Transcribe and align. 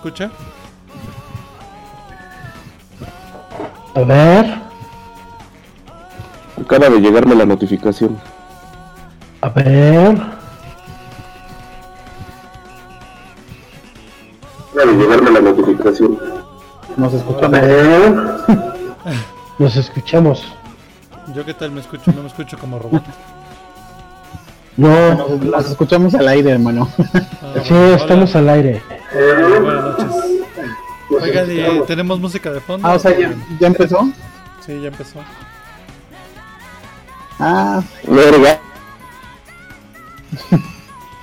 escucha? 0.00 0.30
A 3.94 4.00
ver. 4.00 4.54
Acaba 6.62 6.88
de 6.88 7.00
llegarme 7.00 7.34
la 7.34 7.44
notificación. 7.44 8.18
A 9.42 9.48
ver. 9.50 10.16
Acaba 14.72 14.92
de 14.92 14.96
llegarme 14.98 15.30
la 15.32 15.40
notificación. 15.40 16.18
Nos 16.96 17.12
A 17.12 17.16
escuchamos. 17.18 17.60
ver. 17.60 18.14
Nos 19.58 19.76
escuchamos. 19.76 20.44
¿Yo 21.34 21.44
qué 21.44 21.52
tal 21.54 21.72
me 21.72 21.80
escucho? 21.80 22.10
No 22.12 22.22
me 22.22 22.28
escucho 22.28 22.56
como 22.58 22.78
robot. 22.78 23.02
No, 24.78 25.36
Nos, 25.38 25.70
escuchamos 25.70 26.14
al 26.14 26.26
aire, 26.28 26.52
hermano. 26.52 26.88
Ah, 26.98 27.60
sí, 27.64 27.74
bueno, 27.74 27.94
estamos 27.96 28.34
hola. 28.34 28.52
al 28.52 28.58
aire. 28.58 28.82
Noches. 29.12 29.79
Oigan, 31.48 31.76
¿y 31.76 31.80
tenemos 31.86 32.20
música 32.20 32.50
de 32.50 32.60
fondo? 32.60 32.86
Ah, 32.86 32.94
o 32.94 32.98
sea, 32.98 33.18
¿ya, 33.18 33.34
ya 33.58 33.66
empezó? 33.66 34.10
Sí, 34.64 34.80
ya 34.80 34.88
empezó. 34.88 35.20
Ah, 37.38 37.82
Verga. 38.06 38.60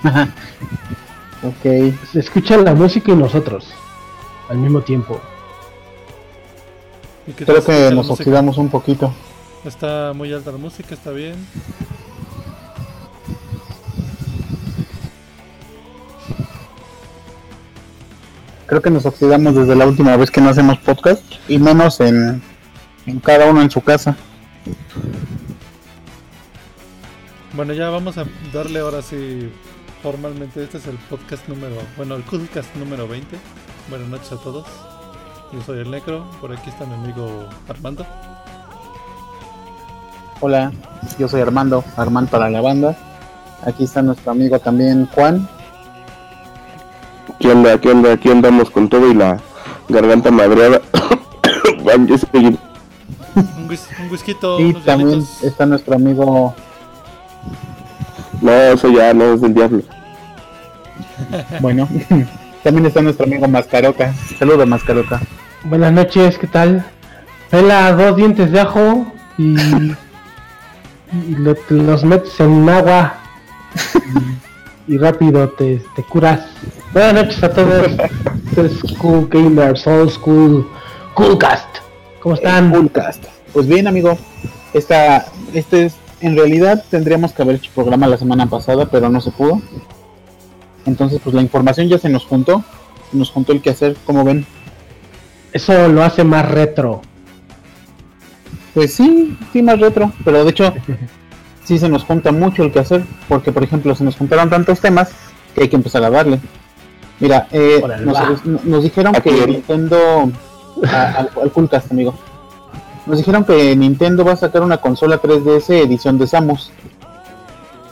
ok. 1.44 1.94
Se 2.12 2.20
escucha 2.20 2.58
la 2.58 2.74
música 2.74 3.12
y 3.12 3.16
nosotros. 3.16 3.72
Al 4.50 4.58
mismo 4.58 4.82
tiempo. 4.82 5.22
¿Y 7.28 7.34
qué 7.34 7.46
tal 7.46 7.64
Creo 7.64 7.66
que 7.90 7.96
nos 7.96 8.10
oxidamos 8.10 8.58
un 8.58 8.70
poquito. 8.70 9.14
Está 9.66 10.14
muy 10.16 10.34
alta 10.34 10.52
la 10.52 10.58
música, 10.58 10.96
está 10.96 11.12
bien. 11.12 11.36
Creo 18.68 18.82
que 18.82 18.90
nos 18.90 19.06
oxidamos 19.06 19.56
desde 19.56 19.76
la 19.76 19.88
última 19.88 20.18
vez 20.18 20.30
que 20.30 20.42
no 20.42 20.50
hacemos 20.50 20.78
podcast 20.80 21.24
y 21.48 21.58
menos 21.58 22.02
en, 22.02 22.42
en 23.06 23.20
cada 23.22 23.50
uno 23.50 23.62
en 23.62 23.72
su 23.72 23.80
casa. 23.80 24.18
Bueno, 27.54 27.74
ya 27.74 27.90
vamos 27.90 28.18
a 28.18 28.26
darle 28.54 28.80
ahora 28.80 29.02
sí 29.02 29.50
formalmente. 30.04 30.62
Este 30.62 30.80
es 30.80 30.88
el 30.88 30.98
podcast 31.10 31.48
número, 31.48 31.76
bueno, 31.96 32.16
el 32.16 32.24
Coolcast 32.24 32.76
número 32.76 33.08
20. 33.08 33.38
Buenas 33.90 34.10
noches 34.10 34.34
a 34.34 34.38
todos. 34.38 34.68
Yo 35.54 35.62
soy 35.62 35.80
el 35.80 35.90
Necro, 35.90 36.30
por 36.42 36.52
aquí 36.52 36.70
está 36.70 36.86
mi 36.86 36.96
amigo 36.96 37.48
Armando. 37.70 38.06
Hola, 40.42 40.74
yo 41.18 41.30
soy 41.30 41.40
Armando, 41.40 41.86
Armando 41.96 42.30
para 42.30 42.50
la 42.50 42.60
banda. 42.60 42.98
Aquí 43.66 43.86
está 43.86 44.02
nuestro 44.02 44.32
amigo 44.32 44.60
también 44.60 45.08
Juan. 45.08 45.48
¿Qué 47.40 47.50
onda? 47.52 47.80
¿Qué 47.80 47.90
onda? 47.92 48.14
Aquí 48.14 48.30
andamos 48.30 48.70
con 48.70 48.90
todo 48.90 49.10
y 49.10 49.14
la 49.14 49.38
garganta 49.90 50.32
madreada. 50.32 50.82
Van, 51.84 52.08
yo 52.08 52.18
soy- 52.18 52.58
Un, 53.36 53.70
whis 53.70 53.88
un 54.02 54.10
whisky, 54.10 54.36
Y 54.60 54.64
unos 54.72 54.84
también 54.84 55.24
está 55.44 55.66
nuestro 55.68 55.96
amigo 55.96 56.56
No, 58.42 58.52
eso 58.52 58.90
ya 58.90 59.14
no 59.14 59.34
es 59.34 59.42
del 59.42 59.54
diablo. 59.54 59.82
Bueno, 61.62 61.88
también 62.64 62.86
está 62.86 63.02
nuestro 63.02 63.26
amigo 63.26 63.48
Mascaroca. 63.48 64.14
Saludos, 64.38 64.68
Mascaroca. 64.68 65.20
Buenas 65.64 65.92
noches, 65.92 66.38
¿qué 66.38 66.48
tal? 66.48 66.86
Pela 67.50 67.92
dos 67.94 68.16
dientes 68.18 68.52
de 68.52 68.60
ajo 68.60 69.08
y, 69.38 69.56
y 69.60 71.36
lo- 71.38 71.56
los 71.70 72.04
metes 72.04 72.40
en 72.40 72.68
agua 72.70 73.16
y, 74.88 74.98
rápido 74.98 75.50
te, 75.50 75.82
te 75.96 76.04
curas. 76.04 76.42
Buenas 76.94 77.14
noches 77.14 77.44
a 77.44 77.54
todos. 77.54 77.88
Esto 78.50 78.66
es 78.66 78.94
Cool 78.98 79.28
Gamers, 79.30 79.86
Old 79.88 80.12
School 80.12 80.68
Coolcast. 81.14 81.68
¿Cómo 82.22 82.36
están? 82.36 82.72
Coolcast. 82.72 83.24
Pues 83.54 83.68
bien, 83.68 83.88
amigo. 83.88 84.18
Esta, 84.74 85.26
este 85.54 85.86
es, 85.86 85.96
en 86.22 86.36
realidad 86.36 86.84
tendríamos 86.90 87.34
que 87.34 87.42
haber 87.42 87.56
hecho 87.56 87.72
programa 87.74 88.08
la 88.08 88.18
semana 88.18 88.48
pasada, 88.48 88.88
pero 88.90 89.10
no 89.10 89.22
se 89.22 89.32
pudo. 89.32 89.62
Entonces, 90.86 91.20
pues 91.24 91.36
la 91.36 91.42
información 91.42 91.88
ya 91.88 91.98
se 91.98 92.10
nos 92.10 92.26
juntó. 92.26 92.64
Se 93.12 93.18
nos 93.18 93.30
juntó 93.30 93.52
el 93.52 93.62
que 93.62 93.72
hacer, 93.72 93.96
como 94.06 94.24
ven. 94.24 94.46
Eso 95.54 95.88
lo 95.88 96.04
hace 96.04 96.24
más 96.24 96.50
retro. 96.50 97.02
Pues 98.74 98.94
sí, 98.94 99.38
sí, 99.52 99.62
más 99.62 99.80
retro. 99.80 100.12
Pero 100.24 100.44
de 100.44 100.52
hecho, 100.52 100.74
sí 101.68 101.78
se 101.78 101.90
nos 101.90 102.04
junta 102.06 102.32
mucho 102.32 102.64
el 102.64 102.72
que 102.72 102.80
hacer. 102.80 103.04
Porque, 103.28 103.52
por 103.52 103.64
ejemplo, 103.64 103.94
se 103.94 104.04
nos 104.04 104.16
juntaron 104.16 104.50
tantos 104.50 104.80
temas 104.80 105.10
que 105.54 105.64
hay 105.64 105.68
que 105.70 105.76
empezar 105.76 106.04
a 106.04 106.10
darle. 106.10 106.40
Mira, 107.20 107.48
eh, 107.52 107.82
Órale, 107.84 108.06
nos, 108.06 108.46
nos 108.64 108.84
dijeron 108.84 109.16
Aquí. 109.16 109.30
que 109.30 109.48
Nintendo. 109.48 110.32
a- 110.88 111.12
al, 111.12 111.30
al 111.42 111.52
Coolcast, 111.52 111.92
amigo. 111.92 112.14
Nos 113.06 113.18
dijeron 113.18 113.44
que 113.44 113.76
Nintendo 113.76 114.24
va 114.24 114.34
a 114.34 114.36
sacar 114.38 114.62
una 114.62 114.78
consola 114.78 115.20
3DS 115.22 115.70
edición 115.82 116.18
de 116.18 116.28
Samus. 116.28 116.72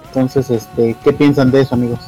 Entonces, 0.08 0.50
este, 0.52 0.96
¿qué 1.04 1.12
piensan 1.14 1.52
de 1.52 1.62
eso, 1.62 1.76
amigos? 1.76 2.00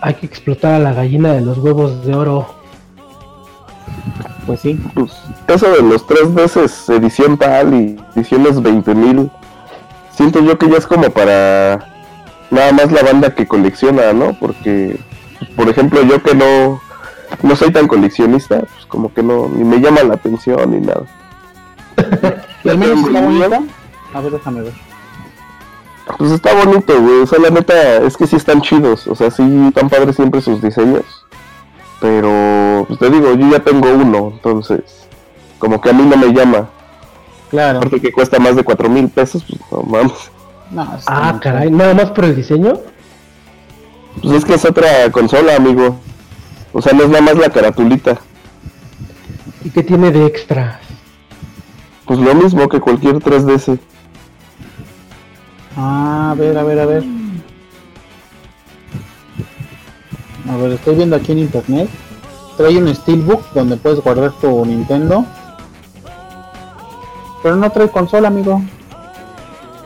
Hay 0.00 0.14
que 0.14 0.26
explotar 0.26 0.74
a 0.74 0.78
la 0.78 0.92
gallina 0.92 1.32
de 1.32 1.40
los 1.40 1.58
huevos 1.58 2.04
de 2.04 2.14
oro. 2.14 2.54
Pues 4.46 4.60
sí, 4.60 4.80
Pues, 4.94 5.12
eso 5.46 5.70
de 5.70 5.82
los 5.82 6.06
tres 6.06 6.32
veces 6.32 6.88
edición 6.88 7.36
tal 7.36 7.74
y 7.74 7.96
ediciones 8.14 8.56
20.000, 8.56 9.30
siento 10.10 10.40
yo 10.40 10.58
que 10.58 10.68
ya 10.68 10.76
es 10.76 10.86
como 10.86 11.10
para 11.10 11.88
nada 12.50 12.72
más 12.72 12.92
la 12.92 13.02
banda 13.02 13.34
que 13.34 13.46
colecciona, 13.46 14.12
¿no? 14.12 14.34
Porque, 14.38 14.98
por 15.56 15.68
ejemplo, 15.68 16.02
yo 16.02 16.22
que 16.22 16.34
no, 16.34 16.80
no 17.42 17.56
soy 17.56 17.72
tan 17.72 17.86
coleccionista, 17.88 18.60
pues 18.60 18.86
como 18.86 19.12
que 19.12 19.22
no, 19.22 19.48
ni 19.48 19.64
me 19.64 19.80
llama 19.80 20.02
la 20.02 20.14
atención 20.14 20.70
ni 20.70 20.86
nada. 20.86 21.04
al 22.64 22.78
menos 22.78 23.06
está 23.06 23.20
bonita. 23.20 23.62
A 24.14 24.20
ver, 24.20 24.32
déjame 24.32 24.62
ver. 24.62 24.72
Pues 26.16 26.32
está 26.32 26.54
bonito, 26.54 27.00
güey. 27.00 27.20
O 27.20 27.26
sea, 27.26 27.38
la 27.38 27.50
neta 27.50 27.98
es 27.98 28.16
que 28.16 28.26
sí 28.26 28.36
están 28.36 28.62
chidos. 28.62 29.06
O 29.06 29.14
sea, 29.14 29.30
sí 29.30 29.42
están 29.68 29.90
padres 29.90 30.16
siempre 30.16 30.40
sus 30.40 30.62
diseños. 30.62 31.04
Pero, 32.00 32.84
pues 32.86 32.98
te 32.98 33.10
digo, 33.10 33.34
yo 33.34 33.50
ya 33.50 33.60
tengo 33.60 33.90
uno. 33.92 34.30
Entonces, 34.34 34.80
como 35.58 35.80
que 35.80 35.90
a 35.90 35.92
mí 35.92 36.02
no 36.04 36.16
me 36.16 36.32
llama. 36.32 36.68
Claro. 37.50 37.78
Aparte 37.78 38.00
que 38.00 38.12
cuesta 38.12 38.38
más 38.38 38.56
de 38.56 38.62
cuatro 38.64 38.88
mil 38.88 39.08
pesos, 39.08 39.44
pues 39.48 39.60
no 39.70 39.82
mames. 39.82 40.12
No, 40.70 40.86
Ah, 41.06 41.38
caray, 41.42 41.70
nada 41.70 41.94
más 41.94 42.10
por 42.10 42.24
el 42.26 42.36
diseño. 42.36 42.74
Pues 44.22 44.34
es 44.34 44.44
que 44.44 44.54
es 44.54 44.64
otra 44.64 45.10
consola, 45.10 45.56
amigo. 45.56 45.96
O 46.72 46.82
sea, 46.82 46.92
no 46.92 47.04
es 47.04 47.08
nada 47.08 47.22
más 47.22 47.36
la 47.38 47.48
caratulita. 47.50 48.18
¿Y 49.64 49.70
qué 49.70 49.82
tiene 49.82 50.10
de 50.10 50.26
extra? 50.26 50.80
Pues 52.04 52.18
lo 52.18 52.34
mismo 52.34 52.68
que 52.68 52.80
cualquier 52.80 53.16
3DS. 53.16 53.78
Ah, 55.76 56.30
a 56.32 56.34
ver, 56.34 56.56
a 56.58 56.62
ver, 56.62 56.80
a 56.80 56.86
ver. 56.86 57.04
A 60.50 60.56
ver, 60.56 60.72
estoy 60.72 60.94
viendo 60.96 61.16
aquí 61.16 61.32
en 61.32 61.38
internet. 61.40 61.88
Trae 62.56 62.76
un 62.78 62.92
Steelbook 62.94 63.52
donde 63.52 63.76
puedes 63.76 64.00
guardar 64.00 64.32
tu 64.40 64.64
Nintendo. 64.64 65.24
Pero 67.42 67.56
no 67.56 67.70
trae 67.70 67.88
consola, 67.90 68.28
amigo. 68.28 68.60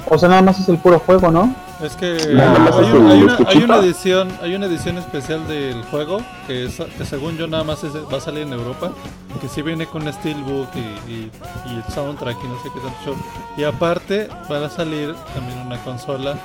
O 0.09 0.19
sea, 0.19 0.29
nada 0.29 0.43
más 0.43 0.59
es 0.61 0.69
el 0.69 0.79
puro 0.79 0.99
juego, 0.99 1.31
¿no? 1.31 1.55
Es 1.83 1.97
que 1.97 2.17
hay, 2.17 2.93
un- 2.93 3.11
hay 3.11 3.23
una, 3.23 3.39
hay 3.49 3.57
una 3.65 3.77
edición, 3.79 4.29
hay 4.41 4.55
una 4.55 4.67
edición 4.67 4.99
especial 4.99 5.47
del 5.49 5.83
juego 5.91 6.19
que, 6.47 6.67
es- 6.67 6.81
que 6.97 7.05
según 7.05 7.37
yo 7.37 7.47
nada 7.49 7.65
más 7.65 7.83
es- 7.83 7.93
va 7.95 8.19
a 8.19 8.21
salir 8.21 8.43
en 8.45 8.53
Europa, 8.53 8.93
que 9.41 9.49
sí 9.49 9.63
viene 9.63 9.87
con 9.87 10.11
steelbook 10.13 10.69
y, 10.77 10.79
y- 11.11 11.31
y 11.67 11.75
el 11.77 11.85
soundtrack 11.93 12.37
y 12.45 12.47
no 12.49 12.55
sé 12.63 12.69
qué 12.73 12.81
tanto 12.81 12.97
show. 13.05 13.17
Y 13.57 13.65
aparte 13.65 14.29
va 14.51 14.65
a 14.65 14.71
salir 14.71 15.15
también 15.35 15.59
una 15.67 15.77
consola 15.83 16.37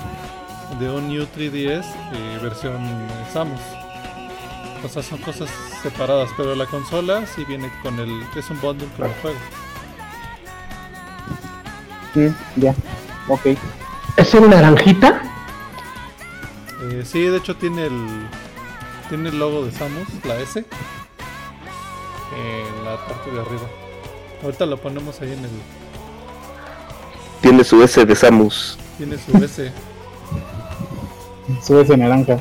de 0.79 0.89
un 0.89 1.07
New 1.07 1.25
3DS 1.35 1.85
eh, 2.13 2.39
versión 2.41 2.73
eh, 2.83 3.07
Samus. 3.31 3.59
O 4.83 4.89
sea, 4.89 5.03
son 5.03 5.19
cosas 5.19 5.49
separadas, 5.81 6.29
pero 6.37 6.55
la 6.55 6.65
consola 6.65 7.25
sí 7.27 7.43
viene 7.45 7.71
con 7.81 7.99
el 7.99 8.23
es 8.35 8.49
un 8.49 8.59
bundle 8.61 8.87
con 8.95 9.07
el 9.07 9.13
juego. 9.15 9.37
Sí, 12.13 12.33
ya. 12.55 12.73
Ok. 13.27 13.47
¿Es 14.15 14.33
en 14.33 14.49
naranjita? 14.49 15.21
Eh, 16.83 17.03
sí, 17.05 17.21
de 17.21 17.37
hecho 17.37 17.55
tiene 17.55 17.87
el 17.87 18.27
tiene 19.09 19.29
el 19.29 19.39
logo 19.39 19.65
de 19.65 19.71
Samus, 19.71 20.07
la 20.25 20.37
S, 20.39 20.59
en 20.59 20.65
la 22.85 22.97
parte 23.07 23.31
de 23.31 23.39
arriba. 23.39 23.63
Ahorita 24.43 24.65
lo 24.65 24.77
ponemos 24.77 25.21
ahí 25.21 25.31
en 25.31 25.45
el. 25.45 25.49
Tiene 27.41 27.63
su 27.63 27.81
S 27.81 28.05
de 28.05 28.15
Samus. 28.15 28.77
Tiene 28.97 29.17
su 29.17 29.37
S. 29.37 29.71
Sube 31.65 31.81
ese 31.81 31.97
naranja. 31.97 32.37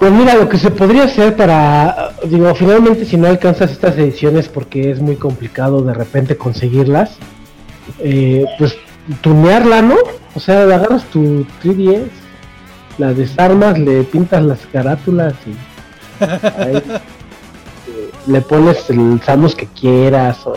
Pues 0.00 0.12
mira, 0.12 0.34
lo 0.34 0.48
que 0.48 0.56
se 0.56 0.70
podría 0.70 1.04
hacer 1.04 1.36
para, 1.36 2.12
digo, 2.24 2.54
finalmente 2.54 3.04
si 3.04 3.18
no 3.18 3.28
alcanzas 3.28 3.70
estas 3.70 3.98
ediciones 3.98 4.48
porque 4.48 4.90
es 4.90 4.98
muy 4.98 5.16
complicado 5.16 5.82
de 5.82 5.92
repente 5.92 6.38
conseguirlas, 6.38 7.18
eh, 7.98 8.46
pues 8.58 8.76
tunearla, 9.20 9.82
¿no? 9.82 9.96
O 10.34 10.40
sea, 10.40 10.62
agarras 10.62 11.04
tu 11.04 11.44
3DS 11.62 12.08
la 12.96 13.12
desarmas, 13.12 13.78
le 13.78 14.02
pintas 14.04 14.42
las 14.42 14.60
carátulas 14.72 15.34
y 15.46 16.24
ahí, 16.24 16.76
eh, 16.76 17.00
le 18.26 18.40
pones 18.40 18.88
el 18.88 19.20
Samus 19.22 19.54
que 19.54 19.66
quieras. 19.66 20.46
O... 20.46 20.54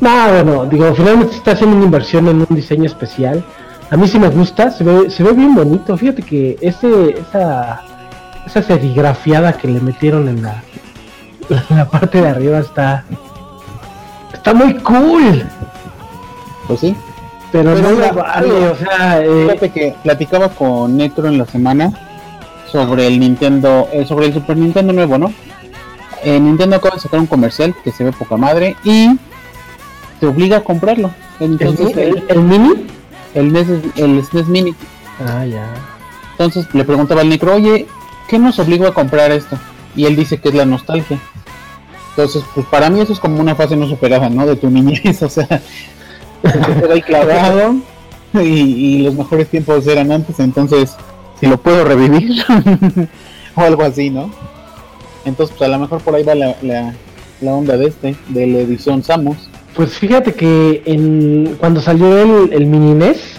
No, 0.00 0.28
bueno, 0.32 0.66
digo, 0.66 0.94
finalmente 0.94 1.34
está 1.34 1.52
haciendo 1.52 1.76
una 1.76 1.86
inversión 1.86 2.28
en 2.28 2.46
un 2.48 2.56
diseño 2.56 2.84
especial. 2.84 3.44
A 3.90 3.96
mí 3.96 4.06
sí 4.08 4.18
me 4.18 4.28
gusta, 4.28 4.70
se 4.70 4.84
ve, 4.84 5.10
se 5.10 5.22
ve 5.22 5.32
bien 5.32 5.54
bonito. 5.54 5.96
Fíjate 5.96 6.22
que 6.22 6.56
ese, 6.60 7.10
esa, 7.20 7.82
esa 8.46 8.62
serigrafiada 8.62 9.52
que 9.54 9.68
le 9.68 9.80
metieron 9.80 10.28
en 10.28 10.42
la, 10.42 10.62
en 11.70 11.76
la 11.76 11.88
parte 11.88 12.20
de 12.20 12.28
arriba 12.28 12.58
está, 12.60 13.04
está 14.32 14.54
muy 14.54 14.74
cool. 14.78 15.44
Pues 16.66 16.80
sí. 16.80 16.96
Pero, 17.52 17.74
Pero 17.74 17.90
no 17.90 18.00
lo 18.00 18.12
vale, 18.12 18.68
o 18.68 18.76
sea, 18.76 19.22
eh, 19.22 19.44
Fíjate 19.46 19.70
que 19.70 19.94
platicaba 20.02 20.48
con 20.50 20.96
Necro 20.96 21.28
en 21.28 21.38
la 21.38 21.46
semana 21.46 21.92
sobre 22.70 23.06
el 23.06 23.20
Nintendo, 23.20 23.88
eh, 23.92 24.04
sobre 24.04 24.26
el 24.26 24.34
Super 24.34 24.56
Nintendo 24.56 24.92
nuevo, 24.92 25.16
¿no? 25.16 25.32
Eh, 26.24 26.40
Nintendo 26.40 26.76
acaba 26.76 26.96
de 26.96 27.00
sacar 27.00 27.20
un 27.20 27.26
comercial 27.26 27.74
que 27.84 27.92
se 27.92 28.02
ve 28.02 28.10
poca 28.12 28.36
madre 28.36 28.74
y 28.82 29.16
te 30.18 30.26
obliga 30.26 30.58
a 30.58 30.64
comprarlo. 30.64 31.10
¿el, 31.38 31.52
Entonces, 31.52 31.96
el- 31.96 32.08
el, 32.18 32.24
el 32.28 32.40
mini. 32.42 32.86
el, 33.34 33.52
NES, 33.52 33.66
el 33.96 34.24
SNES 34.24 34.48
Mini. 34.48 34.74
Ah, 35.24 35.44
ya. 35.46 35.66
Entonces 36.32 36.66
le 36.74 36.84
preguntaba 36.84 37.20
al 37.20 37.28
Necro, 37.28 37.54
oye, 37.54 37.86
¿qué 38.28 38.38
nos 38.38 38.58
obligó 38.58 38.86
a 38.86 38.94
comprar 38.94 39.30
esto? 39.32 39.58
Y 39.94 40.04
él 40.04 40.16
dice 40.16 40.38
que 40.38 40.48
es 40.48 40.54
la 40.54 40.66
nostalgia. 40.66 41.18
Entonces, 42.10 42.44
pues 42.54 42.66
para 42.66 42.88
mí 42.88 43.00
eso 43.00 43.12
es 43.12 43.20
como 43.20 43.40
una 43.40 43.54
fase 43.54 43.76
no 43.76 43.86
superada, 43.86 44.28
¿no? 44.28 44.46
De 44.46 44.56
tu 44.56 44.70
niñez, 44.70 45.22
o 45.22 45.28
sea, 45.28 45.46
te 45.46 46.92
ahí 46.92 47.02
clavado 47.02 47.76
y, 48.34 48.98
los 48.98 49.14
mejores 49.14 49.48
tiempos 49.48 49.86
eran 49.86 50.12
antes, 50.12 50.40
entonces, 50.40 50.96
si 51.40 51.46
lo 51.46 51.58
puedo 51.58 51.84
revivir 51.84 52.42
o 53.54 53.60
algo 53.60 53.82
así, 53.82 54.10
¿no? 54.10 54.30
Entonces, 55.24 55.54
pues 55.56 55.68
a 55.68 55.72
lo 55.72 55.78
mejor 55.78 56.00
por 56.00 56.14
ahí 56.14 56.22
va 56.22 56.34
la, 56.34 56.56
la, 56.62 56.94
la 57.40 57.54
onda 57.54 57.76
de 57.76 57.88
este, 57.88 58.16
de 58.28 58.46
la 58.46 58.58
edición 58.60 59.02
Samus. 59.02 59.50
Pues 59.74 59.92
fíjate 59.98 60.34
que 60.34 60.82
en, 60.86 61.56
cuando 61.58 61.80
salió 61.80 62.16
el, 62.16 62.52
el 62.52 62.66
mini 62.66 62.94
NES, 62.94 63.38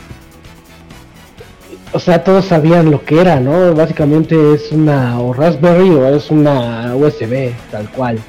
o 1.93 1.99
sea, 1.99 2.23
todos 2.23 2.45
sabían 2.45 2.91
lo 2.91 3.03
que 3.03 3.19
era, 3.21 3.39
¿no? 3.39 3.73
Básicamente 3.73 4.53
es 4.53 4.71
una 4.71 5.19
o 5.19 5.33
Raspberry 5.33 5.89
o 5.89 6.07
es 6.15 6.29
una 6.31 6.93
USB, 6.95 7.51
tal 7.71 7.89
cual. 7.91 8.19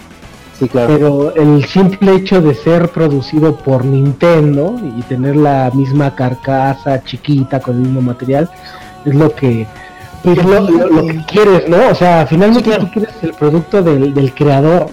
Sí, 0.59 0.69
claro. 0.69 0.93
Pero 0.93 1.35
el 1.37 1.65
simple 1.67 2.15
hecho 2.17 2.41
de 2.41 2.55
ser 2.55 2.89
producido 2.89 3.57
por 3.57 3.85
Nintendo 3.85 4.75
y 4.99 5.03
tener 5.03 5.37
la 5.37 5.71
misma 5.73 6.15
carcasa 6.17 7.03
chiquita 7.05 7.61
con 7.61 7.77
el 7.77 7.83
mismo 7.83 8.01
material 8.01 8.51
es 9.05 9.15
lo 9.15 9.33
que 9.35 9.67
pues, 10.25 10.37
lo, 10.45 10.61
lo- 10.69 10.87
lo 10.89 11.07
que 11.07 11.25
quieres, 11.27 11.69
¿no? 11.69 11.77
O 11.91 11.95
sea, 11.95 12.27
finalmente 12.29 12.65
Sí, 12.71 12.77
claro. 12.77 12.85
tú 12.87 12.93
quieres 12.93 13.15
el 13.23 13.35
producto 13.35 13.83
del, 13.83 14.13
del 14.15 14.35
creador 14.35 14.89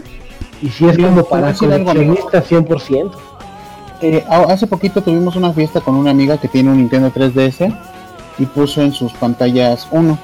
y 0.62 0.70
si 0.70 0.86
es 0.88 0.98
como 0.98 1.24
para 1.24 1.54
coleccionistas 1.54 2.46
100%. 2.52 3.12
Eh, 4.02 4.24
ha- 4.30 4.52
hace 4.54 4.68
poquito 4.68 5.02
tuvimos 5.02 5.36
una 5.36 5.52
fiesta 5.54 5.82
con 5.82 5.96
una 5.96 6.12
amiga 6.12 6.38
que 6.38 6.48
tiene 6.48 6.70
un 6.70 6.78
Nintendo 6.78 7.12
3DS 7.12 7.76
y 8.38 8.46
puso 8.46 8.82
en 8.82 8.92
sus 8.94 9.12
pantallas 9.14 9.88
uno. 9.92 10.18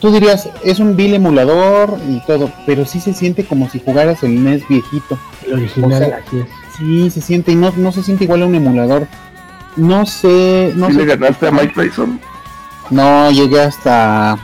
Tú 0.00 0.10
dirías, 0.10 0.48
es 0.64 0.80
un 0.80 0.96
vil 0.96 1.14
emulador 1.14 1.96
y 2.08 2.20
todo, 2.26 2.50
pero 2.66 2.84
sí 2.84 2.98
se 3.00 3.14
siente 3.14 3.44
como 3.44 3.68
si 3.70 3.78
jugaras 3.80 4.22
el 4.24 4.42
NES 4.42 4.66
viejito. 4.68 5.16
El 5.46 5.54
original, 5.54 5.92
O 6.02 6.06
sea, 6.06 6.20
así 6.26 6.38
es. 6.40 6.46
Sí, 6.76 7.10
se 7.10 7.20
siente 7.20 7.52
y 7.52 7.54
no, 7.54 7.72
no 7.76 7.92
se 7.92 8.02
siente 8.02 8.24
igual 8.24 8.42
a 8.42 8.46
un 8.46 8.54
emulador. 8.54 9.06
No 9.76 10.04
sé, 10.04 10.72
no 10.74 10.88
¿Sí 10.88 10.94
sé. 10.94 10.98
le 10.98 11.06
ganaste 11.06 11.46
a 11.46 11.50
Mike 11.52 11.72
Tyson? 11.74 12.20
No, 12.90 13.30
llegué 13.30 13.60
hasta. 13.60 14.38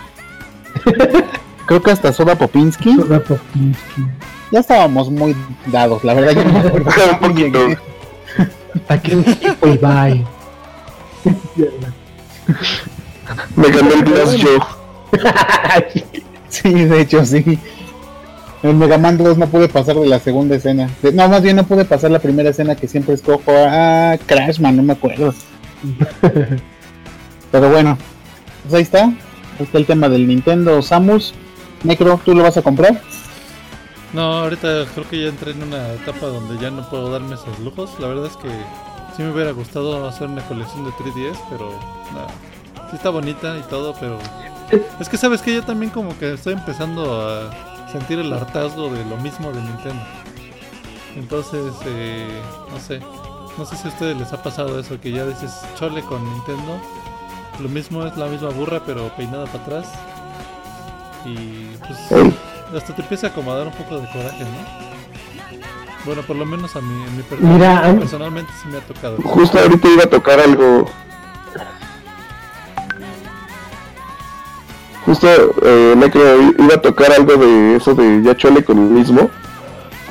Creo 1.67 1.83
que 1.83 1.91
hasta 1.91 2.13
Soba 2.13 2.35
Popinski. 2.37 2.95
Soda 2.95 3.19
Popinski. 3.21 4.07
Ya 4.53 4.61
estábamos 4.61 5.11
muy 5.11 5.37
dados, 5.67 6.05
la 6.05 6.15
verdad. 6.15 6.33
Yo 6.33 6.45
no 6.45 6.53
me 6.53 6.59
acuerdo 6.61 6.91
Un 7.13 7.19
poquito. 7.19 7.59
llegué. 7.69 7.79
Aquí 8.89 9.15
un 9.15 9.29
equipo 9.29 9.67
y 9.67 9.77
bye. 9.77 10.25
Me 13.57 13.69
ganó 13.71 13.93
el 13.93 14.05
Glass 14.05 14.37
Joe. 14.43 14.59
Sí, 16.49 16.73
de 16.73 17.01
hecho, 17.01 17.25
sí. 17.25 17.59
En 18.63 18.79
Mega 18.79 18.99
Man 18.99 19.17
2 19.19 19.39
no 19.39 19.47
pude 19.49 19.69
pasar 19.69 19.97
de 19.97 20.07
la 20.07 20.19
segunda 20.19 20.57
escena. 20.57 20.91
De- 21.03 21.13
no, 21.13 21.29
más 21.29 21.43
bien 21.43 21.57
no 21.57 21.65
pude 21.65 21.85
pasar 21.85 22.11
la 22.11 22.19
primera 22.19 22.51
escena 22.51 22.75
que 22.75 22.89
siempre 22.89 23.15
escojo. 23.15 23.43
Ah, 23.49 24.17
Crashman, 24.27 24.77
no 24.77 24.83
me 24.83 24.95
acuerdo. 24.95 25.33
Pero 27.53 27.71
bueno, 27.71 27.97
pues 28.63 28.75
ahí 28.75 28.83
está. 28.83 29.05
Ahí 29.05 29.15
está 29.65 29.79
el 29.79 29.87
tema 29.87 30.09
del 30.09 30.27
Nintendo 30.27 30.83
Samus. 30.83 31.35
Necro, 31.85 32.21
¿tú 32.25 32.35
lo 32.35 32.43
vas 32.43 32.57
a 32.57 32.63
comprar? 32.63 33.01
No, 34.13 34.39
ahorita 34.41 34.87
creo 34.95 35.09
que 35.09 35.23
ya 35.23 35.29
entré 35.29 35.53
en 35.53 35.63
una 35.63 35.93
etapa 35.93 36.27
donde 36.27 36.61
ya 36.63 36.71
no 36.71 36.89
puedo 36.89 37.11
darme 37.11 37.35
esos 37.35 37.59
lujos. 37.61 37.91
La 38.01 38.09
verdad 38.09 38.27
es 38.27 38.37
que 38.37 38.49
sí 39.19 39.25
me 39.25 39.33
hubiera 39.33 39.51
gustado 39.51 40.07
hacer 40.07 40.29
una 40.29 40.47
colección 40.47 40.85
de 40.85 40.93
3DS, 40.93 41.37
pero 41.51 41.73
nada. 42.15 42.29
Sí 42.89 42.95
está 42.95 43.11
bonita 43.11 43.59
y 43.59 43.63
todo, 43.63 43.93
pero 43.99 44.17
es 45.01 45.09
que 45.09 45.17
sabes 45.17 45.43
que 45.43 45.53
yo 45.53 45.65
también 45.65 45.91
como 45.91 46.17
que 46.17 46.35
estoy 46.35 46.53
empezando 46.53 47.21
a 47.21 47.51
sentir 47.91 48.21
el 48.21 48.33
hartazgo 48.33 48.89
de 48.91 49.05
lo 49.07 49.17
mismo 49.17 49.51
de 49.51 49.61
Nintendo. 49.61 50.05
Entonces, 51.17 51.75
eh, 51.87 52.41
no 52.71 52.79
sé, 52.79 53.01
no 53.59 53.67
sé 53.67 53.77
si 53.77 53.89
a 53.89 53.91
ustedes 53.91 54.17
les 54.17 54.33
ha 54.33 54.41
pasado 54.41 54.79
eso 54.79 55.01
que 55.01 55.11
ya 55.11 55.27
dices 55.27 55.53
chole 55.77 56.03
con 56.03 56.25
Nintendo. 56.25 56.79
Lo 57.59 57.69
mismo 57.69 58.07
es 58.07 58.17
la 58.17 58.27
misma 58.27 58.51
burra 58.51 58.81
pero 58.87 59.09
peinada 59.17 59.47
para 59.47 59.65
atrás. 59.65 59.93
Y 61.25 61.77
pues 61.79 61.99
hasta 62.73 62.95
te 62.95 63.03
empieza 63.03 63.27
a 63.27 63.31
acomodar 63.31 63.67
un 63.67 63.73
poco 63.73 63.99
de 63.99 64.07
coraje, 64.13 64.45
¿no? 64.45 64.88
Bueno, 66.09 66.23
por 66.23 66.37
lo 66.37 66.47
menos 66.47 66.75
a 66.75 66.81
mí, 66.81 67.05
en 67.07 67.17
mi 67.19 67.23
per- 67.23 67.39
Mira, 67.39 67.85
a 67.87 67.93
mí- 67.93 67.99
personalmente 67.99 68.51
sí 68.63 68.67
me 68.71 68.79
ha 68.79 68.81
tocado. 68.81 69.19
Justo 69.23 69.59
ahorita 69.59 69.89
iba 69.89 70.05
a 70.05 70.07
tocar 70.09 70.41
algo. 70.41 70.87
Justo 75.05 75.29
eh, 75.63 75.95
Necro 75.99 76.23
iba 76.59 76.75
a 76.77 76.81
tocar 76.81 77.13
algo 77.13 77.37
de 77.37 77.77
eso 77.77 77.95
de 77.95 78.23
ya 78.23 78.35
chole 78.35 78.65
con 78.65 78.79
el 78.79 78.85
mismo. 78.85 79.29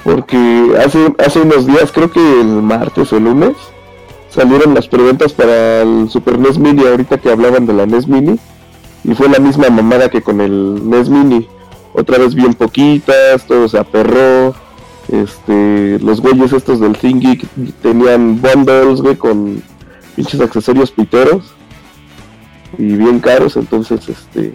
Porque 0.03 0.71
hace, 0.85 1.15
hace 1.17 1.41
unos 1.41 1.65
días, 1.65 1.91
creo 1.91 2.11
que 2.11 2.41
el 2.41 2.61
martes 2.61 3.11
o 3.11 3.17
el 3.17 3.23
lunes, 3.23 3.55
salieron 4.29 4.75
las 4.75 4.87
preventas 4.87 5.33
para 5.33 5.81
el 5.81 6.09
Super 6.11 6.37
NES 6.37 6.59
Mini, 6.59 6.85
ahorita 6.85 7.17
que 7.17 7.31
hablaban 7.31 7.65
de 7.65 7.73
la 7.73 7.87
NES 7.87 8.07
Mini. 8.07 8.37
Y 9.03 9.15
fue 9.15 9.29
la 9.29 9.39
misma 9.39 9.69
mamada 9.71 10.09
que 10.09 10.21
con 10.21 10.41
el 10.41 10.87
NES 10.87 11.09
Mini. 11.09 11.47
Otra 11.93 12.19
vez 12.19 12.35
bien 12.35 12.53
poquitas, 12.53 13.47
todo 13.47 13.67
se 13.67 13.79
aperró. 13.79 14.53
Este, 15.09 15.99
los 15.99 16.19
güeyes 16.21 16.51
estos 16.53 16.79
del 16.79 16.97
Thingy 16.97 17.39
tenían 17.81 18.41
bundles, 18.41 19.01
con 19.17 19.61
pinches 20.15 20.41
accesorios 20.41 20.91
piteros. 20.91 21.43
Y 22.77 22.95
bien 22.95 23.19
caros, 23.19 23.55
entonces, 23.55 24.07
este, 24.09 24.51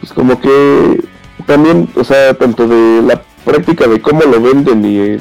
pues 0.00 0.12
como 0.12 0.40
que 0.40 1.00
también, 1.46 1.88
o 1.94 2.02
sea, 2.02 2.34
tanto 2.34 2.66
de 2.66 3.02
la 3.02 3.22
práctica 3.44 3.86
de 3.86 4.00
cómo 4.00 4.22
lo 4.22 4.40
venden 4.40 4.84
y, 4.84 4.98
eh, 4.98 5.20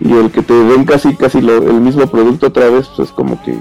y 0.00 0.12
el 0.12 0.30
que 0.32 0.42
te 0.42 0.52
den 0.52 0.84
casi, 0.84 1.14
casi 1.14 1.40
lo- 1.40 1.62
el 1.62 1.80
mismo 1.80 2.06
producto 2.08 2.48
otra 2.48 2.68
vez, 2.68 2.88
pues 2.96 3.08
es 3.08 3.14
como 3.14 3.40
que 3.44 3.56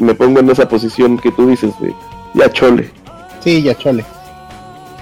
me 0.00 0.14
pongo 0.14 0.40
en 0.40 0.50
esa 0.50 0.68
posición 0.68 1.16
que 1.18 1.30
tú 1.30 1.46
dices 1.46 1.72
de 1.80 1.94
ya 2.34 2.50
chole. 2.52 2.90
Sí, 3.42 3.62
ya 3.62 3.76
chole. 3.78 4.04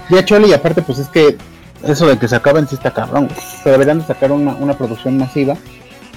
Ya 0.09 0.23
chole 0.23 0.47
y 0.47 0.53
aparte 0.53 0.81
pues 0.83 0.99
es 0.99 1.07
que 1.07 1.37
eso 1.83 2.07
de 2.07 2.17
que 2.17 2.27
se 2.27 2.35
acaben 2.35 2.67
sí 2.67 2.75
está 2.75 2.91
cabrón. 2.91 3.29
Se 3.63 3.69
deberían 3.69 3.99
de 3.99 4.05
sacar 4.05 4.31
una, 4.31 4.53
una 4.55 4.73
producción 4.73 5.17
masiva. 5.17 5.55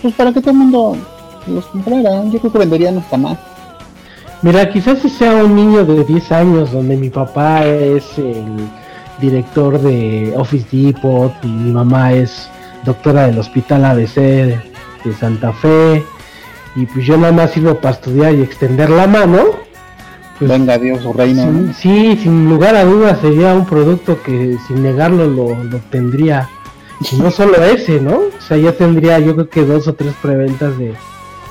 Pues 0.01 0.15
para 0.15 0.33
que 0.33 0.41
todo 0.41 0.51
el 0.51 0.57
mundo 0.57 0.97
los 1.47 1.67
comprara. 1.67 2.25
Yo 2.25 2.39
creo 2.39 2.53
que 2.53 2.59
venderían 2.59 2.99
hasta 2.99 3.17
más. 3.17 3.39
Mira, 4.43 4.69
quizás 4.71 4.99
si 4.99 5.09
sea 5.09 5.45
un 5.45 5.55
niño 5.55 5.85
de 5.85 6.05
10 6.05 6.33
años 6.33 6.73
donde 6.73 6.97
mi 6.97 7.11
papá 7.11 7.65
es 7.65 8.19
el 8.19 8.69
director 9.21 9.81
de 9.81 10.35
Office 10.37 10.67
Depot 10.73 11.33
y 11.45 11.47
mi 11.47 11.71
mamá 11.71 12.13
es 12.13 12.49
doctora 12.85 13.27
del 13.27 13.39
Hospital 13.39 13.85
ABC 13.85 14.17
de 14.17 15.15
Santa 15.19 15.53
Fe 15.53 16.05
y 16.75 16.87
pues 16.87 17.07
yo 17.07 17.17
nada 17.17 17.33
más 17.33 17.53
sirvo 17.53 17.77
para 17.77 17.95
estudiar 17.95 18.35
y 18.35 18.43
extender 18.43 18.91
la 18.91 19.07
mano. 19.07 19.62
Pues, 20.47 20.59
Venga 20.59 20.79
Dios, 20.79 21.03
su 21.03 21.13
reino. 21.13 21.47
¿no? 21.51 21.73
Sí, 21.75 22.19
sin 22.23 22.49
lugar 22.49 22.75
a 22.77 22.85
dudas 22.85 23.19
sería 23.21 23.55
un 23.55 23.67
producto 23.67 24.23
que 24.23 24.57
sin 24.67 24.83
negarlo 24.83 25.27
lo, 25.27 25.63
lo 25.65 25.79
tendría. 25.91 26.49
Y 27.11 27.17
no 27.17 27.31
solo 27.31 27.63
ese, 27.65 28.01
¿no? 28.01 28.17
O 28.17 28.41
sea, 28.47 28.57
ya 28.57 28.73
tendría 28.73 29.19
yo 29.19 29.35
creo 29.35 29.49
que 29.49 29.65
dos 29.65 29.89
o 29.89 29.95
tres 29.95 30.15
preventas 30.23 30.77
de, 30.79 30.95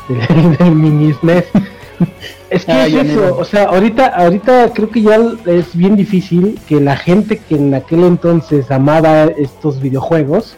de- 0.07 0.55
del 0.59 0.71
mini 0.75 1.13
SNES. 1.13 1.45
Es 2.49 2.65
que 2.65 2.71
Ah, 2.71 2.87
es 2.87 2.93
eso, 2.95 3.37
o 3.37 3.45
sea, 3.45 3.65
ahorita, 3.65 4.07
ahorita 4.07 4.71
creo 4.73 4.89
que 4.89 5.01
ya 5.03 5.19
es 5.45 5.75
bien 5.75 5.95
difícil 5.95 6.59
que 6.67 6.81
la 6.81 6.97
gente 6.97 7.37
que 7.37 7.55
en 7.55 7.73
aquel 7.73 8.03
entonces 8.03 8.71
amaba 8.71 9.25
estos 9.25 9.79
videojuegos 9.81 10.55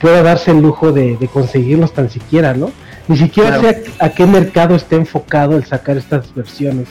pueda 0.00 0.22
darse 0.22 0.50
el 0.52 0.60
lujo 0.62 0.90
de, 0.92 1.16
de 1.18 1.28
conseguirlos 1.28 1.92
tan 1.92 2.08
siquiera, 2.10 2.54
¿no? 2.54 2.70
Ni 3.08 3.16
siquiera 3.18 3.58
Claro. 3.58 3.62
sé 3.68 3.84
a, 4.00 4.06
a 4.06 4.08
qué 4.10 4.26
mercado 4.26 4.74
está 4.74 4.96
enfocado 4.96 5.56
el 5.56 5.64
sacar 5.64 5.96
estas 5.96 6.34
versiones. 6.34 6.88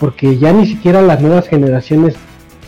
Porque 0.00 0.38
ya 0.38 0.52
ni 0.52 0.66
siquiera 0.66 1.02
las 1.02 1.20
nuevas 1.20 1.46
generaciones 1.46 2.16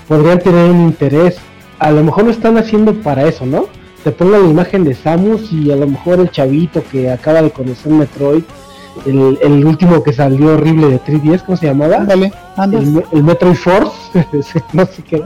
podrían 0.06 0.38
tener 0.38 0.70
un 0.70 0.82
interés. 0.82 1.38
A 1.78 1.90
lo 1.90 2.04
mejor 2.04 2.24
lo 2.24 2.30
están 2.30 2.58
haciendo 2.58 2.94
para 2.94 3.26
eso, 3.26 3.46
¿no? 3.46 3.66
Te 4.04 4.12
pongo 4.12 4.38
la 4.38 4.46
imagen 4.46 4.84
de 4.84 4.94
Samus 4.94 5.50
y 5.50 5.72
a 5.72 5.76
lo 5.76 5.86
mejor 5.86 6.20
el 6.20 6.30
chavito 6.30 6.84
que 6.92 7.10
acaba 7.10 7.40
de 7.40 7.50
conocer 7.50 7.90
Metroid, 7.90 8.42
el, 9.06 9.38
el 9.40 9.64
último 9.64 10.02
que 10.02 10.12
salió 10.12 10.54
horrible 10.54 10.88
de 10.88 11.00
3DS, 11.00 11.44
¿cómo 11.46 11.56
se 11.56 11.66
llamaba? 11.66 11.96
Ándale. 11.96 12.32
el, 12.58 13.02
el 13.10 13.22
Metroid 13.22 13.54
Force, 13.54 13.96
no 14.72 14.84
sé 14.84 15.02
qué. 15.02 15.22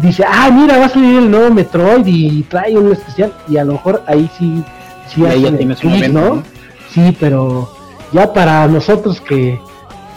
Dice, 0.00 0.24
ah, 0.26 0.48
mira, 0.52 0.78
va 0.78 0.86
a 0.86 0.88
salir 0.88 1.18
el 1.18 1.30
nuevo 1.30 1.52
Metroid 1.52 2.06
y 2.06 2.42
trae 2.44 2.78
un 2.78 2.92
especial. 2.92 3.32
Y 3.48 3.56
a 3.56 3.64
lo 3.64 3.72
mejor 3.72 4.04
ahí 4.06 4.30
sí, 4.38 4.62
sí 5.08 5.26
ahí 5.26 5.42
ya 5.42 5.56
tienes 5.56 5.82
un. 5.82 6.14
¿no? 6.14 6.42
Sí, 6.90 7.16
pero 7.18 7.68
ya 8.12 8.32
para 8.32 8.68
nosotros 8.68 9.20
que, 9.20 9.60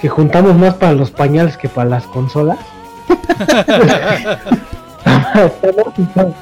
que 0.04 0.10
juntamos 0.10 0.54
más 0.58 0.74
para 0.74 0.92
los 0.92 1.12
pañales 1.12 1.56
que 1.56 1.70
para 1.70 1.90
las 1.90 2.04
consolas. 2.04 2.60
está, 5.46 5.72
más, 5.78 6.34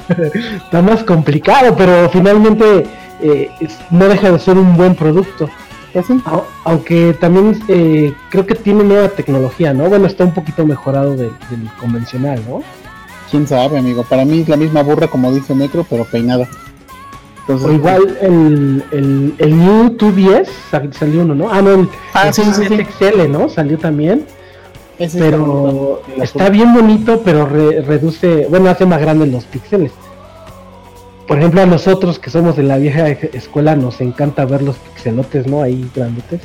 está 0.56 0.82
más 0.82 1.04
complicado, 1.04 1.76
pero 1.78 2.10
finalmente 2.10 2.88
eh, 3.22 3.52
no 3.92 4.08
deja 4.08 4.32
de 4.32 4.40
ser 4.40 4.58
un 4.58 4.76
buen 4.76 4.96
producto. 4.96 5.48
Pues 5.94 6.08
sí. 6.08 6.20
Aunque 6.64 7.16
también 7.22 7.62
eh, 7.68 8.16
creo 8.32 8.48
que 8.48 8.56
tiene 8.56 8.84
nueva 8.84 9.10
tecnología, 9.10 9.76
¿no? 9.76 9.88
Bueno, 9.90 10.08
está 10.08 10.24
un 10.24 10.34
poquito 10.34 10.66
mejorado 10.66 11.12
del, 11.12 11.32
del 11.52 11.70
convencional, 11.80 12.42
¿no? 12.50 12.64
Quién 13.30 13.48
sabe, 13.48 13.78
amigo. 13.78 14.04
Para 14.10 14.26
mí 14.26 14.40
es 14.40 14.50
la 14.50 14.58
misma 14.58 14.82
burra 14.82 15.08
como 15.08 15.32
dice 15.32 15.54
Necro, 15.54 15.86
pero 15.88 16.04
peinada. 16.06 16.48
Entonces, 17.54 17.70
O 17.70 17.74
igual 17.74 18.18
el, 18.22 18.84
el, 18.92 19.34
el 19.38 19.58
New 19.60 19.98
2DS 19.98 20.48
sal- 20.70 20.94
salió 20.94 21.22
uno, 21.22 21.36
¿no? 21.36 21.52
Ah, 21.52 21.62
no, 21.62 21.72
el, 21.72 21.90
Ah, 22.14 22.28
el 22.28 22.34
sí, 22.34 22.44
sí, 22.54 22.64
sí. 22.68 22.78
XL, 23.00 23.30
¿no? 23.32 23.50
Salió 23.50 23.78
también, 23.78 24.26
ese 25.00 25.20
pero 25.20 26.02
está 26.12 26.24
está 26.24 26.50
bien 26.50 26.74
bonito, 26.74 27.22
pero 27.24 27.46
re- 27.46 27.82
reduce, 27.82 28.48
bueno, 28.50 28.70
hace 28.70 28.86
más 28.86 29.00
grandes 29.02 29.30
los 29.32 29.46
píxeles. 29.46 29.92
Por 31.28 31.38
ejemplo, 31.38 31.62
a 31.62 31.66
nosotros 31.66 32.20
que 32.20 32.30
somos 32.30 32.58
de 32.58 32.64
la 32.64 32.78
vieja 32.78 33.08
escuela 33.08 33.76
nos 33.76 34.02
encanta 34.02 34.44
ver 34.46 34.62
los 34.64 34.76
pixelotes, 34.78 35.48
¿no? 35.48 35.62
Ahí 35.62 35.90
grandotes, 35.96 36.42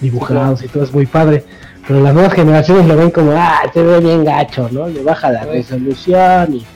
dibujados 0.00 0.62
y 0.62 0.68
todo, 0.68 0.84
es 0.84 0.92
muy 0.92 1.06
padre. 1.06 1.44
Pero 1.88 2.00
las 2.02 2.12
nuevas 2.14 2.34
generaciones 2.34 2.86
lo 2.86 2.96
ven 2.96 3.10
como, 3.10 3.32
ah, 3.32 3.62
se 3.72 3.82
ve 3.82 3.98
bien 4.00 4.24
gacho, 4.24 4.68
¿no? 4.70 4.86
Le 4.88 5.02
baja 5.02 5.30
la 5.32 5.44
resolución 5.44 6.54
y 6.54 6.66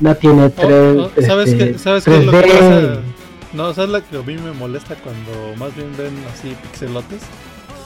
no 0.00 0.14
tiene 0.16 0.48
tres. 0.50 0.96
¿Sabes 1.26 1.50
este, 1.50 1.72
qué, 1.72 1.78
¿sabes 1.78 2.04
qué 2.04 2.16
es 2.18 2.24
lo 2.24 2.32
que 2.32 2.38
3D. 2.38 2.52
pasa? 2.52 3.00
No, 3.54 3.72
¿sabes 3.72 3.90
lo 3.90 4.04
que 4.04 4.16
a 4.16 4.22
mí 4.22 4.36
me 4.36 4.52
molesta 4.52 4.94
cuando 4.96 5.56
más 5.56 5.74
bien 5.76 5.92
ven 5.96 6.12
así 6.32 6.56
pixelotes? 6.62 7.22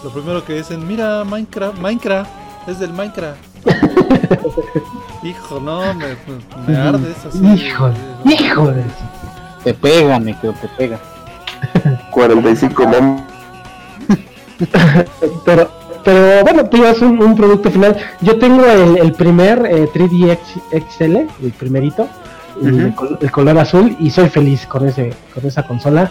Lo 0.02 0.10
primero 0.10 0.44
que 0.44 0.54
dicen, 0.54 0.86
mira 0.86 1.24
Minecraft, 1.24 1.78
Minecraft, 1.78 2.30
es 2.68 2.78
del 2.78 2.92
Minecraft. 2.92 3.38
Hijo, 5.22 5.60
no, 5.60 5.92
me, 5.94 6.06
me, 6.06 6.16
me 6.68 6.76
arde 6.76 7.10
eso 7.10 7.28
así. 7.28 7.44
Híjole, 7.66 7.94
híjole. 8.24 8.84
Te 9.64 9.74
pega, 9.74 10.18
Necro, 10.20 10.52
te 10.54 10.68
pega. 10.68 10.98
45 12.12 12.86
mom. 12.86 13.20
Pero, 15.44 15.70
pero 16.04 16.42
bueno, 16.42 16.64
tú 16.68 16.84
es 16.84 17.00
un, 17.02 17.22
un 17.22 17.36
producto 17.36 17.70
final. 17.70 17.96
Yo 18.20 18.38
tengo 18.38 18.64
el, 18.64 18.96
el 18.98 19.12
primer 19.12 19.64
eh, 19.66 19.88
3D 19.92 20.30
X- 20.32 20.62
XL, 20.98 21.16
el 21.44 21.52
primerito, 21.56 22.08
el, 22.62 23.30
color 23.30 23.58
azul, 23.58 23.96
y 24.00 24.10
soy 24.10 24.28
feliz 24.28 24.66
con 24.66 24.86
ese 24.88 25.12
con 25.34 25.44
esa 25.46 25.66
consola. 25.66 26.10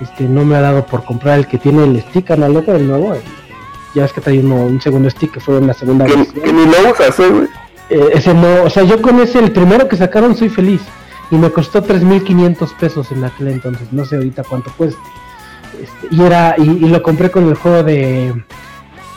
Este, 0.00 0.24
no 0.24 0.44
me 0.44 0.54
ha 0.56 0.60
dado 0.60 0.86
por 0.86 1.04
comprar 1.04 1.38
el 1.38 1.46
que 1.46 1.58
tiene 1.58 1.84
el 1.84 2.00
stick 2.02 2.30
análogo, 2.30 2.72
el 2.72 2.86
nuevo. 2.86 3.14
el- 3.14 3.20
ya 3.94 4.04
es 4.04 4.12
que 4.12 4.20
trae 4.20 4.38
uno, 4.38 4.56
un 4.66 4.80
segundo 4.80 5.08
stick 5.10 5.32
que 5.32 5.40
fue 5.40 5.58
una 5.58 5.72
segunda 5.72 6.04
Que, 6.04 6.14
versión. 6.14 6.44
que 6.44 6.52
ni 6.52 6.66
lo 6.66 6.92
usas, 6.92 7.18
eh. 7.20 7.48
Eh, 7.90 8.08
ese 8.14 8.34
no, 8.34 8.64
o 8.64 8.70
sea, 8.70 8.82
yo 8.84 9.00
con 9.00 9.18
ese, 9.20 9.38
el 9.38 9.50
primero 9.50 9.88
que 9.88 9.96
sacaron, 9.96 10.36
soy 10.36 10.50
feliz. 10.50 10.82
Y 11.30 11.36
me 11.36 11.50
costó 11.50 11.82
3.500 11.82 12.74
pesos 12.78 13.10
en 13.12 13.24
aquel 13.24 13.48
entonces, 13.48 13.88
no 13.92 14.04
sé 14.04 14.16
ahorita 14.16 14.42
cuánto 14.44 14.70
cueste. 14.76 15.00
Este, 15.82 16.14
y 16.14 16.22
era 16.22 16.54
y, 16.58 16.62
y 16.62 16.88
lo 16.88 17.02
compré 17.02 17.30
con 17.30 17.48
el 17.48 17.54
juego 17.54 17.82
de 17.82 18.34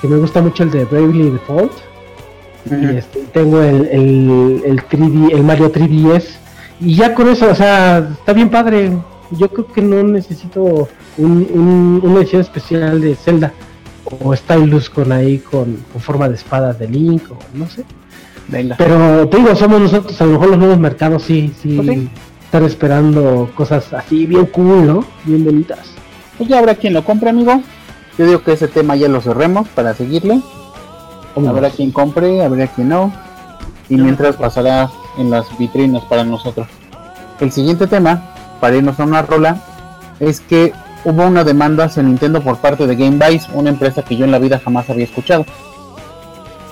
que 0.02 0.08
me 0.08 0.18
gusta 0.18 0.42
mucho 0.42 0.64
el 0.64 0.72
de 0.72 0.86
Bravely 0.86 1.32
Default. 1.32 1.72
Y 2.70 2.98
este, 2.98 3.20
tengo 3.34 3.62
el, 3.62 3.88
el, 3.92 4.62
el 4.66 4.84
3D, 4.88 5.34
el 5.34 5.44
Mario 5.44 5.72
3DS. 5.72 6.38
Y 6.82 6.96
ya 6.96 7.14
con 7.14 7.30
eso, 7.30 7.50
o 7.50 7.56
sea, 7.56 8.00
está 8.12 8.34
bien 8.34 8.50
padre. 8.50 8.92
Yo 9.32 9.48
creo 9.50 9.68
que 9.68 9.82
no 9.82 10.04
necesito 10.04 10.90
un, 11.18 11.48
un- 11.54 12.02
una 12.04 12.20
edición 12.20 12.42
especial 12.42 13.00
de 13.00 13.16
Zelda. 13.16 13.54
O 14.20 14.36
Stylus 14.36 14.90
con 14.90 15.12
ahí 15.12 15.38
con, 15.38 15.78
con 15.94 16.02
forma 16.02 16.28
de 16.28 16.36
espada 16.36 16.74
de 16.74 16.88
Link, 16.88 17.24
o 17.32 17.38
no 17.54 17.68
sé. 17.70 17.86
Venga. 18.48 18.76
Pero 18.78 19.28
te 19.30 19.38
digo, 19.38 19.56
somos 19.56 19.80
nosotros, 19.80 20.20
a 20.20 20.26
lo 20.26 20.32
mejor 20.34 20.50
los 20.50 20.58
nuevos 20.58 20.80
mercados 20.80 21.24
sí, 21.24 21.54
sí, 21.62 21.80
sí. 21.82 22.10
están 22.44 22.66
esperando 22.66 23.50
cosas 23.56 23.94
así 23.94 24.26
bien 24.26 24.48
cool, 24.48 24.86
¿no? 24.88 25.06
Bien 25.24 25.46
bonitas. 25.46 25.80
Pues 26.38 26.50
ya 26.50 26.58
habrá 26.60 26.76
quien 26.76 26.94
lo 26.94 27.06
compre, 27.06 27.30
amigo. 27.30 27.62
Yo 28.18 28.26
digo 28.26 28.42
que 28.44 28.54
ese 28.54 28.68
tema 28.68 28.96
ya 28.96 29.08
lo 29.08 29.22
cerremos 29.22 29.68
para 29.70 29.94
seguirle. 29.94 30.42
Habrá 31.48 31.70
quien 31.70 31.92
compre, 31.92 32.44
habrá 32.44 32.68
quien 32.68 32.90
no. 32.90 33.14
Y 33.88 33.96
mientras 33.96 34.36
pasará 34.36 34.90
en 35.18 35.30
las 35.30 35.58
vitrinas 35.58 36.04
para 36.06 36.24
nosotros. 36.24 36.68
El 37.40 37.52
siguiente 37.52 37.88
tema, 37.88 38.22
para 38.60 38.76
irnos 38.76 39.00
a 39.00 39.04
una 39.04 39.22
rola, 39.22 39.58
es 40.20 40.40
que 40.40 40.74
hubo 41.04 41.26
una 41.26 41.44
demanda 41.44 41.86
hacia 41.86 42.04
Nintendo 42.04 42.42
por 42.42 42.58
parte 42.58 42.86
de 42.86 42.96
Game 42.96 43.18
Vice, 43.26 43.50
una 43.54 43.70
empresa 43.70 44.04
que 44.04 44.16
yo 44.16 44.26
en 44.26 44.32
la 44.32 44.40
vida 44.40 44.60
jamás 44.64 44.90
había 44.90 45.06
escuchado. 45.06 45.46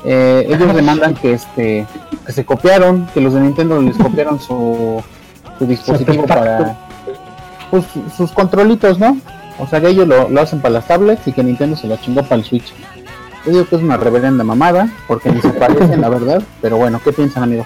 Eh, 0.06 0.46
ellos 0.48 0.74
demandan 0.74 1.14
que 1.14 1.34
este 1.34 1.86
que 2.26 2.32
se 2.32 2.46
copiaron, 2.46 3.08
que 3.14 3.20
los 3.20 3.34
de 3.34 3.42
Nintendo 3.42 3.82
les 3.82 3.98
copiaron 3.98 4.40
su, 4.40 5.04
su 5.58 5.66
dispositivo 5.66 6.26
para 6.26 6.78
pues, 7.72 7.86
sus 8.16 8.32
controlitos, 8.32 9.00
¿no? 9.00 9.18
O 9.58 9.68
sea 9.68 9.82
que 9.82 9.90
ellos 9.90 10.08
lo, 10.08 10.30
lo 10.30 10.42
hacen 10.42 10.62
para 10.62 10.76
las 10.76 10.88
tablets 10.88 11.28
y 11.28 11.34
que 11.34 11.44
Nintendo 11.44 11.76
se 11.76 11.88
lo 11.88 11.98
chingó 11.98 12.24
para 12.24 12.36
el 12.36 12.44
Switch. 12.44 12.74
Yo 13.46 13.52
digo 13.52 13.66
que 13.66 13.76
es 13.78 13.82
una 13.82 13.98
reverenda 13.98 14.44
mamada, 14.44 14.90
porque 15.08 15.32
ni 15.32 15.42
se 15.42 15.50
parecen, 15.50 16.02
la 16.02 16.10
verdad. 16.10 16.42
Pero 16.62 16.78
bueno, 16.78 17.02
¿qué 17.04 17.12
piensan, 17.12 17.44
amigo? 17.44 17.66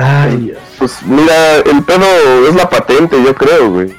Ay, 0.00 0.36
Dios. 0.36 0.58
Pues 0.78 1.02
mira, 1.02 1.56
el 1.56 1.82
pedo 1.82 2.06
es 2.48 2.54
la 2.54 2.70
patente, 2.70 3.20
yo 3.20 3.34
creo, 3.34 3.68
güey. 3.68 3.92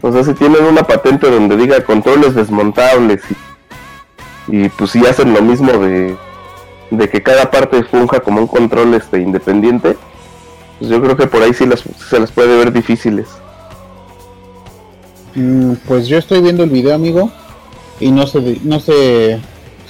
O 0.00 0.10
sea, 0.10 0.24
si 0.24 0.32
tienen 0.32 0.64
una 0.64 0.84
patente 0.84 1.30
donde 1.30 1.54
diga 1.54 1.84
controles 1.84 2.34
desmontables 2.34 3.20
y, 4.48 4.56
y 4.56 4.68
pues 4.70 4.92
si 4.92 5.04
hacen 5.04 5.34
lo 5.34 5.42
mismo 5.42 5.72
de, 5.72 6.16
de 6.90 7.08
que 7.10 7.22
cada 7.22 7.50
parte 7.50 7.84
funja 7.84 8.20
como 8.20 8.40
un 8.40 8.46
control 8.46 8.94
este 8.94 9.20
independiente, 9.20 9.98
pues 10.78 10.90
yo 10.90 11.02
creo 11.02 11.14
que 11.14 11.26
por 11.26 11.42
ahí 11.42 11.52
sí 11.52 11.66
las, 11.66 11.84
se 12.08 12.18
las 12.18 12.32
puede 12.32 12.56
ver 12.56 12.72
difíciles. 12.72 13.28
Mm, 15.34 15.74
pues 15.86 16.08
yo 16.08 16.16
estoy 16.16 16.40
viendo 16.40 16.64
el 16.64 16.70
video, 16.70 16.94
amigo, 16.94 17.30
y 18.00 18.10
no 18.12 18.26
se, 18.26 18.60
no 18.62 18.80
se 18.80 19.38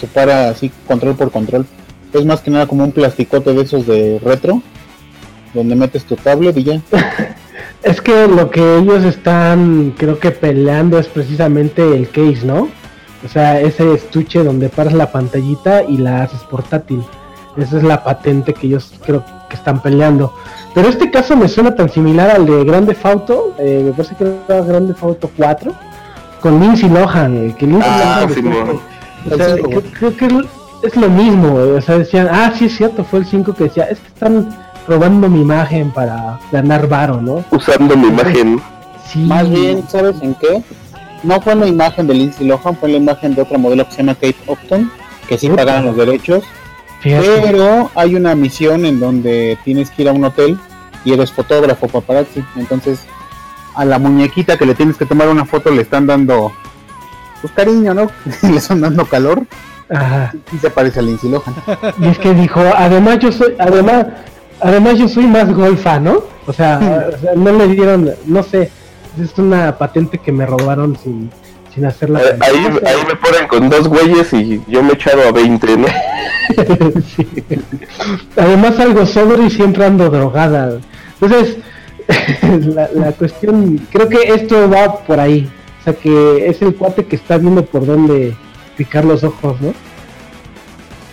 separa 0.00 0.48
así 0.48 0.72
control 0.88 1.14
por 1.14 1.30
control. 1.30 1.64
Es 2.12 2.24
más 2.24 2.40
que 2.40 2.50
nada 2.50 2.66
como 2.66 2.82
un 2.82 2.90
plasticote 2.90 3.52
de 3.52 3.62
esos 3.62 3.86
de 3.86 4.18
retro, 4.24 4.62
donde 5.54 5.74
metes 5.74 6.04
tu 6.04 6.16
tablet 6.16 6.56
y 6.56 6.64
ya. 6.64 6.80
Es 7.82 8.00
que 8.00 8.26
lo 8.26 8.50
que 8.50 8.78
ellos 8.78 9.04
están, 9.04 9.94
creo 9.96 10.18
que 10.18 10.32
peleando 10.32 10.98
es 10.98 11.06
precisamente 11.06 11.94
el 11.94 12.08
case, 12.10 12.40
¿no? 12.44 12.68
O 13.24 13.28
sea, 13.28 13.60
ese 13.60 13.94
estuche 13.94 14.42
donde 14.42 14.68
paras 14.68 14.92
la 14.92 15.12
pantallita 15.12 15.84
y 15.84 15.96
la 15.96 16.24
haces 16.24 16.40
portátil. 16.42 17.02
Esa 17.56 17.78
es 17.78 17.82
la 17.82 18.02
patente 18.04 18.52
que 18.52 18.66
ellos 18.66 18.92
creo 19.04 19.24
que 19.48 19.56
están 19.56 19.80
peleando. 19.80 20.32
Pero 20.74 20.88
este 20.88 21.10
caso 21.10 21.36
me 21.36 21.48
suena 21.48 21.74
tan 21.74 21.88
similar 21.88 22.30
al 22.30 22.46
de 22.46 22.64
Grande 22.64 22.94
Fauto, 22.94 23.54
eh, 23.58 23.82
me 23.84 23.92
parece 23.92 24.14
que 24.16 24.24
era 24.48 24.62
Grande 24.62 24.94
Fauto 24.94 25.30
4, 25.36 25.72
con 26.40 26.60
Lindsay 26.60 26.88
Lohan, 26.88 27.48
eh, 27.48 27.54
que 27.58 27.66
Lindsay 27.66 27.90
Ah, 27.90 28.26
Lohan 28.28 28.34
sí, 28.34 29.30
o 29.30 29.36
sea, 29.36 29.56
creo 29.98 30.16
que 30.16 30.28
es 30.82 30.96
lo 30.96 31.08
mismo, 31.08 31.54
o 31.54 31.80
sea, 31.80 31.98
decían, 31.98 32.28
ah, 32.30 32.52
sí 32.56 32.66
es 32.66 32.76
cierto, 32.76 33.02
fue 33.04 33.20
el 33.20 33.26
5 33.26 33.52
que 33.54 33.64
decía, 33.64 33.84
es 33.84 33.98
que 33.98 34.08
están 34.08 34.56
robando 34.88 35.28
mi 35.28 35.42
imagen 35.42 35.90
para 35.90 36.40
ganar 36.50 36.88
varo, 36.88 37.20
¿no? 37.20 37.44
Usando 37.50 37.96
mi 37.96 38.08
imagen. 38.08 38.60
Sí. 39.06 39.20
Más 39.20 39.48
bien, 39.48 39.84
¿sabes 39.88 40.16
en 40.22 40.34
qué? 40.34 40.62
No 41.22 41.40
fue 41.40 41.54
la 41.54 41.66
imagen 41.66 42.06
de 42.06 42.14
Lindsay 42.14 42.46
Lohan, 42.46 42.76
fue 42.76 42.88
la 42.88 42.96
imagen 42.96 43.34
de 43.34 43.42
otra 43.42 43.58
modelo 43.58 43.84
que 43.84 43.92
se 43.92 43.98
llama 43.98 44.14
Kate 44.14 44.36
Upton, 44.46 44.90
que 45.28 45.36
sí 45.36 45.48
pagaron 45.50 45.86
los 45.86 45.96
derechos. 45.96 46.44
Fíjate. 47.00 47.42
Pero 47.42 47.90
hay 47.94 48.14
una 48.14 48.34
misión 48.34 48.84
en 48.84 48.98
donde 48.98 49.58
tienes 49.64 49.90
que 49.90 50.02
ir 50.02 50.08
a 50.08 50.12
un 50.12 50.24
hotel 50.24 50.58
y 51.04 51.12
eres 51.12 51.32
fotógrafo 51.32 51.86
paparazzi. 51.88 52.44
Entonces, 52.56 53.00
a 53.74 53.84
la 53.84 53.98
muñequita 53.98 54.56
que 54.56 54.66
le 54.66 54.74
tienes 54.74 54.96
que 54.96 55.06
tomar 55.06 55.28
una 55.28 55.44
foto 55.44 55.70
le 55.70 55.82
están 55.82 56.06
dando 56.06 56.52
pues 57.40 57.52
cariño, 57.52 57.94
¿no? 57.94 58.10
le 58.42 58.56
están 58.56 58.80
dando 58.80 59.04
calor 59.04 59.46
Ajá. 59.88 60.32
y 60.52 60.58
se 60.58 60.70
parece 60.70 60.98
a 60.98 61.02
Lindsay 61.02 61.30
Lohan. 61.30 61.54
Y 61.98 62.08
es 62.08 62.18
que 62.18 62.34
dijo, 62.34 62.60
además 62.76 63.18
yo 63.20 63.32
soy, 63.32 63.54
además, 63.58 64.06
además 64.60 64.98
yo 64.98 65.08
soy 65.08 65.26
más 65.26 65.52
golfa, 65.52 65.98
¿no? 66.00 66.22
O 66.46 66.52
sea, 66.52 67.08
o 67.14 67.18
sea, 67.18 67.34
no 67.34 67.52
le 67.52 67.68
dieron, 67.68 68.10
no 68.26 68.42
sé, 68.42 68.70
es 69.22 69.36
una 69.38 69.76
patente 69.76 70.18
que 70.18 70.32
me 70.32 70.46
robaron 70.46 70.96
sin, 70.96 71.30
sin 71.74 71.84
hacerla. 71.84 72.20
Eh, 72.20 72.38
Ahí, 72.40 72.56
ahí 72.86 73.04
me 73.06 73.16
ponen 73.16 73.48
con 73.48 73.68
dos 73.68 73.88
güeyes 73.88 74.32
y 74.32 74.62
yo 74.68 74.82
me 74.82 74.90
he 74.90 74.94
echado 74.94 75.28
a 75.28 75.32
20, 75.32 75.76
¿no? 75.76 75.86
Sí. 77.14 77.26
Además 78.36 78.78
algo 78.80 79.04
sobre 79.04 79.44
y 79.44 79.50
siempre 79.50 79.84
ando 79.84 80.08
drogada. 80.08 80.78
Entonces, 81.20 81.58
la, 82.74 82.88
la 82.94 83.12
cuestión, 83.12 83.86
creo 83.90 84.08
que 84.08 84.32
esto 84.32 84.70
va 84.70 85.00
por 85.00 85.20
ahí. 85.20 85.50
O 85.80 85.84
sea 85.84 85.92
que 85.92 86.48
es 86.48 86.62
el 86.62 86.74
cuate 86.74 87.04
que 87.04 87.16
está 87.16 87.36
viendo 87.36 87.64
por 87.64 87.84
dónde 87.84 88.34
picar 88.78 89.04
los 89.04 89.22
ojos, 89.24 89.60
¿no? 89.60 89.74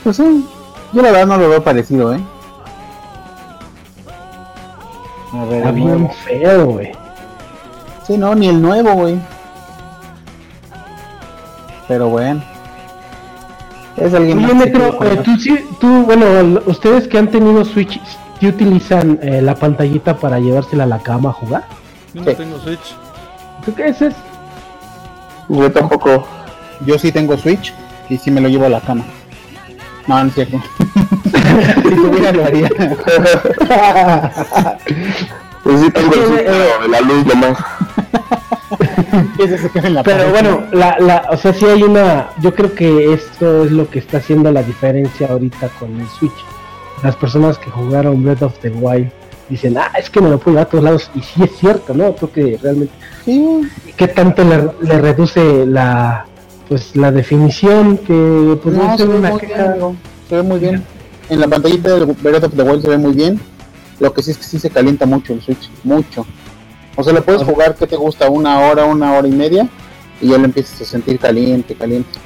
Pues 0.03 0.17
sí, 0.17 0.45
yo 0.93 1.01
la 1.01 1.11
verdad 1.11 1.27
no 1.27 1.37
lo 1.37 1.49
veo 1.49 1.63
parecido, 1.63 2.13
¿eh? 2.13 2.19
A 5.35 5.45
ver, 5.45 5.57
Está 5.57 5.69
el 5.69 5.75
bien 5.75 5.87
nuevo. 5.87 6.13
feo, 6.25 6.65
güey. 6.67 6.91
Sí, 8.07 8.17
no, 8.17 8.35
ni 8.35 8.47
el 8.49 8.61
nuevo, 8.61 8.93
güey. 8.93 9.19
Pero 11.87 12.09
bueno. 12.09 12.41
Es 13.97 14.13
alguien 14.13 14.37
Oye, 14.43 14.47
más 14.53 14.65
Necro, 14.65 15.03
eh, 15.05 15.21
tú, 15.23 15.37
sí, 15.37 15.57
tú, 15.79 15.87
bueno, 16.05 16.59
ustedes 16.65 17.07
que 17.07 17.17
han 17.17 17.29
tenido 17.31 17.63
Switch, 17.63 17.99
¿sí 18.39 18.47
utilizan 18.47 19.19
eh, 19.21 19.41
la 19.41 19.55
pantallita 19.55 20.17
para 20.17 20.39
llevársela 20.39 20.83
a 20.83 20.87
la 20.87 20.99
cama 20.99 21.29
a 21.29 21.33
jugar? 21.33 21.63
Yo 22.13 22.21
no 22.21 22.29
Sí. 22.31 22.35
tengo 22.37 22.59
Switch. 22.59 22.95
¿Tú 23.65 23.73
qué 23.73 23.85
haces? 23.85 24.13
Yo 25.47 25.71
tampoco. 25.71 26.25
Yo 26.85 26.99
sí 26.99 27.11
tengo 27.11 27.37
Switch 27.37 27.73
y 28.09 28.17
sí 28.17 28.31
me 28.31 28.41
lo 28.41 28.49
llevo 28.49 28.65
a 28.65 28.69
la 28.69 28.81
cama. 28.81 29.03
No, 30.07 30.21
no 30.21 30.27
es 30.29 30.35
cierto. 30.35 30.57
si 31.83 31.95
tuviera 31.95 32.31
lo 32.31 32.45
haría. 32.45 32.69
Pues 35.63 35.79
sí 35.81 35.91
tengo 35.91 36.13
el 36.13 36.19
Sí, 36.21 36.27
susto 36.27 36.51
eh, 36.51 36.69
de 36.81 36.87
la 36.87 37.01
luz 37.01 37.25
nomás. 37.25 37.57
Pero 40.03 40.29
bueno, 40.31 40.63
la, 40.71 40.97
la, 40.99 41.25
o 41.29 41.37
sea, 41.37 41.53
sí 41.53 41.65
hay 41.65 41.83
una, 41.83 42.29
yo 42.41 42.53
creo 42.53 42.73
que 42.73 43.13
esto 43.13 43.65
es 43.65 43.71
lo 43.71 43.89
que 43.89 43.99
está 43.99 44.17
haciendo 44.17 44.51
la 44.51 44.63
diferencia 44.63 45.27
ahorita 45.27 45.69
con 45.79 45.99
el 45.99 46.07
Switch. 46.09 46.33
Las 47.03 47.15
personas 47.15 47.57
que 47.57 47.69
jugaron 47.71 48.23
Breath 48.23 48.43
of 48.43 48.57
the 48.59 48.69
Wild 48.69 49.11
dicen, 49.49 49.77
ah, 49.77 49.91
es 49.97 50.09
que 50.09 50.21
me 50.21 50.29
lo 50.29 50.37
puedo 50.39 50.55
llevar 50.55 50.67
a 50.67 50.69
todos 50.69 50.83
lados, 50.83 51.11
y 51.15 51.21
sí 51.21 51.43
es 51.43 51.51
cierto, 51.57 51.93
¿no? 51.93 52.15
Creo 52.15 52.31
que 52.31 52.59
realmente, 52.61 52.93
Sí, 53.25 53.61
¿qué 53.97 54.07
tanto 54.07 54.43
le, 54.43 54.87
le 54.87 55.01
reduce 55.01 55.65
la, 55.65 56.25
pues, 56.67 56.95
la 56.95 57.11
definición 57.11 57.97
que, 57.99 58.57
pues, 58.61 58.75
no, 58.75 58.83
no 58.87 58.97
se 58.97 59.03
es 59.03 59.09
ve 59.09 59.15
una 59.15 59.29
muy 59.29 59.39
bien, 59.41 59.51
queja? 59.51 59.65
amigo. 59.71 59.95
Se 60.29 60.35
ve 60.35 60.43
muy 60.43 60.59
bien. 60.59 60.83
En 61.29 61.39
la 61.39 61.47
pantallita 61.47 61.93
del 61.95 62.05
Breath 62.05 62.43
of 62.43 62.53
the 62.55 62.61
Wild 62.63 62.81
se 62.83 62.89
ve 62.89 62.97
muy 62.97 63.13
bien. 63.13 63.39
Lo 63.99 64.13
que 64.13 64.21
sí 64.21 64.31
es 64.31 64.37
que 64.37 64.43
sí 64.43 64.59
se 64.59 64.69
calienta 64.69 65.05
mucho 65.05 65.33
el 65.33 65.41
Switch. 65.41 65.69
Mucho. 65.83 66.25
O 66.95 67.03
sea, 67.03 67.13
lo 67.13 67.23
puedes 67.23 67.43
jugar, 67.43 67.75
que 67.75 67.87
te 67.87 67.95
gusta? 67.95 68.29
Una 68.29 68.59
hora, 68.59 68.85
una 68.85 69.13
hora 69.13 69.27
y 69.27 69.31
media. 69.31 69.67
Y 70.21 70.29
ya 70.29 70.37
lo 70.37 70.45
empiezas 70.45 70.81
a 70.81 70.85
sentir 70.85 71.19
caliente, 71.19 71.75
caliente. 71.75 72.19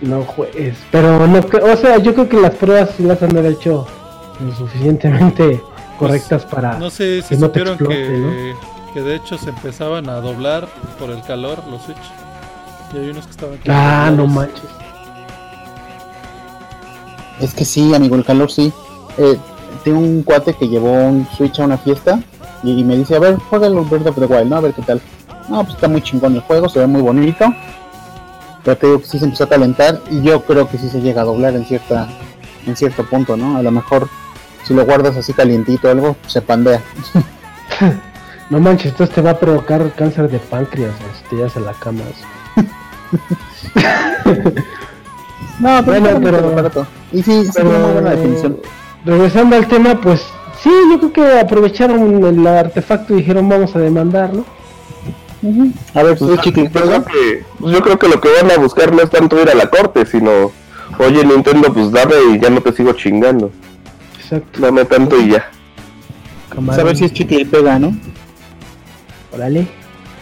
No 0.00 0.22
juegues, 0.22 0.76
pero 0.92 1.26
no, 1.26 1.44
que- 1.44 1.56
o 1.56 1.76
sea, 1.76 1.98
yo 1.98 2.14
creo 2.14 2.28
que 2.28 2.36
las 2.40 2.54
pruebas 2.54 2.90
sí 2.96 3.02
las 3.02 3.20
han 3.22 3.36
hecho 3.44 3.84
lo 4.40 4.54
suficientemente 4.54 5.60
correctas 5.98 6.44
para... 6.46 6.78
No 6.78 6.88
sé 6.88 7.20
si 7.22 7.30
que 7.30 7.36
no 7.40 7.46
supieron 7.46 7.72
explote, 7.74 7.96
que, 7.96 8.54
que 8.94 9.02
de 9.02 9.16
hecho 9.16 9.36
se 9.38 9.50
empezaban 9.50 10.08
a 10.08 10.20
doblar 10.20 10.68
por 11.00 11.10
el 11.10 11.20
calor 11.22 11.64
los 11.68 11.82
Switch. 11.82 11.96
Y 12.94 12.98
hay 12.98 13.10
unos 13.10 13.24
que 13.26 13.30
estaban. 13.32 13.58
Ah, 13.68 14.12
no 14.14 14.26
manches. 14.28 14.62
Es 17.40 17.54
que 17.54 17.64
sí, 17.64 17.94
amigo, 17.94 18.16
el 18.16 18.24
calor 18.24 18.50
sí. 18.50 18.72
Eh, 19.18 19.36
tengo 19.84 20.00
un 20.00 20.22
cuate 20.22 20.54
que 20.54 20.68
llevó 20.68 20.92
un 20.92 21.26
Switch 21.36 21.58
a 21.60 21.64
una 21.64 21.78
fiesta 21.78 22.20
y, 22.62 22.72
y 22.72 22.84
me 22.84 22.96
dice, 22.96 23.16
a 23.16 23.20
ver, 23.20 23.36
juega 23.50 23.66
el 23.66 23.74
Breath 23.74 24.06
of 24.06 24.18
the 24.18 24.26
Wild, 24.26 24.50
¿no? 24.50 24.56
A 24.56 24.60
ver 24.60 24.74
qué 24.74 24.82
tal. 24.82 25.00
No, 25.48 25.62
pues 25.62 25.74
está 25.74 25.88
muy 25.88 26.02
chingón 26.02 26.34
el 26.34 26.42
juego, 26.42 26.68
se 26.68 26.80
ve 26.80 26.86
muy 26.86 27.00
bonito. 27.00 27.46
Pero 28.64 28.76
te 28.76 28.86
digo 28.86 29.00
que 29.00 29.06
sí 29.06 29.18
se 29.18 29.24
empezó 29.24 29.44
a 29.44 29.48
calentar 29.48 30.00
y 30.10 30.22
yo 30.22 30.42
creo 30.42 30.68
que 30.68 30.78
sí 30.78 30.88
se 30.88 31.00
llega 31.00 31.22
a 31.22 31.24
doblar 31.24 31.54
en 31.54 31.64
cierta 31.64 32.08
en 32.66 32.76
cierto 32.76 33.04
punto, 33.04 33.36
¿no? 33.36 33.56
A 33.56 33.62
lo 33.62 33.70
mejor 33.70 34.08
si 34.64 34.74
lo 34.74 34.84
guardas 34.84 35.16
así 35.16 35.32
calientito 35.32 35.88
o 35.88 35.90
algo, 35.90 36.16
se 36.26 36.42
pandea. 36.42 36.82
No 38.50 38.60
manches, 38.60 38.92
entonces 38.92 39.14
te 39.14 39.20
va 39.20 39.32
a 39.32 39.38
provocar 39.38 39.92
cáncer 39.94 40.30
de 40.30 40.38
páncreas 40.38 40.94
si 41.18 41.28
te 41.28 41.36
llevas 41.36 41.54
a 41.58 41.60
la 41.60 41.74
cama. 41.74 42.00
No, 45.58 45.84
pero, 45.84 46.00
Bueno, 46.00 46.20
pero- 46.22 46.38
el 46.38 46.44
aparato. 46.52 46.86
Y 47.12 47.22
sí, 47.22 47.44
sí 47.44 47.50
Pero, 47.54 47.70
muy 47.70 47.92
buena 47.92 48.10
definición. 48.10 48.58
Regresando 49.04 49.56
al 49.56 49.66
tema, 49.66 50.00
pues 50.00 50.24
sí, 50.62 50.70
yo 50.90 50.98
creo 50.98 51.12
que 51.12 51.40
aprovecharon 51.40 52.24
el 52.24 52.46
artefacto 52.46 53.14
y 53.14 53.18
dijeron 53.18 53.48
vamos 53.48 53.74
a 53.74 53.78
demandar, 53.78 54.32
¿no? 54.34 54.44
A 55.94 56.02
ver, 56.02 56.18
Pues, 56.18 56.40
chicle, 56.40 56.64
yo, 56.64 56.70
creo 56.70 57.04
que, 57.04 57.44
pues 57.60 57.72
yo 57.72 57.80
creo 57.80 57.98
que 57.98 58.08
lo 58.08 58.20
que 58.20 58.28
van 58.42 58.50
a 58.50 58.56
buscar 58.58 58.92
no 58.92 59.02
es 59.02 59.08
tanto 59.10 59.40
ir 59.40 59.48
a 59.48 59.54
la 59.54 59.70
corte, 59.70 60.04
sino, 60.04 60.50
oye 60.98 61.24
Nintendo, 61.24 61.72
pues 61.72 61.92
dame 61.92 62.14
y 62.34 62.40
ya 62.40 62.50
no 62.50 62.60
te 62.60 62.72
sigo 62.72 62.92
chingando. 62.94 63.52
Exacto. 64.20 64.60
Dame 64.60 64.84
tanto 64.84 65.16
y 65.20 65.30
ya. 65.30 65.48
camarón. 66.48 66.80
a 66.80 66.84
ver 66.84 66.96
si 66.96 67.04
es 67.04 67.12
chicle 67.12 67.40
y 67.42 67.44
pega, 67.44 67.78
¿no? 67.78 67.96
Órale. 69.32 69.68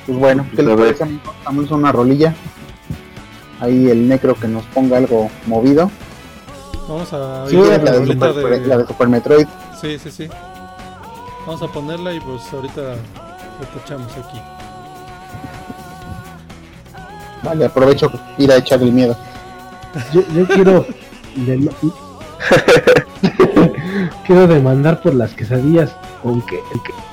Pues 0.05 0.18
bueno, 0.18 0.46
¿qué 0.55 0.61
A 0.61 0.64
les 0.64 0.77
parece, 0.77 1.03
amigo? 1.05 1.33
Vamos 1.44 1.72
a 1.72 1.75
una 1.75 1.92
rolilla. 1.92 2.35
Ahí 3.60 3.88
el 3.90 4.08
necro 4.08 4.34
que 4.34 4.48
nos 4.48 4.64
ponga 4.66 4.98
algo 4.98 5.30
movido. 5.46 5.90
Vamos 6.88 7.12
a 7.12 7.46
Sí, 7.48 7.56
la, 7.56 7.78
la 7.78 7.92
de 7.98 8.06
Super, 8.06 8.34
de- 8.34 8.66
la 8.66 8.78
de 8.78 8.86
Super 8.86 9.08
Metroid. 9.08 9.46
Sí, 9.80 9.98
sí, 9.98 10.10
sí. 10.10 10.28
Vamos 11.46 11.62
a 11.62 11.66
ponerla 11.68 12.12
y 12.12 12.20
pues 12.20 12.42
ahorita 12.52 12.82
lo 12.82 13.66
tachamos 13.80 14.12
aquí. 14.12 14.40
Vale, 17.42 17.64
aprovecho 17.64 18.10
ir 18.38 18.50
a 18.52 18.56
echarle 18.56 18.86
el 18.86 18.92
miedo. 18.92 19.16
Yo, 20.12 20.22
yo 20.34 20.46
quiero 20.46 20.86
dem- 21.36 21.70
quiero 24.26 24.46
demandar 24.46 25.00
por 25.00 25.14
las 25.14 25.32
quesadillas 25.32 25.94
con 26.22 26.40
que, 26.42 26.56
que- 26.84 27.05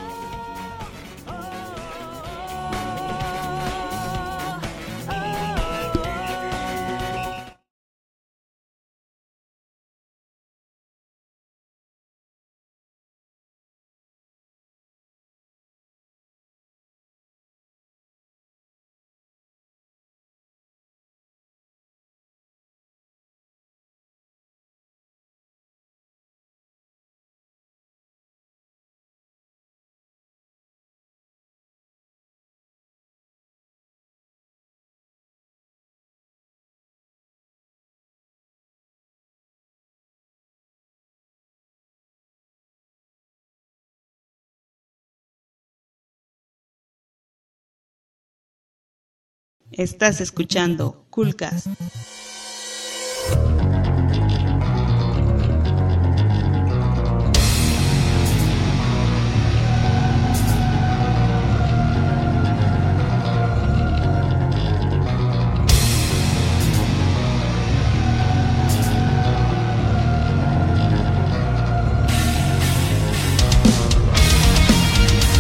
Estás 49.75 50.21
escuchando 50.21 51.07
Coolcast. 51.09 51.65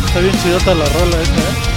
Está 0.07 0.19
bien 0.21 0.35
chidota 0.41 0.73
la 0.73 0.85
rola 0.89 1.21
esta, 1.21 1.39
¿eh? 1.39 1.72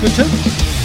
¿Se 0.00 0.06
escucha? 0.06 0.77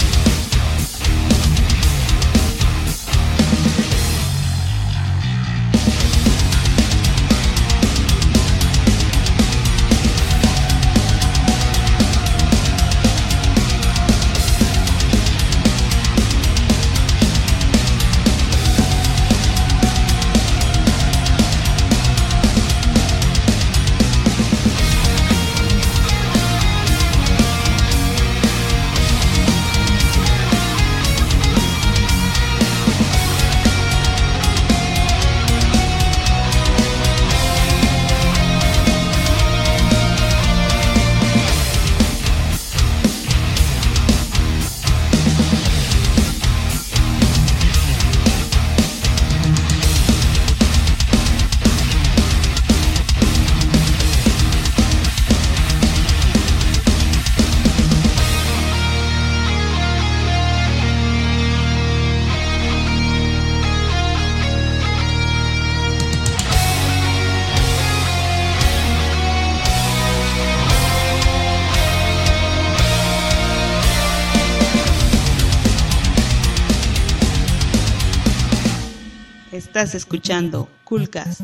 Estás 79.83 79.95
escuchando 79.95 80.69
Coolcast. 80.85 81.41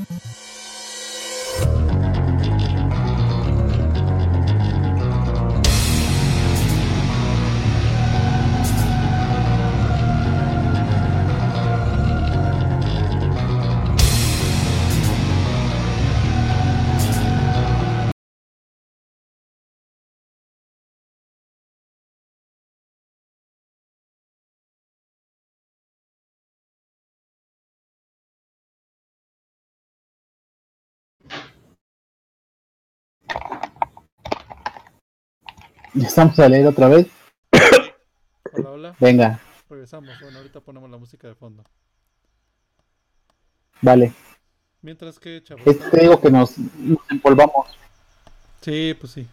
Estamos 35.95 36.37
a 36.39 36.49
leer 36.49 36.67
otra 36.67 36.87
vez. 36.87 37.07
Hola, 38.53 38.69
hola. 38.71 38.95
Venga, 38.99 39.39
Regresamos. 39.69 40.09
Bueno, 40.21 40.37
ahorita 40.39 40.59
ponemos 40.61 40.89
la 40.89 40.97
música 40.97 41.27
de 41.27 41.35
fondo. 41.35 41.63
vale. 43.81 44.13
Mientras 44.81 45.19
que, 45.19 45.43
chavos. 45.43 45.67
Es 45.67 45.77
que 45.77 45.89
te 45.89 45.99
digo 46.01 46.19
que 46.21 46.31
nos, 46.31 46.57
nos 46.57 46.99
empolvamos. 47.09 47.67
Sí, 48.61 48.95
pues 48.99 49.11
sí. 49.11 49.27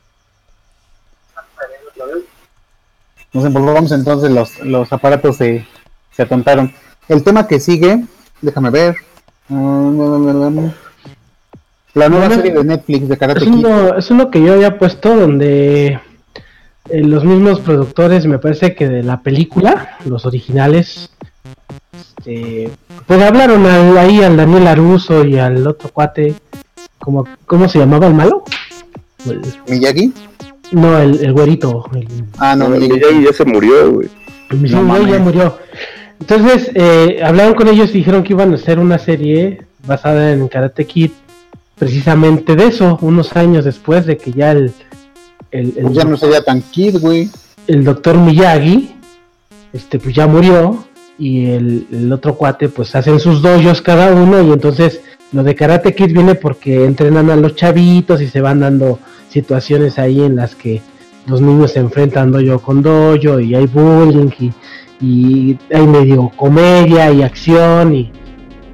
Nos 3.33 3.45
empolvamos 3.45 3.92
entonces 3.92 4.31
los, 4.31 4.59
los 4.61 4.92
aparatos 4.92 5.37
se, 5.37 5.66
se 6.11 6.23
atontaron. 6.23 6.73
El 7.09 7.23
tema 7.23 7.47
que 7.47 7.61
sigue, 7.61 8.05
déjame 8.42 8.71
ver. 8.71 8.97
La 11.95 12.09
nueva 12.09 12.29
serie 12.31 12.53
de 12.53 12.64
Netflix 12.64 13.09
de 13.09 13.16
Karate 13.16 13.40
Es 13.40 13.45
Kid. 13.47 13.55
uno, 13.55 13.97
es 13.97 14.11
uno 14.11 14.31
que 14.31 14.42
yo 14.42 14.53
había 14.55 14.79
puesto 14.79 15.14
donde 15.16 16.01
eh, 16.90 17.03
los 17.03 17.25
mismos 17.25 17.61
productores, 17.61 18.27
me 18.27 18.38
parece 18.38 18.75
que 18.75 18.88
de 18.88 19.03
la 19.03 19.20
película, 19.20 19.96
los 20.05 20.27
originales, 20.27 21.11
este, 21.92 22.70
pues 23.07 23.22
hablaron 23.22 23.64
al- 23.66 23.99
ahí 23.99 24.22
al 24.22 24.37
Daniel 24.37 24.66
Aruso 24.66 25.25
y 25.25 25.38
al 25.38 25.66
otro 25.66 25.90
cuate, 25.90 26.35
como, 26.99 27.27
¿cómo 27.46 27.68
se 27.68 27.79
llamaba 27.79 28.07
el 28.07 28.14
malo? 28.14 28.44
El- 29.27 29.40
Miyagi. 29.68 30.12
no, 30.72 30.99
el, 30.99 31.25
el 31.25 31.33
güerito, 31.33 31.85
el, 31.94 32.07
Ah, 32.38 32.55
no, 32.57 32.68
No, 32.68 32.77
Miyagi. 32.77 32.92
Miyagi 32.94 33.25
ya 33.25 33.33
se 33.33 33.44
murió, 33.44 33.92
güey. 33.92 34.09
el 34.51 34.59
mismo 34.59 34.83
No 34.83 35.07
ya 35.07 35.18
murió. 35.18 35.59
Entonces, 36.20 36.70
eh, 36.75 37.20
hablaron 37.22 37.55
con 37.55 37.68
ellos 37.68 37.90
y 37.90 37.99
dijeron 37.99 38.22
que 38.22 38.33
iban 38.33 38.53
a 38.53 38.55
hacer 38.57 38.79
una 38.79 38.99
serie 38.99 39.62
basada 39.87 40.33
en 40.33 40.49
Karate 40.49 40.87
Kid, 40.87 41.11
precisamente 41.79 42.57
de 42.57 42.66
eso, 42.68 42.99
unos 43.03 43.37
años 43.37 43.64
después 43.66 44.07
de 44.07 44.16
que 44.16 44.33
ya 44.33 44.53
el, 44.53 44.72
el, 45.51 45.75
el 45.77 45.85
Pues 45.85 45.94
ya 45.94 46.05
no 46.05 46.16
sería 46.16 46.42
tan 46.42 46.62
Kid, 46.62 46.99
güey. 46.99 47.31
el 47.66 47.85
doctor 47.85 48.16
Miyagi, 48.16 48.94
este, 49.72 49.99
pues 49.99 50.14
ya 50.14 50.27
murió, 50.27 50.85
y 51.18 51.46
el, 51.46 51.87
el 51.90 52.12
otro 52.12 52.35
cuate, 52.35 52.68
pues 52.68 52.94
hacen 52.94 53.18
sus 53.20 53.42
dojos 53.42 53.81
cada 53.83 54.12
uno, 54.12 54.42
y 54.42 54.53
entonces 54.53 55.01
lo 55.33 55.42
de 55.42 55.55
Karate 55.55 55.94
Kid 55.94 56.12
viene 56.12 56.35
porque 56.35 56.85
entrenan 56.85 57.31
a 57.31 57.37
los 57.37 57.57
chavitos 57.57 58.20
y 58.20 58.29
se 58.29 58.40
van 58.40 58.61
dando 58.61 58.99
situaciones 59.31 59.99
ahí 59.99 60.20
en 60.20 60.37
las 60.37 60.55
que 60.55 60.83
los 61.27 61.40
niños 61.40 61.72
se 61.72 61.81
enfrentan 61.81 62.31
dojo 62.31 62.61
con 62.61 62.83
dojo, 62.83 63.40
y 63.40 63.55
hay 63.55 63.66
bullying, 63.66 64.31
y, 64.38 64.53
y 65.01 65.59
hay 65.72 65.87
medio 65.87 66.31
comedia 66.37 67.11
y 67.11 67.22
acción, 67.22 67.94
y, 67.94 68.12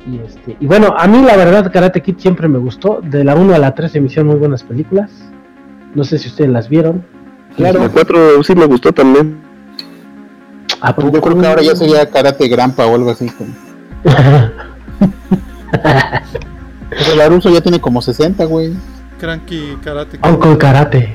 y 0.07 0.19
este, 0.27 0.57
y 0.61 0.67
bueno, 0.67 0.95
a 0.97 1.07
mí 1.07 1.23
la 1.23 1.37
verdad 1.37 1.73
Karate 1.73 2.03
Kid 2.03 2.17
siempre 2.19 2.49
me 2.49 2.59
gustó, 2.59 3.01
de 3.03 3.25
la 3.25 3.35
1 3.35 3.55
a 3.55 3.59
la 3.59 3.75
3 3.75 3.93
se 3.93 4.01
me 4.01 4.09
hicieron 4.09 4.27
muy 4.29 4.37
buenas 4.37 4.63
películas, 4.63 5.11
no 5.95 6.05
sé 6.05 6.19
si 6.19 6.29
ustedes 6.29 6.51
las 6.51 6.69
vieron. 6.69 7.05
La 7.59 7.73
4 7.73 8.43
sí 8.43 8.55
me 8.55 8.65
gustó 8.67 8.93
también. 8.93 9.41
¿A 10.81 10.95
Pues 10.95 11.13
yo 11.13 11.21
creo 11.21 11.39
que 11.39 11.47
ahora 11.47 11.63
ya 11.63 11.77
sería 11.77 12.09
Karate 12.11 12.49
Grampa 12.49 12.87
o 12.87 12.95
algo 12.95 13.11
así. 13.11 13.29
como- 13.31 13.53
Pues 16.91 17.09
el 17.13 17.21
Aruso 17.21 17.49
ya 17.51 17.61
tiene 17.61 17.81
como 17.81 18.03
60, 18.03 18.45
güey. 18.45 18.73
Cranky 19.19 19.77
Karate. 19.83 20.19
Kid. 20.19 20.29
Uncle 20.29 20.59
Karate. 20.59 21.15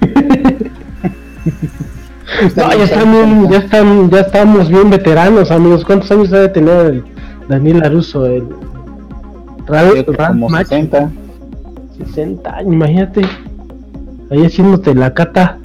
No, 2.56 2.68
ya 2.76 2.84
están 2.84 3.10
bien, 3.12 3.50
ya 3.50 3.58
están, 3.58 4.08
ya 4.10 4.20
estamos 4.20 4.68
bien 4.68 4.88
veteranos, 4.88 5.50
amigos. 5.50 5.84
¿Cuántos 5.84 6.10
años 6.12 6.30
debe 6.30 6.48
tener 6.48 6.86
el 6.86 7.04
Daniel 7.48 7.82
Aruso? 7.82 8.24
El 8.26 8.44
Ra- 9.66 10.28
como 10.28 10.48
Macchio? 10.48 10.76
60. 10.78 11.10
60 12.06 12.56
años, 12.56 12.72
imagínate. 12.72 13.22
Ahí 14.30 14.44
haciéndote 14.44 14.94
la 14.94 15.12
cata. 15.12 15.58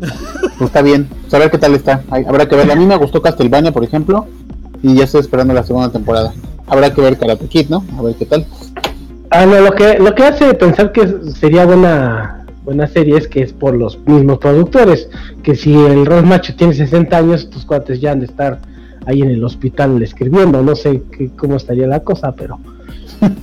Pues 0.00 0.68
está 0.68 0.82
bien. 0.82 1.08
Pues 1.22 1.34
a 1.34 1.38
ver 1.38 1.50
qué 1.50 1.58
tal 1.58 1.74
está. 1.74 2.02
Habrá 2.10 2.48
que 2.48 2.56
ver. 2.56 2.70
A 2.70 2.74
mí 2.74 2.86
me 2.86 2.96
gustó 2.96 3.20
Castlevania, 3.20 3.72
por 3.72 3.84
ejemplo. 3.84 4.26
Y 4.82 4.94
ya 4.94 5.04
estoy 5.04 5.20
esperando 5.20 5.52
la 5.52 5.62
segunda 5.62 5.90
temporada. 5.90 6.32
Habrá 6.66 6.92
que 6.94 7.00
ver 7.00 7.18
Karate 7.18 7.46
Kid, 7.46 7.68
¿no? 7.68 7.84
A 7.98 8.02
ver 8.02 8.14
qué 8.14 8.24
tal. 8.24 8.46
Ah, 9.30 9.44
no, 9.44 9.60
lo 9.60 9.72
que, 9.72 9.98
lo 9.98 10.14
que 10.14 10.24
hace 10.24 10.54
pensar 10.54 10.92
que 10.92 11.06
sería 11.38 11.66
buena, 11.66 12.46
buena 12.64 12.86
serie 12.86 13.18
es 13.18 13.28
que 13.28 13.42
es 13.42 13.52
por 13.52 13.74
los 13.74 13.98
mismos 14.06 14.38
productores. 14.38 15.08
Que 15.42 15.54
si 15.54 15.74
el 15.74 16.06
Ralph 16.06 16.26
Macho 16.26 16.54
tiene 16.56 16.72
60 16.72 17.16
años, 17.16 17.50
tus 17.50 17.64
cuates 17.64 18.00
ya 18.00 18.12
han 18.12 18.20
de 18.20 18.26
estar 18.26 18.58
ahí 19.06 19.20
en 19.20 19.30
el 19.30 19.44
hospital 19.44 20.02
escribiendo. 20.02 20.62
No 20.62 20.74
sé 20.74 21.02
qué, 21.12 21.30
cómo 21.36 21.56
estaría 21.56 21.86
la 21.86 22.00
cosa, 22.00 22.32
pero 22.32 22.58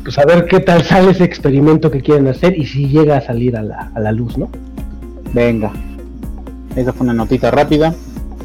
pues 0.04 0.18
a 0.18 0.26
ver 0.26 0.46
qué 0.46 0.60
tal 0.60 0.84
sale 0.84 1.12
ese 1.12 1.24
experimento 1.24 1.92
que 1.92 2.02
quieren 2.02 2.28
hacer 2.28 2.58
y 2.58 2.66
si 2.66 2.88
llega 2.88 3.18
a 3.18 3.22
salir 3.22 3.56
a 3.58 3.64
la, 3.64 3.92
a 3.94 4.00
la 4.00 4.12
luz, 4.12 4.38
¿no? 4.38 4.50
Venga. 5.34 5.72
Esa 6.76 6.94
fue 6.94 7.06
una 7.06 7.14
notita 7.14 7.52
rápida. 7.52 7.94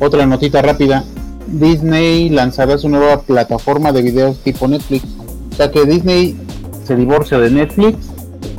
Otra 0.00 0.26
notita 0.26 0.62
rápida. 0.62 1.04
Disney 1.46 2.28
lanzará 2.30 2.78
su 2.78 2.88
nueva 2.88 3.22
plataforma 3.22 3.92
de 3.92 4.02
videos 4.02 4.38
tipo 4.42 4.66
Netflix. 4.68 5.04
O 5.52 5.54
sea 5.54 5.70
que 5.70 5.84
Disney 5.84 6.36
se 6.84 6.96
divorcia 6.96 7.38
de 7.38 7.50
Netflix. 7.50 7.98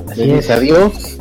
Así 0.09 0.31
es. 0.31 0.49
adiós. 0.49 1.17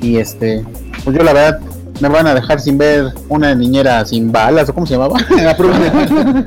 Y 0.00 0.16
este, 0.18 0.64
pues 1.04 1.16
yo 1.16 1.24
la 1.24 1.32
verdad 1.32 1.60
me 2.00 2.08
van 2.08 2.26
a 2.26 2.34
dejar 2.34 2.60
sin 2.60 2.78
ver 2.78 3.12
una 3.28 3.54
niñera 3.54 4.04
sin 4.04 4.30
balas 4.32 4.68
o 4.68 4.74
cómo 4.74 4.86
se 4.86 4.94
llamaba. 4.94 5.18
La 5.42 5.56
prueba 5.56 5.78
de- 5.78 6.44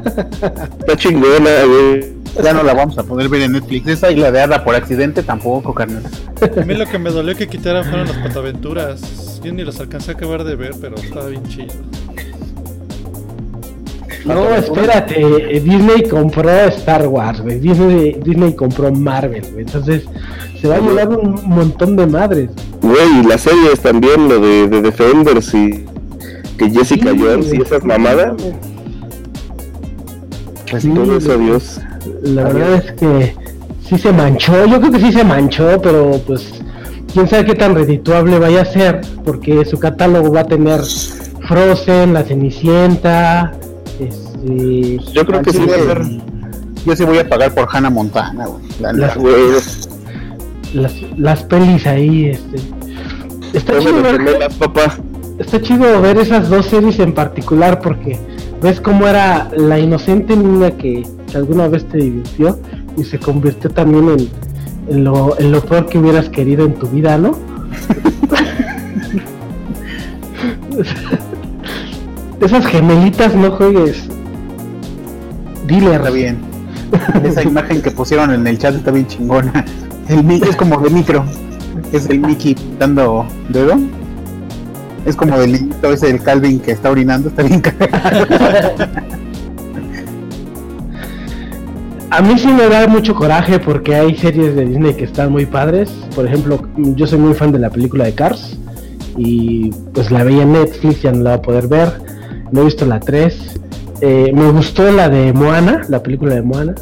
Está 0.79 0.95
chingona, 0.97 1.49
güey. 1.65 2.13
ya 2.43 2.53
no 2.53 2.63
la 2.63 2.73
vamos 2.73 2.97
a 2.97 3.03
poder 3.03 3.27
ver 3.29 3.41
en 3.43 3.53
Netflix. 3.53 3.87
Esa 3.87 4.11
y 4.11 4.15
la 4.15 4.31
de 4.31 4.41
Ada 4.41 4.63
por 4.63 4.75
accidente 4.75 5.21
tampoco, 5.23 5.73
carnal. 5.73 6.03
A 6.57 6.61
mí 6.65 6.73
lo 6.73 6.85
que 6.87 6.97
me 6.97 7.09
dolió 7.11 7.35
que 7.35 7.47
quitaran 7.47 7.83
fueron 7.83 8.07
las 8.07 8.17
pataventuras. 8.17 9.39
Yo 9.43 9.51
ni 9.53 9.63
los 9.63 9.79
alcancé 9.79 10.11
a 10.11 10.13
acabar 10.13 10.43
de 10.43 10.55
ver, 10.55 10.73
pero 10.79 10.95
estaba 10.95 11.27
bien 11.27 11.43
chido. 11.47 11.73
No, 14.25 14.53
espérate, 14.53 15.15
eh, 15.19 15.59
Disney 15.59 16.03
compró 16.07 16.49
Star 16.49 17.07
Wars, 17.07 17.41
güey. 17.41 17.59
Disney, 17.59 18.19
Disney 18.23 18.55
compró 18.55 18.91
Marvel, 18.91 19.43
güey. 19.51 19.65
Entonces 19.65 20.03
se 20.59 20.67
va 20.67 20.75
a 20.75 20.79
llevar 20.79 21.09
un 21.09 21.41
montón 21.47 21.95
de 21.95 22.05
madres. 22.05 22.49
Güey, 22.81 23.21
y 23.21 23.23
las 23.23 23.41
series 23.41 23.79
también, 23.79 24.29
lo 24.29 24.39
de, 24.39 24.67
de 24.67 24.81
Defenders 24.81 25.53
y 25.53 25.85
que 26.57 26.69
Jessica 26.69 27.11
Sí, 27.11 27.19
Jones 27.19 27.53
y 27.53 27.61
esas 27.61 27.83
mamadas. 27.83 28.33
Pues 30.69 30.83
Todo 30.83 31.19
sí, 31.19 31.25
eso, 31.25 31.37
Dios. 31.37 31.81
La 32.21 32.43
verdad 32.43 32.73
es 32.75 32.91
que 32.93 33.35
sí 33.83 33.97
se 33.97 34.13
manchó, 34.13 34.65
yo 34.65 34.79
creo 34.79 34.91
que 34.91 34.99
sí 34.99 35.11
se 35.11 35.23
manchó, 35.23 35.81
pero 35.81 36.21
pues 36.25 36.61
quién 37.11 37.27
sabe 37.27 37.45
qué 37.45 37.55
tan 37.55 37.75
redituable 37.75 38.39
vaya 38.39 38.61
a 38.61 38.65
ser, 38.65 39.01
porque 39.25 39.65
su 39.65 39.79
catálogo 39.79 40.31
va 40.31 40.41
a 40.41 40.45
tener 40.45 40.81
Frozen, 41.47 42.13
La 42.13 42.23
Cenicienta, 42.23 43.51
este, 44.43 45.13
Yo 45.13 45.25
creo 45.25 45.41
que 45.41 45.51
sí 45.51 45.59
va 45.59 45.75
a 45.75 45.79
ser. 45.79 46.01
Yo 46.85 46.95
sí 46.95 47.03
voy 47.03 47.19
a 47.19 47.29
pagar 47.29 47.53
por 47.53 47.67
Hannah 47.71 47.89
Montana, 47.89 48.47
güey. 48.47 48.63
La 48.79 48.93
las, 50.73 50.95
las 51.17 51.43
pelis 51.43 51.85
ahí, 51.85 52.27
este. 52.27 52.57
Está 53.53 53.77
chido, 53.79 54.01
ver, 54.01 54.17
gemelas, 54.17 54.55
papá. 54.55 54.97
está 55.37 55.61
chido 55.61 56.01
ver 56.01 56.17
esas 56.17 56.49
dos 56.49 56.65
series 56.67 56.97
en 56.99 57.13
particular 57.13 57.81
porque 57.81 58.17
ves 58.61 58.79
cómo 58.79 59.05
era 59.05 59.49
la 59.57 59.77
inocente 59.77 60.37
niña 60.37 60.71
que, 60.71 61.05
que 61.29 61.37
alguna 61.37 61.67
vez 61.67 61.85
te 61.89 61.97
divirtió 61.97 62.57
y 62.95 63.03
se 63.03 63.19
convirtió 63.19 63.69
también 63.69 64.09
en, 64.09 64.29
en 64.87 65.03
lo, 65.03 65.37
en 65.37 65.51
lo 65.51 65.61
peor 65.61 65.87
que 65.87 65.99
hubieras 65.99 66.29
querido 66.29 66.65
en 66.65 66.75
tu 66.75 66.87
vida, 66.87 67.17
¿no? 67.17 67.31
Esas 72.41 72.65
gemelitas 72.65 73.35
no 73.35 73.51
juegues. 73.51 74.09
Está 75.77 76.09
bien. 76.09 76.37
Esa 77.23 77.43
imagen 77.43 77.81
que 77.81 77.91
pusieron 77.91 78.33
en 78.33 78.45
el 78.45 78.57
chat 78.57 78.75
está 78.75 78.91
bien 78.91 79.07
chingona. 79.07 79.65
El 80.09 80.29
es 80.29 80.55
como 80.57 80.77
de 80.79 80.89
micro. 80.89 81.23
Es 81.93 82.07
el 82.07 82.19
Mickey 82.19 82.55
dando 82.77 83.25
dedo. 83.49 83.79
Es 85.05 85.15
como 85.15 85.37
del 85.39 85.53
niñito 85.53 85.93
ese 85.93 86.07
del 86.07 86.21
Calvin 86.21 86.59
que 86.59 86.71
está 86.71 86.91
orinando. 86.91 87.29
Está 87.29 87.43
bien. 87.43 87.61
A 92.09 92.21
mí 92.21 92.37
sí 92.37 92.49
me 92.49 92.67
da 92.67 92.87
mucho 92.87 93.15
coraje 93.15 93.57
porque 93.57 93.95
hay 93.95 94.17
series 94.17 94.53
de 94.53 94.65
Disney 94.65 94.93
que 94.95 95.05
están 95.05 95.31
muy 95.31 95.45
padres. 95.45 95.89
Por 96.13 96.27
ejemplo, 96.27 96.67
yo 96.75 97.07
soy 97.07 97.19
muy 97.19 97.33
fan 97.33 97.53
de 97.53 97.59
la 97.59 97.69
película 97.69 98.03
de 98.03 98.13
Cars 98.13 98.57
y 99.15 99.69
pues 99.93 100.11
la 100.11 100.25
veía 100.25 100.43
en 100.43 100.51
Netflix, 100.51 101.03
ya 101.03 101.13
no 101.13 101.23
la 101.23 101.37
voy 101.37 101.39
a 101.39 101.41
poder 101.41 101.67
ver. 101.69 101.93
No 102.51 102.61
he 102.61 102.65
visto 102.65 102.85
la 102.85 102.99
3. 102.99 103.61
Eh, 104.01 104.31
me 104.33 104.51
gustó 104.51 104.91
la 104.91 105.09
de 105.09 105.31
Moana, 105.33 105.81
la 105.89 106.01
película 106.01 106.35
de 106.35 106.41
Moana. 106.41 106.73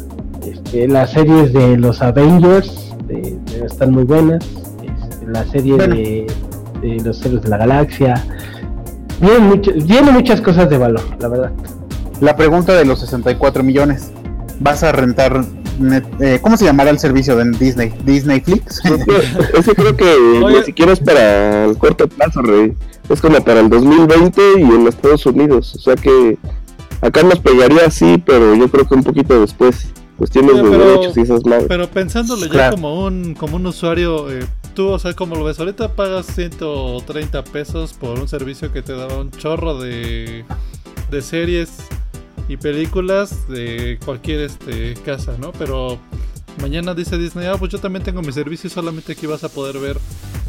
Este, 0.46 0.88
las 0.88 1.12
series 1.12 1.52
de 1.52 1.76
los 1.76 2.00
Avengers 2.00 2.94
de- 3.06 3.38
de- 3.46 3.66
están 3.66 3.92
muy 3.92 4.04
buenas. 4.04 4.44
Este, 4.82 5.26
la 5.26 5.44
serie 5.44 5.74
Bueno. 5.74 5.94
de, 5.94 6.26
de 6.80 7.00
los 7.04 7.24
héroes 7.24 7.42
de 7.42 7.48
la 7.50 7.58
galaxia. 7.58 8.24
Tiene, 9.20 9.38
mucho- 9.38 9.72
tiene 9.86 10.10
muchas 10.12 10.40
cosas 10.40 10.70
de 10.70 10.78
valor, 10.78 11.02
la 11.20 11.28
verdad. 11.28 11.52
La 12.22 12.36
pregunta 12.36 12.72
de 12.74 12.84
los 12.86 13.00
64 13.00 13.62
millones. 13.62 14.10
¿Vas 14.60 14.82
a 14.82 14.92
rentar 14.92 15.44
net- 15.78 16.04
eh, 16.20 16.38
¿Cómo 16.40 16.56
se 16.56 16.64
llamará 16.64 16.90
el 16.90 16.98
servicio 16.98 17.36
de 17.36 17.50
Disney? 17.58 17.92
¿Disney 18.04 18.40
Flix? 18.40 18.80
Ese 19.58 19.74
creo 19.74 19.94
que 19.96 20.04
Oye. 20.44 20.58
ni 20.60 20.64
siquiera 20.64 20.92
es 20.92 21.00
para 21.00 21.64
el 21.66 21.76
corto 21.76 22.08
plazo, 22.08 22.40
rey. 22.42 22.72
Es 23.10 23.20
como 23.20 23.40
para 23.42 23.60
el 23.60 23.68
2020 23.68 24.40
y 24.58 24.62
en 24.62 24.86
Estados 24.86 25.26
Unidos. 25.26 25.74
O 25.76 25.80
sea 25.80 25.96
que 25.96 26.38
acá 27.00 27.22
nos 27.22 27.38
pegaría 27.40 27.86
así, 27.86 28.22
pero 28.24 28.54
yo 28.54 28.68
creo 28.70 28.86
que 28.86 28.94
un 28.94 29.02
poquito 29.02 29.40
después. 29.40 29.88
Cuestiones 30.16 30.52
Oye, 30.52 30.62
de 30.62 30.70
pero- 30.70 30.84
derechos 30.84 31.16
y 31.16 31.20
esas 31.22 31.44
madres. 31.46 31.66
Pero 31.68 31.88
pensándolo 31.90 32.44
ya 32.46 32.70
como 32.72 33.06
un 33.06 33.34
como 33.34 33.56
un 33.56 33.66
usuario, 33.66 34.30
eh, 34.30 34.44
tú, 34.74 34.88
o 34.88 34.98
sea, 34.98 35.14
como 35.14 35.34
lo 35.34 35.44
ves, 35.44 35.58
ahorita 35.58 35.94
pagas 35.96 36.26
130 36.26 37.42
pesos 37.44 37.94
por 37.94 38.18
un 38.18 38.28
servicio 38.28 38.70
que 38.70 38.82
te 38.82 38.92
daba 38.92 39.16
un 39.18 39.30
chorro 39.30 39.78
de, 39.80 40.44
de 41.10 41.22
series 41.22 41.70
y 42.48 42.58
películas 42.58 43.48
de 43.48 43.98
cualquier 44.04 44.40
este 44.40 44.92
casa, 45.06 45.36
¿no? 45.40 45.52
Pero 45.52 45.98
mañana 46.60 46.92
dice 46.94 47.16
Disney, 47.16 47.46
ah, 47.46 47.56
pues 47.58 47.72
yo 47.72 47.78
también 47.78 48.04
tengo 48.04 48.20
mi 48.20 48.32
servicio 48.32 48.68
y 48.68 48.70
solamente 48.70 49.12
aquí 49.12 49.26
vas 49.26 49.42
a 49.44 49.48
poder 49.48 49.78
ver 49.78 49.96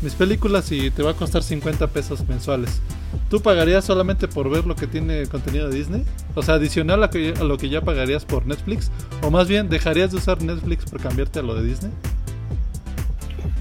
mis 0.02 0.14
películas 0.14 0.72
y 0.72 0.90
te 0.92 1.04
va 1.04 1.12
a 1.12 1.14
costar 1.14 1.44
50 1.44 1.88
pesos 1.88 2.28
mensuales. 2.28 2.82
¿Tú 3.30 3.42
pagarías 3.42 3.86
solamente 3.86 4.28
por 4.28 4.50
ver 4.50 4.66
lo 4.66 4.76
que 4.76 4.88
tiene 4.88 5.26
contenido 5.28 5.70
de 5.70 5.76
Disney? 5.78 6.04
O 6.36 6.42
sea, 6.42 6.56
adicional 6.56 7.04
a, 7.04 7.10
que- 7.10 7.34
a 7.40 7.44
lo 7.44 7.58
que 7.58 7.70
ya 7.70 7.82
pagarías 7.82 8.26
por 8.26 8.46
Netflix. 8.48 8.90
O 9.22 9.30
más 9.32 9.48
bien, 9.48 9.70
¿dejarías 9.70 10.12
de 10.12 10.18
usar 10.18 10.42
Netflix 10.42 10.86
por 10.86 11.00
cambiarte 11.02 11.40
a 11.40 11.44
lo 11.44 11.54
de 11.56 11.64
Disney? 11.64 11.92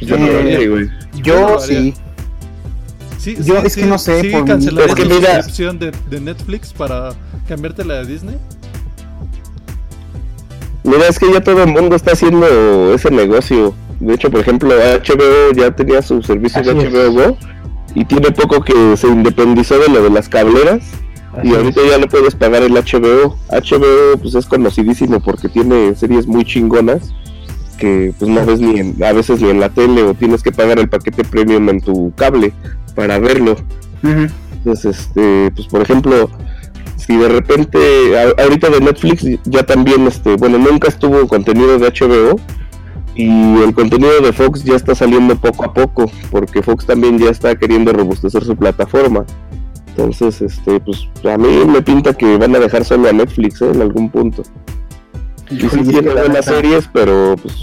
Yo 0.01 0.17
no 0.19 0.27
lo 0.29 0.39
haría, 0.39 0.69
güey. 0.69 0.89
Yo 1.23 1.59
sí. 1.61 1.95
Sí, 3.19 3.37
Yo 3.45 3.59
es 3.59 3.77
que 3.77 3.85
no 3.85 3.99
sé, 3.99 4.23
Sí, 4.23 4.31
por- 4.31 4.47
cancelarías 4.47 4.89
es 4.91 4.95
que 4.97 5.03
tu 5.03 5.15
mira- 5.15 5.35
suscripción 5.43 5.79
de, 5.79 5.93
de 6.09 6.21
Netflix 6.21 6.73
para 6.73 7.11
cambiarte 7.47 7.85
la 7.85 7.97
de 8.03 8.07
Disney. 8.07 8.37
Mira, 10.85 11.07
es 11.09 11.19
que 11.19 11.31
ya 11.31 11.43
todo 11.43 11.63
el 11.63 11.69
mundo 11.71 11.95
está 11.97 12.13
haciendo 12.13 12.95
ese 12.95 13.11
negocio. 13.11 13.75
De 14.01 14.15
hecho, 14.15 14.31
por 14.31 14.41
ejemplo, 14.41 14.71
HBO 14.75 15.53
ya 15.55 15.71
tenía 15.71 16.03
su 16.03 16.23
servicio 16.23 16.63
de 16.63 16.71
Así. 16.71 16.87
HBO 16.89 17.13
Go 17.13 17.37
y 17.95 18.05
tiene 18.05 18.31
poco 18.31 18.63
que 18.63 18.97
se 18.97 19.07
independizó 19.09 19.79
de 19.79 19.89
lo 19.89 20.03
de 20.03 20.11
las 20.11 20.29
cableras 20.29 20.83
Así 21.37 21.49
y 21.49 21.51
es. 21.51 21.57
ahorita 21.59 21.81
ya 21.89 21.99
no 21.99 22.07
puedes 22.09 22.35
pagar 22.35 22.63
el 22.63 22.73
HBO. 22.73 23.37
HBO 23.51 24.19
pues 24.21 24.35
es 24.35 24.47
conocidísimo 24.47 25.21
porque 25.21 25.49
tiene 25.49 25.95
series 25.95 26.27
muy 26.27 26.45
chingonas 26.45 27.13
que 27.79 28.13
pues 28.19 28.31
no 28.31 28.45
ves 28.45 28.61
ni 28.61 28.79
en- 28.79 29.03
a 29.05 29.13
veces 29.13 29.41
ni 29.41 29.49
en 29.51 29.61
la 29.61 29.69
tele 29.71 30.03
o 30.03 30.15
tienes 30.15 30.43
que 30.43 30.53
pagar 30.53 30.79
el 30.79 30.89
paquete 30.89 31.25
premium 31.25 31.69
en 31.69 31.81
tu 31.81 32.13
cable 32.17 32.53
para 32.95 33.19
verlo. 33.19 33.57
Entonces, 34.03 34.99
este, 34.99 35.51
pues 35.55 35.67
por 35.69 35.81
ejemplo, 35.83 36.31
si 36.97 37.17
de 37.17 37.29
repente, 37.29 37.79
a- 38.19 38.43
ahorita 38.43 38.69
de 38.71 38.81
Netflix 38.81 39.25
ya 39.45 39.63
también, 39.65 40.07
este, 40.07 40.37
bueno, 40.37 40.59
nunca 40.59 40.89
estuvo 40.89 41.27
contenido 41.27 41.79
de 41.79 41.87
HBO 41.89 42.39
y 43.23 43.63
el 43.63 43.75
contenido 43.75 44.21
de 44.21 44.33
Fox 44.33 44.65
ya 44.65 44.77
está 44.77 44.95
saliendo 44.95 45.37
poco 45.37 45.65
a 45.65 45.75
poco, 45.75 46.11
porque 46.31 46.63
Fox 46.63 46.87
también 46.87 47.19
ya 47.19 47.31
está 47.31 47.55
queriendo 47.55 47.93
robustecer 47.93 48.45
su 48.45 48.57
plataforma. 48.57 49.25
Entonces, 49.89 50.41
este, 50.41 50.81
pues 50.81 51.09
a 51.25 51.37
mí 51.37 51.65
me 51.67 51.83
pinta 51.83 52.15
que 52.15 52.39
van 52.39 52.55
a 52.55 52.59
dejar 52.59 52.85
solo 52.85 53.09
a 53.09 53.13
Netflix 53.13 53.61
¿eh? 53.61 53.71
en 53.75 53.83
algún 53.83 54.09
punto. 54.09 54.43
Y 55.51 55.61
sí 55.61 55.83
tiene 55.83 56.13
buenas 56.13 56.45
series, 56.45 56.89
pero 56.93 57.37
pues, 57.43 57.55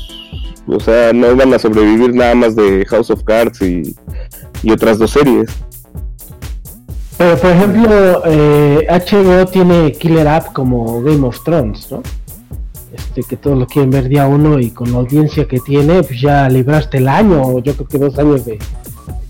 o 0.67 0.79
sea, 0.79 1.13
no 1.13 1.35
van 1.35 1.53
a 1.53 1.59
sobrevivir 1.59 2.13
nada 2.13 2.35
más 2.35 2.55
de 2.55 2.85
House 2.85 3.09
of 3.09 3.23
Cards 3.23 3.61
y, 3.61 3.95
y 4.61 4.71
otras 4.71 4.99
dos 4.99 5.11
series. 5.11 5.49
Pero 7.17 7.37
por 7.37 7.49
ejemplo, 7.49 8.21
eh, 8.25 8.87
HBO 8.89 9.45
tiene 9.47 9.91
killer 9.93 10.27
app 10.27 10.53
como 10.53 11.01
Game 11.01 11.25
of 11.25 11.43
Thrones, 11.43 11.91
¿no? 11.91 12.03
Este, 12.97 13.23
que 13.23 13.37
todos 13.37 13.57
lo 13.57 13.67
quieren 13.67 13.91
ver 13.91 14.09
día 14.09 14.27
uno 14.27 14.59
y 14.59 14.71
con 14.71 14.91
la 14.91 14.99
audiencia 14.99 15.47
que 15.47 15.59
tiene, 15.59 16.03
pues 16.03 16.19
ya 16.19 16.49
libraste 16.49 16.97
el 16.97 17.07
año, 17.07 17.41
o 17.41 17.59
yo 17.59 17.73
creo 17.73 17.87
que 17.87 17.97
dos 17.97 18.17
años 18.19 18.45
de, 18.45 18.59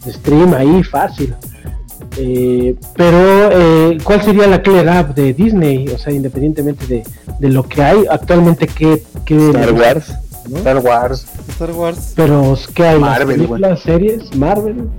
de 0.06 0.14
stream 0.14 0.54
ahí, 0.54 0.84
fácil. 0.84 1.34
Eh, 2.18 2.76
pero, 2.96 3.52
eh, 3.52 3.98
¿cuál 4.04 4.24
sería 4.24 4.48
la 4.48 4.62
killer 4.62 4.90
app 4.90 5.16
de 5.16 5.34
Disney? 5.34 5.88
O 5.90 5.98
sea, 5.98 6.14
independientemente 6.14 6.88
de, 6.88 7.04
de 7.40 7.50
lo 7.50 7.64
que 7.64 7.84
hay 7.84 8.06
actualmente, 8.10 8.68
¿qué, 8.68 9.04
qué 9.26 9.50
Star 9.50 9.74
Wars. 9.74 10.14
¿no? 10.50 10.58
Star 10.58 10.78
Wars. 10.78 11.28
Star 11.50 11.72
Wars. 11.72 12.14
Pero, 12.16 12.58
¿qué 12.74 12.86
hay? 12.86 13.00
¿Las 13.00 13.10
Marvel, 13.10 13.36
películas, 13.36 13.80
series? 13.82 14.36
Marvel. 14.36 14.90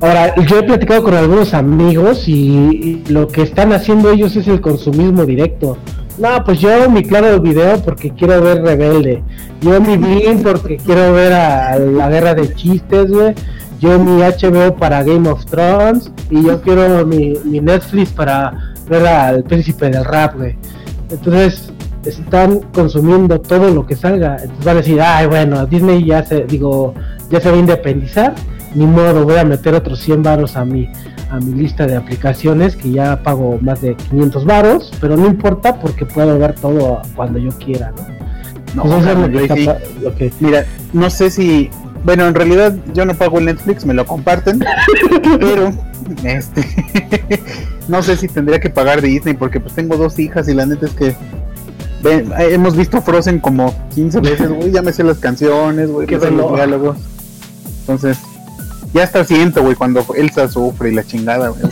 Ahora, 0.00 0.34
yo 0.46 0.60
he 0.60 0.62
platicado 0.62 1.02
con 1.02 1.14
algunos 1.14 1.52
amigos 1.54 2.28
y, 2.28 2.32
y 2.32 3.04
lo 3.08 3.26
que 3.26 3.42
están 3.42 3.72
haciendo 3.72 4.10
ellos 4.10 4.36
es 4.36 4.46
el 4.46 4.60
consumismo 4.60 5.26
directo. 5.26 5.76
No, 6.18 6.42
pues 6.44 6.58
yo 6.58 6.90
mi 6.90 7.02
claro 7.04 7.32
de 7.32 7.38
video 7.38 7.80
porque 7.82 8.10
quiero 8.10 8.42
ver 8.42 8.62
Rebelde. 8.62 9.22
Yo 9.60 9.80
mi 9.80 9.96
Blim 9.96 10.42
porque 10.42 10.76
quiero 10.76 11.12
ver 11.12 11.32
a, 11.32 11.72
a 11.72 11.78
la 11.78 12.08
guerra 12.08 12.34
de 12.34 12.52
chistes, 12.54 13.10
güey. 13.10 13.34
Yo 13.78 13.98
mi 13.98 14.20
HBO 14.20 14.74
para 14.74 15.04
Game 15.04 15.28
of 15.28 15.44
Thrones. 15.46 16.10
Y 16.30 16.42
yo 16.42 16.60
quiero 16.60 17.06
mi, 17.06 17.34
mi 17.44 17.60
Netflix 17.60 18.10
para 18.10 18.74
ver 18.88 19.06
al 19.06 19.44
príncipe 19.44 19.90
del 19.90 20.04
rap, 20.04 20.36
güey. 20.36 20.56
Entonces, 21.10 21.72
están 22.04 22.60
consumiendo 22.72 23.40
todo 23.40 23.70
lo 23.70 23.86
que 23.86 23.96
salga. 23.96 24.36
Entonces 24.36 24.64
van 24.64 24.76
a 24.76 24.80
decir, 24.80 25.00
ay, 25.00 25.26
bueno, 25.26 25.66
Disney 25.66 26.04
ya 26.04 26.24
se, 26.24 26.44
digo, 26.44 26.94
ya 27.30 27.40
se 27.40 27.50
va 27.50 27.56
a 27.56 27.60
independizar. 27.60 28.34
Ni 28.74 28.86
modo, 28.86 29.24
voy 29.24 29.36
a 29.36 29.44
meter 29.44 29.74
otros 29.74 29.98
100 30.00 30.22
varos 30.22 30.56
a 30.56 30.64
mi, 30.64 30.90
a 31.30 31.38
mi 31.38 31.54
lista 31.54 31.86
de 31.86 31.96
aplicaciones 31.96 32.76
que 32.76 32.90
ya 32.90 33.22
pago 33.22 33.58
más 33.60 33.80
de 33.80 33.94
500 33.94 34.44
varos, 34.44 34.92
pero 35.00 35.16
no 35.16 35.26
importa 35.26 35.80
porque 35.80 36.04
puedo 36.04 36.38
ver 36.38 36.54
todo 36.54 37.02
cuando 37.16 37.38
yo 37.38 37.50
quiera, 37.52 37.92
¿no? 37.92 38.18
No, 38.74 38.82
Pues 38.82 38.94
eso 39.04 39.12
es 39.72 40.02
lo 40.02 40.14
que 40.14 40.30
sí. 40.30 40.36
Mira, 40.40 40.66
no 40.92 41.10
sé 41.10 41.30
si. 41.30 41.70
Bueno, 42.04 42.26
en 42.26 42.34
realidad 42.34 42.76
yo 42.94 43.04
no 43.04 43.14
pago 43.14 43.38
el 43.38 43.46
Netflix, 43.46 43.84
me 43.84 43.94
lo 43.94 44.06
comparten. 44.06 44.62
pero. 45.40 45.72
Este. 46.22 47.42
no 47.88 48.02
sé 48.02 48.16
si 48.16 48.28
tendría 48.28 48.60
que 48.60 48.70
pagar 48.70 49.00
Disney 49.00 49.34
porque 49.34 49.60
pues 49.60 49.74
tengo 49.74 49.96
dos 49.96 50.18
hijas 50.18 50.48
y 50.48 50.54
la 50.54 50.66
neta 50.66 50.86
es 50.86 50.92
que. 50.92 51.14
ven, 52.02 52.30
hemos 52.38 52.76
visto 52.76 53.00
Frozen 53.00 53.40
como 53.40 53.74
15 53.94 54.20
veces, 54.20 54.50
güey. 54.50 54.70
Ya 54.70 54.82
me 54.82 54.92
sé 54.92 55.02
las 55.02 55.18
canciones, 55.18 55.90
güey. 55.90 56.06
Qué 56.06 56.16
los 56.16 56.54
diálogos. 56.54 56.98
Entonces. 57.80 58.18
Ya 58.94 59.04
hasta 59.04 59.24
siento, 59.24 59.62
güey, 59.62 59.74
cuando 59.76 60.04
Elsa 60.16 60.48
sufre 60.48 60.90
y 60.90 60.94
la 60.94 61.04
chingada, 61.04 61.48
güey. 61.50 61.62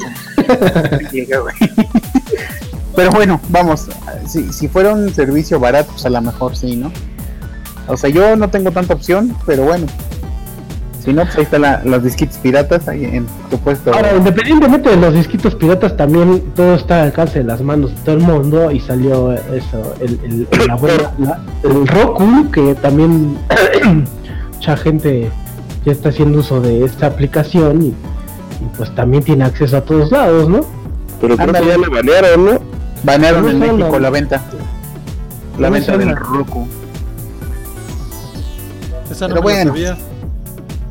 Pero 2.94 3.11
bueno, 3.11 3.40
vamos, 3.50 3.88
si, 4.26 4.52
si 4.52 4.68
fuera 4.68 4.92
un 4.94 5.12
servicio 5.12 5.61
barato, 5.61 5.92
pues 5.92 6.07
a 6.07 6.11
lo 6.11 6.20
mejor 6.22 6.57
sí, 6.57 6.76
¿no? 6.76 6.90
O 7.88 7.96
sea, 7.96 8.11
yo 8.11 8.37
no 8.37 8.48
tengo 8.50 8.70
tanta 8.70 8.94
opción, 8.94 9.37
pero 9.46 9.64
bueno. 9.64 9.87
Si 11.05 11.12
no, 11.12 11.22
pues 11.22 11.37
ahí 11.37 11.42
están 11.44 11.62
la- 11.62 11.83
las 11.85 12.02
disquitas 12.02 12.37
piratas, 12.38 12.88
ahí 12.88 13.05
en 13.05 13.26
tu 13.48 13.59
puesto. 13.59 13.92
Ahora, 13.94 14.16
independientemente 14.16 14.90
de 14.90 14.96
los 14.96 15.14
disquitos 15.14 15.55
piratas, 15.55 15.96
también 15.96 16.42
todo 16.57 16.74
está 16.74 16.96
al 17.02 17.07
alcance 17.09 17.38
de 17.38 17.44
las 17.44 17.61
manos 17.62 17.94
de 17.94 18.00
todo 18.02 18.16
el 18.16 18.22
mundo 18.22 18.72
y 18.72 18.81
salió 18.81 19.33
eso, 19.33 19.94
el, 20.00 20.18
el, 20.24 20.48
el- 20.50 20.66
la 20.66 20.74
buena- 20.74 21.12
la- 21.18 21.40
el 21.62 21.87
Roku, 21.87 22.50
que 22.50 22.74
también 22.76 23.38
mucha 24.55 24.76
gente 24.76 25.31
ya 25.87 25.92
está 25.92 26.09
haciendo 26.11 26.40
uso 26.40 26.61
de 26.61 26.85
esta 26.85 27.07
aplicación 27.07 27.81
y, 27.81 27.87
y 27.87 27.94
pues 28.77 28.92
también 28.94 29.22
tiene 29.22 29.44
acceso 29.44 29.77
a 29.77 29.81
todos 29.83 30.11
lados, 30.11 30.49
¿no? 30.49 30.61
Pero 31.20 31.37
creo 31.37 31.53
que 31.53 31.66
ya 31.66 31.79
lo 31.79 31.90
banearon, 31.90 32.44
¿no? 32.44 32.61
Banearon 33.05 33.44
no 33.44 33.51
en. 33.51 33.59
México 33.79 33.99
la 34.01 34.11
venta. 34.11 34.42
La 35.59 35.68
No 35.68 35.75
venta 35.75 35.96
del 35.96 36.14
Roku. 36.16 36.66
Esa 39.11 39.29
no 39.29 39.35
Pero 39.35 39.46
me 39.46 39.49
la 39.55 39.55
bueno. 39.57 39.70
sabía. 39.72 39.96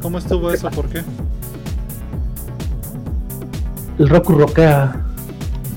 ¿Cómo 0.01 0.17
estuvo 0.17 0.49
eso? 0.51 0.69
¿Por 0.71 0.87
qué? 0.87 1.03
El 3.99 4.09
Roku 4.09 4.33
roquea. 4.33 4.95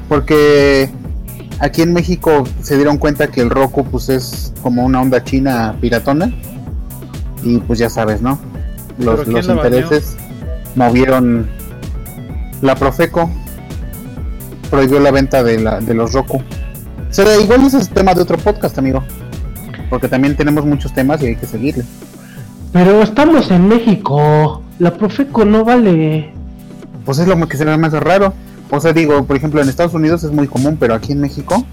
Porque 0.09 0.91
aquí 1.59 1.83
en 1.83 1.93
México 1.93 2.45
se 2.63 2.77
dieron 2.77 2.99
cuenta 2.99 3.27
que 3.27 3.41
el 3.41 3.51
Roku 3.51 3.85
pues 3.85 4.09
es 4.09 4.55
como 4.63 4.85
una 4.85 5.01
onda 5.03 5.23
china 5.25 5.75
piratona. 5.81 6.33
Y 7.43 7.59
pues 7.59 7.79
ya 7.79 7.91
sabes, 7.91 8.23
¿no? 8.23 8.39
¿Pero 8.99 9.17
Los, 9.17 9.29
los 9.29 9.49
intereses 9.49 10.17
movieron 10.75 11.49
la 12.63 12.75
Profeco 12.75 13.31
prohibió 14.71 15.01
la 15.01 15.11
venta 15.11 15.43
de, 15.43 15.61
la, 15.61 15.81
de 15.81 15.95
los 15.95 16.13
Roku. 16.13 16.43
Será 17.11 17.37
igual 17.37 17.65
ese 17.65 17.79
es 17.79 17.89
tema 17.89 18.15
de 18.15 18.23
otro 18.23 18.37
podcast, 18.39 18.77
amigo. 18.79 19.03
Porque 19.89 20.09
también 20.09 20.37
tenemos 20.37 20.67
muchos 20.67 20.93
temas 20.93 21.23
y 21.23 21.27
hay 21.27 21.37
que 21.37 21.47
seguirle. 21.47 21.85
Pero 22.73 23.03
estamos 23.03 23.51
en 23.51 23.67
México. 23.67 24.63
La 24.79 24.93
Profeco 24.93 25.45
no 25.45 25.65
vale. 25.65 26.33
Pues 27.05 27.19
es 27.19 27.27
lo 27.27 27.49
que 27.49 27.57
se 27.57 27.65
ve 27.65 27.77
más 27.79 27.93
raro. 27.93 28.35
O 28.71 28.79
sea, 28.81 28.93
digo, 28.93 29.25
por 29.25 29.37
ejemplo, 29.37 29.63
en 29.63 29.69
Estados 29.69 29.95
Unidos 29.95 30.23
es 30.25 30.31
muy 30.31 30.47
común, 30.47 30.77
pero 30.79 30.95
aquí 30.95 31.13
en 31.13 31.21
México. 31.21 31.65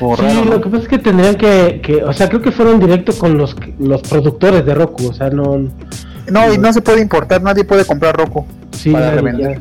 Como 0.00 0.16
Sí, 0.16 0.44
lo 0.44 0.60
que 0.60 0.68
pasa 0.68 0.82
es 0.82 0.88
que 0.88 0.98
tendrían 0.98 1.36
que, 1.36 1.80
que, 1.82 2.02
o 2.02 2.12
sea, 2.12 2.28
creo 2.28 2.42
que 2.42 2.50
fueron 2.50 2.80
directo 2.80 3.12
con 3.16 3.36
los 3.38 3.54
los 3.78 4.02
productores 4.02 4.64
de 4.66 4.74
Roku, 4.74 5.08
o 5.08 5.12
sea, 5.12 5.30
no, 5.30 5.58
No, 6.30 6.52
y 6.52 6.58
no 6.58 6.72
se 6.72 6.80
puede 6.80 7.00
importar, 7.00 7.42
nadie 7.42 7.64
puede 7.64 7.84
comprar 7.84 8.16
Roku 8.16 8.46
sí, 8.72 8.90
para 8.90 9.12
revender. 9.12 9.60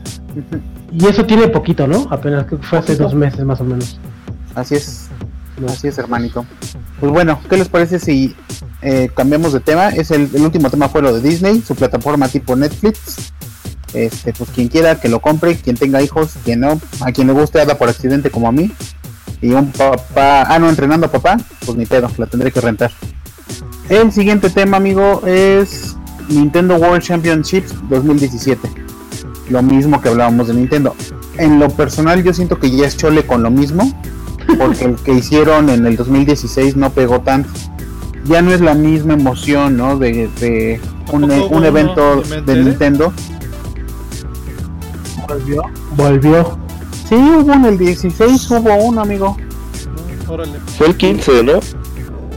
y 0.92 1.06
eso 1.06 1.26
tiene 1.26 1.48
poquito, 1.50 1.86
¿no? 1.88 2.08
Apenas 2.10 2.46
creo 2.46 2.60
que 2.60 2.66
fue 2.66 2.80
hace 2.80 2.96
dos 2.96 3.14
meses 3.14 3.44
más 3.46 3.60
o 3.62 3.64
menos. 3.66 4.00
Así 4.56 4.76
es, 4.76 5.10
así 5.68 5.88
es, 5.88 5.98
hermanito. 5.98 6.46
Pues 7.00 7.12
bueno, 7.12 7.40
¿qué 7.50 7.58
les 7.58 7.70
parece 7.70 8.00
si 8.00 8.36
eh, 8.82 9.10
cambiamos 9.16 9.54
de 9.54 9.60
tema? 9.60 9.90
Es 9.90 10.10
el, 10.12 10.30
el 10.34 10.42
último 10.42 10.70
tema 10.70 10.90
fue 10.90 11.02
lo 11.02 11.14
de 11.14 11.22
Disney, 11.22 11.62
su 11.62 11.76
plataforma 11.76 12.28
tipo 12.28 12.56
Netflix. 12.56 13.34
Este, 13.94 14.34
pues 14.34 14.52
quien 14.52 14.68
quiera 14.68 15.00
que 15.00 15.10
lo 15.10 15.20
compre, 15.20 15.56
quien 15.56 15.76
tenga 15.76 16.00
hijos, 16.02 16.34
quien 16.46 16.60
no, 16.60 16.80
a 17.02 17.12
quien 17.12 17.26
le 17.26 17.34
guste 17.34 17.60
Hada 17.60 17.76
por 17.78 17.90
accidente 17.90 18.30
como 18.30 18.48
a 18.48 18.52
mí. 18.52 18.72
Y 19.42 19.52
un 19.52 19.72
papá, 19.72 20.44
ah 20.44 20.60
no, 20.60 20.70
entrenando 20.70 21.06
a 21.08 21.12
papá, 21.12 21.38
pues 21.66 21.78
ni 21.78 21.86
pedo, 21.86 22.10
la 22.18 22.26
tendré 22.26 22.52
que 22.52 22.60
rentar. 22.60 22.92
El 23.90 24.12
siguiente 24.12 24.50
tema, 24.50 24.78
amigo, 24.78 25.22
es 25.26 25.96
Nintendo 26.30 26.76
World 26.76 27.02
Championships 27.02 27.74
2017. 27.90 28.70
Lo 29.50 29.64
mismo 29.64 30.02
que 30.02 30.10
hablábamos 30.10 30.48
de 30.48 30.54
Nintendo. 30.54 30.96
En 31.38 31.60
lo 31.60 31.70
personal 31.70 32.24
yo 32.24 32.34
siento 32.34 32.60
que 32.60 32.70
ya 32.70 32.86
es 32.86 32.98
chole 32.98 33.26
con 33.26 33.42
lo 33.42 33.50
mismo, 33.50 33.92
porque 34.58 34.86
el 34.86 34.96
que 34.96 35.14
hicieron 35.14 35.70
en 35.70 35.86
el 35.86 35.96
2016 35.96 36.76
no 36.76 36.92
pegó 36.92 37.22
tanto. 37.22 37.50
Ya 38.26 38.42
no 38.42 38.52
es 38.52 38.62
la 38.62 38.76
misma 38.76 39.14
emoción, 39.14 39.78
¿no? 39.78 39.98
De, 39.98 40.30
de 40.40 40.80
un, 41.12 41.28
Tampoco 41.28 41.56
un 41.56 41.66
evento 41.66 42.22
de. 42.22 42.64
Nintendo. 42.64 43.14
Volvió. 45.28 45.64
Volvió. 45.96 46.58
Sí, 47.10 47.16
hubo 47.16 47.54
en 47.54 47.66
el 47.66 47.78
16, 47.78 48.52
hubo 48.52 48.76
uno, 48.76 49.02
amigo. 49.02 49.36
Órale. 50.28 50.60
Fue 50.78 50.86
el 50.86 50.96
15, 50.96 51.44
¿no? 51.44 51.60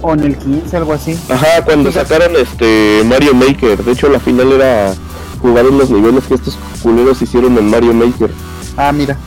O 0.01 0.15
en 0.15 0.21
el 0.25 0.37
15, 0.39 0.77
algo 0.79 0.95
así. 0.95 1.19
Ajá, 1.29 1.63
cuando 1.63 1.93
sacaron 1.93 2.35
este 2.37 3.03
Mario 3.05 3.35
Maker. 3.35 3.85
De 3.85 3.93
hecho, 3.93 4.09
la 4.09 4.19
final 4.19 4.51
era 4.51 4.95
jugar 5.43 5.67
en 5.67 5.77
los 5.77 5.91
niveles 5.91 6.25
que 6.25 6.35
estos 6.35 6.57
culeros 6.83 7.21
hicieron 7.21 7.59
en 7.59 7.69
Mario 7.69 7.93
Maker. 7.93 8.31
Ah, 8.79 8.93
mira. 8.93 9.19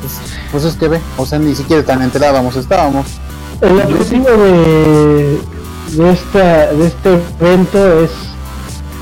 Pues, 0.00 0.14
pues 0.50 0.64
es 0.64 0.76
que 0.76 0.88
ve, 0.88 1.00
o 1.18 1.26
sea, 1.26 1.38
ni 1.38 1.54
siquiera 1.54 1.84
tan 1.84 2.00
enterábamos 2.00 2.56
estábamos. 2.56 3.06
El 3.60 3.80
objetivo 3.80 4.30
de, 4.30 5.40
de, 5.92 6.10
esta, 6.10 6.72
de 6.72 6.86
este 6.86 7.18
evento 7.40 8.00
es, 8.00 8.10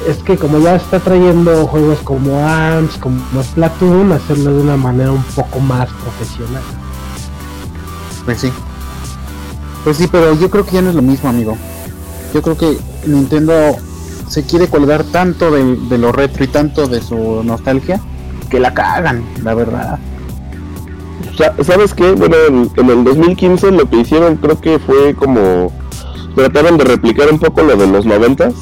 es 0.08 0.18
que 0.18 0.36
como 0.36 0.58
ya 0.58 0.76
está 0.76 1.00
trayendo 1.00 1.66
juegos 1.66 1.98
como 2.04 2.38
ARMS, 2.46 2.96
como 2.98 3.20
Splatoon, 3.42 4.12
hacerlo 4.12 4.54
de 4.54 4.60
una 4.62 4.76
manera 4.76 5.12
un 5.12 5.22
poco 5.34 5.60
más 5.60 5.88
profesional. 6.02 6.62
Pues 8.24 8.40
sí. 8.40 8.50
Pues 9.84 9.96
sí, 9.96 10.08
pero 10.10 10.34
yo 10.34 10.50
creo 10.50 10.64
que 10.64 10.72
ya 10.72 10.82
no 10.82 10.90
es 10.90 10.96
lo 10.96 11.02
mismo, 11.02 11.28
amigo. 11.28 11.56
Yo 12.34 12.42
creo 12.42 12.56
que 12.56 12.76
Nintendo 13.06 13.52
se 14.28 14.44
quiere 14.44 14.68
colgar 14.68 15.04
tanto 15.04 15.50
de, 15.50 15.76
de 15.76 15.98
lo 15.98 16.10
retro 16.12 16.44
y 16.44 16.48
tanto 16.48 16.86
de 16.88 17.00
su 17.00 17.42
nostalgia 17.44 18.00
que 18.50 18.58
la 18.60 18.74
cagan, 18.74 19.24
la 19.42 19.54
verdad. 19.54 19.98
Sa- 21.38 21.54
¿Sabes 21.62 21.94
qué? 21.94 22.12
Bueno, 22.12 22.36
en, 22.48 22.70
en 22.76 22.90
el 22.90 23.04
2015 23.04 23.70
lo 23.70 23.88
que 23.88 23.96
hicieron 24.00 24.36
creo 24.36 24.60
que 24.60 24.78
fue 24.78 25.14
como... 25.14 25.72
Trataron 26.34 26.76
de 26.76 26.84
replicar 26.84 27.28
un 27.32 27.38
poco 27.38 27.62
lo 27.62 27.76
de 27.76 27.86
los 27.86 28.04
noventas. 28.04 28.52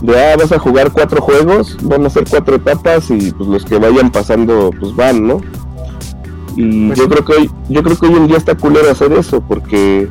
De, 0.00 0.16
ah, 0.20 0.36
vas 0.38 0.52
a 0.52 0.58
jugar 0.58 0.92
cuatro 0.92 1.20
juegos, 1.20 1.76
van 1.82 2.06
a 2.06 2.10
ser 2.10 2.24
cuatro 2.28 2.54
etapas 2.56 3.10
y 3.10 3.32
pues 3.32 3.48
los 3.48 3.64
que 3.64 3.78
vayan 3.78 4.10
pasando 4.10 4.70
pues 4.78 4.94
van, 4.94 5.26
¿no? 5.26 5.40
Y 6.56 6.86
Pues 6.88 6.98
yo 6.98 7.04
sí. 7.04 7.10
creo 7.10 7.24
que 7.24 7.32
hoy, 7.32 7.50
yo 7.68 7.82
creo 7.82 7.96
que 7.96 8.06
hoy 8.06 8.14
en 8.14 8.26
día 8.28 8.36
está 8.36 8.54
culero 8.54 8.90
hacer 8.90 9.12
eso 9.12 9.40
porque 9.40 10.08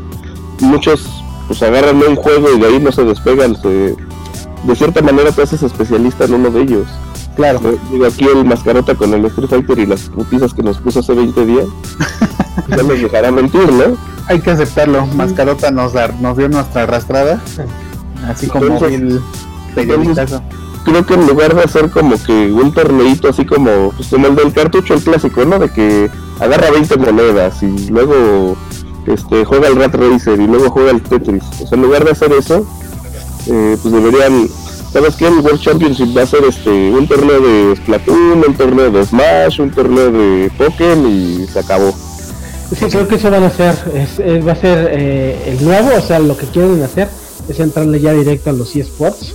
muchos 0.59 1.07
pues 1.47 1.61
agarran 1.63 1.97
un 1.97 2.15
juego 2.17 2.47
y 2.55 2.59
de 2.59 2.67
ahí 2.67 2.79
no 2.79 2.91
se 2.91 3.03
despegan, 3.05 3.55
se- 3.61 3.95
de 4.63 4.75
cierta 4.75 5.01
manera 5.01 5.31
te 5.31 5.43
haces 5.43 5.63
especialista 5.63 6.25
en 6.25 6.33
uno 6.33 6.49
de 6.49 6.61
ellos. 6.61 6.87
Claro. 7.37 7.59
Eh, 7.63 7.77
Digo, 7.91 8.05
aquí 8.07 8.25
el 8.25 8.43
mascarota 8.43 8.95
con 8.95 9.13
el 9.13 9.23
Street 9.25 9.47
Fighter 9.49 9.79
y 9.79 9.85
las 9.85 10.01
putizas 10.09 10.53
que 10.53 10.63
nos 10.63 10.79
puso 10.79 10.99
hace 10.99 11.13
20 11.13 11.45
días. 11.45 11.67
ya 12.67 12.77
nos 12.77 12.87
dejará 13.01 13.31
mentir, 13.31 13.71
¿no? 13.71 13.95
Hay 14.27 14.41
que 14.41 14.51
aceptarlo. 14.51 15.05
Mascarota 15.05 15.71
nos, 15.71 15.93
da- 15.93 16.13
nos 16.19 16.35
dio 16.35 16.49
nuestra 16.49 16.83
arrastrada. 16.83 17.41
Así 18.27 18.47
como 18.47 18.65
Entonces- 18.65 18.99
el 18.99 19.21
Creo 20.85 21.05
que 21.05 21.13
en 21.15 21.27
lugar 21.27 21.53
de 21.53 21.63
hacer 21.63 21.89
como 21.89 22.15
que 22.23 22.51
un 22.51 22.71
torneito 22.73 23.27
así 23.29 23.45
como, 23.45 23.91
pues 23.97 24.07
como 24.07 24.27
el 24.27 24.35
del 24.35 24.53
cartucho, 24.53 24.93
el 24.93 25.01
clásico, 25.01 25.43
¿no? 25.43 25.59
De 25.59 25.69
que 25.69 26.09
agarra 26.39 26.71
20 26.71 26.95
monedas 26.97 27.61
y 27.61 27.89
luego 27.89 28.55
este 29.05 29.43
juega 29.43 29.67
el 29.67 29.75
Rat 29.75 29.95
Racer 29.95 30.39
y 30.39 30.47
luego 30.47 30.69
juega 30.69 30.91
el 30.91 31.01
Tetris. 31.01 31.43
O 31.61 31.67
sea, 31.67 31.75
en 31.77 31.81
lugar 31.81 32.05
de 32.05 32.11
hacer 32.11 32.31
eso, 32.31 32.65
eh, 33.47 33.77
pues 33.81 33.93
deberían, 33.93 34.47
¿sabes 34.93 35.15
qué? 35.17 35.27
El 35.27 35.39
World 35.39 35.59
Championship 35.59 36.15
va 36.17 36.21
a 36.21 36.25
ser 36.27 36.43
este 36.45 36.69
un 36.91 37.05
torneo 37.07 37.41
de 37.41 37.75
Splatoon, 37.75 38.43
un 38.47 38.53
torneo 38.55 38.89
de 38.91 39.05
Smash, 39.05 39.59
un 39.59 39.71
torneo 39.71 40.09
de 40.11 40.49
Pokémon 40.57 41.09
y 41.11 41.47
se 41.47 41.59
acabó. 41.59 41.93
Sí, 42.77 42.85
creo 42.89 43.07
que 43.07 43.15
eso 43.15 43.29
van 43.31 43.43
a 43.43 43.47
hacer, 43.47 43.75
es, 43.93 44.19
es- 44.19 44.45
va 44.47 44.51
a 44.53 44.55
ser 44.55 44.89
eh, 44.91 45.53
el 45.57 45.63
nuevo, 45.65 45.89
o 45.97 46.01
sea, 46.01 46.19
lo 46.19 46.35
que 46.37 46.45
quieren 46.47 46.81
hacer 46.83 47.09
es 47.47 47.59
entrarle 47.61 47.99
ya 48.01 48.11
directo 48.13 48.49
a 48.49 48.53
los 48.53 48.75
eSports 48.75 49.33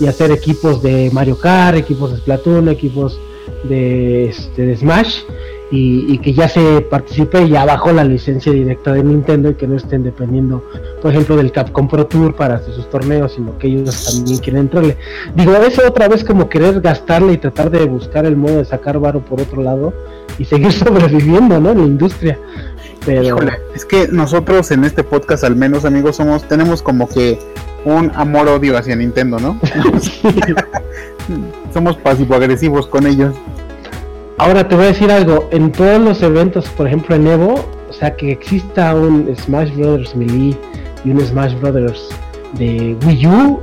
y 0.00 0.06
hacer 0.06 0.30
equipos 0.30 0.82
de 0.82 1.10
Mario 1.12 1.38
Kart, 1.38 1.76
equipos 1.76 2.12
de 2.12 2.18
Splatoon, 2.18 2.68
equipos 2.68 3.18
de, 3.64 4.26
este, 4.26 4.66
de 4.66 4.76
Smash 4.76 5.22
y, 5.70 6.18
que 6.18 6.32
ya 6.32 6.48
se 6.48 6.82
participe 6.82 7.48
ya 7.48 7.64
bajo 7.64 7.92
la 7.92 8.04
licencia 8.04 8.52
directa 8.52 8.92
de 8.92 9.02
Nintendo 9.02 9.50
y 9.50 9.54
que 9.54 9.66
no 9.66 9.76
estén 9.76 10.04
dependiendo, 10.04 10.62
por 11.02 11.10
ejemplo, 11.10 11.36
del 11.36 11.50
Capcom 11.50 11.88
Pro 11.88 12.06
Tour 12.06 12.36
para 12.36 12.56
hacer 12.56 12.74
sus 12.74 12.88
torneos, 12.90 13.32
sino 13.32 13.58
que 13.58 13.68
ellos 13.68 14.04
también 14.04 14.38
quieren 14.38 14.62
entrarle. 14.62 14.96
Digo, 15.34 15.52
eso 15.56 15.82
otra 15.86 16.06
vez 16.06 16.22
como 16.22 16.48
querer 16.48 16.80
gastarle 16.80 17.32
y 17.32 17.38
tratar 17.38 17.70
de 17.70 17.84
buscar 17.86 18.24
el 18.24 18.36
modo 18.36 18.58
de 18.58 18.64
sacar 18.64 19.00
varo 19.00 19.20
por 19.20 19.40
otro 19.40 19.62
lado 19.62 19.92
y 20.38 20.44
seguir 20.44 20.72
sobreviviendo, 20.72 21.60
¿no? 21.60 21.72
En 21.72 21.78
la 21.78 21.86
industria. 21.86 22.38
Pero 23.04 23.36
es 23.74 23.84
que 23.84 24.08
nosotros 24.08 24.70
en 24.70 24.84
este 24.84 25.02
podcast 25.02 25.44
al 25.44 25.56
menos 25.56 25.84
amigos 25.84 26.16
somos 26.16 26.46
tenemos 26.48 26.82
como 26.82 27.08
que 27.08 27.38
un 27.84 28.10
amor 28.14 28.48
odio 28.48 28.76
hacia 28.76 28.96
Nintendo, 28.96 29.38
¿no? 29.38 29.58
somos 31.72 31.96
pasivo 31.96 32.34
agresivos 32.34 32.86
con 32.86 33.06
ellos. 33.06 33.34
ahora 34.38 34.68
te 34.68 34.74
voy 34.74 34.84
a 34.84 34.88
decir 34.88 35.10
algo, 35.10 35.48
en 35.50 35.72
todos 35.72 36.00
los 36.00 36.22
eventos, 36.22 36.68
por 36.70 36.86
ejemplo 36.86 37.14
en 37.16 37.26
Evo, 37.26 37.64
o 37.88 37.92
sea 37.92 38.16
que 38.16 38.32
exista 38.32 38.94
un 38.94 39.34
Smash 39.36 39.74
Brothers 39.74 40.14
Melee 40.16 40.56
y 41.04 41.10
un 41.10 41.20
Smash 41.20 41.58
Brothers 41.60 42.08
de 42.54 42.96
Wii 43.06 43.26
U 43.26 43.60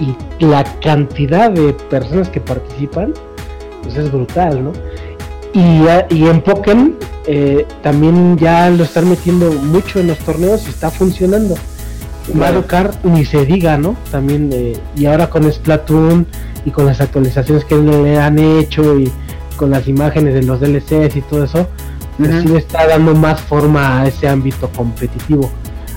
y 0.00 0.44
la 0.44 0.64
cantidad 0.80 1.50
de 1.50 1.72
personas 1.90 2.28
que 2.28 2.40
participan, 2.40 3.14
pues 3.82 3.96
es 3.96 4.12
brutal, 4.12 4.64
¿no? 4.64 4.72
Y, 5.52 5.86
y 6.14 6.26
en 6.26 6.42
Pokémon 6.42 6.94
eh, 7.26 7.66
también 7.82 8.36
ya 8.38 8.70
lo 8.70 8.84
están 8.84 9.08
metiendo 9.08 9.50
mucho 9.52 9.98
en 9.98 10.08
los 10.08 10.18
torneos 10.18 10.66
y 10.66 10.70
está 10.70 10.90
funcionando. 10.90 11.56
Mario 12.34 12.66
Kart 12.66 13.04
ni 13.04 13.24
se 13.24 13.44
diga, 13.44 13.76
¿no? 13.78 13.96
También, 14.10 14.50
eh, 14.52 14.76
y 14.96 15.06
ahora 15.06 15.30
con 15.30 15.50
Splatoon 15.50 16.26
y 16.64 16.70
con 16.70 16.86
las 16.86 17.00
actualizaciones 17.00 17.64
que 17.64 17.76
le 17.76 18.18
han 18.18 18.38
hecho 18.38 18.98
y 18.98 19.10
con 19.56 19.70
las 19.70 19.88
imágenes 19.88 20.34
de 20.34 20.42
los 20.42 20.60
DLCs 20.60 21.16
y 21.16 21.22
todo 21.22 21.44
eso, 21.44 21.66
pues 22.18 22.42
sí 22.42 22.48
le 22.48 22.58
está 22.58 22.86
dando 22.86 23.14
más 23.14 23.40
forma 23.40 24.00
a 24.00 24.06
ese 24.08 24.28
ámbito 24.28 24.68
competitivo. 24.70 25.50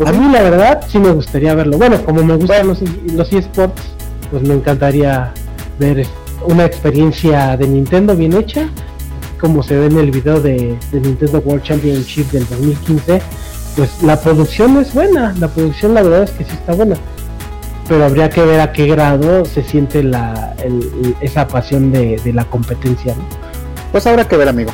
A 0.05 0.11
mí 0.11 0.31
la 0.31 0.41
verdad 0.43 0.81
sí 0.87 0.97
me 0.97 1.11
gustaría 1.11 1.53
verlo. 1.55 1.77
Bueno, 1.77 2.01
como 2.05 2.23
me 2.23 2.35
gustan 2.35 2.67
los, 2.67 2.81
los 3.13 3.33
eSports, 3.33 3.81
pues 4.31 4.43
me 4.43 4.53
encantaría 4.53 5.33
ver 5.77 6.05
una 6.45 6.65
experiencia 6.65 7.57
de 7.57 7.67
Nintendo 7.67 8.15
bien 8.15 8.33
hecha, 8.33 8.69
como 9.41 9.61
se 9.61 9.77
ve 9.77 9.87
en 9.87 9.97
el 9.97 10.11
video 10.11 10.39
de, 10.39 10.77
de 10.91 11.01
Nintendo 11.01 11.39
World 11.39 11.63
Championship 11.63 12.31
del 12.31 12.47
2015. 12.47 13.21
Pues 13.79 14.03
la 14.03 14.19
producción 14.19 14.75
es 14.77 14.93
buena, 14.93 15.33
la 15.39 15.47
producción 15.47 15.93
la 15.93 16.01
verdad 16.01 16.23
es 16.23 16.31
que 16.31 16.43
sí 16.43 16.51
está 16.51 16.73
buena, 16.73 16.97
pero 17.87 18.03
habría 18.03 18.29
que 18.29 18.41
ver 18.41 18.59
a 18.59 18.73
qué 18.73 18.87
grado 18.87 19.45
se 19.45 19.63
siente 19.63 20.03
la, 20.03 20.53
el- 20.61 21.15
esa 21.21 21.47
pasión 21.47 21.89
de, 21.93 22.17
de 22.21 22.33
la 22.33 22.43
competencia. 22.43 23.15
¿no? 23.15 23.23
Pues 23.93 24.05
habrá 24.05 24.27
que 24.27 24.35
ver, 24.35 24.49
amigo. 24.49 24.71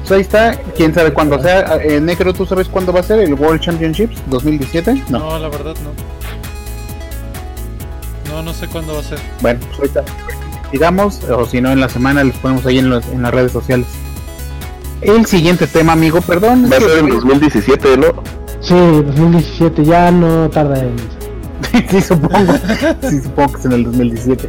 Pues 0.00 0.12
ahí 0.12 0.20
está, 0.20 0.58
quién 0.76 0.92
sabe 0.92 1.14
cuándo 1.14 1.40
sea. 1.40 1.78
Eh, 1.82 2.00
Necro, 2.02 2.34
¿tú 2.34 2.44
sabes 2.44 2.68
cuándo 2.68 2.92
va 2.92 3.00
a 3.00 3.02
ser 3.02 3.20
el 3.20 3.32
World 3.32 3.62
Championships 3.62 4.18
2017? 4.26 5.04
No. 5.08 5.20
No, 5.20 5.38
la 5.38 5.48
verdad 5.48 5.74
no. 5.82 5.90
No, 8.30 8.42
no 8.42 8.52
sé 8.52 8.66
cuándo 8.68 8.92
va 8.92 9.00
a 9.00 9.04
ser. 9.04 9.18
Bueno, 9.40 9.60
pues 9.78 9.96
ahorita 9.96 10.04
digamos, 10.70 11.24
o 11.24 11.46
si 11.46 11.62
no 11.62 11.70
en 11.72 11.80
la 11.80 11.88
semana 11.88 12.22
les 12.24 12.36
ponemos 12.36 12.66
ahí 12.66 12.78
en, 12.78 12.90
los- 12.90 13.06
en 13.08 13.22
las 13.22 13.32
redes 13.32 13.52
sociales. 13.52 13.86
El 15.00 15.26
siguiente 15.26 15.66
tema, 15.66 15.92
amigo, 15.92 16.20
perdón. 16.20 16.68
Va 16.70 16.76
a 16.76 16.80
ser 16.80 16.98
en 16.98 17.08
2017, 17.08 17.96
¿no? 17.96 18.06
Sí, 18.60 18.74
2017, 18.74 19.84
ya 19.84 20.10
no 20.10 20.48
tarda 20.50 20.80
en. 20.80 20.96
sí, 21.88 22.00
supongo. 22.00 22.52
Sí, 23.08 23.20
supongo 23.20 23.52
que 23.52 23.58
es 23.58 23.64
en 23.66 23.72
el 23.72 23.84
2017. 23.84 24.48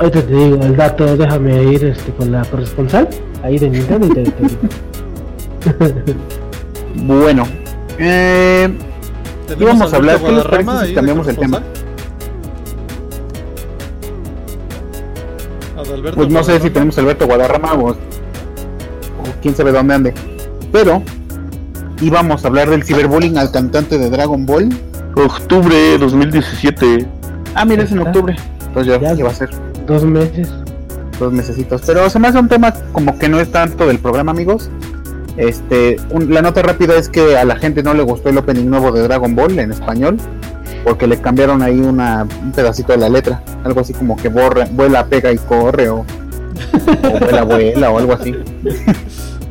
Ahorita 0.00 0.22
te 0.22 0.34
digo 0.34 0.56
el 0.62 0.76
dato, 0.76 1.16
déjame 1.16 1.62
ir 1.64 1.84
este, 1.84 2.12
con 2.12 2.32
la 2.32 2.44
corresponsal 2.44 3.08
ahí 3.42 3.58
de 3.58 3.70
Nintendo 3.70 4.06
y 4.06 4.10
te, 4.10 4.22
te 4.24 4.42
digo. 4.42 4.60
Bueno, 6.94 7.46
eh, 7.98 8.68
íbamos 9.58 9.92
a 9.92 9.96
hablar, 9.96 10.20
¿qué 10.20 10.30
les 10.30 10.44
parece 10.44 10.86
si 10.88 10.94
cambiamos 10.94 11.26
el 11.26 11.36
tema? 11.36 11.62
pues 16.14 16.28
no 16.28 16.42
sé 16.42 16.60
si 16.60 16.70
tenemos 16.70 16.96
a 16.98 17.00
Alberto 17.00 17.26
Guadarrama 17.26 17.74
o 17.74 17.96
quién 19.42 19.54
sabe 19.54 19.72
dónde 19.72 19.94
ande. 19.94 20.14
Pero 20.72 21.02
íbamos 22.00 22.44
a 22.44 22.48
hablar 22.48 22.70
del 22.70 22.82
ciberbullying 22.84 23.36
al 23.38 23.50
cantante 23.50 23.98
de 23.98 24.08
Dragon 24.08 24.46
Ball. 24.46 24.68
Octubre 25.16 25.98
2017. 25.98 27.06
Ah, 27.54 27.64
mira, 27.66 27.82
es 27.82 27.92
en 27.92 27.98
octubre. 27.98 28.34
Entonces 28.68 28.94
ya, 28.94 29.00
Ya. 29.00 29.14
ya 29.14 29.24
va 29.24 29.30
a 29.30 29.34
ser 29.34 29.50
Dos 29.86 30.04
meses. 30.04 30.48
dos 31.18 31.32
mesecitos. 31.32 31.82
Pero 31.86 32.08
se 32.08 32.18
me 32.18 32.28
hace 32.28 32.38
un 32.38 32.48
tema 32.48 32.72
como 32.92 33.18
que 33.18 33.28
no 33.28 33.38
es 33.38 33.50
tanto 33.52 33.86
del 33.86 33.98
programa, 33.98 34.32
amigos. 34.32 34.70
Este, 35.36 35.96
un- 36.10 36.32
la 36.32 36.40
nota 36.42 36.62
rápida 36.62 36.94
es 36.96 37.08
que 37.08 37.36
a 37.36 37.44
la 37.44 37.56
gente 37.56 37.82
no 37.82 37.92
le 37.94 38.02
gustó 38.02 38.28
el 38.30 38.38
opening 38.38 38.66
nuevo 38.68 38.90
de 38.92 39.02
Dragon 39.02 39.34
Ball 39.36 39.58
en 39.58 39.72
español. 39.72 40.16
Porque 40.84 41.06
le 41.06 41.20
cambiaron 41.20 41.62
ahí 41.62 41.78
una, 41.78 42.26
un 42.42 42.52
pedacito 42.52 42.92
de 42.92 42.98
la 42.98 43.08
letra. 43.08 43.42
Algo 43.64 43.80
así 43.80 43.92
como 43.92 44.16
que 44.16 44.28
borra, 44.28 44.66
vuela, 44.72 45.04
pega 45.06 45.30
y 45.30 45.36
corre. 45.38 45.88
O, 45.90 45.98
o 45.98 47.18
vuela, 47.20 47.42
vuela 47.44 47.90
o 47.90 47.98
algo 47.98 48.14
así. 48.14 48.34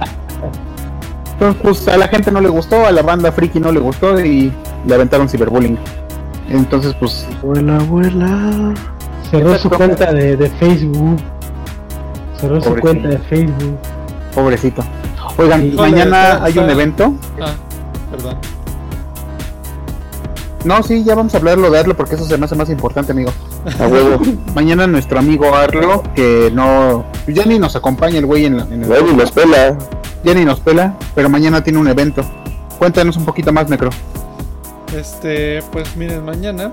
Entonces, 1.34 1.62
pues 1.62 1.88
a 1.88 1.98
la 1.98 2.08
gente 2.08 2.32
no 2.32 2.40
le 2.42 2.50
gustó, 2.50 2.86
a 2.86 2.92
la 2.92 3.02
banda 3.02 3.32
friki 3.32 3.60
no 3.60 3.72
le 3.72 3.80
gustó 3.80 4.20
y 4.24 4.52
le 4.86 4.96
aventaron 4.96 5.28
ciberbullying. 5.28 5.78
Entonces, 6.50 6.96
pues 7.00 7.28
Vuela, 7.42 7.78
vuela. 7.80 8.74
Cerró 9.30 9.58
su 9.58 9.70
cuenta 9.70 10.14
de, 10.14 10.36
de 10.38 10.50
Facebook. 10.52 11.18
Cerró 12.40 12.62
su 12.62 12.76
cuenta 12.76 13.08
de 13.10 13.18
Facebook. 13.20 13.78
pobrecito. 14.36 14.84
Oigan, 15.38 15.62
Sí. 15.62 15.76
mañana 15.78 16.44
hay 16.44 16.58
un 16.58 16.70
evento. 16.70 17.14
Ah, 17.42 17.54
perdón. 18.12 18.36
No, 20.66 20.82
sí, 20.82 21.03
ya 21.03 21.14
vamos 21.16 21.34
a 21.34 21.38
hablarlo 21.38 21.70
de 21.70 21.78
Arlo 21.80 21.95
porque 21.97 22.16
eso 22.16 22.26
se 22.26 22.38
me 22.38 22.45
hace 22.45 22.55
más 22.55 22.70
importante, 22.70 23.11
amigo. 23.11 23.32
A 23.80 23.88
huevo. 23.88 24.22
Mañana 24.55 24.88
nuestro 24.88 25.20
amigo 25.20 25.53
Arlo, 25.53 26.03
que 26.16 26.49
no. 26.53 27.03
Ya 27.28 27.45
ni 27.45 27.59
nos 27.59 27.76
acompaña 27.76 28.18
el 28.20 28.26
güey 28.26 28.45
en, 28.45 28.57
la- 28.57 28.64
en 28.64 28.84
el. 28.84 28.88
Bueno, 28.88 29.09
y 29.11 29.16
nos 29.16 29.32
pela. 29.32 29.78
Ya 30.24 30.34
ni 30.34 30.45
nos 30.45 30.61
pela, 30.61 30.95
pero 31.16 31.30
mañana 31.30 31.61
tiene 31.64 31.80
un 31.80 31.88
evento. 31.89 32.24
Cuéntanos 32.80 33.18
un 33.18 33.26
poquito 33.26 33.51
más, 33.51 33.70
Necro. 33.70 33.89
Este, 34.97 35.61
pues 35.72 35.95
miren, 35.97 36.24
mañana 36.24 36.72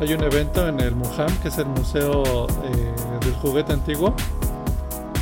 hay 0.00 0.12
un 0.12 0.22
evento 0.22 0.68
en 0.68 0.78
el 0.80 0.94
Muham, 0.94 1.28
que 1.42 1.48
es 1.48 1.56
el 1.58 1.66
Museo 1.66 2.46
eh, 2.64 2.92
del 3.24 3.32
Juguete 3.34 3.72
Antiguo. 3.72 4.14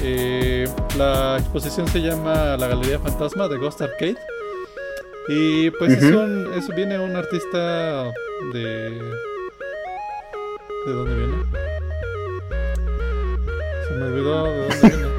Eh, 0.03 0.69
la 0.99 1.37
exposición 1.39 1.87
se 1.89 2.01
llama 2.01 2.57
La 2.57 2.67
Galería 2.67 2.99
Fantasma 2.99 3.47
de 3.49 3.57
Ghost 3.59 3.81
Arcade. 3.83 4.17
Y 5.29 5.71
pues 5.71 5.93
es 5.93 6.03
Ujú. 6.05 6.19
un, 6.21 6.53
es- 6.55 6.75
viene 6.75 6.99
un 6.99 7.17
artista 7.17 8.13
de... 8.53 8.91
¿De 10.87 10.93
dónde 10.93 11.15
viene? 11.15 11.35
Se 13.89 13.95
me 13.95 14.05
olvidó 14.05 14.45
de 14.45 14.51
dónde 14.69 14.89
viene. 14.89 15.15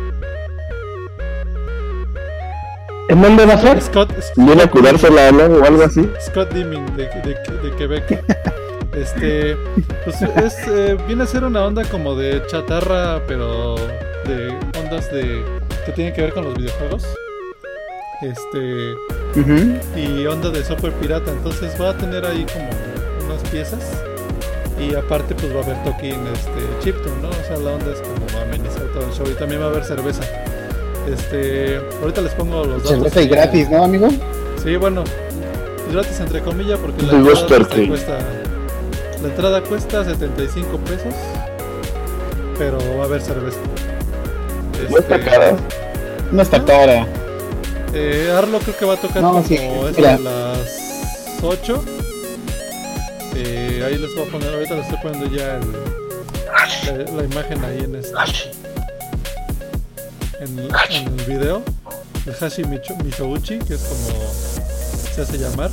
¿En 3.10 3.22
dónde 3.22 3.46
va 3.46 3.54
a 3.54 3.58
ser? 3.62 3.82
Scott, 3.82 4.12
Viene 4.36 4.64
a 4.64 4.70
curársela, 4.70 5.32
¿no? 5.32 5.44
O 5.46 5.64
algo 5.66 5.84
así. 5.84 6.08
Scott 6.22 6.52
Dimming 6.54 6.86
de, 6.96 7.04
de, 7.08 7.36
de 7.70 7.76
Quebec. 7.78 8.24
Este, 8.96 9.58
pues 10.06 10.22
es, 10.22 10.56
eh, 10.68 10.98
viene 11.08 11.24
a 11.24 11.28
ser 11.28 11.44
una 11.44 11.66
onda 11.66 11.84
como 11.84 12.16
de 12.16 12.42
chatarra, 12.48 13.22
pero 13.28 13.76
de 14.26 14.58
ondas 14.80 15.12
de 15.12 15.44
que 15.86 15.92
tienen 15.92 16.14
que 16.14 16.22
ver 16.22 16.34
con 16.34 16.46
los 16.46 16.56
videojuegos. 16.56 17.06
Este, 18.26 18.96
y 19.96 20.26
onda 20.26 20.50
de 20.50 20.64
software 20.64 20.94
pirata, 20.94 21.32
entonces 21.32 21.80
va 21.80 21.92
a 21.92 21.98
tener 21.98 22.26
ahí 22.26 22.46
como 22.52 22.70
unas 23.26 23.42
piezas. 23.50 23.82
Y 24.80 24.94
aparte 24.96 25.36
pues 25.36 25.56
va 25.56 25.60
a 25.62 25.64
haber 25.64 25.84
token 25.84 26.28
este 26.28 26.84
chiptune, 26.84 27.22
¿no? 27.22 27.30
O 27.30 27.48
sea, 27.48 27.58
la 27.58 27.76
onda 27.76 27.92
es 27.94 28.02
como 28.02 28.42
amenizar 28.42 28.84
todo 28.94 29.06
el 29.06 29.12
show 29.14 29.26
y 29.30 29.36
también 29.36 29.62
va 29.62 29.66
a 29.66 29.70
haber 29.70 29.86
cerveza. 29.86 30.24
Este, 31.08 31.80
ahorita 32.02 32.22
les 32.22 32.34
pongo 32.34 32.66
los 32.66 32.84
datos. 32.84 32.90
Cerveza 32.90 33.22
y 33.22 33.28
gratis, 33.28 33.70
¿no, 33.70 33.84
amigo? 33.84 34.10
Sí, 34.64 34.76
bueno, 34.76 35.04
gratis 35.94 36.20
entre 36.20 36.42
comillas 36.42 36.80
porque 36.80 37.04
la 37.04 37.14
entrada, 37.14 37.68
cuesta, 37.88 38.18
la 39.22 39.28
entrada 39.30 39.62
cuesta 39.62 40.04
75 40.04 40.78
pesos, 40.80 41.14
pero 42.58 42.80
va 42.98 43.04
a 43.04 43.06
haber 43.06 43.22
cerveza. 43.22 43.60
No 44.90 44.98
está 44.98 45.16
Este, 45.16 45.30
cara. 45.30 45.56
No 46.32 46.42
está 46.42 46.66
cara. 46.66 47.08
Eh, 47.98 48.30
Arlo 48.38 48.60
creo 48.60 48.78
que 48.78 48.86
va 48.86 48.94
a 48.96 48.98
tocar 48.98 49.22
No, 49.22 49.32
como 49.34 49.44
sí, 49.48 49.56
de 49.58 50.20
las 50.20 51.38
8. 51.42 51.84
Eh, 53.36 53.84
ahí 53.86 53.98
les 53.98 54.14
voy 54.16 54.28
a 54.28 54.32
poner, 54.32 54.54
ahorita 54.54 54.76
les 54.76 54.86
estoy 54.86 55.00
poniendo 55.02 55.36
ya 55.36 55.56
el- 55.58 55.72
la, 57.08 57.12
la 57.14 57.24
imagen 57.24 57.64
ahí 57.64 57.80
en 57.84 57.96
este 57.96 58.14
en, 60.42 60.60
en 60.60 61.20
el 61.20 61.26
video 61.26 61.62
de 62.26 62.32
Hashi 62.34 62.64
Micho- 62.64 62.96
Mishouchi, 63.04 63.60
que 63.60 63.76
es 63.76 63.82
como 63.82 64.20
se 65.14 65.22
hace 65.22 65.38
llamar. 65.38 65.70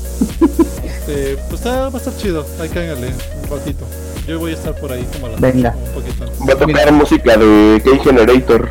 Este, 0.85 1.37
pues 1.49 1.55
está, 1.61 1.89
va 1.89 1.95
a 1.95 1.97
estar 1.99 2.17
chido, 2.17 2.47
ahí 2.61 2.69
cáiganle 2.69 3.09
un 3.09 3.51
ratito. 3.51 3.85
Yo 4.27 4.39
voy 4.39 4.53
a 4.53 4.55
estar 4.55 4.75
por 4.77 4.93
ahí 4.93 5.05
como 5.13 5.27
a 5.27 5.31
la 5.31 5.37
Venga. 5.39 5.73
como 5.73 5.85
un 5.87 5.93
poquito 5.93 6.25
antes. 6.25 6.41
Va 6.49 6.53
a 6.53 6.57
tocar 6.57 6.93
música 6.93 7.37
de 7.37 7.83
K-Generator. 7.85 8.71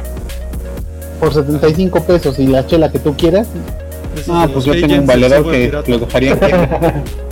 Por 1.22 1.34
75 1.34 2.03
pesos 2.03 2.39
y 2.39 2.47
la 2.47 2.65
chela 2.65 2.91
que 2.91 2.99
tú 2.99 3.15
quieras. 3.15 3.47
Ah, 4.28 4.49
pues 4.51 4.67
los 4.67 4.76
yo 4.76 4.88
tengo 4.88 5.01
un 5.01 5.07
valedor 5.07 5.51
que 5.51 5.72
lo 5.88 5.99
dejaría 5.99 6.34
en. 6.34 7.03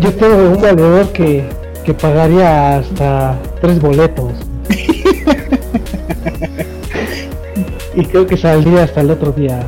Yo 0.00 0.12
tengo 0.14 0.36
un 0.36 0.62
valedor 0.62 1.08
que, 1.08 1.44
que 1.84 1.92
pagaría 1.92 2.78
hasta 2.78 3.36
tres 3.60 3.80
boletos. 3.80 4.32
y 7.94 8.04
creo 8.06 8.26
que 8.26 8.36
saldría 8.36 8.84
hasta 8.84 9.02
el 9.02 9.10
otro 9.10 9.32
día. 9.32 9.60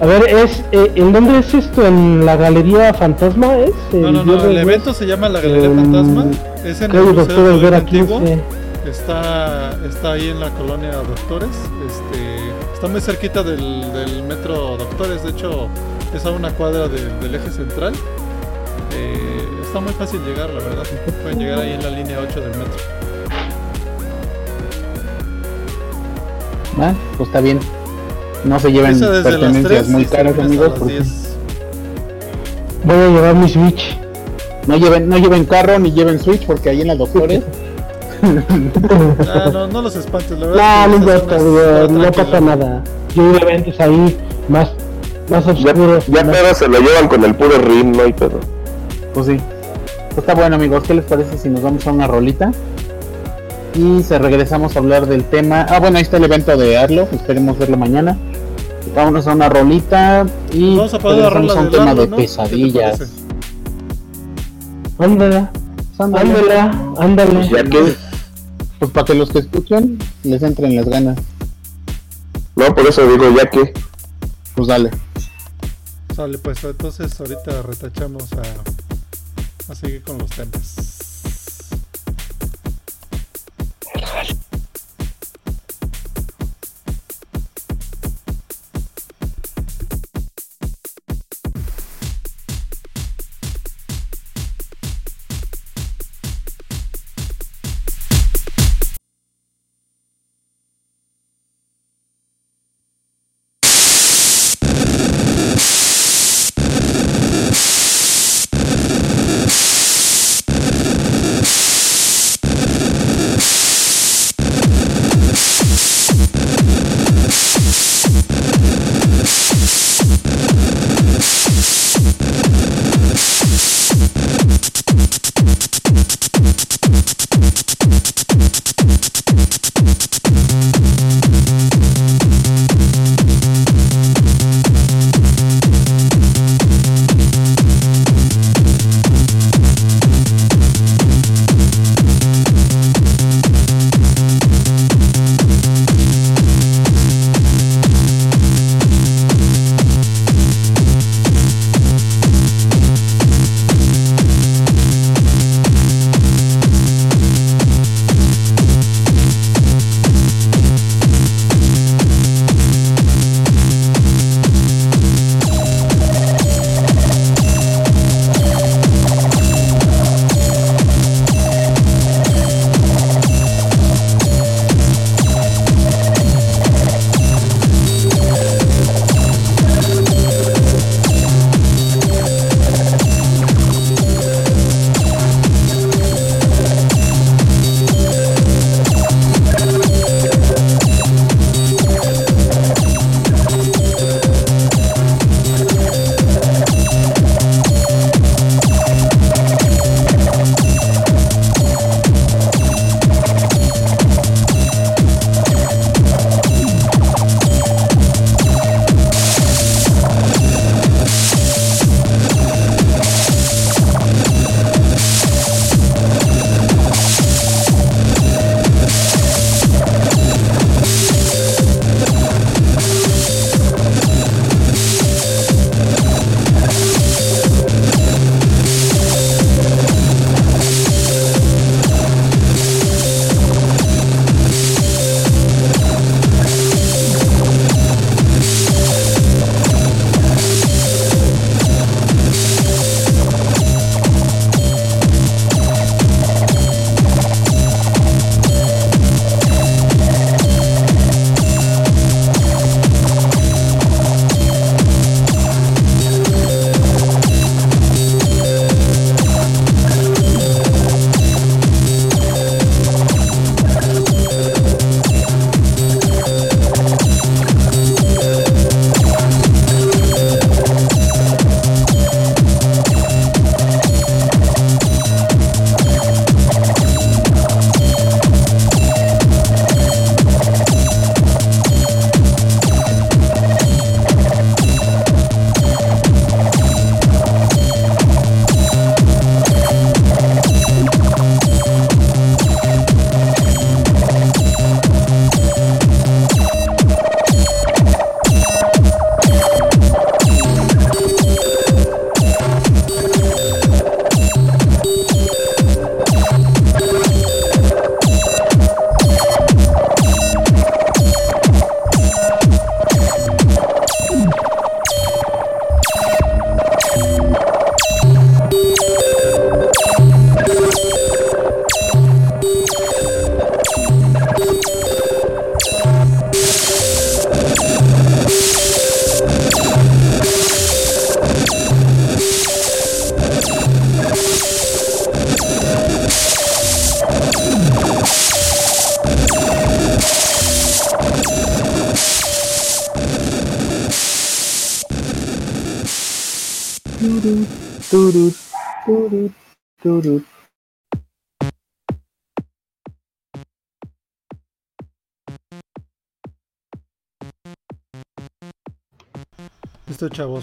A 0.00 0.06
ver, 0.06 0.28
es 0.28 0.62
eh, 0.72 0.92
¿en 0.94 1.12
dónde 1.12 1.40
es 1.40 1.52
esto? 1.52 1.86
¿En 1.86 2.24
la 2.24 2.36
Galería 2.36 2.94
Fantasma? 2.94 3.58
¿Es? 3.58 3.72
No, 3.92 4.12
no, 4.12 4.24
no, 4.24 4.44
el 4.44 4.56
evento 4.58 4.94
se 4.94 5.06
llama 5.06 5.28
la 5.28 5.40
Galería 5.40 5.70
Fantasma. 5.70 6.26
Es 6.64 6.80
en 6.80 6.94
el 6.94 7.04
Museo 7.04 7.58
del 7.58 7.74
Antiguo. 7.74 8.20
15. 8.20 8.61
Está, 8.86 9.78
está 9.86 10.12
ahí 10.12 10.28
en 10.28 10.40
la 10.40 10.50
colonia 10.50 10.90
Doctores. 10.96 11.50
Este, 11.86 12.50
está 12.74 12.88
muy 12.88 13.00
cerquita 13.00 13.42
del, 13.42 13.92
del 13.92 14.22
metro 14.24 14.76
Doctores. 14.76 15.22
De 15.22 15.30
hecho, 15.30 15.68
es 16.14 16.26
a 16.26 16.30
una 16.30 16.50
cuadra 16.52 16.88
de- 16.88 17.08
del 17.20 17.34
eje 17.34 17.50
central. 17.50 17.92
Eh, 18.94 19.48
está 19.62 19.80
muy 19.80 19.92
fácil 19.92 20.20
llegar, 20.24 20.50
la 20.50 20.62
verdad. 20.64 20.82
Pueden 21.22 21.38
llegar 21.38 21.60
ahí 21.60 21.72
en 21.74 21.82
la 21.82 21.90
línea 21.90 22.18
8 22.20 22.40
del 22.40 22.50
metro. 22.50 22.74
Ah, 26.78 26.92
pues 27.16 27.28
está 27.28 27.40
bien. 27.40 27.60
No 28.44 28.58
se 28.58 28.72
lleven 28.72 28.98
pertenencias 28.98 29.64
3 29.64 29.88
muy 29.88 30.04
caras, 30.06 30.36
amigos. 30.38 30.68
hasta 30.68 30.70
las 30.70 30.78
Porque 30.80 30.94
10. 30.94 31.36
Voy 32.84 32.96
a 32.96 33.08
llevar 33.08 33.34
mi 33.36 33.48
Switch. 33.48 33.96
no 34.66 34.76
lleven, 34.76 35.08
no 35.08 35.16
lleven 35.18 35.44
carro 35.44 35.78
ni 35.78 35.92
lleven 35.92 36.18
Switch 36.18 36.44
porque 36.46 36.70
ahí 36.70 36.80
en 36.80 36.88
las 36.88 36.98
doctores. 36.98 37.44
Ah, 39.34 39.50
no, 39.52 39.66
no 39.66 39.82
los 39.82 39.96
espantes, 39.96 40.38
la 40.38 40.46
No, 40.46 40.52
verdad. 40.52 40.88
no 40.88 40.94
esta 41.12 41.36
importa, 41.38 41.88
no 41.92 42.12
pasa 42.12 42.40
nada. 42.40 42.84
Yo 43.14 43.22
he 43.22 43.30
ido 43.30 43.38
a 43.38 43.42
eventos 43.42 43.80
ahí 43.80 44.16
más, 44.48 44.70
más 45.28 45.44
Ya, 45.46 45.52
oscuros. 45.52 46.06
ya 46.06 46.24
más- 46.24 46.36
pero 46.36 46.54
se 46.54 46.68
lo 46.68 46.80
llevan 46.80 47.08
con 47.08 47.24
el 47.24 47.34
puro 47.34 47.58
rim, 47.58 47.92
no 47.92 48.02
hay 48.04 48.12
pedo. 48.12 48.38
Pues 49.14 49.26
sí. 49.26 49.36
Pues 50.10 50.18
está 50.18 50.34
bueno, 50.34 50.56
amigos. 50.56 50.84
¿Qué 50.86 50.94
les 50.94 51.04
parece 51.04 51.36
si 51.38 51.48
nos 51.48 51.62
vamos 51.62 51.86
a 51.86 51.92
una 51.92 52.06
rolita? 52.06 52.52
Y 53.74 54.02
se 54.02 54.18
regresamos 54.18 54.76
a 54.76 54.78
hablar 54.78 55.06
del 55.06 55.24
tema. 55.24 55.66
Ah, 55.68 55.80
bueno, 55.80 55.96
ahí 55.96 56.02
está 56.02 56.18
el 56.18 56.24
evento 56.24 56.56
de 56.56 56.76
Arlo. 56.78 57.08
Esperemos 57.12 57.58
verlo 57.58 57.76
mañana. 57.76 58.16
Vámonos 58.94 59.26
a 59.26 59.32
una 59.32 59.48
rolita 59.48 60.26
y 60.52 60.76
Vamos 60.76 60.92
a 60.94 60.98
poner 60.98 61.18
la 61.22 61.30
regresamos 61.30 61.54
rola 61.54 61.60
a 61.60 61.62
un 61.64 61.70
de 61.70 61.78
tema 61.78 61.90
Arlo, 61.90 62.02
de 62.02 62.08
¿no? 62.08 62.16
¿Qué 62.16 62.22
te 62.22 62.28
pesadillas. 62.28 63.00
Ándala, 64.98 65.50
Ándale. 65.98 66.30
ándala, 66.30 66.94
ándale. 66.98 67.96
Pues 68.82 68.90
para 68.90 69.04
que 69.04 69.14
los 69.14 69.30
que 69.30 69.38
escuchen 69.38 69.96
les 70.24 70.42
entren 70.42 70.74
las 70.74 70.88
ganas. 70.88 71.16
no, 72.56 72.74
por 72.74 72.84
eso 72.84 73.06
digo, 73.06 73.30
ya 73.30 73.48
que. 73.48 73.72
Pues 74.56 74.66
dale. 74.66 74.90
Sale, 76.16 76.36
pues 76.38 76.64
entonces 76.64 77.20
ahorita 77.20 77.62
retachamos 77.62 78.32
a, 78.32 79.70
a 79.70 79.74
seguir 79.76 80.02
con 80.02 80.18
los 80.18 80.30
temas. 80.30 81.01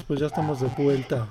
Pues 0.09 0.21
ya 0.21 0.25
estamos 0.25 0.59
de 0.59 0.67
vuelta. 0.75 1.27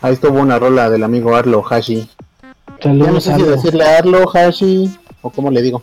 Ahí 0.00 0.14
estuvo 0.14 0.38
una 0.38 0.60
rola 0.60 0.88
del 0.88 1.02
amigo 1.02 1.34
Arlo 1.34 1.60
Hashi. 1.68 2.08
Ya 2.80 2.92
no 2.92 3.20
Saludos 3.20 3.24
sé 3.24 3.32
a 3.32 3.36
si 3.36 3.42
decirle 3.42 3.84
Arlo 3.84 4.30
Hashi 4.32 4.96
o 5.22 5.30
cómo 5.30 5.50
le 5.50 5.60
digo. 5.60 5.82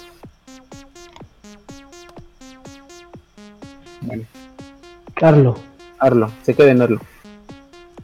Bueno, 4.00 4.24
Carlo. 5.16 5.58
Arlo, 6.00 6.32
se 6.44 6.54
queda 6.54 6.72
en 6.72 6.84
Arlo. 6.84 7.02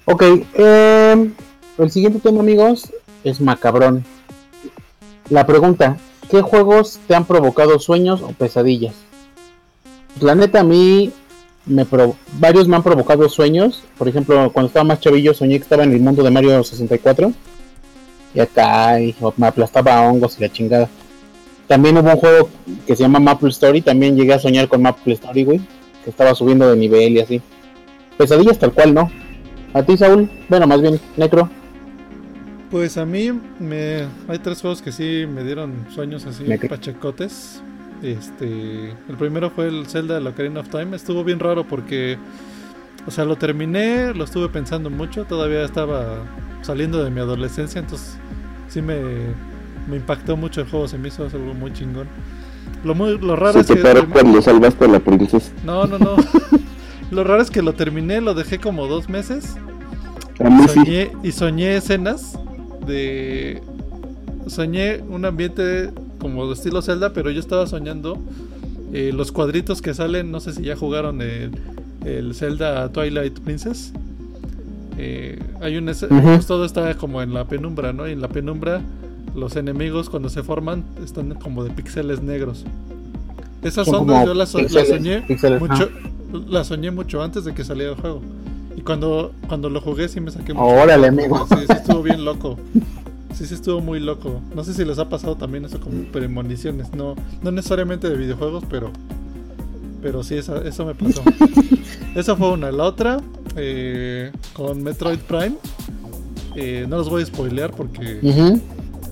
Ok, 0.04 0.24
eh, 0.54 1.32
el 1.78 1.92
siguiente 1.92 2.20
tema, 2.20 2.42
amigos, 2.42 2.92
es 3.24 3.40
macabrón. 3.40 4.04
La 5.30 5.46
pregunta: 5.46 5.96
¿qué 6.30 6.42
juegos 6.42 7.00
te 7.08 7.16
han 7.16 7.24
provocado 7.24 7.80
sueños 7.80 8.22
o 8.22 8.34
pesadillas? 8.34 8.96
La 10.20 10.36
neta, 10.36 10.60
a 10.62 10.64
mí, 10.66 11.14
me 11.68 11.86
varios 12.40 12.68
me 12.68 12.76
han 12.76 12.84
provocado 12.84 13.28
sueños. 13.30 13.84
Por 13.98 14.08
ejemplo, 14.08 14.52
cuando 14.52 14.68
estaba 14.68 14.84
más 14.86 15.00
chavillo, 15.00 15.34
soñé 15.34 15.58
que 15.58 15.64
estaba 15.64 15.84
en 15.84 15.94
el 15.94 16.00
mundo 16.00 16.24
de 16.24 16.32
Mario 16.32 16.64
64. 16.64 17.32
Y 18.34 18.40
acá 18.40 19.00
y 19.00 19.16
me 19.38 19.48
aplastaba 19.48 20.02
hongos 20.02 20.38
y 20.38 20.42
la 20.42 20.52
chingada. 20.52 20.90
También 21.68 21.98
hubo 21.98 22.10
un 22.12 22.18
juego 22.18 22.50
que 22.86 22.96
se 22.96 23.04
llama 23.04 23.20
Maple 23.20 23.50
Story. 23.50 23.82
También 23.82 24.16
llegué 24.16 24.34
a 24.34 24.40
soñar 24.40 24.68
con 24.68 24.82
Maple 24.82 25.14
Story, 25.14 25.44
güey. 25.44 25.62
Que 26.04 26.10
estaba 26.12 26.34
subiendo 26.36 26.70
de 26.70 26.78
nivel 26.78 27.14
y 27.14 27.20
así. 27.20 27.42
Pesadillas 28.18 28.58
tal 28.60 28.72
cual, 28.74 28.94
¿no? 28.94 29.12
A 29.74 29.84
ti, 29.84 29.98
Saúl. 29.98 30.30
Bueno, 30.50 30.66
más 30.68 30.82
bien, 30.82 31.00
Necro. 31.18 31.50
Pues 32.72 32.98
a 32.98 33.06
mí 33.06 33.32
me 33.60 34.06
hay 34.28 34.40
tres 34.44 34.60
juegos 34.62 34.82
que 34.82 34.92
sí 34.92 35.26
me 35.26 35.44
dieron 35.44 35.86
sueños 35.94 36.26
así 36.26 36.44
Me 36.44 36.60
cre- 36.60 36.70
pachecotes. 36.70 37.62
Este, 38.04 38.92
el 38.92 39.16
primero 39.18 39.50
fue 39.50 39.68
el 39.68 39.88
Zelda 39.88 40.20
de 40.20 40.30
Ocarina 40.30 40.60
of 40.60 40.70
Time, 40.70 40.96
estuvo 40.96 41.24
bien 41.24 41.40
raro 41.40 41.64
porque 41.64 42.18
o 43.08 43.12
sea, 43.12 43.24
lo 43.24 43.38
terminé, 43.38 44.14
lo 44.14 44.26
estuve 44.26 44.50
pensando 44.50 44.90
mucho, 44.90 45.24
todavía 45.24 45.64
estaba 45.64 46.18
saliendo 46.62 47.04
de 47.06 47.10
mi 47.10 47.22
adolescencia, 47.22 47.80
entonces 47.80 48.18
sí 48.68 48.82
me, 48.82 48.98
me 49.90 49.96
impactó 49.96 50.36
mucho 50.36 50.60
el 50.60 50.70
juego, 50.70 50.90
se 50.90 50.98
me 50.98 51.08
hizo 51.08 51.24
algo 51.24 51.54
muy 51.54 51.72
chingón. 51.72 52.08
Lo 52.84 52.94
muy 52.96 53.18
lo 53.18 53.38
raro 53.38 53.54
Se 53.54 53.60
es 53.62 53.82
que 53.82 54.06
cuando 54.12 54.42
salvaste 54.42 54.86
a 54.86 54.88
la 54.90 55.00
princesa. 55.00 55.52
no, 55.64 55.86
no, 55.86 55.98
no. 55.98 56.18
lo 57.12 57.24
raro 57.24 57.42
es 57.42 57.50
que 57.50 57.62
lo 57.62 57.74
terminé, 57.74 58.20
lo 58.20 58.34
dejé 58.34 58.60
como 58.60 58.88
dos 58.88 59.08
meses 59.08 59.56
A 60.44 60.50
mí 60.50 60.68
sí. 60.68 61.08
y 61.24 61.32
soñé 61.32 61.78
escenas 61.78 62.38
de 62.86 63.62
soñé 64.48 65.02
un 65.08 65.24
ambiente 65.24 65.92
como 66.20 66.48
de 66.48 66.54
estilo 66.54 66.82
Zelda 66.82 67.14
pero 67.14 67.30
yo 67.32 67.40
estaba 67.40 67.68
soñando 67.68 68.18
eh, 68.94 69.12
los 69.14 69.32
cuadritos 69.32 69.82
que 69.82 69.94
salen 69.94 70.32
no 70.32 70.40
sé 70.40 70.54
si 70.54 70.64
ya 70.64 70.76
jugaron 70.76 71.22
el, 71.22 71.52
el 72.06 72.34
Zelda 72.36 72.90
Twilight 72.92 73.40
Princess 73.40 73.94
Eh, 75.00 75.38
hay 75.62 75.78
un 75.78 75.90
ese- 75.90 76.08
Ujú. 76.08 76.22
pues 76.24 76.48
todo 76.48 76.66
está 76.66 76.96
como 76.96 77.22
en 77.22 77.32
la 77.34 77.46
penumbra 77.46 77.94
no 77.94 78.08
y 78.08 78.14
en 78.14 78.22
la 78.22 78.30
penumbra 78.30 78.82
los 79.36 79.56
enemigos 79.56 80.10
cuando 80.10 80.28
se 80.30 80.42
forman 80.42 80.84
están 81.04 81.36
como 81.36 81.64
de 81.64 81.70
píxeles 81.70 82.24
negros 82.24 82.66
esas 83.62 83.86
Son 83.86 83.96
ondas 84.10 84.26
yo 84.26 84.34
las, 84.34 84.54
las 84.56 84.88
soñé 84.88 85.24
mucho 85.60 85.90
la 86.50 86.64
soñé 86.64 86.90
mucho 86.90 87.22
antes 87.22 87.46
de 87.46 87.54
que 87.54 87.64
saliera 87.64 87.92
el 87.92 87.98
juego 88.02 88.22
y 88.76 88.82
cuando 88.82 89.34
cuando 89.48 89.70
lo 89.70 89.82
jugué 89.82 90.08
sí 90.10 90.20
me 90.20 90.32
saqué 90.32 90.54
mucho 90.54 90.66
Órale, 90.66 91.08
amigo. 91.08 91.46
Sí, 91.50 91.56
sí 91.68 91.74
estuvo 91.74 92.02
bien 92.04 92.24
loco. 92.26 92.58
Sí, 93.38 93.46
sí 93.46 93.54
estuvo 93.54 93.82
muy 93.82 94.00
loco. 94.00 94.42
No 94.56 94.64
sé 94.64 94.74
si 94.74 94.84
les 94.84 94.98
ha 94.98 95.10
pasado 95.10 95.36
también 95.36 95.66
eso 95.66 95.80
como 95.80 96.04
premoniciones. 96.12 96.92
No, 96.96 97.16
no 97.44 97.52
necesariamente 97.52 98.10
de 98.10 98.18
videojuegos, 98.18 98.64
pero 98.70 98.92
pero 100.02 100.24
sí, 100.24 100.36
eso, 100.36 100.62
eso 100.64 100.86
me 100.86 100.96
pasó. 100.96 101.22
Esa 102.16 102.36
fue 102.36 102.52
una. 102.52 102.72
La 102.72 102.84
otra, 102.86 103.20
eh, 103.56 104.32
con 104.54 104.82
Metroid 104.84 105.20
Prime. 105.20 105.56
eh, 106.56 106.86
no 106.88 106.98
los 106.98 107.10
voy 107.10 107.24
a 107.24 107.26
spoilear 107.26 107.72
porque... 107.72 108.20
Ujú. 108.22 108.62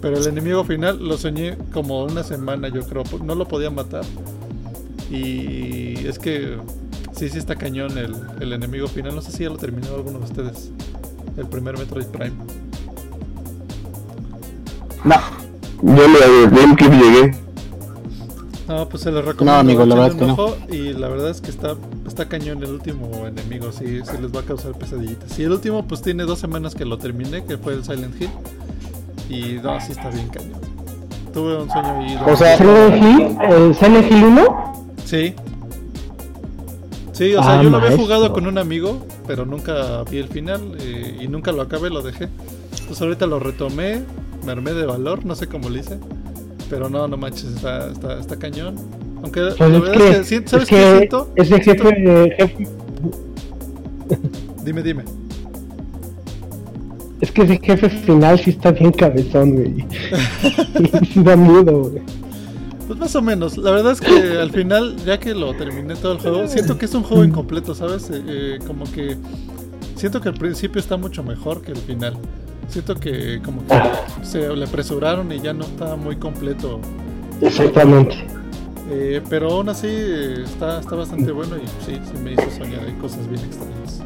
Pero 0.02 0.18
el 0.18 0.28
enemigo 0.28 0.64
final 0.64 1.08
lo 1.08 1.18
soñé 1.18 1.58
como 1.74 2.04
una 2.04 2.24
semana, 2.24 2.68
yo 2.70 2.82
creo. 2.84 3.04
No 3.24 3.36
lo 3.36 3.48
podía 3.48 3.70
matar. 3.72 4.04
Y 5.12 6.06
es 6.08 6.20
que 6.20 6.58
sí, 7.16 7.30
sí 7.30 7.38
está 7.38 7.56
cañón 7.56 7.98
el, 7.98 8.16
el 8.40 8.54
enemigo 8.54 8.88
final. 8.88 9.16
No 9.16 9.22
sé 9.22 9.32
si 9.32 9.44
ya 9.44 9.50
lo 9.50 9.58
terminó 9.58 9.96
alguno 9.96 10.20
de 10.20 10.26
ustedes. 10.26 10.72
El 11.38 11.48
primer 11.48 11.78
Metroid 11.78 12.08
Prime. 12.08 12.34
No, 15.06 15.16
Yo 15.84 16.08
le 16.08 16.48
de 16.50 16.56
GameCube 16.62 16.96
llegué. 16.98 17.38
No, 18.68 18.90
pues 18.90 19.04
se 19.04 19.12
los 19.12 19.24
recomiendo. 19.24 19.54
No, 19.54 19.60
amigo, 19.60 19.86
la 19.86 19.96
verdad 19.96 20.12
un 20.12 20.18
es 20.30 20.36
que 20.36 20.42
ojo, 20.42 20.58
Y 20.70 20.94
la 20.94 21.08
verdad 21.08 21.30
es 21.30 21.40
que 21.42 21.52
está, 21.52 21.76
está 22.08 22.28
cañón 22.28 22.64
el 22.64 22.72
último 22.72 23.28
enemigo. 23.28 23.72
Sí, 23.72 24.02
sí 24.04 24.12
les 24.20 24.36
va 24.36 24.40
a 24.40 24.44
causar 24.44 24.72
pesadillitas. 24.74 25.38
Y 25.38 25.44
el 25.44 25.52
último, 25.52 25.88
pues 25.88 26.02
tiene 26.02 26.24
dos 26.24 26.40
semanas 26.40 26.74
que 26.74 26.84
lo 26.86 26.98
terminé, 26.98 27.46
que 27.46 27.58
fue 27.60 27.74
el 27.74 27.84
Silent 27.84 28.20
Hill. 28.20 28.30
Y 29.30 29.60
no, 29.62 29.80
sí 29.82 29.92
está 29.92 30.10
bien 30.10 30.28
cañón. 30.30 30.60
Tuve 31.34 31.58
un 31.62 31.70
sueño 31.70 32.00
ahí. 32.00 32.18
O 32.26 32.36
sea- 32.36 32.58
Silent 32.58 32.96
Hill, 33.04 33.38
eh, 33.44 33.74
Silent 33.80 34.12
Hill 34.12 34.24
1. 34.24 34.88
Sí. 35.06 35.34
Sí, 37.12 37.34
o 37.36 37.44
sea, 37.44 37.60
Ah, 37.60 37.64
yo 37.64 37.70
lo 37.70 37.78
había 37.78 37.96
jugado 37.96 38.34
con 38.34 38.46
un 38.48 38.58
amigo, 38.58 39.06
pero 39.28 39.46
nunca 39.46 40.04
vi 40.10 40.18
el 40.18 40.28
final 40.28 40.76
eh, 40.80 41.20
y 41.22 41.28
nunca 41.28 41.52
lo 41.52 41.62
acabé, 41.62 41.90
lo 41.90 42.02
dejé. 42.02 42.28
Entonces 42.80 43.02
ahorita 43.02 43.26
lo 43.26 43.40
retomé, 43.40 44.02
me 44.46 44.52
armé 44.52 44.74
de 44.74 44.86
valor, 44.86 45.26
no 45.26 45.36
sé 45.36 45.48
cómo 45.48 45.70
lo 45.70 45.78
hice. 45.78 45.98
Pero 46.70 46.90
no, 46.90 47.08
no 47.08 47.18
manches, 47.18 47.46
está, 47.56 47.92
está, 47.92 48.20
está 48.20 48.38
cañón. 48.38 48.76
Aunque 49.24 49.42
Pues 49.58 49.60
la 49.60 49.66
es 49.78 49.82
verdad 49.82 49.94
que, 49.98 50.10
es 50.10 50.30
que, 50.30 50.48
¿sabes 50.48 50.64
es 50.64 50.70
qué 50.70 50.98
siento? 50.98 51.32
ese 51.36 51.62
jefe, 51.62 52.36
jefe- 52.38 52.68
Dime, 54.64 54.82
dime. 54.84 55.04
es 57.22 57.32
que 57.32 57.44
ese 57.44 57.60
jefe 57.64 57.90
final 57.90 58.38
sí 58.40 58.52
está 58.52 58.72
bien 58.72 58.92
cabezón, 58.92 59.54
güey. 59.56 59.86
Sí 61.14 61.24
da 61.24 61.36
miedo, 61.36 61.84
güey. 61.90 62.04
Pues 62.88 63.00
más 63.00 63.16
o 63.16 63.22
menos. 63.22 63.58
La 63.58 63.72
verdad 63.72 63.94
es 63.94 64.02
que 64.02 64.38
al 64.40 64.52
final, 64.52 64.96
ya 65.06 65.20
que 65.20 65.34
lo 65.34 65.54
terminé 65.56 65.96
todo 65.96 66.14
el 66.14 66.20
juego, 66.20 66.48
siento 66.48 66.78
que 66.78 66.86
es 66.86 66.94
un 66.94 67.02
juego 67.04 67.24
incompleto, 67.24 67.74
¿sabes? 67.74 68.10
Eh, 68.12 68.22
eh, 68.28 68.60
como 68.68 68.86
que 68.92 69.18
siento 69.96 70.22
que 70.22 70.30
el 70.30 70.36
principio 70.36 70.80
está 70.80 70.96
mucho 70.98 71.24
mejor 71.24 71.62
que 71.62 71.72
el 71.72 71.78
final. 71.80 72.16
Siento 72.68 72.96
que 72.96 73.42
como 73.44 73.66
que 73.66 73.82
se 74.24 74.54
le 74.54 74.66
apresuraron 74.66 75.32
y 75.32 75.40
ya 75.40 75.54
no 75.54 75.66
está 75.66 75.96
muy 75.96 76.16
completo. 76.18 76.80
Exactamente. 77.42 78.16
Eh, 78.90 79.22
pero 79.30 79.52
aún 79.52 79.70
así 79.70 79.88
eh, 79.90 80.44
está, 80.44 80.80
está 80.80 80.96
bastante 80.96 81.32
bueno 81.32 81.56
y 81.58 81.66
sí, 81.86 82.00
sí 82.04 82.18
me 82.24 82.34
hizo 82.34 82.50
soñar 82.52 82.88
en 82.88 82.96
cosas 83.00 83.28
bien 83.28 83.42
extrañas. 83.44 84.02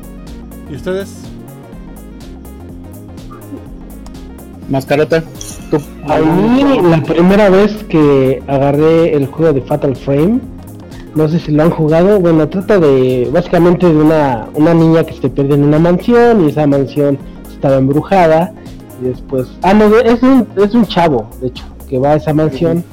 ¿Y 0.71 0.75
ustedes? 0.75 1.29
mascarota. 4.69 5.23
Tú. 5.71 5.77
A 6.07 6.19
mí, 6.19 6.79
la 6.83 7.03
primera 7.03 7.49
vez 7.49 7.83
que 7.89 8.41
agarré 8.47 9.15
el 9.15 9.27
juego 9.27 9.53
de 9.53 9.61
Fatal 9.61 9.95
Frame, 9.95 10.39
no 11.15 11.27
sé 11.27 11.39
si 11.39 11.51
lo 11.51 11.63
han 11.63 11.71
jugado, 11.71 12.19
bueno, 12.19 12.47
trata 12.47 12.79
de 12.79 13.29
básicamente 13.31 13.87
de 13.87 13.95
una, 13.95 14.47
una 14.53 14.73
niña 14.73 15.03
que 15.03 15.13
se 15.13 15.29
pierde 15.29 15.55
en 15.55 15.63
una 15.63 15.79
mansión 15.79 16.45
y 16.45 16.49
esa 16.49 16.65
mansión 16.65 17.17
estaba 17.59 17.75
embrujada 17.75 18.53
y 19.01 19.07
después... 19.07 19.47
Ah, 19.61 19.73
no, 19.73 19.85
es 19.97 20.23
un, 20.23 20.47
es 20.55 20.73
un 20.73 20.85
chavo, 20.85 21.29
de 21.41 21.47
hecho, 21.47 21.65
que 21.89 21.99
va 21.99 22.11
a 22.11 22.15
esa 22.15 22.33
mansión 22.33 22.85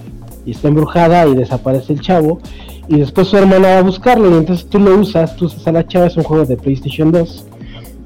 y 0.44 0.50
está 0.50 0.66
embrujada 0.66 1.26
y 1.28 1.36
desaparece 1.36 1.92
el 1.92 2.00
chavo 2.00 2.40
y 2.88 2.98
después 2.98 3.28
su 3.28 3.36
hermana 3.36 3.68
va 3.68 3.78
a 3.78 3.82
buscarlo 3.82 4.28
y 4.28 4.34
entonces 4.34 4.68
tú 4.68 4.80
lo 4.80 4.98
usas, 4.98 5.36
tú 5.36 5.46
usas 5.46 5.64
a 5.68 5.72
la 5.72 5.86
chava, 5.86 6.06
es 6.06 6.16
un 6.16 6.24
juego 6.24 6.44
de 6.44 6.56
PlayStation 6.56 7.12
2 7.12 7.46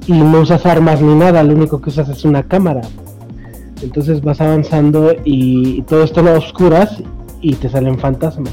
y 0.06 0.12
no 0.12 0.40
usas 0.40 0.66
armas 0.66 1.00
ni 1.00 1.14
nada, 1.14 1.42
lo 1.42 1.54
único 1.54 1.80
que 1.80 1.88
usas 1.88 2.08
es 2.10 2.24
una 2.24 2.42
cámara. 2.42 2.82
Entonces 3.82 4.20
vas 4.20 4.40
avanzando 4.42 5.12
y, 5.24 5.78
y 5.78 5.82
todo 5.82 6.02
está 6.04 6.20
a 6.20 6.36
oscuras 6.36 7.02
y 7.40 7.54
te 7.54 7.70
salen 7.70 7.98
fantasmas. 7.98 8.52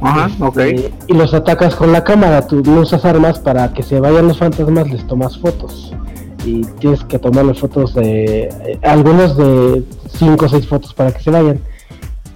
Ajá, 0.00 0.30
ok. 0.40 0.58
Eh, 0.58 0.90
y 1.08 1.14
los 1.14 1.34
atacas 1.34 1.74
con 1.74 1.92
la 1.92 2.02
cámara, 2.02 2.46
tú 2.46 2.62
no 2.64 2.80
usas 2.80 3.04
armas 3.04 3.38
para 3.38 3.72
que 3.72 3.82
se 3.82 4.00
vayan 4.00 4.28
los 4.28 4.38
fantasmas, 4.38 4.90
les 4.90 5.06
tomas 5.06 5.38
fotos. 5.38 5.94
Y 6.44 6.62
tienes 6.78 7.02
que 7.04 7.18
tomarle 7.18 7.54
fotos 7.54 7.94
de... 7.94 8.44
eh, 8.44 8.78
algunos 8.82 9.36
de 9.36 9.82
5 10.18 10.44
o 10.44 10.48
6 10.48 10.66
fotos 10.66 10.92
para 10.94 11.10
que 11.12 11.22
se 11.22 11.30
vayan. 11.30 11.58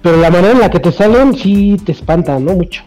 Pero 0.01 0.17
la 0.17 0.29
manera 0.31 0.51
en 0.53 0.59
la 0.61 0.69
que 0.69 0.79
te 0.79 0.91
salen 0.91 1.35
sí 1.35 1.77
te 1.85 1.91
espanta, 1.91 2.39
¿no? 2.39 2.53
Mucho. 2.53 2.83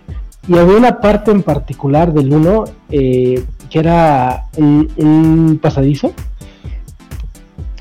Y 0.49 0.59
había 0.59 0.77
una 0.77 1.01
parte 1.01 1.31
en 1.31 1.43
particular 1.43 2.13
del 2.13 2.33
1 2.33 2.65
que 2.91 3.79
era 3.79 4.45
un, 4.57 4.91
un 4.97 5.59
pasadizo. 5.63 6.13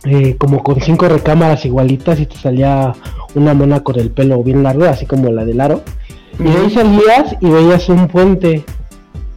eh, 0.03 0.35
como 0.37 0.63
con 0.63 0.81
cinco 0.81 1.07
recámaras 1.07 1.65
igualitas 1.65 2.19
y 2.19 2.25
te 2.25 2.35
salía 2.37 2.93
una 3.35 3.53
mona 3.53 3.81
con 3.81 3.99
el 3.99 4.09
pelo 4.11 4.43
bien 4.43 4.63
largo, 4.63 4.85
así 4.85 5.05
como 5.05 5.31
la 5.31 5.45
del 5.45 5.61
aro. 5.61 5.81
Y 6.39 6.43
de 6.43 6.57
ahí 6.57 6.69
salías 6.71 7.35
y 7.39 7.49
veías 7.49 7.87
un 7.89 8.07
puente 8.07 8.63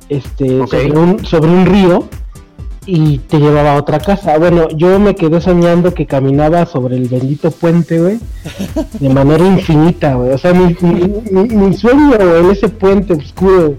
este, 0.08 0.66
sobre, 0.66 0.92
un, 0.92 1.24
sobre 1.24 1.50
un 1.50 1.66
río 1.66 2.08
y 2.86 3.18
te 3.18 3.38
llevaba 3.38 3.72
a 3.72 3.76
otra 3.76 3.98
casa. 3.98 4.38
Bueno, 4.38 4.68
yo 4.76 4.98
me 5.00 5.14
quedé 5.14 5.40
soñando 5.40 5.94
que 5.94 6.06
caminaba 6.06 6.66
sobre 6.66 6.96
el 6.96 7.08
bendito 7.08 7.50
puente, 7.50 7.98
güey, 8.00 8.18
de 9.00 9.08
manera 9.08 9.46
infinita, 9.46 10.14
güey. 10.14 10.30
O 10.32 10.38
sea, 10.38 10.52
mi, 10.52 10.76
mi, 10.80 11.12
mi- 11.30 11.48
mi 11.54 11.74
sueño 11.74 12.08
güey, 12.08 12.40
en 12.44 12.50
ese 12.50 12.68
puente 12.68 13.14
oscuro 13.14 13.74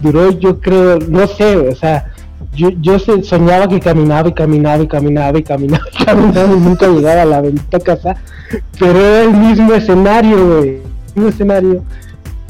duró, 0.00 0.30
yo 0.38 0.60
creo, 0.60 0.98
no 0.98 1.26
sé, 1.26 1.56
o 1.56 1.74
sea, 1.74 2.12
yo, 2.54 2.70
yo 2.80 2.98
soñaba 2.98 3.68
que 3.68 3.80
caminaba 3.80 4.28
y 4.28 4.32
caminaba 4.32 4.82
y 4.82 4.86
caminaba 4.88 5.38
y 5.38 5.42
caminaba 5.42 5.84
y 5.92 6.04
caminaba 6.04 6.52
y 6.54 6.58
nunca 6.60 6.86
llegaba 6.88 7.22
a 7.22 7.26
la 7.26 7.40
bendita 7.40 7.78
casa, 7.80 8.16
pero 8.78 8.98
era 8.98 9.22
el 9.24 9.32
mismo 9.34 9.72
escenario, 9.74 10.58
güey, 10.58 10.78
mismo 11.14 11.28
escenario. 11.30 11.82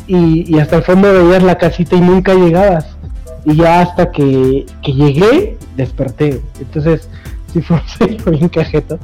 Y, 0.06 0.52
y 0.56 0.58
hasta 0.58 0.76
el 0.76 0.82
fondo 0.82 1.12
veías 1.12 1.42
la 1.44 1.56
casita 1.56 1.94
y 1.94 2.00
nunca 2.00 2.34
llegabas. 2.34 2.86
Y 3.45 3.57
ya 3.57 3.80
hasta 3.82 4.11
que, 4.12 4.66
que 4.82 4.93
llegué, 4.93 5.57
desperté. 5.76 6.41
Entonces, 6.61 7.09
sí 7.53 7.61
fue 7.62 7.76
un 7.76 7.88
sueño 7.88 8.24
bien 8.38 8.49
cajeto. 8.49 8.99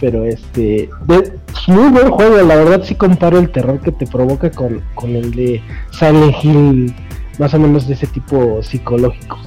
Pero 0.00 0.24
este, 0.24 0.88
de- 1.06 1.32
muy 1.66 1.90
buen 1.90 2.10
juego. 2.10 2.36
La 2.46 2.54
verdad, 2.56 2.82
sí 2.84 2.94
comparo 2.94 3.38
el 3.38 3.50
terror 3.50 3.80
que 3.80 3.90
te 3.92 4.06
provoca 4.06 4.50
con, 4.50 4.80
con 4.94 5.16
el 5.16 5.32
de 5.32 5.60
Silent 5.90 6.36
Hill, 6.42 6.94
más 7.38 7.52
o 7.54 7.58
menos 7.58 7.88
de 7.88 7.94
ese 7.94 8.06
tipo 8.06 8.62
psicológico. 8.62 9.38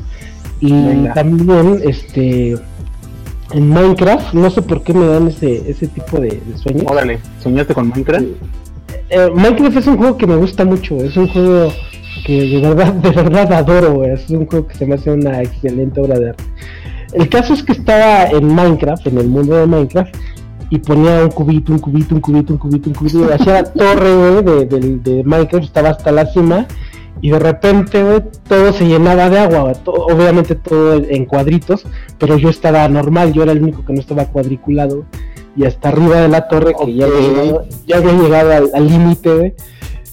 Y 0.59 0.71
Venga. 0.71 1.13
también, 1.13 1.79
este, 1.85 2.55
en 3.51 3.69
Minecraft, 3.69 4.33
no 4.33 4.49
sé 4.49 4.61
por 4.61 4.83
qué 4.83 4.93
me 4.93 5.07
dan 5.07 5.27
ese, 5.29 5.69
ese 5.69 5.87
tipo 5.87 6.19
de, 6.19 6.41
de 6.45 6.57
sueños. 6.57 6.83
Órale, 6.87 7.19
¿soñaste 7.41 7.73
con 7.73 7.87
Minecraft? 7.89 8.25
Eh, 9.09 9.29
Minecraft 9.33 9.77
es 9.77 9.87
un 9.87 9.97
juego 9.97 10.17
que 10.17 10.27
me 10.27 10.35
gusta 10.35 10.63
mucho, 10.65 10.97
es 10.97 11.15
un 11.17 11.27
juego 11.29 11.71
que 12.25 12.41
de 12.47 12.59
verdad, 12.61 12.93
de 12.93 13.09
verdad 13.11 13.51
adoro, 13.53 13.93
güey. 13.95 14.11
es 14.11 14.29
un 14.29 14.45
juego 14.45 14.67
que 14.67 14.75
se 14.75 14.85
me 14.85 14.95
hace 14.95 15.11
una 15.11 15.41
excelente 15.41 15.99
obra 16.01 16.19
de 16.19 16.29
arte. 16.29 16.43
El 17.13 17.27
caso 17.29 17.53
es 17.53 17.63
que 17.63 17.73
estaba 17.73 18.25
en 18.25 18.47
Minecraft, 18.53 19.07
en 19.07 19.17
el 19.17 19.27
mundo 19.27 19.55
de 19.55 19.65
Minecraft, 19.67 20.15
y 20.69 20.77
ponía 20.79 21.23
un 21.23 21.29
cubito, 21.31 21.73
un 21.73 21.79
cubito, 21.79 22.15
un 22.15 22.21
cubito, 22.21 22.53
un 22.53 22.59
cubito, 22.59 22.89
un 22.89 22.95
cubito, 22.95 23.27
y 23.29 23.33
hacía 23.33 23.53
la 23.53 23.63
torre, 23.73 24.15
güey, 24.41 24.43
de, 24.43 24.65
de- 24.79 24.97
de 24.97 25.23
Minecraft, 25.23 25.65
estaba 25.65 25.89
hasta 25.89 26.11
la 26.11 26.25
cima, 26.27 26.65
y 27.19 27.29
de 27.31 27.39
repente, 27.39 28.01
güey, 28.03 28.21
todo 28.47 28.71
se 28.71 28.87
llenaba 28.87 29.29
de 29.29 29.39
agua, 29.39 29.73
obviamente 29.85 30.55
todo 30.55 30.93
en 30.95 31.25
cuadritos, 31.25 31.85
pero 32.17 32.37
yo 32.37 32.49
estaba 32.49 32.87
normal, 32.87 33.33
yo 33.33 33.43
era 33.43 33.51
el 33.51 33.61
único 33.61 33.83
que 33.83 33.91
no 33.93 33.99
estaba 33.99 34.25
cuadriculado, 34.25 35.03
y 35.57 35.65
hasta 35.65 35.89
arriba 35.89 36.21
de 36.21 36.29
la 36.29 36.47
torre, 36.47 36.73
que 36.81 36.93
ya 36.93 37.05
había 37.07 37.19
llegado, 37.19 37.65
ya 37.85 37.97
había 37.97 38.13
llegado 38.13 38.51
al 38.53 38.69
al 38.73 38.87
límite, 38.87 39.35
güey, 39.35 39.53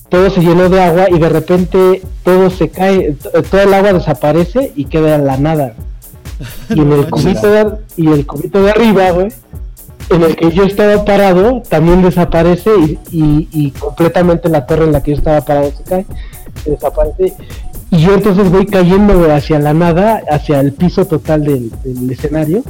todo 0.09 0.31
se 0.31 0.41
llenó 0.41 0.69
de 0.69 0.81
agua 0.83 1.07
y 1.11 1.19
de 1.19 1.29
repente 1.29 2.03
todo 2.25 2.51
se 2.51 2.69
cae, 2.71 3.13
t- 3.13 3.43
todo 3.43 3.61
el 3.63 3.75
agua 3.75 3.93
desaparece 3.93 4.73
y 4.75 4.87
queda 4.87 5.15
en 5.17 5.27
la 5.27 5.37
nada. 5.37 5.75
Y 6.71 6.81
en 6.81 6.93
el 6.93 7.09
cubito 7.11 7.51
de, 7.51 7.59
ar- 7.59 7.79
y 7.97 8.07
el 8.09 8.27
cubito 8.27 8.63
de 8.63 8.71
arriba, 8.71 9.11
güey, 9.11 9.29
en 10.11 10.23
el 10.23 10.37
que 10.37 10.51
yo 10.53 10.65
estaba 10.65 11.05
parado, 11.05 11.63
también 11.69 12.03
desaparece 12.03 12.71
y, 12.79 12.99
y- 13.11 13.49
y 13.53 13.71
completamente 13.73 14.49
la 14.49 14.65
torre 14.67 14.85
en 14.85 14.93
la 14.93 15.03
que 15.03 15.11
yo 15.13 15.17
estaba 15.19 15.41
parado 15.43 15.71
se 15.77 15.83
cae, 15.85 16.07
se 16.65 16.71
desaparece. 16.71 17.35
Y 17.91 17.99
yo 17.99 18.15
entonces 18.15 18.51
voy 18.51 18.67
cayendo 18.67 19.19
güey, 19.19 19.31
hacia 19.31 19.59
la 19.59 19.73
nada, 19.75 20.23
hacia 20.31 20.61
el 20.61 20.73
piso 20.73 21.07
total 21.07 21.43
del, 21.45 21.71
del 21.85 22.11
escenario. 22.11 22.63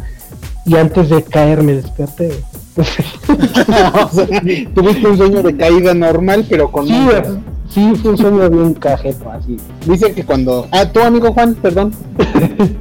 Y 0.68 0.76
antes 0.76 1.08
de 1.08 1.22
caer 1.24 1.62
me 1.62 1.74
desperté. 1.74 2.44
o 2.76 2.84
sea, 4.12 4.42
tuviste 4.74 5.08
un 5.08 5.16
sueño 5.16 5.42
de 5.42 5.56
caída 5.56 5.94
normal, 5.94 6.46
pero 6.48 6.70
con 6.70 6.86
sí, 6.86 7.04
güey, 7.04 7.22
sí, 7.70 7.92
fue 8.02 8.10
un 8.12 8.18
sueño 8.18 8.50
bien 8.50 8.74
cajeto, 8.74 9.30
así. 9.30 9.56
Dicen 9.86 10.14
que 10.14 10.24
cuando. 10.24 10.68
Ah, 10.70 10.84
tu 10.84 11.00
amigo 11.00 11.32
Juan, 11.32 11.54
perdón. 11.54 11.92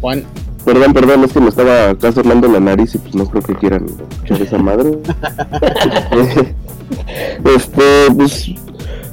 Juan, 0.00 0.24
Perdón, 0.64 0.92
perdón, 0.92 1.24
es 1.24 1.32
que 1.32 1.40
me 1.40 1.48
estaba 1.48 1.90
acá 1.90 2.12
sonando 2.12 2.46
la 2.46 2.60
nariz 2.60 2.94
y 2.94 2.98
pues 2.98 3.14
no 3.14 3.24
creo 3.26 3.42
que 3.42 3.54
quieran 3.54 3.86
escuchar 3.86 4.42
esa 4.42 4.58
madre. 4.58 4.90
este, 7.56 8.10
pues 8.14 8.50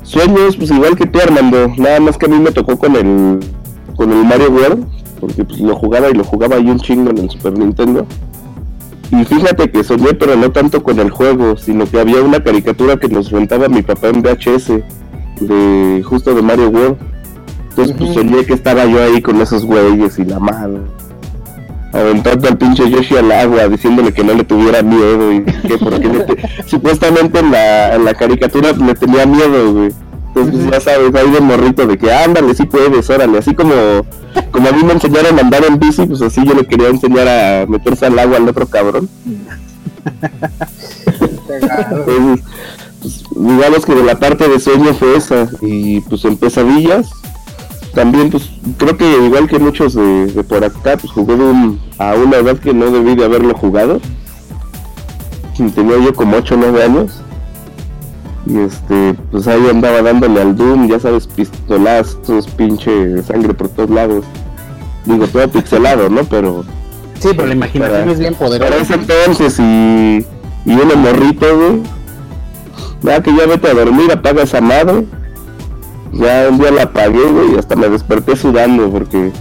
sueños, 0.03 0.57
pues 0.57 0.71
igual 0.71 0.97
que 0.97 1.05
tú 1.05 1.19
Armando, 1.19 1.69
nada 1.77 1.99
más 2.01 2.17
que 2.17 2.25
a 2.25 2.29
mí 2.29 2.37
me 2.39 2.51
tocó 2.51 2.77
con 2.77 2.95
el 2.95 3.39
con 3.95 4.11
el 4.11 4.25
Mario 4.25 4.51
World, 4.51 4.85
porque 5.19 5.43
pues 5.43 5.59
lo 5.59 5.75
jugaba 5.75 6.09
y 6.09 6.13
lo 6.13 6.23
jugaba 6.23 6.55
ahí 6.55 6.69
un 6.69 6.79
chingo 6.79 7.09
en 7.11 7.17
el 7.19 7.29
Super 7.29 7.57
Nintendo. 7.57 8.05
Y 9.11 9.23
fíjate 9.23 9.69
que 9.71 9.83
soñé, 9.83 10.13
pero 10.13 10.35
no 10.35 10.51
tanto 10.51 10.83
con 10.83 10.99
el 10.99 11.09
juego, 11.09 11.55
sino 11.57 11.85
que 11.85 11.99
había 11.99 12.21
una 12.21 12.43
caricatura 12.43 12.97
que 12.97 13.07
nos 13.07 13.31
rentaba 13.31 13.67
mi 13.69 13.81
papá 13.81 14.09
en 14.09 14.21
VHS, 14.21 14.67
de 15.39 16.03
justo 16.05 16.33
de 16.35 16.41
Mario 16.41 16.69
World. 16.69 16.97
Entonces 17.69 17.95
pues 17.97 18.13
soñé 18.13 18.43
que 18.45 18.53
estaba 18.53 18.85
yo 18.85 19.01
ahí 19.01 19.21
con 19.21 19.39
esos 19.41 19.63
güeyes 19.65 20.17
y 20.19 20.25
la 20.25 20.39
madre 20.39 20.79
aventando 21.93 22.47
al 22.49 22.57
pinche 22.57 22.89
Yoshi 22.89 23.15
al 23.15 23.31
agua, 23.31 23.67
diciéndole 23.69 24.11
que 24.13 24.23
no 24.23 24.33
le 24.33 24.43
tuviera 24.43 24.83
miedo 24.83 25.31
y 25.31 25.43
que 25.43 25.77
porque 25.77 26.07
le 26.07 26.19
te- 26.19 26.37
supuestamente 26.67 27.39
en 27.39 27.51
la, 27.51 27.95
en 27.95 28.05
la 28.05 28.13
caricatura 28.13 28.71
le 28.73 28.93
tenía 28.93 29.25
miedo, 29.25 29.73
güey. 29.73 29.89
Entonces 30.39 30.65
pues, 30.69 30.71
ya 30.71 30.79
sabes, 30.91 31.15
ahí 31.15 31.31
de 31.31 31.41
morrito 31.41 31.85
de 31.87 31.97
que 31.97 32.11
ándale, 32.13 32.53
sí 32.53 32.65
puedes, 32.65 33.09
órale, 33.09 33.37
así 33.39 33.53
como, 33.55 33.73
como 34.51 34.69
a 34.69 34.71
mí 34.71 34.83
me 34.83 34.93
enseñaron 34.93 35.37
a 35.37 35.41
andar 35.41 35.63
en 35.65 35.79
bici, 35.79 36.05
pues 36.05 36.21
así 36.21 36.43
yo 36.45 36.53
le 36.53 36.65
quería 36.65 36.89
enseñar 36.89 37.27
a 37.27 37.65
meterse 37.67 38.05
al 38.05 38.17
agua 38.19 38.37
al 38.37 38.47
otro 38.47 38.67
cabrón. 38.67 39.09
Entonces, 42.05 42.43
pues, 43.01 43.23
digamos 43.35 43.85
que 43.85 43.95
de 43.95 44.03
la 44.03 44.19
parte 44.19 44.47
de 44.47 44.59
sueño 44.59 44.93
fue 44.93 45.15
esa, 45.17 45.49
y 45.61 46.01
pues 46.01 46.23
en 46.25 46.37
pesadillas, 46.37 47.09
también 47.93 48.29
pues 48.29 48.49
creo 48.77 48.97
que 48.97 49.09
igual 49.25 49.47
que 49.47 49.59
muchos 49.59 49.93
de, 49.95 50.27
de 50.27 50.43
por 50.43 50.63
acá, 50.63 50.97
pues 50.97 51.11
jugué 51.11 51.35
de 51.35 51.43
un- 51.43 51.79
a 51.97 52.13
una 52.13 52.37
edad 52.37 52.57
que 52.59 52.73
no 52.73 52.91
debí 52.91 53.15
de 53.15 53.25
haberlo 53.25 53.53
jugado. 53.55 53.99
Tenía 55.73 55.97
yo 55.97 56.13
como 56.13 56.37
8 56.37 56.53
o 56.53 56.57
9 56.59 56.83
años. 56.83 57.21
Y 58.49 58.59
este, 58.59 59.13
pues 59.31 59.47
ahí 59.47 59.67
andaba 59.69 60.01
dándole 60.01 60.41
al 60.41 60.55
Doom, 60.55 60.87
ya 60.87 60.99
sabes, 60.99 61.27
pistolazos, 61.27 62.47
pinche 62.55 63.21
sangre 63.23 63.53
por 63.53 63.67
todos 63.69 63.89
lados. 63.89 64.23
Digo, 65.05 65.27
todo 65.27 65.47
pixelado, 65.49 66.09
¿no? 66.09 66.23
Pero 66.23 66.63
sí, 67.19 67.29
pero 67.35 67.47
la 67.47 67.53
imaginación 67.55 67.99
Para- 68.01 68.11
es 68.11 68.19
bien 68.19 68.33
para 68.35 68.45
poderosa. 68.47 68.77
ese 68.81 68.93
entonces 68.93 69.59
y, 69.59 70.25
y 70.65 70.73
uno 70.73 70.95
morrito, 70.95 71.45
güey. 71.57 71.81
Nada 73.01 73.21
que 73.21 73.35
ya 73.35 73.45
vete 73.45 73.67
a 73.69 73.73
dormir, 73.73 74.11
apaga 74.11 74.43
esa 74.43 74.61
madre. 74.61 75.05
Ya 76.13 76.47
un 76.49 76.57
día 76.57 76.71
la 76.71 76.83
apagué, 76.83 77.23
güey, 77.23 77.53
y 77.55 77.57
hasta 77.57 77.75
me 77.75 77.89
desperté 77.89 78.35
sudando 78.37 78.89
porque 78.89 79.31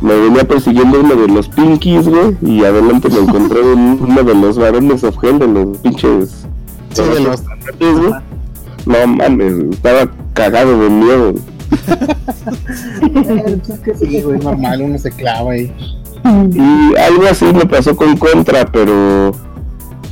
me 0.00 0.14
venía 0.16 0.44
persiguiendo 0.44 1.00
uno 1.00 1.14
de 1.16 1.28
los 1.28 1.48
pinkies, 1.48 2.08
güey, 2.08 2.36
y 2.42 2.64
adelante 2.64 3.08
me 3.08 3.18
encontré 3.18 3.60
un- 3.62 3.98
uno 4.00 4.22
de 4.22 4.34
los 4.34 4.56
varones 4.58 5.02
of 5.02 5.16
hell, 5.22 5.38
de 5.40 5.48
los 5.48 5.78
pinches... 5.78 6.46
Sí, 6.92 7.02
de 7.02 7.20
los- 7.20 7.42
güey. 7.80 8.12
No 8.86 9.06
mames, 9.06 9.54
estaba 9.70 10.10
cagado 10.34 10.78
de 10.80 10.90
miedo. 10.90 11.34
Sí, 13.98 14.22
güey, 14.22 14.38
es 14.38 14.44
normal, 14.44 14.82
uno 14.82 14.98
se 14.98 15.10
clava 15.10 15.52
ahí. 15.52 15.72
Y 16.52 16.96
algo 16.98 17.26
así 17.30 17.44
me 17.46 17.66
pasó 17.66 17.94
con 17.96 18.16
Contra, 18.16 18.66
pero 18.66 19.32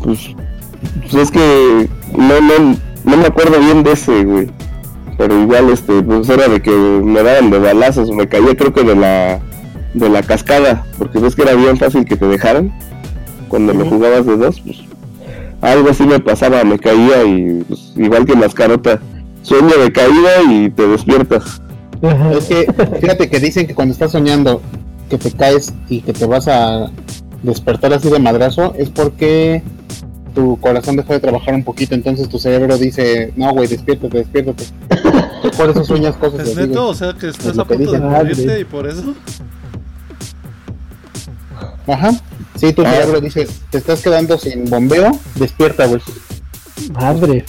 pues, 0.02 0.34
pues 1.02 1.14
es 1.14 1.30
que 1.30 1.88
no, 2.16 2.40
no, 2.40 2.76
no 3.04 3.16
me 3.16 3.26
acuerdo 3.26 3.58
bien 3.60 3.82
de 3.82 3.92
ese, 3.92 4.24
güey. 4.24 4.50
Pero 5.18 5.40
igual 5.40 5.70
este, 5.70 6.02
pues 6.02 6.28
era 6.28 6.48
de 6.48 6.60
que 6.60 6.70
me 6.70 7.22
daban 7.22 7.50
de 7.50 7.58
balazos, 7.58 8.10
me 8.10 8.28
caía 8.28 8.56
creo 8.56 8.72
que 8.72 8.82
de 8.82 8.96
la 8.96 9.40
de 9.94 10.08
la 10.08 10.22
cascada, 10.22 10.86
porque 10.98 11.18
ves 11.18 11.34
que 11.36 11.42
era 11.42 11.52
bien 11.54 11.76
fácil 11.76 12.06
que 12.06 12.16
te 12.16 12.26
dejaran 12.26 12.72
cuando 13.48 13.74
lo 13.74 13.80
Ujú. 13.84 13.96
jugabas 13.96 14.24
de 14.24 14.38
dos, 14.38 14.60
pues 14.60 14.78
algo 15.62 15.90
así 15.90 16.04
me 16.04 16.20
pasaba, 16.20 16.64
me 16.64 16.78
caía 16.78 17.24
y 17.24 17.64
pues, 17.66 17.92
igual 17.96 18.26
que 18.26 18.36
mascarota, 18.36 19.00
sueño 19.42 19.78
de 19.78 19.92
caída 19.92 20.42
y 20.50 20.70
te 20.70 20.86
despiertas. 20.86 21.62
Es 22.36 22.46
que, 22.46 22.66
fíjate 23.00 23.30
que 23.30 23.38
dicen 23.38 23.66
que 23.66 23.74
cuando 23.74 23.92
estás 23.92 24.12
soñando 24.12 24.60
que 25.08 25.18
te 25.18 25.30
caes 25.30 25.72
y 25.88 26.00
que 26.00 26.12
te 26.12 26.26
vas 26.26 26.48
a 26.48 26.90
despertar 27.42 27.92
así 27.92 28.10
de 28.10 28.18
madrazo, 28.18 28.74
es 28.76 28.90
porque 28.90 29.62
tu 30.34 30.58
corazón 30.60 30.96
dejó 30.96 31.12
de 31.12 31.20
trabajar 31.20 31.54
un 31.54 31.62
poquito, 31.62 31.94
entonces 31.94 32.28
tu 32.28 32.38
cerebro 32.38 32.76
dice, 32.76 33.32
no, 33.36 33.52
güey, 33.52 33.68
despiértate, 33.68 34.18
despiértate. 34.18 34.64
Por 35.56 35.70
eso 35.70 35.84
sueñas 35.84 36.16
cosas 36.16 36.48
¿Es 36.48 36.56
neto? 36.56 36.88
O 36.88 36.94
sea, 36.94 37.12
que 37.12 37.28
estás 37.28 37.56
lo 37.56 37.62
a 37.62 37.68
que 37.68 37.74
punto 37.74 37.92
de 37.92 38.00
morirte 38.00 38.60
y 38.60 38.64
por 38.64 38.86
eso. 38.86 39.14
Ajá. 41.86 42.10
Sí, 42.62 42.72
tu 42.72 42.82
Ah. 42.86 42.92
cerebro 42.92 43.20
dice, 43.20 43.48
te 43.70 43.78
estás 43.78 44.00
quedando 44.02 44.38
sin 44.38 44.70
bombeo, 44.70 45.10
despierta, 45.34 45.86
güey. 45.86 46.00
Madre. 46.92 47.44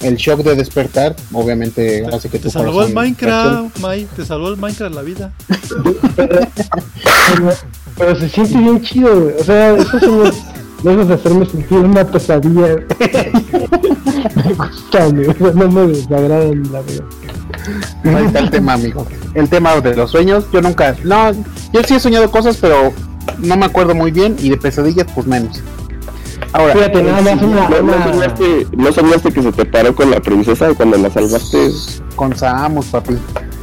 El 0.00 0.14
shock 0.14 0.44
de 0.44 0.54
despertar, 0.54 1.16
obviamente, 1.32 2.06
hace 2.06 2.28
que 2.28 2.38
Te 2.38 2.48
salvó 2.48 2.84
el 2.84 2.94
Minecraft, 2.94 3.76
May. 3.80 4.04
Te 4.14 4.24
salvó 4.24 4.50
el 4.50 4.56
Minecraft 4.56 4.94
la 4.94 5.02
vida. 5.02 5.32
Pero, 6.14 6.40
pero 7.96 8.14
se 8.20 8.28
siente 8.28 8.56
bien 8.56 8.80
chido, 8.82 9.20
güey. 9.20 9.34
O 9.40 9.42
sea, 9.44 9.74
estos 9.74 10.00
son 10.00 10.32
lejos 10.84 11.08
de 11.08 11.14
hacerme 11.14 11.46
sentir 11.46 11.78
una 11.78 12.04
pesadilla. 12.04 12.76
me 14.36 14.52
gustan, 14.54 15.16
güey. 15.16 15.26
o 15.28 15.34
sea, 15.34 15.50
No 15.54 15.68
me 15.68 15.86
desagradan, 15.88 16.72
la 16.72 16.80
verdad. 16.82 17.04
Ahí 18.04 18.24
está 18.26 18.38
el 18.38 18.50
tema, 18.50 18.74
amigo. 18.74 19.04
El 19.34 19.48
tema 19.48 19.80
de 19.80 19.96
los 19.96 20.12
sueños. 20.12 20.44
Yo 20.52 20.62
nunca. 20.62 20.94
No, 21.02 21.32
yo 21.72 21.82
sí 21.84 21.94
he 21.96 22.00
soñado 22.00 22.30
cosas, 22.30 22.56
pero 22.60 22.92
no 23.38 23.56
me 23.56 23.66
acuerdo 23.66 23.94
muy 23.94 24.10
bien. 24.10 24.36
Y 24.38 24.50
de 24.50 24.56
pesadillas, 24.56 25.06
pues 25.14 25.26
menos. 25.26 25.62
Ahora, 26.52 26.72
Fíjate, 26.74 27.02
nada 27.02 27.20
más 27.20 27.42
una. 27.42 27.68
¿No, 27.68 28.04
soñaste, 28.04 28.66
¿No 28.76 28.92
soñaste 28.92 29.32
que 29.32 29.42
se 29.42 29.52
te 29.52 29.64
paró 29.64 29.94
con 29.94 30.10
la 30.10 30.20
princesa 30.20 30.72
cuando 30.74 30.96
la 30.96 31.10
salvaste? 31.10 31.70
Con 32.16 32.36
Samus, 32.36 32.86
papi. 32.86 33.18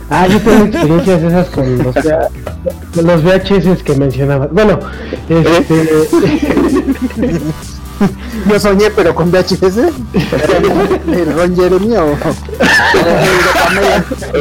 Ah, 0.09 0.27
yo 0.27 0.39
tengo 0.39 0.65
experiencias 0.65 1.23
esas 1.23 1.47
con 1.49 1.77
los, 1.79 1.95
los 2.95 3.23
VHS 3.23 3.81
que 3.81 3.95
mencionabas. 3.95 4.51
Bueno, 4.51 4.79
este. 5.29 6.07
Yo 8.49 8.59
soñé, 8.59 8.91
pero 8.91 9.15
con 9.15 9.31
VHS. 9.31 9.77
¿El 11.07 11.33
Ron 11.33 11.55
Jeremy 11.55 11.95
o.? 11.97 12.17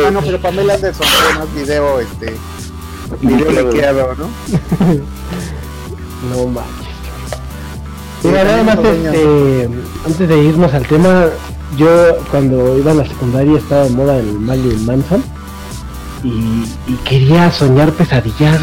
Ah, 0.06 0.10
no, 0.12 0.20
pero 0.20 0.40
Pamela 0.40 0.74
Anderson 0.74 1.06
fue 1.06 1.38
más 1.38 1.54
video, 1.54 2.00
este. 2.00 2.34
Video 3.20 4.14
¿no? 4.16 4.28
No 6.30 6.46
manches. 6.48 6.72
Mira, 8.22 8.44
nada 8.44 8.62
más 8.62 8.78
este, 8.78 9.68
antes 10.06 10.28
de 10.28 10.44
irnos 10.44 10.72
al 10.72 10.86
tema, 10.86 11.26
yo 11.76 12.16
cuando 12.30 12.78
iba 12.78 12.92
a 12.92 12.94
la 12.94 13.04
secundaria 13.04 13.58
estaba 13.58 13.84
de 13.84 13.90
moda 13.90 14.16
el 14.18 14.38
Marilyn 14.40 14.86
Manson 14.86 15.22
y, 16.22 16.64
y 16.90 16.96
quería 17.04 17.50
soñar 17.52 17.92
pesadillas. 17.92 18.62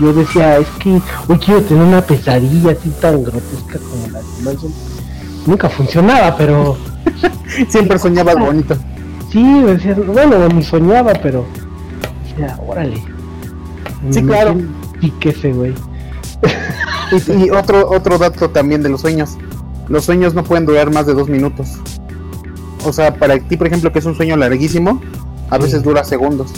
Yo 0.00 0.12
decía, 0.12 0.58
es 0.58 0.68
que 0.78 1.00
hoy 1.28 1.38
quiero 1.38 1.62
tener 1.62 1.82
una 1.82 2.02
pesadilla 2.02 2.72
así 2.72 2.90
tan 3.00 3.22
grotesca 3.22 3.78
como 3.78 4.08
la 4.12 4.18
de 4.20 4.42
Manson. 4.42 4.72
Nunca 5.46 5.70
funcionaba, 5.70 6.36
pero 6.36 6.76
Siempre 7.68 7.98
soñabas 7.98 8.36
bonito. 8.36 8.76
sí, 9.30 9.62
decía, 9.62 9.94
bueno, 9.94 10.48
ni 10.48 10.62
soñaba, 10.62 11.12
pero 11.22 11.44
decía, 12.24 12.58
órale. 12.66 13.02
Sí, 14.10 14.22
claro. 14.22 14.56
Pique 15.00 15.30
ese 15.30 15.52
güey. 15.52 15.74
Y, 17.10 17.46
y 17.46 17.50
otro, 17.50 17.88
otro 17.90 18.18
dato 18.18 18.50
también 18.50 18.82
de 18.82 18.90
los 18.90 19.00
sueños. 19.00 19.30
Los 19.88 20.04
sueños 20.04 20.34
no 20.34 20.44
pueden 20.44 20.66
durar 20.66 20.92
más 20.92 21.06
de 21.06 21.14
dos 21.14 21.26
minutos. 21.28 21.66
O 22.84 22.92
sea, 22.92 23.14
para 23.14 23.38
ti, 23.38 23.56
por 23.56 23.66
ejemplo, 23.66 23.90
que 23.90 23.98
es 24.00 24.04
un 24.04 24.14
sueño 24.14 24.36
larguísimo, 24.36 25.00
a 25.48 25.56
veces 25.56 25.82
dura 25.82 26.04
segundos. 26.04 26.50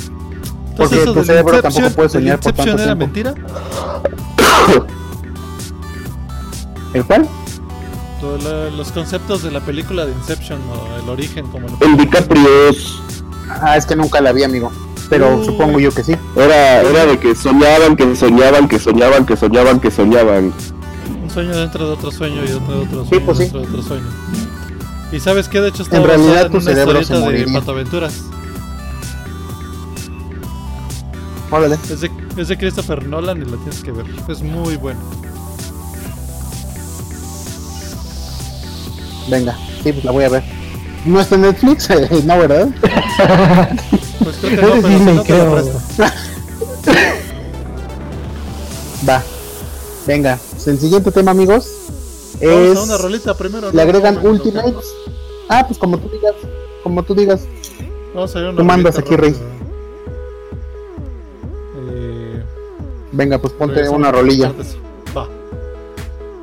Porque 0.76 0.97
Entonces, 0.97 1.03
eso 1.03 1.12
tu 1.14 1.24
cerebro 1.24 1.62
tampoco 1.62 1.91
puede 1.91 2.09
soñar 2.09 2.41
por 2.41 2.51
Inception 2.51 2.76
tanto 2.76 2.82
era 2.82 2.97
tiempo. 2.97 3.32
mentira? 3.32 3.34
¿El 6.95 7.05
cual? 7.05 7.28
La- 8.43 8.70
los 8.76 8.91
conceptos 8.93 9.43
de 9.43 9.51
la 9.51 9.61
película 9.61 10.05
de 10.05 10.12
Inception 10.12 10.59
o 10.68 11.03
el 11.03 11.09
origen, 11.09 11.47
como 11.47 11.68
lo 11.68 11.78
El 11.80 11.97
DiCaprio 11.97 12.68
es- 12.70 12.97
Ah, 13.62 13.76
es 13.76 13.86
que 13.86 13.97
nunca 13.97 14.20
la 14.20 14.32
vi, 14.32 14.43
amigo. 14.45 14.70
Pero 15.11 15.36
Uh. 15.38 15.44
supongo 15.44 15.78
yo 15.80 15.90
que 15.92 16.04
sí. 16.04 16.14
era, 16.36 16.80
era 16.82 17.04
de 17.06 17.18
que 17.18 17.34
soñaban, 17.34 17.96
que 17.96 18.14
soñaban, 18.16 18.68
que 18.68 18.78
soñaban, 18.78 19.26
que 19.26 19.36
soñaban, 19.36 19.80
que 19.80 19.90
soñaban. 19.90 20.52
un 21.22 21.30
sueño 21.30 21.56
dentro 21.56 21.86
de 21.86 21.92
otro 21.92 22.11
sueño 22.12 22.42
y 22.48 22.52
otro 22.52 22.74
de 22.74 22.80
otro 22.86 23.02
Sí, 23.04 23.08
sueño 23.11 23.26
pues 23.26 23.38
sí. 23.38 23.42
dentro 23.44 23.61
de 23.61 23.66
otro 23.68 23.82
sueño. 23.82 24.06
¿Y 25.12 25.18
sabes 25.20 25.48
qué? 25.48 25.61
De 25.61 25.68
hecho 25.68 25.82
está 25.82 25.96
En 25.96 26.04
realidad 26.04 26.46
en 26.46 26.52
tu 26.52 26.58
una 26.58 26.64
cerebro 26.70 26.92
se 26.94 27.00
historieta 27.02 27.26
de. 27.26 27.30
Órale. 31.50 31.74
Es 31.90 32.00
de, 32.00 32.11
es 32.36 32.46
de 32.48 32.56
Christopher 32.56 33.04
Nolan 33.06 33.42
y 33.42 33.44
la 33.44 33.56
tienes 33.56 33.82
que 33.82 33.90
ver. 33.90 34.06
Es 34.28 34.40
muy 34.42 34.76
bueno. 34.76 35.00
Venga, 39.28 39.56
sí, 39.82 39.92
pues 39.92 40.04
la 40.04 40.12
voy 40.12 40.24
a 40.24 40.28
ver. 40.28 40.44
¿No 41.05 41.20
está 41.20 41.34
en 41.36 41.42
Netflix? 41.42 41.88
no, 42.24 42.38
¿verdad? 42.38 42.68
Pues 44.22 44.36
creo 44.36 44.51
que 44.51 44.57
no, 44.57 44.72
pero 44.82 44.88
Disney, 44.88 45.14
no 45.16 45.22
te 45.22 45.26
creo. 45.32 45.64
Va. 49.09 49.22
Venga, 50.07 50.38
el 50.66 50.78
siguiente 50.78 51.11
tema, 51.12 51.30
amigos, 51.30 51.70
Vamos 52.42 52.55
es... 52.59 52.76
a 52.78 52.82
una 52.82 52.98
rolita 52.98 53.36
primero. 53.36 53.68
Le 53.70 53.76
¿no? 53.76 53.82
agregan 53.82 54.16
Vamos 54.16 54.28
a- 54.28 54.32
Ultimates. 54.32 54.94
Ah, 55.48 55.64
pues 55.66 55.78
como 55.78 55.98
tú 55.98 56.09
digas. 56.11 56.34
Como 56.82 57.03
tú 57.03 57.14
digas. 57.14 57.40
Vamos 58.14 58.34
a 58.36 58.38
una 58.40 58.57
Tú 58.57 58.64
mandas 58.64 58.98
aquí, 58.98 59.16
Rey. 59.16 59.34
Eh, 61.90 62.42
Venga, 63.12 63.38
pues 63.38 63.53
ponte 63.55 63.88
una 63.88 64.11
rolilla. 64.12 64.53
Va. 65.16 65.28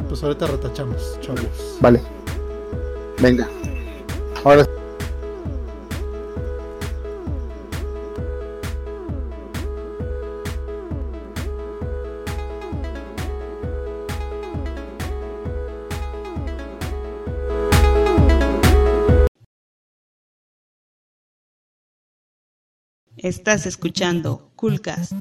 Pues 0.08 0.24
ahorita 0.24 0.48
retachamos, 0.48 1.18
chavos. 1.22 1.42
Vale. 1.80 2.02
Venga. 3.20 3.48
Ahora 4.48 4.66
Estás 23.18 23.66
escuchando 23.66 24.54
Coolcast. 24.56 25.12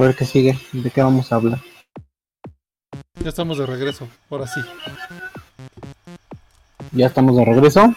A 0.00 0.02
ver 0.02 0.16
qué 0.16 0.24
sigue, 0.24 0.58
de 0.72 0.90
qué 0.90 1.02
vamos 1.02 1.30
a 1.30 1.34
hablar. 1.36 1.60
Ya 3.22 3.28
estamos 3.28 3.58
de 3.58 3.66
regreso, 3.66 4.08
ahora 4.30 4.46
sí. 4.46 4.58
Ya 6.92 7.06
estamos 7.08 7.36
de 7.36 7.44
regreso. 7.44 7.94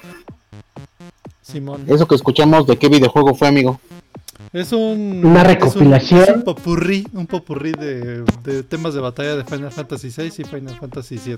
Simón. 1.42 1.86
Eso 1.88 2.06
que 2.06 2.16
escuchamos, 2.16 2.68
¿de 2.68 2.78
qué 2.78 2.90
videojuego 2.90 3.34
fue, 3.36 3.48
amigo? 3.48 3.80
Es 4.52 4.74
un. 4.74 5.26
Una 5.26 5.44
es 5.44 5.48
un- 5.48 5.54
recopilación. 5.56 6.22
Es 6.24 6.30
un, 6.36 6.42
popurrí, 6.44 7.08
un 7.14 7.26
popurrí 7.26 7.72
de, 7.72 8.26
de 8.44 8.64
temas 8.64 8.94
de 8.94 9.00
batalla 9.00 9.38
de 9.38 9.46
Final 9.46 9.72
Fantasy 9.72 10.10
VI 10.10 10.28
y 10.40 10.44
Final 10.44 10.76
Fantasy 10.78 11.18
VII. 11.24 11.38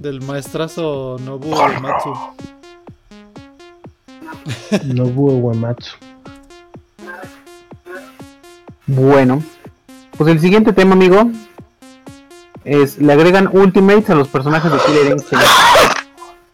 Del 0.00 0.22
maestrazo 0.22 1.18
Nobuo 1.24 1.56
Uematsu. 1.56 2.12
Nobuo 4.86 5.34
Uematsu. 5.34 5.92
Bueno, 8.86 9.42
pues 10.16 10.30
el 10.30 10.40
siguiente 10.40 10.72
tema, 10.72 10.92
amigo, 10.92 11.30
es 12.64 12.98
le 12.98 13.12
agregan 13.12 13.48
ultimates 13.52 14.10
a 14.10 14.14
los 14.14 14.28
personajes 14.28 14.70
de 14.70 14.78
Killer 14.78 15.12
Instinct. 15.12 15.44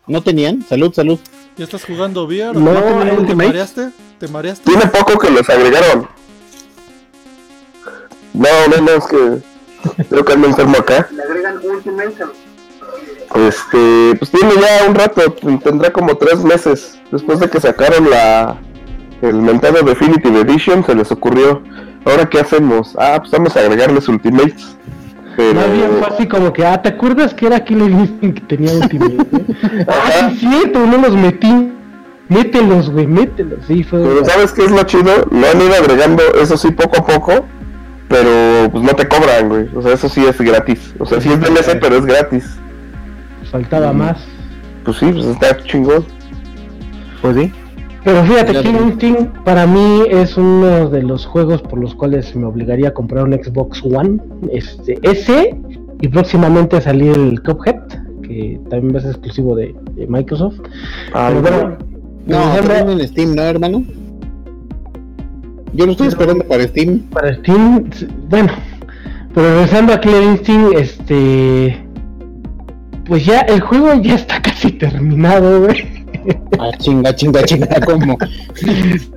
¿No 0.06 0.22
tenían? 0.22 0.64
Salud, 0.68 0.92
salud. 0.92 1.18
¿Ya 1.56 1.64
estás 1.64 1.84
jugando 1.84 2.24
VR? 2.24 2.58
No, 2.58 2.72
¿Te, 2.72 2.80
¿Te 2.80 3.12
Ultimate. 3.12 3.34
mareaste? 3.48 3.90
¿Te 4.18 4.28
mareaste? 4.28 4.64
Tiene 4.64 4.86
poco 4.86 5.18
que 5.18 5.30
los 5.30 5.48
agregaron. 5.48 6.08
No, 8.32 8.48
no, 8.68 8.80
no, 8.80 8.90
es 8.92 9.06
que 9.06 10.04
creo 10.08 10.24
que 10.24 10.32
ando 10.32 10.46
enfermo 10.48 10.76
acá. 10.78 11.08
Le 11.10 11.22
agregan 11.22 11.58
ultimates 11.64 12.26
Este, 13.34 14.14
pues 14.18 14.30
tiene 14.30 14.54
ya 14.60 14.88
un 14.88 14.94
rato, 14.94 15.32
tendrá 15.62 15.92
como 15.92 16.16
tres 16.16 16.42
meses. 16.44 16.98
Después 17.10 17.40
de 17.40 17.50
que 17.50 17.60
sacaron 17.60 18.08
la 18.08 18.56
el 19.22 19.34
mentado 19.34 19.82
Definitive 19.82 20.40
Edition, 20.40 20.84
se 20.84 20.94
les 20.94 21.10
ocurrió, 21.12 21.62
¿ahora 22.04 22.28
qué 22.28 22.40
hacemos? 22.40 22.96
Ah, 22.98 23.16
pues 23.18 23.30
vamos 23.30 23.56
a 23.56 23.60
agregarles 23.60 24.08
Ultimates. 24.08 24.76
Pero... 25.36 25.54
Más 25.54 25.72
bien 25.72 25.90
fue 25.98 26.08
así 26.08 26.28
como 26.28 26.52
que, 26.52 26.66
ah, 26.66 26.80
¿te 26.82 26.90
acuerdas 26.90 27.32
que 27.34 27.46
era 27.46 27.64
Killer 27.64 27.90
Instinct 27.90 28.40
que 28.40 28.56
tenía 28.56 28.72
Ultimate? 28.74 29.14
eh? 29.14 29.86
ah, 29.88 30.30
sí, 30.30 30.34
es 30.34 30.40
cierto, 30.40 30.86
no 30.86 30.98
los 30.98 31.16
metí. 31.16 31.72
Mételos, 32.28 32.90
güey, 32.90 33.08
mételos. 33.08 33.58
Sí, 33.66 33.82
fue. 33.82 34.00
Pero 34.02 34.24
¿sabes 34.24 34.52
qué 34.52 34.64
es 34.64 34.70
lo 34.70 34.82
chido? 34.84 35.26
Lo 35.32 35.48
han 35.48 35.60
ido 35.60 35.74
agregando, 35.74 36.22
eso 36.40 36.56
sí, 36.56 36.70
poco 36.70 37.00
a 37.00 37.06
poco, 37.06 37.44
pero 38.08 38.70
pues 38.70 38.84
no 38.84 38.94
te 38.94 39.08
cobran, 39.08 39.48
güey. 39.48 39.68
O 39.74 39.82
sea, 39.82 39.94
eso 39.94 40.08
sí 40.08 40.24
es 40.24 40.40
gratis. 40.40 40.94
O 41.00 41.06
sea, 41.06 41.20
sí 41.20 41.28
es 41.28 41.40
DLC, 41.40 41.80
pero 41.80 41.96
es 41.96 42.06
gratis. 42.06 42.56
Faltaba 43.50 43.92
más. 43.92 44.18
Pues 44.84 44.98
sí, 44.98 45.10
pues 45.12 45.26
está 45.26 45.56
chingón. 45.64 46.04
Pues 47.20 47.36
sí. 47.36 47.52
Pero 48.04 48.24
fíjate, 48.24 48.62
tú. 48.62 48.68
Instinct 48.68 49.38
para 49.44 49.66
mí 49.66 50.04
es 50.10 50.36
uno 50.36 50.88
de 50.88 51.02
los 51.02 51.26
juegos 51.26 51.60
por 51.62 51.78
los 51.78 51.94
cuales 51.94 52.34
me 52.34 52.46
obligaría 52.46 52.88
a 52.88 52.94
comprar 52.94 53.24
un 53.24 53.32
Xbox 53.34 53.82
One. 53.84 54.18
Este, 54.52 54.98
ese 55.02 55.56
y 56.00 56.08
próximamente 56.08 56.80
salir 56.80 57.12
el 57.12 57.42
Cuphead, 57.42 57.76
que 58.22 58.58
también 58.70 58.94
va 58.94 58.98
a 58.98 59.02
ser 59.02 59.10
exclusivo 59.10 59.54
de, 59.54 59.74
de 59.96 60.06
Microsoft. 60.06 60.60
Ah, 61.12 61.30
Pero 61.42 61.42
bueno, 61.42 61.78
No, 62.26 62.52
pero 62.66 62.90
en 62.90 63.08
Steam, 63.08 63.34
¿no, 63.34 63.42
hermano? 63.42 63.84
Yo 65.72 65.86
lo 65.86 65.92
estoy 65.92 66.08
esperando 66.08 66.44
para 66.44 66.64
Steam. 66.64 67.00
para 67.10 67.34
Steam, 67.34 67.90
bueno, 68.28 68.52
pero 69.34 69.54
regresando 69.54 69.92
a 69.92 70.00
Killer 70.00 70.22
Instinct, 70.24 70.74
este, 70.76 71.84
pues 73.04 73.24
ya 73.24 73.40
el 73.42 73.60
juego 73.60 73.94
ya 74.02 74.14
está 74.14 74.40
casi 74.42 74.72
terminado, 74.72 75.60
güey. 75.60 75.99
Ah, 76.58 76.70
chinga, 76.78 77.14
chinga, 77.14 77.42
chinga, 77.44 77.68
¿cómo? 77.86 78.16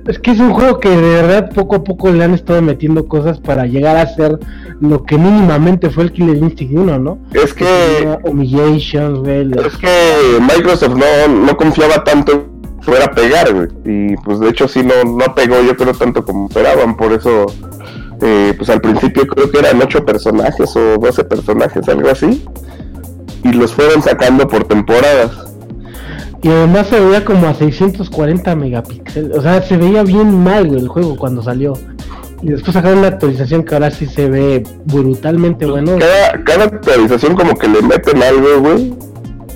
Es 0.06 0.18
que 0.18 0.30
es 0.30 0.38
un 0.40 0.52
juego 0.52 0.80
que 0.80 0.88
de 0.88 0.96
verdad 1.00 1.50
poco 1.54 1.76
a 1.76 1.84
poco 1.84 2.10
le 2.10 2.24
han 2.24 2.34
estado 2.34 2.62
metiendo 2.62 3.06
cosas 3.06 3.38
para 3.40 3.66
llegar 3.66 3.96
a 3.96 4.06
ser 4.14 4.38
lo 4.80 5.04
que 5.04 5.16
mínimamente 5.18 5.90
fue 5.90 6.04
el 6.04 6.12
Killer 6.12 6.36
Instinct 6.36 6.74
1, 6.76 6.98
¿no? 6.98 7.18
Es 7.32 7.52
que 7.54 7.64
güey. 9.20 9.44
los- 9.44 9.66
Es 9.66 9.76
que 9.76 9.88
Microsoft 10.40 10.96
no, 10.96 11.28
no 11.46 11.56
confiaba 11.56 12.02
tanto 12.04 12.32
en 12.32 12.82
fuera 12.82 13.06
a 13.06 13.10
pegar, 13.12 13.52
güey. 13.54 13.68
Y 13.84 14.16
pues 14.18 14.40
de 14.40 14.48
hecho 14.50 14.68
sí 14.68 14.82
no, 14.82 15.04
no 15.04 15.34
pegó 15.34 15.56
yo 15.62 15.76
creo 15.76 15.92
tanto 15.94 16.24
como 16.24 16.48
esperaban. 16.48 16.96
Por 16.96 17.12
eso, 17.12 17.46
eh, 18.20 18.52
pues 18.56 18.68
al 18.70 18.80
principio 18.80 19.26
creo 19.26 19.50
que 19.50 19.58
eran 19.58 19.80
8 19.82 20.04
personajes 20.04 20.74
o 20.76 20.98
12 20.98 21.24
personajes, 21.24 21.88
algo 21.88 22.10
así. 22.10 22.44
Y 23.42 23.52
los 23.52 23.72
fueron 23.74 24.02
sacando 24.02 24.48
por 24.48 24.64
temporadas. 24.64 25.30
Y 26.44 26.50
además 26.50 26.88
se 26.88 27.00
veía 27.00 27.24
como 27.24 27.46
a 27.46 27.54
640 27.54 28.54
megapíxeles. 28.54 29.34
O 29.34 29.40
sea, 29.40 29.62
se 29.62 29.78
veía 29.78 30.02
bien 30.02 30.44
mal, 30.44 30.68
güey, 30.68 30.78
el 30.78 30.88
juego 30.88 31.16
cuando 31.16 31.42
salió. 31.42 31.72
Y 32.42 32.48
después 32.48 32.74
sacaron 32.74 32.98
una 32.98 33.08
actualización 33.08 33.64
que 33.64 33.72
ahora 33.72 33.90
sí 33.90 34.04
se 34.04 34.28
ve 34.28 34.62
brutalmente 34.84 35.64
bueno. 35.64 35.96
Cada, 35.98 36.44
cada 36.44 36.64
actualización 36.64 37.34
como 37.34 37.54
que 37.54 37.66
le 37.66 37.80
meten 37.80 38.22
algo, 38.22 38.60
güey. 38.60 38.94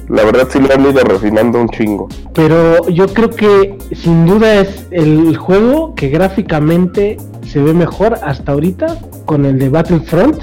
La 0.08 0.24
verdad 0.24 0.48
sí 0.50 0.60
lo 0.60 0.72
han 0.72 0.80
ido 0.80 1.04
refinando 1.04 1.60
un 1.60 1.68
chingo. 1.68 2.08
Pero 2.32 2.88
yo 2.88 3.06
creo 3.08 3.28
que 3.28 3.76
sin 3.92 4.24
duda 4.24 4.54
es 4.54 4.86
el 4.90 5.36
juego 5.36 5.94
que 5.94 6.08
gráficamente 6.08 7.18
se 7.46 7.62
ve 7.62 7.74
mejor 7.74 8.18
hasta 8.22 8.52
ahorita 8.52 8.96
con 9.26 9.44
el 9.44 9.58
de 9.58 9.68
Battlefront 9.68 10.40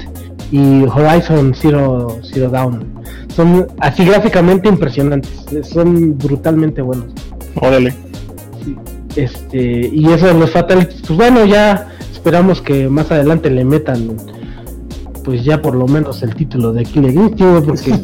y 0.52 0.84
Horizon 0.84 1.56
Zero, 1.56 2.20
Zero 2.22 2.50
Dawn. 2.50 2.94
Son 3.36 3.66
así 3.80 4.04
gráficamente 4.06 4.66
impresionantes, 4.68 5.30
son 5.70 6.16
brutalmente 6.16 6.80
buenos. 6.80 7.06
Órale. 7.60 7.92
Este, 9.14 9.90
y 9.92 10.06
eso 10.10 10.26
de 10.26 10.34
los 10.34 10.50
Fatalities, 10.50 11.02
pues 11.06 11.18
bueno, 11.18 11.44
ya 11.44 11.88
esperamos 12.12 12.60
que 12.62 12.88
más 12.88 13.10
adelante 13.10 13.50
le 13.50 13.64
metan 13.64 14.16
pues 15.24 15.42
ya 15.44 15.60
por 15.60 15.74
lo 15.74 15.88
menos 15.88 16.22
el 16.22 16.36
título 16.36 16.72
de 16.72 16.84
Killer 16.84 17.12
Instinct, 17.12 17.66
porque 17.66 17.94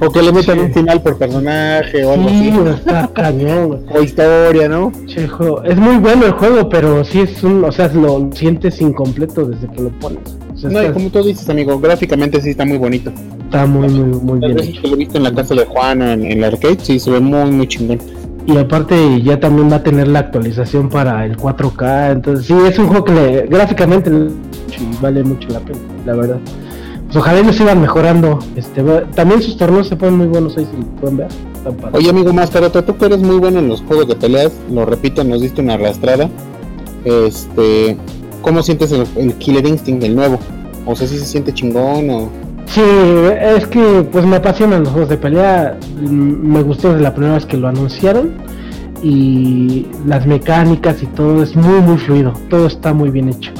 O 0.04 0.10
que 0.10 0.20
le 0.20 0.32
metan 0.32 0.56
Sí. 0.58 0.64
un 0.64 0.72
final 0.74 1.00
por 1.00 1.16
personaje 1.16 2.04
o 2.04 2.12
algo 2.12 2.28
sí, 2.28 2.50
así. 2.50 2.68
está 2.80 3.06
cañón. 3.14 3.84
O 3.94 4.02
historia, 4.02 4.68
¿no? 4.68 4.90
Che. 5.06 5.28
Es 5.64 5.76
muy 5.76 5.96
bueno 5.98 6.26
el 6.26 6.32
juego, 6.32 6.68
pero 6.68 7.04
sí 7.04 7.20
es 7.20 7.42
un, 7.44 7.62
o 7.64 7.70
sea, 7.70 7.86
lo 7.94 8.28
sientes 8.34 8.80
incompleto 8.80 9.44
desde 9.46 9.68
que 9.68 9.80
lo 9.80 9.90
pones. 10.00 10.18
O 10.54 10.56
sea, 10.58 10.70
No, 10.70 10.82
y 10.82 10.90
como 10.92 11.08
tú 11.10 11.22
dices, 11.22 11.48
amigo, 11.48 11.78
gráficamente 11.78 12.40
sí 12.40 12.50
está 12.50 12.64
muy 12.64 12.78
bonito. 12.78 13.12
Está 13.52 13.66
muy, 13.66 13.88
muy, 13.88 14.20
muy 14.20 14.38
bien 14.40 14.58
hecho. 14.58 14.80
lo 14.88 14.94
he 14.94 14.96
visto 14.96 15.18
en 15.18 15.24
la 15.24 15.32
casa 15.34 15.54
de 15.54 15.64
Juan 15.66 16.02
o 16.02 16.10
en, 16.10 16.24
en 16.24 16.32
el 16.38 16.44
arcade, 16.44 16.78
sí, 16.82 16.98
se 16.98 17.10
ve 17.10 17.20
muy, 17.20 17.50
muy 17.50 17.66
chingón. 17.68 17.98
Y 18.46 18.56
aparte 18.56 19.22
ya 19.22 19.38
también 19.38 19.70
va 19.70 19.76
a 19.76 19.82
tener 19.82 20.08
la 20.08 20.18
actualización 20.20 20.88
para 20.88 21.24
el 21.24 21.36
4K, 21.36 22.12
entonces 22.12 22.46
sí, 22.46 22.54
es 22.68 22.78
un 22.78 22.88
juego 22.88 23.04
que 23.04 23.12
le- 23.12 23.46
gráficamente 23.46 24.10
vale 25.00 25.22
mucho 25.22 25.48
la 25.50 25.60
pena, 25.60 25.78
la 26.06 26.14
verdad. 26.14 26.38
Pues 27.06 27.16
ojalá 27.18 27.40
y 27.40 27.44
lo 27.44 27.52
sigan 27.52 27.80
mejorando. 27.80 28.38
Este, 28.56 28.82
también 29.14 29.42
sus 29.42 29.56
torneos 29.58 29.86
se 29.86 29.96
ponen 29.96 30.16
muy 30.16 30.26
buenos 30.28 30.56
ahí, 30.56 30.64
si 30.64 30.82
pueden 31.00 31.18
ver. 31.18 31.28
Oye, 31.92 32.08
amigo 32.10 32.32
Mascarota, 32.32 32.84
tú 32.84 32.96
que 32.96 33.04
eres 33.04 33.20
muy 33.20 33.36
bueno 33.36 33.58
en 33.60 33.68
los 33.68 33.82
juegos 33.82 34.08
de 34.08 34.16
peleas, 34.16 34.50
lo 34.70 34.86
repito, 34.86 35.22
nos 35.22 35.42
diste 35.42 35.60
una 35.60 35.74
arrastrada. 35.74 36.28
Este, 37.04 37.96
¿cómo 38.40 38.62
sientes 38.62 38.92
el, 38.92 39.04
el 39.16 39.34
Killer 39.34 39.66
Instinct, 39.66 40.02
el 40.04 40.16
nuevo? 40.16 40.38
O 40.86 40.96
sea, 40.96 41.06
si 41.06 41.18
se 41.18 41.26
siente 41.26 41.52
chingón 41.52 42.10
o... 42.10 42.28
Sí, 42.66 42.80
es 42.80 43.66
que 43.66 44.06
pues 44.10 44.24
me 44.24 44.36
apasionan 44.36 44.80
los 44.80 44.90
juegos 44.90 45.10
de 45.10 45.18
pelea. 45.18 45.76
Mm, 46.00 46.52
Me 46.52 46.62
gustó 46.62 46.88
desde 46.90 47.02
la 47.02 47.12
primera 47.14 47.34
vez 47.34 47.46
que 47.46 47.56
lo 47.56 47.68
anunciaron. 47.68 48.30
Y 49.02 49.86
las 50.06 50.26
mecánicas 50.26 51.02
y 51.02 51.06
todo 51.06 51.42
es 51.42 51.56
muy 51.56 51.80
muy 51.80 51.98
fluido. 51.98 52.32
Todo 52.48 52.66
está 52.66 52.94
muy 52.94 53.10
bien 53.10 53.28
hecho. 53.28 53.50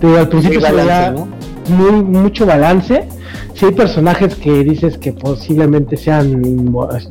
Digo, 0.00 0.16
al 0.16 0.28
principio 0.28 0.60
Muy 0.60 0.68
se 0.70 0.74
veía 0.76 1.10
¿no? 1.10 1.28
muy, 1.68 2.02
mucho 2.04 2.46
balance. 2.46 3.08
Si 3.54 3.66
hay 3.66 3.72
personajes 3.72 4.34
que 4.34 4.64
dices 4.64 4.98
que 4.98 5.12
posiblemente 5.12 5.96
sean 5.96 6.44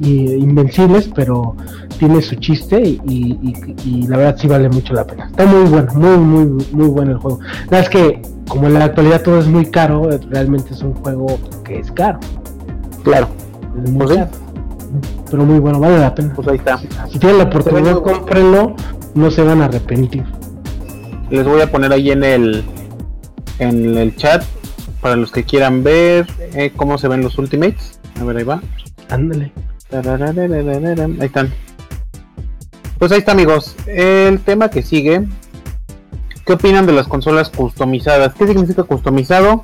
invencibles, 0.01 1.09
pero 1.15 1.55
tiene 1.97 2.21
su 2.21 2.35
chiste 2.35 2.81
y, 2.81 2.99
y- 3.07 3.75
y 3.85 4.07
la 4.07 4.17
verdad 4.17 4.35
sí 4.37 4.47
vale 4.47 4.67
mucho 4.69 4.93
la 4.93 5.05
pena. 5.07 5.27
Está 5.27 5.45
muy 5.45 5.69
bueno, 5.69 5.93
muy, 5.95 6.17
muy, 6.17 6.65
muy 6.73 6.87
bueno 6.89 7.11
el 7.11 7.17
juego. 7.17 7.39
La 7.69 7.79
es 7.79 7.89
que 7.89 8.21
como 8.49 8.67
en 8.67 8.73
la 8.73 8.85
actualidad 8.85 9.21
todo 9.21 9.39
es 9.39 9.47
muy 9.47 9.65
caro, 9.67 10.09
realmente 10.29 10.73
es 10.73 10.81
un 10.81 10.93
juego 10.95 11.27
que 11.63 11.79
es 11.79 11.91
caro. 11.91 12.19
Claro, 13.03 13.27
Es 13.83 13.89
muy 13.89 13.99
Pues 14.05 14.09
sí. 14.11 14.15
caro. 14.17 14.31
Pero 15.31 15.45
muy 15.45 15.59
bueno, 15.59 15.79
vale 15.79 15.97
la 15.97 16.13
pena. 16.13 16.33
pues 16.35 16.47
ahí 16.49 16.57
está. 16.57 16.77
Si 17.09 17.17
tienen 17.19 17.37
la 17.39 17.45
oportunidad, 17.45 17.99
cómprenlo, 18.01 18.75
no 19.15 19.31
se 19.31 19.41
van 19.43 19.61
a 19.61 19.65
arrepentir. 19.65 20.23
Les 21.31 21.45
voy 21.45 21.61
a 21.61 21.71
poner 21.71 21.91
ahí 21.93 22.11
en 22.11 22.23
el 22.23 22.63
en 23.59 23.97
el 23.97 24.15
chat 24.17 24.43
para 25.03 25.17
los 25.17 25.31
que 25.31 25.43
quieran 25.43 25.83
ver 25.83 26.25
eh, 26.39 26.71
cómo 26.75 26.97
se 26.97 27.09
ven 27.09 27.21
los 27.21 27.37
ultimates. 27.37 27.99
A 28.19 28.23
ver, 28.23 28.37
ahí 28.37 28.43
va. 28.43 28.61
Ándale. 29.09 29.51
Ahí 29.91 31.25
están. 31.25 31.53
Pues 32.97 33.11
ahí 33.11 33.19
está, 33.19 33.33
amigos. 33.33 33.75
El 33.85 34.39
tema 34.39 34.69
que 34.69 34.81
sigue. 34.81 35.25
¿Qué 36.45 36.53
opinan 36.53 36.85
de 36.85 36.93
las 36.93 37.07
consolas 37.07 37.49
customizadas? 37.49 38.33
¿Qué 38.33 38.47
significa 38.47 38.83
customizado? 38.83 39.61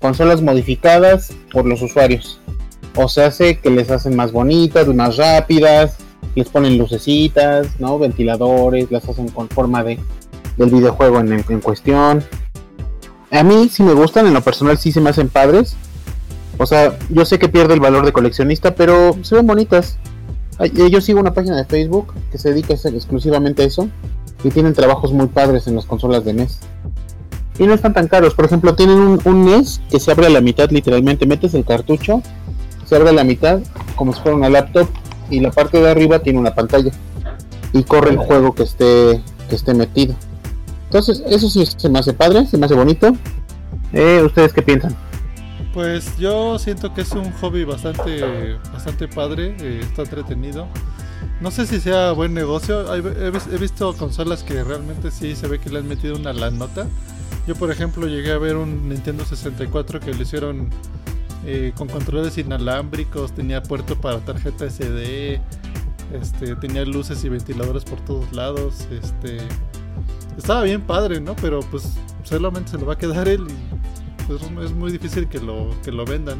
Consolas 0.00 0.42
modificadas 0.42 1.32
por 1.52 1.64
los 1.64 1.80
usuarios. 1.80 2.40
O 2.96 3.08
se 3.08 3.22
hace 3.22 3.58
que 3.58 3.70
les 3.70 3.88
hacen 3.88 4.16
más 4.16 4.32
bonitas, 4.32 4.88
más 4.88 5.16
rápidas, 5.16 5.98
les 6.34 6.48
ponen 6.48 6.76
lucecitas, 6.76 7.68
¿no? 7.78 8.00
Ventiladores, 8.00 8.90
las 8.90 9.08
hacen 9.08 9.28
con 9.28 9.48
forma 9.48 9.84
de 9.84 10.00
del 10.56 10.70
videojuego 10.70 11.20
en, 11.20 11.32
en 11.32 11.60
cuestión. 11.60 12.24
A 13.32 13.42
mí 13.42 13.68
sí 13.70 13.82
me 13.82 13.94
gustan, 13.94 14.26
en 14.26 14.34
lo 14.34 14.42
personal 14.42 14.76
sí 14.76 14.92
se 14.92 15.00
me 15.00 15.10
hacen 15.10 15.28
padres. 15.28 15.74
O 16.58 16.66
sea, 16.66 16.98
yo 17.08 17.24
sé 17.24 17.38
que 17.38 17.48
pierde 17.48 17.72
el 17.74 17.80
valor 17.80 18.04
de 18.04 18.12
coleccionista, 18.12 18.74
pero 18.74 19.16
se 19.22 19.34
ven 19.34 19.46
bonitas. 19.46 19.96
Eh, 20.58 20.90
Yo 20.90 21.00
sigo 21.00 21.18
una 21.18 21.32
página 21.32 21.56
de 21.56 21.64
Facebook 21.64 22.12
que 22.30 22.36
se 22.36 22.50
dedica 22.50 22.74
exclusivamente 22.74 23.62
a 23.62 23.64
eso 23.64 23.88
y 24.44 24.50
tienen 24.50 24.74
trabajos 24.74 25.12
muy 25.12 25.28
padres 25.28 25.66
en 25.66 25.76
las 25.76 25.86
consolas 25.86 26.24
de 26.26 26.34
NES. 26.34 26.58
Y 27.58 27.66
no 27.66 27.72
están 27.72 27.94
tan 27.94 28.06
caros. 28.06 28.34
Por 28.34 28.44
ejemplo, 28.44 28.74
tienen 28.74 28.98
un, 28.98 29.20
un 29.24 29.44
NES 29.46 29.80
que 29.90 29.98
se 29.98 30.12
abre 30.12 30.26
a 30.26 30.30
la 30.30 30.42
mitad 30.42 30.70
literalmente. 30.70 31.24
Metes 31.24 31.54
el 31.54 31.64
cartucho, 31.64 32.22
se 32.84 32.96
abre 32.96 33.08
a 33.08 33.12
la 33.12 33.24
mitad 33.24 33.60
como 33.96 34.12
si 34.12 34.20
fuera 34.20 34.36
una 34.36 34.50
laptop 34.50 34.88
y 35.30 35.40
la 35.40 35.50
parte 35.50 35.80
de 35.80 35.90
arriba 35.90 36.18
tiene 36.18 36.38
una 36.38 36.54
pantalla 36.54 36.92
y 37.72 37.82
corre 37.84 38.10
el 38.10 38.18
juego 38.18 38.54
que 38.54 38.64
esté 38.64 39.22
que 39.48 39.56
esté 39.56 39.72
metido. 39.72 40.14
Entonces, 40.92 41.22
eso 41.26 41.48
sí 41.48 41.64
se 41.64 41.88
me 41.88 42.00
hace 42.00 42.12
padre, 42.12 42.46
se 42.46 42.58
me 42.58 42.66
hace 42.66 42.74
bonito. 42.74 43.16
Eh, 43.94 44.20
¿Ustedes 44.22 44.52
qué 44.52 44.60
piensan? 44.60 44.94
Pues 45.72 46.18
yo 46.18 46.58
siento 46.58 46.92
que 46.92 47.00
es 47.00 47.12
un 47.12 47.32
hobby 47.40 47.64
bastante, 47.64 48.58
bastante 48.70 49.08
padre, 49.08 49.56
eh, 49.58 49.80
está 49.82 50.02
entretenido. 50.02 50.68
No 51.40 51.50
sé 51.50 51.64
si 51.64 51.80
sea 51.80 52.12
buen 52.12 52.34
negocio. 52.34 52.94
He 52.94 53.56
visto 53.56 53.94
consolas 53.94 54.42
que 54.42 54.62
realmente 54.62 55.10
sí 55.10 55.34
se 55.34 55.48
ve 55.48 55.58
que 55.58 55.70
le 55.70 55.78
han 55.78 55.88
metido 55.88 56.14
una 56.14 56.34
la 56.34 56.50
nota. 56.50 56.86
Yo, 57.46 57.54
por 57.54 57.70
ejemplo, 57.70 58.06
llegué 58.06 58.32
a 58.32 58.38
ver 58.38 58.56
un 58.56 58.90
Nintendo 58.90 59.24
64 59.24 59.98
que 59.98 60.12
lo 60.12 60.20
hicieron 60.20 60.68
eh, 61.46 61.72
con 61.74 61.88
controles 61.88 62.36
inalámbricos, 62.36 63.32
tenía 63.32 63.62
puerto 63.62 63.98
para 63.98 64.18
tarjeta 64.18 64.68
SD, 64.68 65.40
este, 66.20 66.54
tenía 66.56 66.84
luces 66.84 67.24
y 67.24 67.30
ventiladores 67.30 67.82
por 67.82 67.98
todos 68.00 68.30
lados. 68.34 68.86
Este, 68.90 69.38
estaba 70.36 70.62
bien 70.62 70.82
padre, 70.82 71.20
¿no? 71.20 71.36
Pero 71.36 71.60
pues 71.60 71.88
solamente 72.24 72.70
se 72.70 72.78
lo 72.78 72.86
va 72.86 72.94
a 72.94 72.98
quedar 72.98 73.28
él 73.28 73.46
y 73.48 74.24
pues 74.26 74.42
es 74.42 74.72
muy 74.72 74.92
difícil 74.92 75.28
que 75.28 75.40
lo, 75.40 75.70
que 75.82 75.92
lo 75.92 76.04
vendan. 76.04 76.38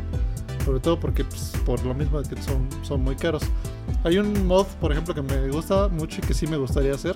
Sobre 0.64 0.78
todo 0.78 0.98
porque 1.00 1.24
pues, 1.24 1.52
por 1.66 1.84
lo 1.84 1.92
mismo 1.92 2.22
que 2.22 2.40
son, 2.40 2.68
son 2.82 3.02
muy 3.02 3.16
caros. 3.16 3.42
Hay 4.04 4.18
un 4.18 4.46
mod, 4.46 4.66
por 4.80 4.92
ejemplo, 4.92 5.14
que 5.14 5.22
me 5.22 5.48
gusta 5.48 5.88
mucho 5.88 6.20
y 6.22 6.26
que 6.26 6.34
sí 6.34 6.46
me 6.46 6.56
gustaría 6.56 6.94
hacer. 6.94 7.14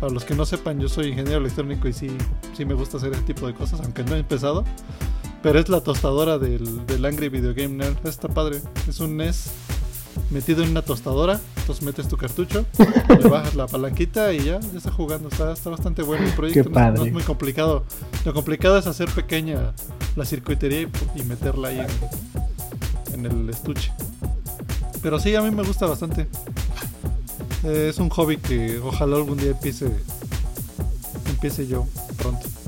Para 0.00 0.12
los 0.12 0.24
que 0.24 0.34
no 0.34 0.44
sepan, 0.44 0.78
yo 0.80 0.88
soy 0.88 1.08
ingeniero 1.08 1.38
electrónico 1.38 1.88
y 1.88 1.94
sí, 1.94 2.08
sí 2.54 2.64
me 2.64 2.74
gusta 2.74 2.98
hacer 2.98 3.12
ese 3.12 3.22
tipo 3.22 3.46
de 3.46 3.54
cosas, 3.54 3.80
aunque 3.80 4.04
no 4.04 4.14
he 4.14 4.18
empezado. 4.18 4.64
Pero 5.42 5.58
es 5.58 5.68
la 5.68 5.80
tostadora 5.80 6.38
del, 6.38 6.86
del 6.86 7.04
Angry 7.04 7.28
Video 7.30 7.54
Game 7.54 7.74
Nerd. 7.74 8.06
Está 8.06 8.28
padre. 8.28 8.60
Es 8.86 9.00
un 9.00 9.16
NES 9.16 9.50
metido 10.34 10.62
en 10.62 10.70
una 10.70 10.82
tostadora. 10.82 11.40
Entonces 11.58 11.82
metes 11.84 12.08
tu 12.08 12.16
cartucho, 12.18 12.66
le 13.08 13.28
bajas 13.28 13.54
la 13.54 13.66
palanquita 13.66 14.32
y 14.34 14.40
ya, 14.44 14.60
ya 14.60 14.76
está 14.78 14.90
jugando. 14.92 15.28
Está, 15.28 15.52
está 15.52 15.70
bastante 15.70 16.02
bueno 16.02 16.26
el 16.26 16.32
proyecto. 16.34 16.68
no 16.68 16.78
es- 16.80 16.86
No, 16.86 16.94
padre. 16.94 17.06
es 17.08 17.12
muy 17.14 17.22
complicado. 17.22 17.84
Lo 18.26 18.34
complicado 18.34 18.76
es 18.76 18.86
hacer 18.86 19.08
pequeña 19.08 19.72
la 20.16 20.24
circuitería 20.26 20.82
y, 20.82 20.88
y 21.16 21.22
meterla 21.22 21.68
ahí 21.68 21.80
en, 23.14 23.24
en 23.24 23.26
el 23.26 23.48
estuche. 23.48 23.90
Pero 25.02 25.18
sí, 25.18 25.34
a 25.34 25.40
mí 25.42 25.50
me 25.50 25.62
gusta 25.62 25.86
bastante. 25.86 26.26
Eh, 27.62 27.86
es 27.90 27.98
un 27.98 28.10
hobby 28.10 28.36
que 28.36 28.78
ojalá 28.78 29.16
algún 29.16 29.38
día 29.38 29.52
empiece 29.52 29.86
empiece 31.30 31.66
yo 31.66 31.86
pronto. 32.18 32.46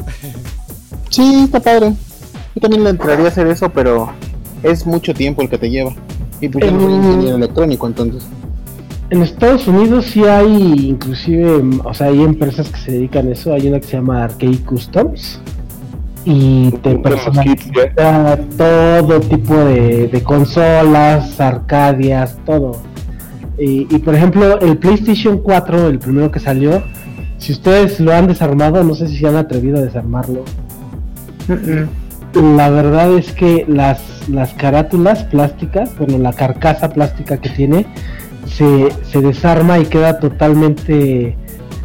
Sí, 1.11 1.45
está 1.45 1.61
padre. 1.61 1.95
Yo 2.55 2.61
también 2.61 2.85
le 2.85 2.91
entraría 2.91 3.25
a 3.27 3.29
hacer 3.29 3.47
eso, 3.47 3.71
pero 3.73 4.13
es 4.63 4.85
mucho 4.85 5.15
tiempo 5.15 5.41
el 5.41 5.49
que 5.49 5.57
te 5.57 5.71
lleva. 5.71 5.95
Y 6.41 6.49
pues 6.49 6.65
yo 6.65 6.71
no 6.73 6.81
soy 6.81 6.93
Mm. 6.93 7.05
ingeniero 7.05 7.37
electrónico, 7.37 7.87
entonces. 7.87 8.27
En 9.11 9.23
Estados 9.23 9.69
Unidos 9.69 10.07
sí 10.07 10.25
hay, 10.25 10.89
inclusive, 10.89 11.63
o 11.85 11.95
sea, 11.95 12.09
hay 12.09 12.23
empresas 12.23 12.69
que 12.69 12.79
se 12.79 12.93
dedican 12.93 13.29
a 13.29 13.33
eso. 13.33 13.53
Hay 13.53 13.69
una 13.69 13.79
que 13.81 13.87
se 13.87 13.97
llama 13.97 14.25
Arcade 14.25 14.59
Customs 14.67 15.41
y 16.25 16.73
te 16.83 16.97
personaliza 16.99 18.39
todo 18.59 19.21
tipo 19.21 19.55
de, 19.55 20.09
de 20.09 20.23
consolas, 20.25 21.41
arcadias, 21.41 22.37
todo. 22.45 22.73
Y, 23.59 23.87
y, 23.95 23.99
por 24.01 24.15
ejemplo, 24.17 24.59
el 24.61 24.77
PlayStation 24.77 25.39
4, 25.39 25.87
el 25.89 25.99
primero 26.01 26.31
que 26.33 26.41
salió, 26.41 26.83
si 27.39 27.53
ustedes 27.53 28.01
lo 28.01 28.13
han 28.13 28.27
desarmado, 28.27 28.83
no 28.83 28.95
sé 28.97 29.07
si 29.09 29.19
se 29.19 29.29
han 29.29 29.37
atrevido 29.37 29.79
a 29.79 29.83
desarmarlo. 29.83 30.43
La 32.37 32.69
verdad 32.71 33.13
es 33.17 33.33
que 33.33 33.65
las, 33.67 34.29
las 34.29 34.53
carátulas 34.55 35.25
plásticas, 35.25 35.97
bueno, 35.97 36.19
la 36.19 36.33
carcasa 36.33 36.91
plástica 36.91 37.39
que 37.39 37.49
tiene, 37.49 37.87
se, 38.47 38.89
se 39.11 39.21
desarma 39.21 39.79
y 39.79 39.87
queda 39.87 40.19
totalmente 40.21 41.29
eh, 41.29 41.37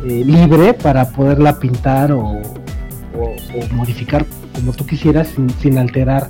libre 0.03 0.73
para 0.73 1.09
poderla 1.09 1.57
pintar 1.59 2.11
o, 2.11 2.21
o- 2.21 3.35
modificar 3.73 4.25
como 4.53 4.73
tú 4.73 4.85
quisieras 4.85 5.29
sin, 5.61 5.77
alterar 5.77 6.27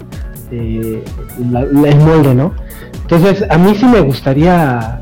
eh, 0.52 1.04
el 1.40 1.98
molde, 1.98 2.36
¿no? 2.36 2.54
Entonces, 3.02 3.44
a 3.50 3.58
mí 3.58 3.74
sí 3.76 3.86
me 3.86 4.02
gustaría, 4.02 5.02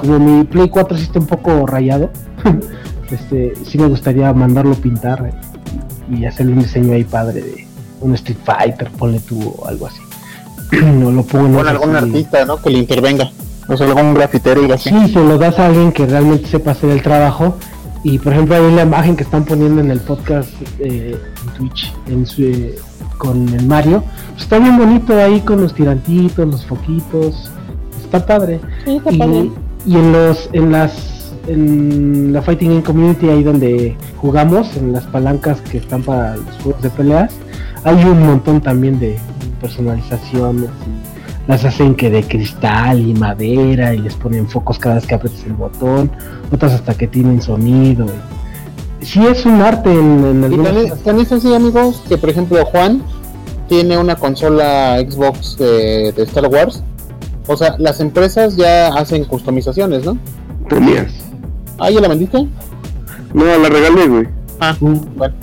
como 0.00 0.18
mi 0.18 0.44
Play 0.44 0.68
4 0.68 0.96
sí 0.96 1.04
está 1.04 1.20
un 1.20 1.26
poco 1.26 1.66
rayado, 1.66 2.10
este, 3.10 3.52
sí 3.64 3.78
me 3.78 3.86
gustaría 3.86 4.32
mandarlo 4.32 4.74
pintar 4.74 5.30
y 6.10 6.24
hacerle 6.24 6.52
un 6.54 6.58
diseño 6.60 6.92
ahí 6.94 7.04
padre 7.04 7.40
de 7.42 7.66
un 8.00 8.14
Street 8.14 8.38
Fighter, 8.44 8.90
ponle 8.90 9.20
tú 9.20 9.54
o 9.58 9.66
algo 9.66 9.86
así. 9.86 10.00
no 10.84 11.10
lo 11.10 11.22
pongo 11.22 11.46
en 11.46 11.54
Con 11.54 11.68
algún 11.68 11.96
así. 11.96 12.06
artista, 12.06 12.44
¿no? 12.44 12.56
Que 12.60 12.70
le 12.70 12.78
intervenga. 12.78 13.30
O 13.68 13.76
sea, 13.76 13.86
algún 13.86 14.14
grafitero 14.14 14.66
y 14.66 14.72
así. 14.72 14.90
Sí, 14.90 15.12
se 15.12 15.20
lo 15.24 15.38
das 15.38 15.58
a 15.58 15.66
alguien 15.66 15.92
que 15.92 16.06
realmente 16.06 16.46
sepa 16.48 16.72
hacer 16.72 16.90
el 16.90 17.02
trabajo. 17.02 17.56
Y 18.02 18.18
por 18.18 18.32
ejemplo, 18.32 18.56
ahí 18.56 18.74
la 18.74 18.82
imagen 18.82 19.14
que 19.14 19.22
están 19.24 19.44
poniendo 19.44 19.80
en 19.80 19.90
el 19.90 20.00
podcast 20.00 20.48
eh, 20.78 21.16
en 21.44 21.52
Twitch 21.54 21.92
en 22.08 22.26
su, 22.26 22.42
eh, 22.42 22.74
con 23.18 23.46
el 23.50 23.66
Mario, 23.66 24.02
pues 24.32 24.44
está 24.44 24.58
bien 24.58 24.78
bonito 24.78 25.14
ahí 25.18 25.40
con 25.40 25.60
los 25.60 25.74
tirantitos, 25.74 26.46
los 26.48 26.64
foquitos. 26.64 27.50
Está 28.02 28.24
padre. 28.24 28.58
y, 28.86 29.52
y 29.86 29.94
en 29.96 30.12
los 30.12 30.48
en 30.52 30.72
las 30.72 31.20
en 31.46 32.32
la 32.32 32.42
Fighting 32.42 32.70
Game 32.70 32.82
Community 32.82 33.28
ahí 33.28 33.42
donde 33.42 33.96
jugamos 34.16 34.76
en 34.76 34.92
las 34.92 35.04
palancas 35.04 35.60
que 35.60 35.78
están 35.78 36.02
para 36.02 36.36
los 36.36 36.56
juegos 36.62 36.82
de 36.82 36.90
peleas 36.90 37.32
hay 37.84 38.04
un 38.04 38.26
montón 38.26 38.60
también 38.60 38.98
de 38.98 39.18
personalizaciones 39.60 40.64
y 40.86 41.50
las 41.50 41.64
hacen 41.64 41.94
que 41.94 42.10
de 42.10 42.22
cristal 42.22 43.00
y 43.00 43.14
madera 43.14 43.94
y 43.94 43.98
les 43.98 44.14
ponen 44.14 44.48
focos 44.48 44.78
cada 44.78 44.96
vez 44.96 45.06
que 45.06 45.14
apretas 45.14 45.42
el 45.46 45.54
botón 45.54 46.10
otras 46.52 46.72
hasta 46.72 46.94
que 46.94 47.06
tienen 47.06 47.40
sonido 47.42 48.06
y... 49.00 49.04
sí 49.04 49.26
es 49.26 49.44
un 49.46 49.60
arte 49.62 49.90
en, 49.92 50.24
en 50.24 50.40
Y 50.42 50.44
algunas 50.66 51.26
es 51.26 51.32
así, 51.32 51.54
amigos, 51.54 52.02
que 52.08 52.16
por 52.18 52.30
ejemplo 52.30 52.64
Juan 52.66 53.02
tiene 53.68 53.96
una 53.98 54.16
consola 54.16 54.98
Xbox 54.98 55.56
de, 55.56 56.12
de 56.12 56.22
Star 56.24 56.46
Wars. 56.46 56.82
O 57.46 57.56
sea, 57.56 57.76
las 57.78 58.00
empresas 58.00 58.56
ya 58.56 58.88
hacen 58.88 59.24
customizaciones, 59.24 60.04
¿no? 60.04 60.18
Tenías. 60.68 61.12
Ah, 61.78 61.88
¿ya 61.90 62.00
la 62.00 62.08
vendiste? 62.08 62.46
No, 63.32 63.44
la 63.44 63.68
regalé, 63.68 64.06
güey. 64.08 64.28
Ah, 64.60 64.76
Mm. 64.80 64.94
bueno. 65.16 65.34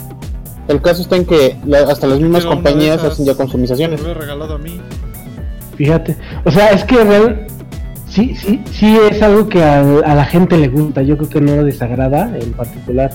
El 0.68 0.81
caso 0.81 1.02
está 1.02 1.15
en 1.15 1.26
que 1.26 1.56
la- 1.65 1.80
hasta 1.89 2.07
las 2.07 2.19
mismas 2.19 2.45
compañías 2.45 3.03
hacen 3.03 3.26
ya 3.26 3.34
Me 3.34 3.38
customizaciones. 3.38 4.02
lo 4.02 4.11
he 4.11 4.14
regalado 4.14 4.56
a 4.56 4.57
mí. 4.57 4.80
Fíjate, 5.76 6.15
o 6.44 6.52
sea, 6.52 6.69
es 6.72 6.84
que 6.84 7.03
real, 7.03 7.45
sí, 8.10 8.35
sí, 8.35 8.61
sí 8.72 8.98
es 9.11 9.22
algo 9.22 9.48
que 9.48 9.64
a, 9.64 9.80
a 9.81 10.15
la 10.15 10.26
gente 10.26 10.57
le 10.57 10.68
gusta. 10.69 11.02
Yo 11.03 11.18
creo 11.18 11.30
que 11.30 11.41
no 11.41 11.56
le 11.57 11.64
desagrada 11.65 12.35
en 12.38 12.52
particular. 12.53 13.11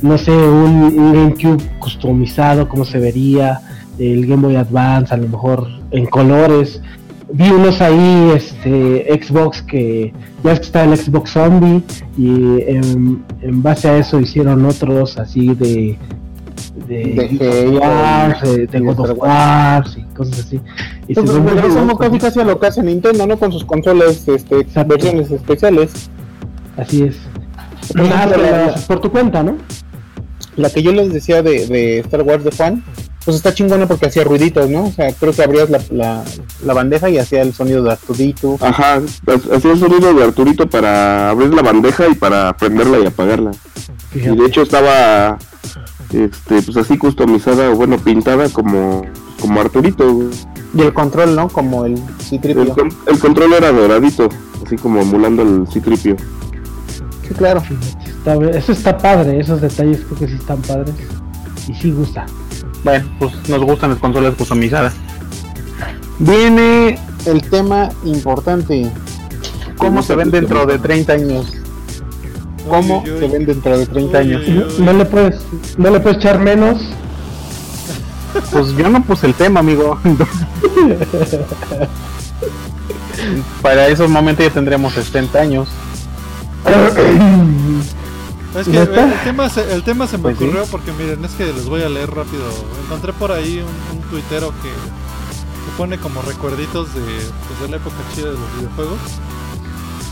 No 0.00 0.16
sé, 0.16 0.30
un, 0.30 0.94
un 0.98 1.12
GameCube 1.12 1.62
customizado, 1.80 2.68
cómo 2.68 2.84
se 2.84 2.98
vería, 2.98 3.60
el 3.98 4.26
Game 4.26 4.42
Boy 4.42 4.56
Advance, 4.56 5.12
a 5.12 5.16
lo 5.16 5.28
mejor 5.28 5.66
en 5.90 6.06
colores. 6.06 6.80
Vi 7.32 7.48
unos 7.50 7.80
ahí, 7.80 8.30
este, 8.36 9.08
Xbox 9.20 9.62
que 9.62 10.12
ya 10.44 10.52
es 10.52 10.60
que 10.60 10.66
está 10.66 10.84
el 10.84 10.96
Xbox 10.96 11.30
Zombie 11.32 11.82
y 12.16 12.60
en, 12.68 13.24
en 13.40 13.62
base 13.62 13.88
a 13.88 13.96
eso 13.96 14.20
hicieron 14.20 14.64
otros 14.66 15.18
así 15.18 15.54
de 15.54 15.98
de, 16.74 16.96
De 17.04 17.28
de, 17.38 17.66
God 18.80 18.92
Star 18.92 19.10
of 19.10 19.18
Wars 19.18 19.96
y 19.96 20.02
cosas 20.14 20.40
así. 20.40 20.60
Y 21.08 21.14
Pues, 21.14 21.28
regresamos 21.30 21.98
casi 21.98 22.18
casi 22.18 22.40
a 22.40 22.44
lo 22.44 22.58
que 22.58 22.66
hace 22.66 22.82
Nintendo, 22.82 23.26
¿no? 23.26 23.38
Con 23.38 23.52
sus 23.52 23.64
consolas, 23.64 24.26
este, 24.28 24.60
Exacto. 24.60 24.88
versiones 24.94 25.30
especiales. 25.30 25.90
Así 26.76 27.04
es. 27.04 27.16
Pero 27.92 28.04
la- 28.08 28.74
es 28.74 28.82
por 28.82 29.00
tu 29.00 29.10
cuenta, 29.10 29.42
¿no? 29.42 29.56
La 30.56 30.70
que 30.70 30.82
yo 30.82 30.92
les 30.92 31.12
decía 31.12 31.42
de, 31.42 31.66
de 31.66 31.98
Star 32.00 32.22
Wars 32.22 32.44
de 32.44 32.50
Juan, 32.52 32.82
pues 33.24 33.36
está 33.36 33.54
chingona 33.54 33.86
porque 33.86 34.06
hacía 34.06 34.24
ruiditos, 34.24 34.68
¿no? 34.70 34.84
O 34.84 34.90
sea, 34.92 35.12
creo 35.12 35.32
que 35.32 35.42
abrías 35.42 35.70
la, 35.70 35.80
la, 35.90 36.22
la 36.64 36.74
bandeja 36.74 37.08
y 37.10 37.18
hacía 37.18 37.42
el 37.42 37.52
sonido 37.54 37.82
de 37.82 37.92
Artudito. 37.92 38.56
Ajá, 38.60 38.94
ha- 38.96 39.56
hacía 39.56 39.72
el 39.72 39.78
sonido 39.78 40.12
de 40.14 40.24
Arturito 40.24 40.68
para 40.68 41.30
abrir 41.30 41.52
la 41.54 41.62
bandeja 41.62 42.06
y 42.08 42.14
para 42.14 42.56
prenderla 42.56 42.98
y 43.00 43.06
apagarla. 43.06 43.50
Y 44.14 44.20
de 44.36 44.46
hecho 44.46 44.62
estaba 44.62 45.38
este 46.12 46.62
pues 46.62 46.76
así 46.76 46.96
customizada 46.98 47.70
o 47.70 47.74
bueno 47.76 47.98
pintada 47.98 48.48
como 48.48 49.02
como 49.40 49.60
Arturito. 49.60 50.30
Y 50.74 50.80
el 50.82 50.92
control, 50.92 51.34
¿no? 51.36 51.48
Como 51.48 51.84
el 51.84 52.00
con- 52.74 52.92
el 53.06 53.18
control 53.18 53.52
era 53.54 53.70
doradito, 53.72 54.28
así 54.64 54.76
como 54.76 55.00
emulando 55.00 55.42
el 55.42 55.66
Citripio. 55.72 56.16
Sí, 57.28 57.34
claro. 57.34 57.62
Está- 58.06 58.34
eso 58.50 58.72
está 58.72 58.96
padre, 58.98 59.38
esos 59.40 59.60
detalles 59.60 60.00
creo 60.06 60.18
que 60.18 60.26
sí 60.28 60.34
están 60.34 60.60
padres. 60.62 60.94
Y 61.68 61.74
sí 61.74 61.90
gusta. 61.92 62.26
Bueno, 62.84 63.04
pues 63.18 63.32
nos 63.48 63.62
gustan 63.62 63.90
las 63.90 63.98
consolas 63.98 64.34
customizadas. 64.34 64.94
Viene 66.18 66.98
el 67.26 67.42
tema 67.48 67.88
importante. 68.04 68.90
¿Cómo 69.78 70.02
se 70.02 70.14
ven 70.14 70.30
dentro 70.30 70.66
de 70.66 70.78
30 70.78 71.14
años? 71.14 71.52
¿Cómo 72.68 73.02
Uy, 73.02 73.10
uy, 73.10 73.18
se 73.20 73.28
ven 73.28 73.46
dentro 73.46 73.78
de 73.78 73.86
30 73.86 74.18
Uy, 74.18 74.24
años? 74.24 74.42
uy, 74.46 74.58
uy. 74.58 74.84
No 74.84 74.92
le 74.92 75.04
puedes, 75.04 75.42
no 75.76 75.90
le 75.90 76.00
puedes 76.00 76.18
echar 76.18 76.38
menos. 76.40 76.80
Pues 78.50 78.76
yo 78.76 78.88
no 78.88 79.02
puse 79.04 79.26
el 79.26 79.34
tema, 79.34 79.60
amigo. 79.60 79.98
Para 83.62 83.88
esos 83.88 84.08
momentos 84.10 84.44
ya 84.46 84.52
tendremos 84.52 84.92
60 84.94 85.38
años. 85.40 85.68
Es 88.54 88.68
que 88.68 88.78
el 88.78 88.88
tema 89.24 89.48
se, 89.50 89.74
el 89.74 89.82
tema 89.82 90.06
se 90.06 90.16
me 90.16 90.22
Pues 90.22 90.38
sí. 90.38 90.44
ocurrió 90.44 90.64
porque 90.66 90.92
miren, 90.92 91.24
es 91.24 91.32
que 91.32 91.44
les 91.44 91.66
voy 91.66 91.82
a 91.82 91.88
leer 91.88 92.08
rápido. 92.08 92.44
Encontré 92.84 93.12
por 93.12 93.32
ahí 93.32 93.58
un, 93.58 93.96
un 93.98 94.02
tuitero 94.10 94.50
que, 94.62 94.68
que 94.68 95.76
pone 95.76 95.98
como 95.98 96.22
recuerditos 96.22 96.94
de, 96.94 97.00
pues, 97.00 97.60
de 97.62 97.68
la 97.68 97.76
época 97.78 97.96
chida 98.14 98.26
de 98.26 98.38
los 98.38 98.56
videojuegos. 98.56 98.98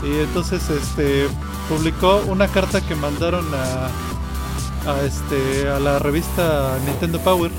Y 0.03 0.19
entonces 0.23 0.61
este 0.69 1.27
publicó 1.69 2.21
una 2.27 2.47
carta 2.47 2.81
que 2.81 2.95
mandaron 2.95 3.45
a, 3.53 4.91
a 4.91 5.01
este 5.01 5.69
a 5.69 5.79
la 5.79 5.99
revista 5.99 6.77
Nintendo 6.85 7.19
Power. 7.19 7.51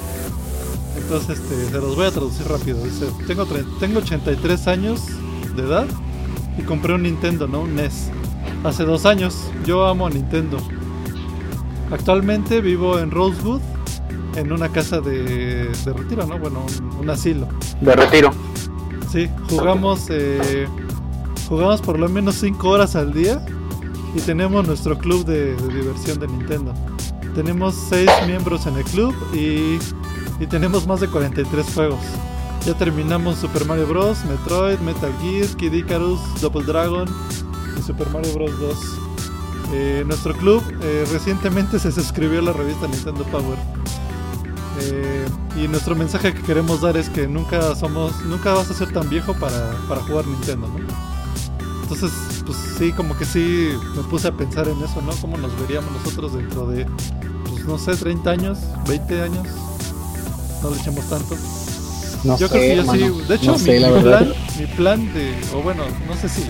Entonces 0.97 1.39
este, 1.41 1.67
se 1.67 1.73
los 1.73 1.97
voy 1.97 2.07
a 2.07 2.11
traducir 2.11 2.47
rápido. 2.49 2.83
Dice, 2.83 3.07
tengo, 3.27 3.47
tengo 3.81 3.99
83 3.99 4.67
años 4.69 5.03
de 5.57 5.63
edad 5.63 5.87
y 6.59 6.63
compré 6.63 6.95
un 6.95 7.03
Nintendo, 7.03 7.47
¿no? 7.47 7.61
Un 7.63 7.75
NES. 7.75 8.11
Hace 8.63 8.85
dos 8.85 9.07
años. 9.07 9.51
Yo 9.65 9.87
amo 9.87 10.07
a 10.07 10.11
Nintendo. 10.11 10.59
Actualmente 11.91 12.61
vivo 12.61 12.99
en 12.99 13.11
Rosewood, 13.11 13.61
en 14.37 14.53
una 14.53 14.69
casa 14.71 15.01
de, 15.01 15.69
de 15.69 15.93
retiro, 15.93 16.27
¿no? 16.27 16.39
Bueno, 16.39 16.65
un, 16.81 17.01
un 17.01 17.11
asilo. 17.11 17.49
De 17.81 17.95
retiro. 17.95 18.31
Sí, 19.13 19.29
jugamos, 19.49 20.07
eh, 20.11 20.67
jugamos 21.49 21.81
por 21.83 21.99
lo 21.99 22.09
menos 22.09 22.37
5 22.37 22.69
horas 22.69 22.97
al 22.97 23.13
día 23.13 23.45
y 24.15 24.21
tenemos 24.21 24.67
nuestro 24.67 24.97
club 24.97 25.25
de, 25.25 25.57
diversión 25.57 26.19
de 26.21 26.29
Nintendo. 26.29 26.73
Tenemos 27.35 27.75
6 27.89 28.09
miembros 28.27 28.67
en 28.67 28.77
el 28.77 28.85
club 28.85 29.15
y, 29.35 29.79
y 30.43 30.47
tenemos 30.49 30.87
más 30.87 31.01
de 31.01 31.09
43 31.09 31.67
juegos. 31.75 32.01
Ya 32.65 32.75
terminamos 32.75 33.39
Super 33.39 33.67
Mario 33.67 33.87
Bros, 33.87 34.25
Metroid, 34.25 34.79
Metal 34.79 35.13
Gear, 35.21 35.49
Kid 35.57 35.73
Icarus, 35.73 36.21
Double 36.41 36.65
Dragon 36.65 37.09
y 37.79 37.83
Super 37.83 38.09
Mario 38.11 38.33
Bros 38.35 38.59
2. 38.59 38.77
Eh, 39.73 40.05
nuestro 40.07 40.33
club 40.35 40.63
eh, 40.83 41.05
recientemente 41.11 41.79
se 41.79 41.91
suscribió 41.91 42.39
a 42.39 42.43
la 42.43 42.53
revista 42.53 42.87
Nintendo 42.87 43.25
Power. 43.25 43.59
Eh, 44.81 45.27
y 45.57 45.69
nuestro 45.69 45.95
mensaje 45.95 46.33
que 46.33 46.43
queremos 46.43 46.81
dar 46.81 46.97
es 46.97 47.09
que 47.09 47.27
nunca 47.27 47.75
somos, 47.75 48.25
nunca 48.25 48.55
vas 48.55 48.71
a 48.71 48.75
ser 48.75 48.93
tan 48.93 49.09
viejo 49.09 49.35
para, 49.35 49.73
para 49.89 50.01
jugar 50.03 50.27
Nintendo, 50.27 50.69
¿no? 50.69 51.04
Entonces, 51.85 52.11
pues 52.47 52.57
sí, 52.79 52.93
como 52.93 53.17
que 53.17 53.27
sí 53.27 53.69
me 53.95 54.03
puse 54.05 54.29
a 54.29 54.33
pensar 54.33 54.67
en 54.69 54.83
eso, 54.83 55.03
¿no? 55.03 55.13
¿Cómo 55.21 55.37
nos 55.37 55.53
veríamos 55.61 55.93
nosotros 55.93 56.33
dentro 56.33 56.67
de, 56.67 56.87
pues 57.51 57.65
no 57.67 57.79
sé, 57.79 57.95
30 57.95 58.31
años, 58.31 58.59
20 58.89 59.21
años? 59.23 59.47
No 60.63 60.71
le 60.71 60.79
echemos 60.79 61.05
tanto. 61.11 61.37
No 62.25 62.39
Yo 62.39 62.49
sé, 62.49 62.55
creo 62.55 62.63
que 62.63 62.75
yo 62.77 62.81
hermano. 62.81 63.15
sí. 63.21 63.25
De 63.29 63.35
hecho, 63.35 63.53
No 63.53 63.59
mi, 63.59 63.79
la 63.79 63.91
mi 63.91 64.03
plan, 64.03 64.35
mi 64.59 64.67
plan 64.67 65.13
de, 65.13 65.35
o 65.55 65.61
bueno, 65.63 65.85
no 66.09 66.17
sé 66.17 66.29
si, 66.31 66.43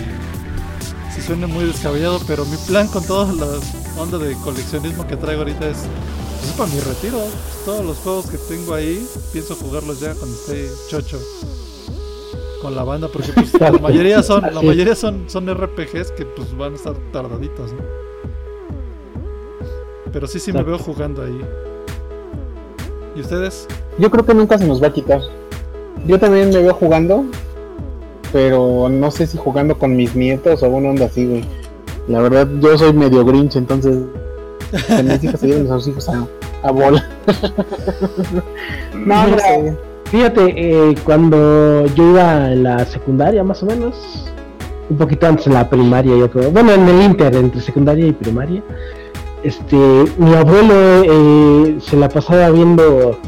si 1.13 1.21
suena 1.21 1.47
muy 1.47 1.65
descabellado, 1.65 2.21
pero 2.25 2.45
mi 2.45 2.55
plan 2.55 2.87
con 2.87 3.03
toda 3.05 3.33
la 3.33 3.59
onda 4.01 4.17
de 4.17 4.35
coleccionismo 4.35 5.05
que 5.05 5.17
traigo 5.17 5.41
ahorita 5.41 5.67
es, 5.67 5.79
pues, 5.79 6.49
es 6.49 6.51
para 6.57 6.71
mi 6.71 6.79
retiro. 6.79 7.19
Todos 7.65 7.85
los 7.85 7.97
juegos 7.97 8.27
que 8.27 8.37
tengo 8.37 8.73
ahí, 8.73 9.05
pienso 9.33 9.53
jugarlos 9.57 9.99
ya 9.99 10.15
cuando 10.15 10.33
esté 10.37 10.69
chocho 10.89 11.19
con 12.65 12.75
la 12.75 12.83
banda, 12.83 13.07
porque 13.07 13.31
pues, 13.31 13.53
la 13.61 13.71
mayoría 13.81 14.23
son, 14.23 14.41
la 14.41 14.59
mayoría 14.59 14.95
son, 14.95 15.25
son 15.27 15.47
RPGs 15.53 16.11
que 16.17 16.25
pues 16.25 16.57
van 16.57 16.73
a 16.73 16.75
estar 16.75 16.95
tardaditos, 17.11 17.73
¿no? 17.73 17.79
Pero 20.11 20.25
sí, 20.25 20.39
sí 20.39 20.51
me 20.51 20.63
veo 20.63 20.79
jugando 20.79 21.21
ahí. 21.21 21.39
¿Y 23.15 23.21
ustedes? 23.21 23.67
Yo 23.99 24.09
creo 24.09 24.25
que 24.25 24.33
nunca 24.33 24.57
se 24.57 24.65
nos 24.65 24.81
va 24.81 24.87
a 24.87 24.93
quitar. 24.93 25.21
Yo 26.07 26.19
también 26.19 26.49
me 26.49 26.57
veo 26.57 26.73
jugando, 26.73 27.25
pero 28.33 28.89
no 28.89 29.11
sé 29.11 29.27
si 29.27 29.37
jugando 29.37 29.77
con 29.77 29.95
mis 29.95 30.15
nietos 30.15 30.63
o 30.63 30.69
una 30.69 30.89
onda 30.89 31.05
así, 31.05 31.23
güey. 31.23 31.45
La 32.07 32.19
verdad, 32.19 32.49
yo 32.61 32.75
soy 32.79 32.93
medio 32.93 33.23
grinch, 33.23 33.57
entonces 33.57 33.99
que 34.87 35.03
mis 35.03 35.23
hijas 35.23 35.39
se 35.39 35.47
lleven 35.47 35.71
a 35.71 35.75
sus 35.75 35.89
hijos 35.89 36.09
a, 36.09 36.27
a 36.63 36.71
bola. 36.71 37.07
no, 38.93 39.27
no 39.27 39.35
Mira, 39.35 39.39
sé. 39.39 39.94
Fíjate, 40.15 40.53
eh, 40.55 40.95
cuando 41.03 41.87
yo 41.87 42.11
iba 42.11 42.49
en 42.49 42.63
la 42.63 42.85
secundaria, 42.85 43.43
más 43.43 43.61
o 43.63 43.65
menos, 43.65 44.31
un 44.89 44.95
poquito 44.95 45.27
antes 45.27 45.45
en 45.47 45.55
la 45.55 45.69
primaria, 45.69 46.15
yo 46.15 46.31
creo, 46.31 46.51
bueno, 46.51 46.71
en 46.71 46.87
el 46.87 47.01
inter, 47.01 47.35
entre 47.35 47.59
secundaria 47.59 48.07
y 48.07 48.13
primaria, 48.13 48.63
este, 49.43 49.75
mi 50.17 50.33
abuelo 50.33 50.73
eh, 51.03 51.75
se 51.81 51.97
la 51.97 52.07
pasaba 52.07 52.49
viendo 52.49 53.19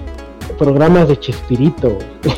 programas 0.57 1.09
de 1.09 1.19
Chespirito, 1.19 1.97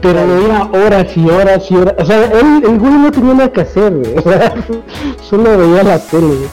pero 0.00 0.26
veía 0.26 0.70
horas 0.72 1.14
y 1.14 1.28
horas 1.28 1.70
y 1.70 1.76
horas, 1.76 1.94
o 1.98 2.06
sea, 2.06 2.24
él, 2.32 2.62
el 2.66 2.78
güey 2.78 2.94
no 2.94 3.12
tenía 3.12 3.34
nada 3.34 3.52
que 3.52 3.60
hacer, 3.60 3.92
solo 5.20 5.58
veía 5.58 5.82
la 5.82 5.98
tele, 5.98 6.48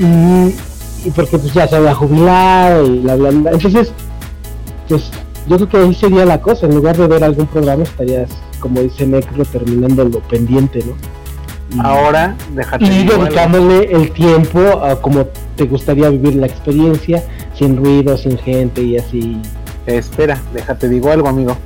y, 0.00 1.10
porque 1.10 1.38
pues 1.38 1.54
ya 1.54 1.68
se 1.68 1.76
había 1.76 1.94
jubilado 1.94 2.84
y 2.88 2.98
bla 2.98 3.14
bla 3.14 3.30
bla, 3.30 3.50
entonces 3.52 3.92
pues 4.88 5.10
yo 5.48 5.56
creo 5.56 5.68
que 5.68 5.76
ahí 5.78 5.94
sería 5.94 6.24
la 6.24 6.40
cosa, 6.40 6.66
en 6.66 6.74
lugar 6.74 6.96
de 6.96 7.06
ver 7.06 7.24
algún 7.24 7.46
programa 7.46 7.82
estarías, 7.82 8.30
como 8.60 8.80
dice 8.80 9.06
Necro, 9.06 9.44
terminando 9.44 10.04
lo 10.04 10.20
pendiente, 10.20 10.84
¿no? 10.84 10.94
Ahora, 11.82 12.36
déjate. 12.54 12.84
y 12.84 13.04
dedicándole 13.04 13.90
el 13.92 14.12
tiempo 14.12 14.60
a 14.84 15.00
como 15.00 15.26
te 15.56 15.64
gustaría 15.64 16.10
vivir 16.10 16.34
la 16.34 16.46
experiencia, 16.46 17.24
sin 17.54 17.76
ruido, 17.76 18.16
sin 18.18 18.36
gente 18.38 18.82
y 18.82 18.98
así. 18.98 19.40
Espera, 19.86 20.40
déjate 20.52 20.88
digo 20.88 21.10
algo, 21.10 21.28
amigo. 21.28 21.56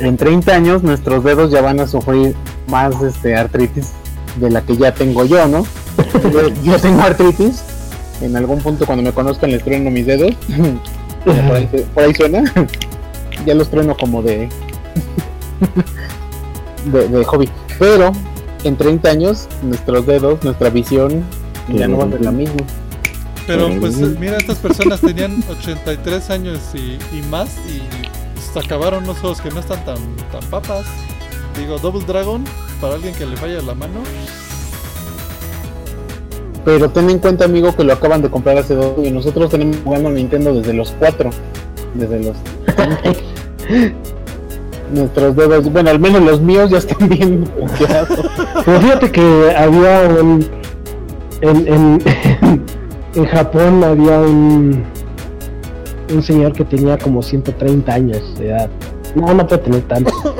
En 0.00 0.16
30 0.16 0.52
años 0.52 0.82
nuestros 0.82 1.24
dedos 1.24 1.50
ya 1.50 1.62
van 1.62 1.80
a 1.80 1.86
sufrir 1.86 2.34
más 2.68 3.00
este 3.00 3.36
artritis 3.36 3.92
de 4.36 4.50
la 4.50 4.60
que 4.60 4.76
ya 4.76 4.92
tengo 4.92 5.24
yo, 5.24 5.46
¿no? 5.46 5.64
yo, 6.30 6.48
yo 6.64 6.78
tengo 6.78 7.00
artritis. 7.02 7.62
En 8.20 8.34
algún 8.36 8.60
punto 8.60 8.86
cuando 8.86 9.02
me 9.02 9.12
conozcan 9.12 9.50
les 9.50 9.62
trueno 9.62 9.90
mis 9.90 10.06
dedos. 10.06 10.34
Ya 11.26 11.46
por, 11.46 11.56
ahí, 11.56 11.66
por 11.94 12.04
ahí 12.04 12.14
suena. 12.14 12.44
ya 13.44 13.54
los 13.54 13.68
trueno 13.68 13.96
como 13.96 14.22
de, 14.22 14.48
de 16.84 17.08
de 17.08 17.24
hobby. 17.24 17.48
Pero 17.78 18.12
en 18.64 18.76
30 18.76 19.08
años 19.08 19.48
nuestros 19.62 20.06
dedos, 20.06 20.42
nuestra 20.42 20.70
visión 20.70 21.24
ya 21.68 21.88
no 21.88 21.98
va 21.98 22.04
a 22.04 22.10
ser 22.10 22.22
la 22.22 22.32
misma. 22.32 22.64
Pero 23.46 23.70
pues 23.78 23.98
eh, 24.00 24.16
mira, 24.18 24.38
estas 24.38 24.58
personas 24.58 25.00
tenían 25.00 25.42
83 25.48 26.30
años 26.30 26.60
y, 26.74 26.98
y 27.16 27.22
más 27.30 27.48
y 27.68 27.80
pues, 28.34 28.64
acabaron 28.64 29.04
unos 29.04 29.18
juegos 29.18 29.40
que 29.40 29.50
no 29.50 29.60
están 29.60 29.84
tan, 29.84 29.98
tan 30.32 30.42
papas. 30.50 30.86
Digo, 31.56 31.78
Double 31.78 32.04
Dragon, 32.04 32.44
para 32.80 32.94
alguien 32.94 33.14
que 33.14 33.24
le 33.24 33.36
falla 33.36 33.62
la 33.62 33.74
mano. 33.74 34.00
Pero 36.66 36.90
ten 36.90 37.08
en 37.08 37.20
cuenta, 37.20 37.44
amigo, 37.44 37.74
que 37.76 37.84
lo 37.84 37.92
acaban 37.92 38.22
de 38.22 38.28
comprar 38.28 38.58
hace 38.58 38.74
dos 38.74 38.94
y 38.98 39.12
nosotros 39.12 39.50
tenemos 39.50 39.76
jugando 39.84 40.10
Nintendo 40.10 40.52
desde 40.52 40.72
los 40.72 40.90
cuatro. 40.98 41.30
Desde 41.94 42.24
los. 42.24 42.36
Nuestros 44.92 45.36
dedos, 45.36 45.72
bueno, 45.72 45.90
al 45.90 46.00
menos 46.00 46.22
los 46.22 46.40
míos 46.40 46.70
ya 46.70 46.78
están 46.78 47.08
bien. 47.08 47.48
Pero 48.64 48.80
fíjate 48.80 49.12
que 49.12 49.54
había 49.56 50.08
un. 50.20 50.44
En, 51.40 51.68
en, 51.68 52.02
en 53.14 53.26
Japón 53.26 53.84
había 53.84 54.18
un. 54.18 54.82
Un 56.12 56.22
señor 56.22 56.52
que 56.52 56.64
tenía 56.64 56.98
como 56.98 57.22
130 57.22 57.94
años 57.94 58.38
de 58.40 58.48
edad. 58.48 58.68
No, 59.14 59.32
no 59.32 59.46
puede 59.46 59.62
tener 59.62 59.82
tanto. 59.82 60.12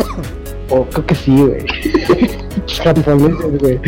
O 0.68 0.84
creo 0.86 1.06
que 1.06 1.14
sí, 1.14 1.36
güey. 1.36 1.64
Japoneses, 2.82 3.58
güey. 3.60 3.80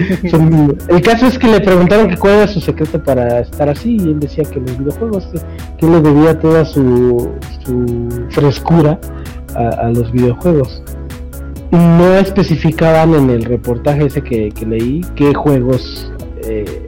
El 0.88 1.02
caso 1.02 1.26
es 1.26 1.38
que 1.38 1.48
le 1.48 1.60
preguntaron 1.60 2.08
que 2.08 2.16
cuál 2.16 2.34
era 2.34 2.48
su 2.48 2.60
secreto 2.60 3.02
para 3.02 3.40
estar 3.40 3.68
así 3.68 3.96
y 3.96 4.02
él 4.02 4.20
decía 4.20 4.44
que 4.44 4.60
los 4.60 4.78
videojuegos, 4.78 5.26
que, 5.26 5.40
que 5.78 5.86
le 5.86 6.00
debía 6.00 6.38
toda 6.38 6.64
su, 6.64 7.30
su 7.64 8.08
frescura 8.30 8.98
a, 9.54 9.90
los 9.90 10.10
videojuegos. 10.12 10.82
No 11.70 12.14
especificaban 12.16 13.14
en 13.14 13.30
el 13.30 13.44
reportaje 13.44 14.06
ese 14.06 14.22
que, 14.22 14.52
leí 14.66 15.02
qué 15.14 15.34
juegos 15.34 16.10
eh, 16.44 16.86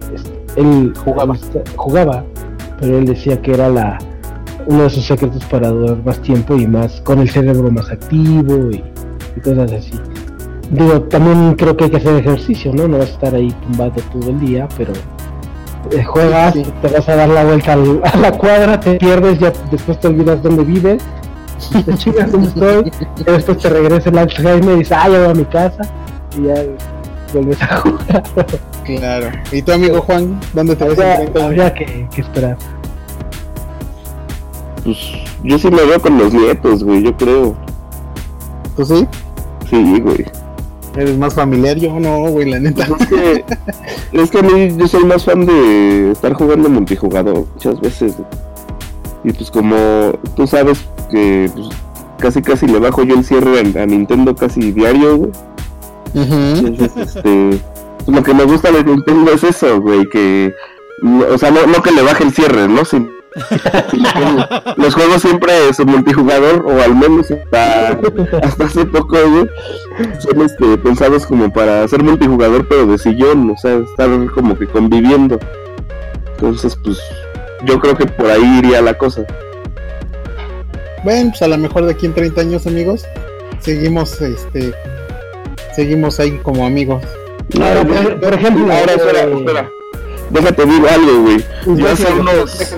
él 0.56 0.92
jugaba, 0.96 2.24
pero 2.80 2.98
él 2.98 3.06
decía 3.06 3.40
que 3.40 3.52
era 3.52 3.68
la 3.68 3.98
uno 4.66 4.84
de 4.84 4.90
sus 4.90 5.04
secretos 5.04 5.44
para 5.46 5.68
durar 5.68 6.04
más 6.04 6.20
tiempo 6.22 6.56
y 6.56 6.66
más 6.66 7.00
con 7.00 7.18
el 7.18 7.28
cerebro 7.28 7.70
más 7.70 7.90
activo 7.90 8.70
y 8.70 8.82
cosas 9.40 9.72
así. 9.72 9.92
Digo, 10.72 11.02
también 11.02 11.54
creo 11.54 11.76
que 11.76 11.84
hay 11.84 11.90
que 11.90 11.96
hacer 11.98 12.16
ejercicio, 12.16 12.72
¿no? 12.74 12.88
No 12.88 12.98
vas 12.98 13.08
a 13.10 13.12
estar 13.12 13.34
ahí 13.34 13.50
tumbado 13.62 13.92
todo 14.12 14.30
el 14.30 14.40
día, 14.40 14.66
pero 14.76 14.92
eh, 15.90 16.02
juegas, 16.04 16.54
Sí. 16.54 16.64
te 16.82 16.88
vas 16.88 17.08
a 17.08 17.14
dar 17.16 17.28
la 17.28 17.44
vuelta 17.44 17.72
al- 17.74 18.00
a 18.04 18.16
la 18.16 18.32
cuadra, 18.32 18.80
te 18.80 18.94
pierdes, 18.96 19.38
ya 19.38 19.52
después 19.70 19.98
te 20.00 20.08
olvidas 20.08 20.42
dónde 20.42 20.64
vives, 20.64 21.02
te 21.84 21.94
chingas 21.94 22.32
dónde 22.32 22.48
estoy, 22.48 22.92
y 23.18 23.24
después 23.24 23.58
te 23.58 23.68
regresa 23.68 24.08
el 24.10 24.18
Alzheimer 24.18 24.74
y 24.74 24.78
dices, 24.78 24.96
ah, 24.98 25.08
ya 25.08 25.18
voy 25.20 25.28
a 25.28 25.34
mi 25.34 25.44
casa, 25.44 25.82
y 26.38 26.42
ya 26.46 26.54
vuelves 27.32 27.62
a 27.62 27.76
jugar. 27.78 28.22
Claro. 28.84 29.28
¿Y 29.52 29.62
tu 29.62 29.72
amigo 29.72 30.00
Juan? 30.02 30.40
¿Dónde 30.52 30.74
te 30.76 30.84
ves 30.88 30.98
en 30.98 31.04
Habría, 31.04 31.16
30 31.18 31.38
años? 31.38 31.46
habría 31.48 31.74
que, 31.74 32.08
que 32.14 32.20
esperar. 32.20 32.56
Pues 34.84 34.96
yo 35.44 35.58
sí 35.58 35.70
me 35.70 35.84
veo 35.84 36.00
con 36.00 36.18
los 36.18 36.32
nietos, 36.34 36.82
güey, 36.82 37.02
yo 37.02 37.16
creo. 37.16 37.54
¿Tú 38.76 38.84
sí? 38.84 39.06
Sí, 39.70 40.00
güey. 40.00 40.24
¿Eres 40.96 41.16
más 41.16 41.34
familiar? 41.34 41.76
Yo 41.78 41.98
no, 41.98 42.28
güey, 42.30 42.50
la 42.50 42.60
neta. 42.60 42.86
Es 43.00 43.06
que, 43.06 43.44
es 44.12 44.30
que 44.30 44.38
a 44.38 44.42
mí 44.42 44.76
yo 44.76 44.86
soy 44.86 45.04
más 45.04 45.24
fan 45.24 45.46
de 45.46 46.12
estar 46.12 46.34
jugando 46.34 46.68
multijugador 46.68 47.46
muchas 47.54 47.80
veces. 47.80 48.14
Y 49.24 49.32
pues 49.32 49.50
como 49.50 50.12
tú 50.36 50.46
sabes 50.46 50.84
que 51.10 51.50
pues, 51.54 51.68
casi 52.18 52.42
casi 52.42 52.66
le 52.66 52.78
bajo 52.78 53.04
yo 53.04 53.14
el 53.14 53.24
cierre 53.24 53.58
a, 53.58 53.82
a 53.82 53.86
Nintendo 53.86 54.34
casi 54.36 54.72
diario, 54.72 55.16
güey. 55.16 55.30
Entonces, 56.14 56.92
este, 56.96 57.60
pues, 58.04 58.16
lo 58.16 58.22
que 58.22 58.34
me 58.34 58.44
gusta 58.44 58.70
de 58.70 58.84
Nintendo 58.84 59.32
es 59.32 59.44
eso, 59.44 59.80
güey, 59.80 60.06
que, 60.10 60.52
o 61.32 61.38
sea, 61.38 61.50
no, 61.50 61.66
no 61.66 61.82
que 61.82 61.90
le 61.92 62.02
baje 62.02 62.24
el 62.24 62.32
cierre, 62.32 62.68
¿no? 62.68 62.84
Sin- 62.84 63.08
sino 63.08 63.21
los 64.76 64.94
juegos 64.94 65.22
siempre 65.22 65.72
son 65.72 65.86
multijugador, 65.86 66.64
o 66.66 66.82
al 66.82 66.94
menos 66.94 67.30
hasta, 67.30 67.98
hasta 68.42 68.64
hace 68.64 68.84
poco, 68.84 69.16
güey, 69.16 69.48
son 70.18 70.42
este, 70.42 70.76
pensados 70.78 71.26
como 71.26 71.52
para 71.52 71.86
ser 71.88 72.02
multijugador, 72.02 72.66
pero 72.68 72.86
de 72.86 72.98
sillón, 72.98 73.50
o 73.50 73.56
sea, 73.56 73.76
estar 73.76 74.08
como 74.34 74.58
que 74.58 74.66
conviviendo. 74.66 75.38
Entonces, 76.34 76.76
pues, 76.82 76.98
yo 77.64 77.78
creo 77.80 77.96
que 77.96 78.06
por 78.06 78.26
ahí 78.30 78.58
iría 78.58 78.82
la 78.82 78.94
cosa. 78.94 79.22
Bueno, 81.04 81.30
pues 81.30 81.42
a 81.42 81.48
lo 81.48 81.58
mejor 81.58 81.84
de 81.86 81.92
aquí 81.92 82.06
en 82.06 82.14
30 82.14 82.40
años, 82.40 82.66
amigos, 82.66 83.04
seguimos, 83.60 84.20
este, 84.20 84.72
seguimos 85.74 86.20
ahí 86.20 86.38
como 86.42 86.66
amigos. 86.66 87.02
Ahora, 87.60 87.84
por, 87.84 88.20
por 88.20 88.34
ejemplo, 88.34 88.72
Ahora, 88.72 88.92
espera, 88.92 89.22
eh, 89.24 89.34
espera. 89.36 89.70
Déjate 90.30 90.64
digo 90.64 90.86
algo, 90.88 91.22
güey. 91.22 91.44
Yo 91.78 91.88
hace 91.90 92.04
Déjame- 92.04 92.20
unos... 92.20 92.74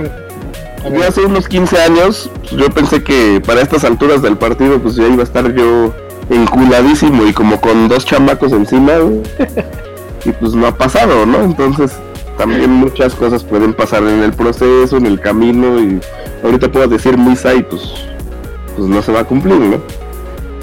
Yo 0.93 1.07
hace 1.07 1.25
unos 1.25 1.49
15 1.49 1.79
años, 1.81 2.31
pues, 2.41 2.53
yo 2.53 2.71
pensé 2.71 3.03
que 3.03 3.41
para 3.45 3.63
estas 3.63 3.85
alturas 3.85 4.23
del 4.23 4.37
partido, 4.37 4.79
pues 4.79 4.97
ya 4.97 5.07
iba 5.07 5.21
a 5.21 5.25
estar 5.25 5.53
yo 5.55 5.95
enculadísimo 6.31 7.27
y 7.27 7.33
como 7.33 7.61
con 7.61 7.89
dos 7.89 8.05
chamacos 8.05 8.53
encima. 8.53 8.93
Y 10.27 10.33
pues 10.33 10.55
no 10.55 10.67
ha 10.67 10.75
pasado, 10.75 11.27
¿no? 11.27 11.43
Entonces, 11.43 11.93
también 12.39 12.71
muchas 12.71 13.15
cosas 13.15 13.45
pueden 13.45 13.75
pasar 13.75 14.03
en 14.05 14.23
el 14.23 14.33
proceso, 14.33 14.97
en 14.97 15.05
el 15.05 15.21
camino, 15.21 15.79
y 15.79 16.01
ahorita 16.43 16.73
puedo 16.73 16.89
decir 16.89 17.19
misa 17.19 17.55
y 17.55 17.63
pues, 17.63 17.83
pues 18.75 18.89
no 18.89 19.03
se 19.03 19.13
va 19.13 19.21
a 19.21 19.25
cumplir, 19.25 19.57
¿no? 19.57 19.83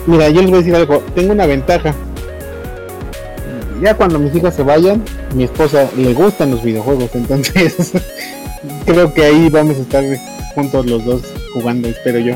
Mira, 0.07 0.29
yo 0.29 0.41
les 0.41 0.49
voy 0.49 0.55
a 0.55 0.61
decir 0.63 0.75
algo. 0.75 1.03
Tengo 1.13 1.33
una 1.33 1.45
ventaja. 1.45 1.93
Ya 3.81 3.95
cuando 3.95 4.17
mis 4.17 4.33
hijas 4.35 4.55
se 4.55 4.63
vayan, 4.63 5.03
mi 5.35 5.43
esposa 5.43 5.87
le 5.95 6.13
gustan 6.13 6.51
los 6.51 6.63
videojuegos, 6.63 7.09
entonces 7.13 7.91
creo 8.85 9.13
que 9.13 9.23
ahí 9.25 9.49
vamos 9.49 9.77
a 9.77 9.81
estar 9.81 10.03
juntos 10.55 10.85
los 10.85 11.05
dos 11.05 11.21
jugando, 11.53 11.87
espero 11.87 12.19
yo. 12.19 12.35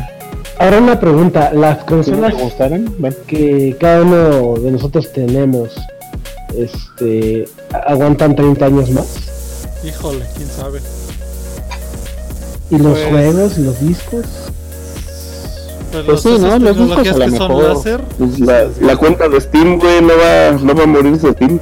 ahora 0.60 0.80
una 0.80 1.00
pregunta, 1.00 1.52
las 1.54 1.84
consolas 1.84 2.34
que 3.28 3.76
cada 3.80 4.02
uno 4.04 4.56
de 4.62 4.72
nosotros 4.72 5.12
tenemos, 5.12 5.70
este, 6.58 7.48
aguantan 7.88 8.36
30 8.36 8.66
años 8.66 8.90
más. 8.92 9.08
Híjole, 9.84 10.26
quién 10.36 10.48
sabe. 10.50 10.80
Y 12.72 12.78
los 12.78 12.94
Pues- 12.98 13.08
juegos 13.10 13.58
los 13.58 13.80
discos. 13.82 14.26
Pero 15.92 16.06
Pues 16.08 16.22
sí, 16.22 16.38
¿no? 16.40 16.58
Los 16.60 16.78
discos 16.78 17.08
a 17.08 17.18
lo 17.18 17.28
mejor. 17.28 17.64
láser, 17.76 18.02
Pues 18.18 18.40
la, 18.40 18.68
la 18.82 18.96
cuenta 18.98 19.30
de 19.30 19.40
Steam, 19.40 19.80
güey, 19.80 20.02
no 20.02 20.14
va, 20.18 20.52
no 20.62 20.76
va 20.76 20.84
a 20.84 20.88
morirse 20.88 21.32
Steam. 21.34 21.60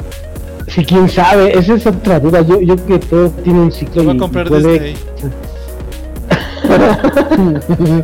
Sí, 0.73 0.83
quién 0.83 1.07
sabe, 1.07 1.55
esa 1.55 1.75
es 1.75 1.85
otra 1.85 2.19
duda. 2.19 2.41
Yo, 2.41 2.59
yo 2.59 2.75
creo 2.75 2.99
que 2.99 3.05
todo 3.05 3.29
tiene 3.43 3.59
un 3.59 3.71
ciclo 3.71 4.01
se 4.01 4.07
va 4.07 4.13
y 4.13 4.17
a 4.17 4.19
comprar 4.19 4.47
puede, 4.47 4.71
Disney. 4.71 4.95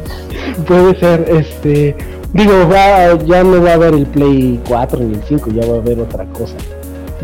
puede 0.68 1.00
ser, 1.00 1.26
este, 1.30 1.96
digo, 2.32 2.70
va, 2.70 3.18
ya 3.26 3.44
no 3.44 3.64
va 3.64 3.72
a 3.72 3.74
haber 3.74 3.96
el 3.96 4.06
Play 4.06 4.60
4 4.68 5.00
ni 5.00 5.16
el 5.16 5.24
5, 5.28 5.50
ya 5.50 5.66
va 5.66 5.78
a 5.78 5.80
haber 5.80 6.00
otra 6.00 6.26
cosa. 6.26 6.54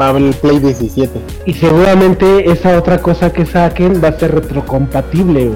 va 0.01 0.07
a 0.07 0.09
haber 0.09 0.23
el 0.23 0.33
Play 0.33 0.57
17. 0.57 1.11
Y 1.45 1.53
seguramente 1.53 2.49
esa 2.49 2.79
otra 2.79 2.97
cosa 2.99 3.31
que 3.31 3.45
saquen 3.45 4.03
va 4.03 4.07
a 4.07 4.19
ser 4.19 4.33
retrocompatible. 4.33 5.51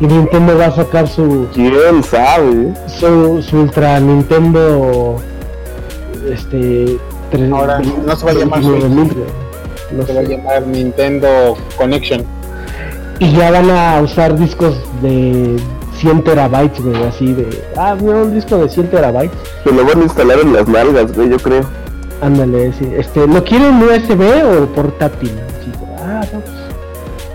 Y 0.00 0.06
Nintendo 0.06 0.56
va 0.56 0.66
a 0.66 0.70
sacar 0.70 1.08
su, 1.08 1.48
¿Quién 1.52 2.02
sabe? 2.04 2.72
su, 2.86 3.42
su 3.42 3.58
Ultra 3.58 3.98
Nintendo 3.98 5.16
este 6.30 6.96
Ahora, 7.52 7.80
no 8.06 8.16
se 8.16 8.24
va 8.26 8.30
a 8.32 8.34
llamar 8.34 8.60
29.000, 8.62 9.14
no 9.96 10.06
Se 10.06 10.14
va 10.14 10.20
a 10.20 10.22
llamar 10.22 10.66
Nintendo 10.66 11.56
Connection. 11.76 12.24
y 13.18 13.32
ya 13.32 13.50
van 13.50 13.70
a 13.70 14.00
usar 14.02 14.38
discos 14.38 14.74
de 15.02 15.56
100 16.00 16.24
terabytes 16.24 16.80
güey, 16.82 17.02
así 17.04 17.32
de 17.32 17.62
ah 17.76 17.94
no, 18.00 18.22
un 18.22 18.34
disco 18.34 18.56
de 18.58 18.68
100 18.68 18.88
terabytes. 18.90 19.36
Se 19.64 19.72
lo 19.72 19.84
van 19.86 20.00
a 20.00 20.02
instalar 20.04 20.38
en 20.40 20.52
las 20.52 20.66
nalgas, 20.68 21.14
güey, 21.14 21.30
yo 21.30 21.36
creo. 21.38 21.64
ándale 22.20 22.72
sí, 22.72 22.88
este 22.96 23.26
lo 23.26 23.42
quieren 23.44 23.82
USB 23.82 24.20
o 24.44 24.66
portátil 24.66 25.30
Chico, 25.64 25.86
ah 26.00 26.22
no 26.32 26.40
pues 26.40 26.54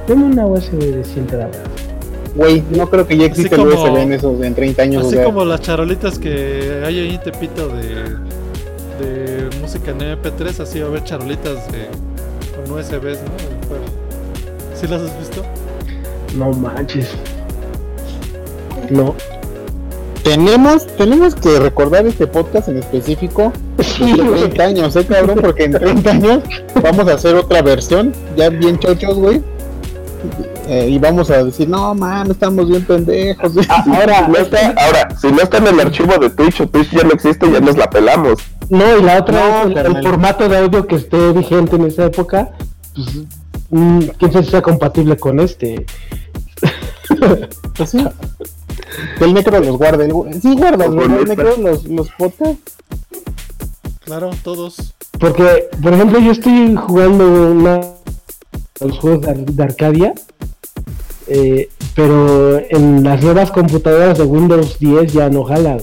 deme 0.07 0.25
una 0.25 0.45
USB 0.45 0.79
de 0.79 1.03
100 1.03 1.27
terabytes. 1.27 1.61
Güey, 2.35 2.63
no 2.69 2.87
creo 2.89 3.07
que 3.07 3.17
ya 3.17 3.25
existe 3.25 3.55
Así 3.55 3.63
el 3.63 3.67
USB 3.69 3.97
en 3.97 4.13
esos 4.13 4.41
en 4.43 4.53
30 4.53 4.81
años. 4.83 5.03
o 5.03 5.07
Así 5.07 5.15
sea, 5.15 5.25
como 5.25 5.43
las 5.43 5.59
charolitas 5.61 6.19
que 6.19 6.83
hay 6.85 6.99
ahí 6.99 7.15
en 7.15 7.21
Tepito 7.21 7.67
de 7.69 8.15
música 9.68 9.91
en 9.91 9.99
MP3, 9.99 10.61
así 10.61 10.80
va 10.80 10.85
a 10.85 10.89
haber 10.91 11.03
charolitas 11.03 11.69
de, 11.73 11.89
con 12.56 12.72
USBs, 12.72 13.19
¿no? 13.22 14.73
¿Sí 14.73 14.88
las 14.88 15.02
has 15.02 15.19
visto? 15.19 15.44
no 16.38 16.52
manches 16.52 17.10
no 18.89 19.14
Tenemos, 20.23 20.88
tenemos 20.95 21.35
que 21.35 21.60
recordar 21.60 22.06
este 22.07 22.27
podcast 22.27 22.69
en 22.69 22.77
específico 22.77 23.52
de 23.76 24.23
güey. 24.23 24.39
30 24.52 24.64
años, 24.64 24.95
¿eh, 24.95 25.06
cabrón? 25.06 25.39
Porque 25.41 25.65
en 25.65 25.73
30 25.73 26.11
años 26.11 26.44
vamos 26.81 27.10
a 27.10 27.15
hacer 27.15 27.35
otra 27.35 27.61
versión, 27.61 28.14
ya 28.38 28.49
bien 28.49 28.80
chochos, 28.80 29.18
güey. 29.18 29.44
Eh, 30.69 30.88
y 30.91 30.98
vamos 30.98 31.30
a 31.30 31.44
decir, 31.44 31.68
no, 31.68 31.94
man, 31.94 32.31
estamos 32.31 32.69
bien 32.69 32.85
pendejos. 32.85 33.53
güey". 33.53 33.68
Ahora, 33.69 34.26
si 34.26 34.31
no 34.31 34.38
está, 34.38 34.73
ahora, 34.77 35.10
si 35.19 35.27
no 35.30 35.41
está 35.41 35.57
en 35.57 35.68
el 35.68 35.80
archivo 35.81 36.18
de 36.19 36.30
Twitch 36.30 36.61
o 36.61 36.68
Twitch 36.68 36.91
ya 36.91 37.03
no 37.03 37.11
existe, 37.11 37.52
ya 37.52 37.60
nos 37.60 37.76
la 37.76 37.89
pelamos. 37.89 38.39
No, 38.69 38.98
y 38.98 39.02
la 39.02 39.19
otra 39.19 39.64
No, 39.65 39.72
es 39.72 39.77
el, 39.77 39.95
el 39.95 40.03
formato 40.03 40.49
de 40.49 40.57
audio 40.57 40.85
que 40.88 40.95
esté 40.95 41.31
vigente 41.31 41.76
en 41.77 41.85
esa 41.85 42.06
época, 42.06 42.52
pues, 42.94 43.07
mm, 43.69 43.99
quién 44.18 44.31
sabe 44.34 44.45
si 44.45 44.52
sea 44.52 44.61
compatible 44.61 45.18
con 45.18 45.39
este. 45.39 45.85
Pues 47.76 47.89
sí. 47.91 48.06
El 49.22 49.34
necro 49.34 49.60
los 49.60 49.77
guarde. 49.77 50.06
el 50.06 50.41
Sí, 50.41 50.56
guardas, 50.56 50.89
güey, 50.91 51.07
¿no? 51.07 51.19
el 51.19 51.27
necro 51.27 51.56
los, 51.57 51.85
los. 51.85 52.10
Claro, 54.03 54.31
todos. 54.44 54.94
Porque, 55.19 55.69
por 55.81 55.94
ejemplo, 55.94 56.19
yo 56.19 56.31
estoy 56.31 56.76
jugando 56.76 57.26
una, 57.52 57.81
los 58.81 58.99
juegos 58.99 59.22
de, 59.22 59.30
Ar- 59.31 59.38
de 59.45 59.64
Arcadia, 59.64 60.14
eh, 61.27 61.69
pero 61.95 62.60
en 62.69 63.03
las 63.03 63.22
nuevas 63.23 63.52
computadoras 63.52 64.18
de 64.18 64.23
Windows 64.23 64.77
10 64.80 65.11
ya 65.14 65.30
no 65.30 65.44
jala. 65.44 65.77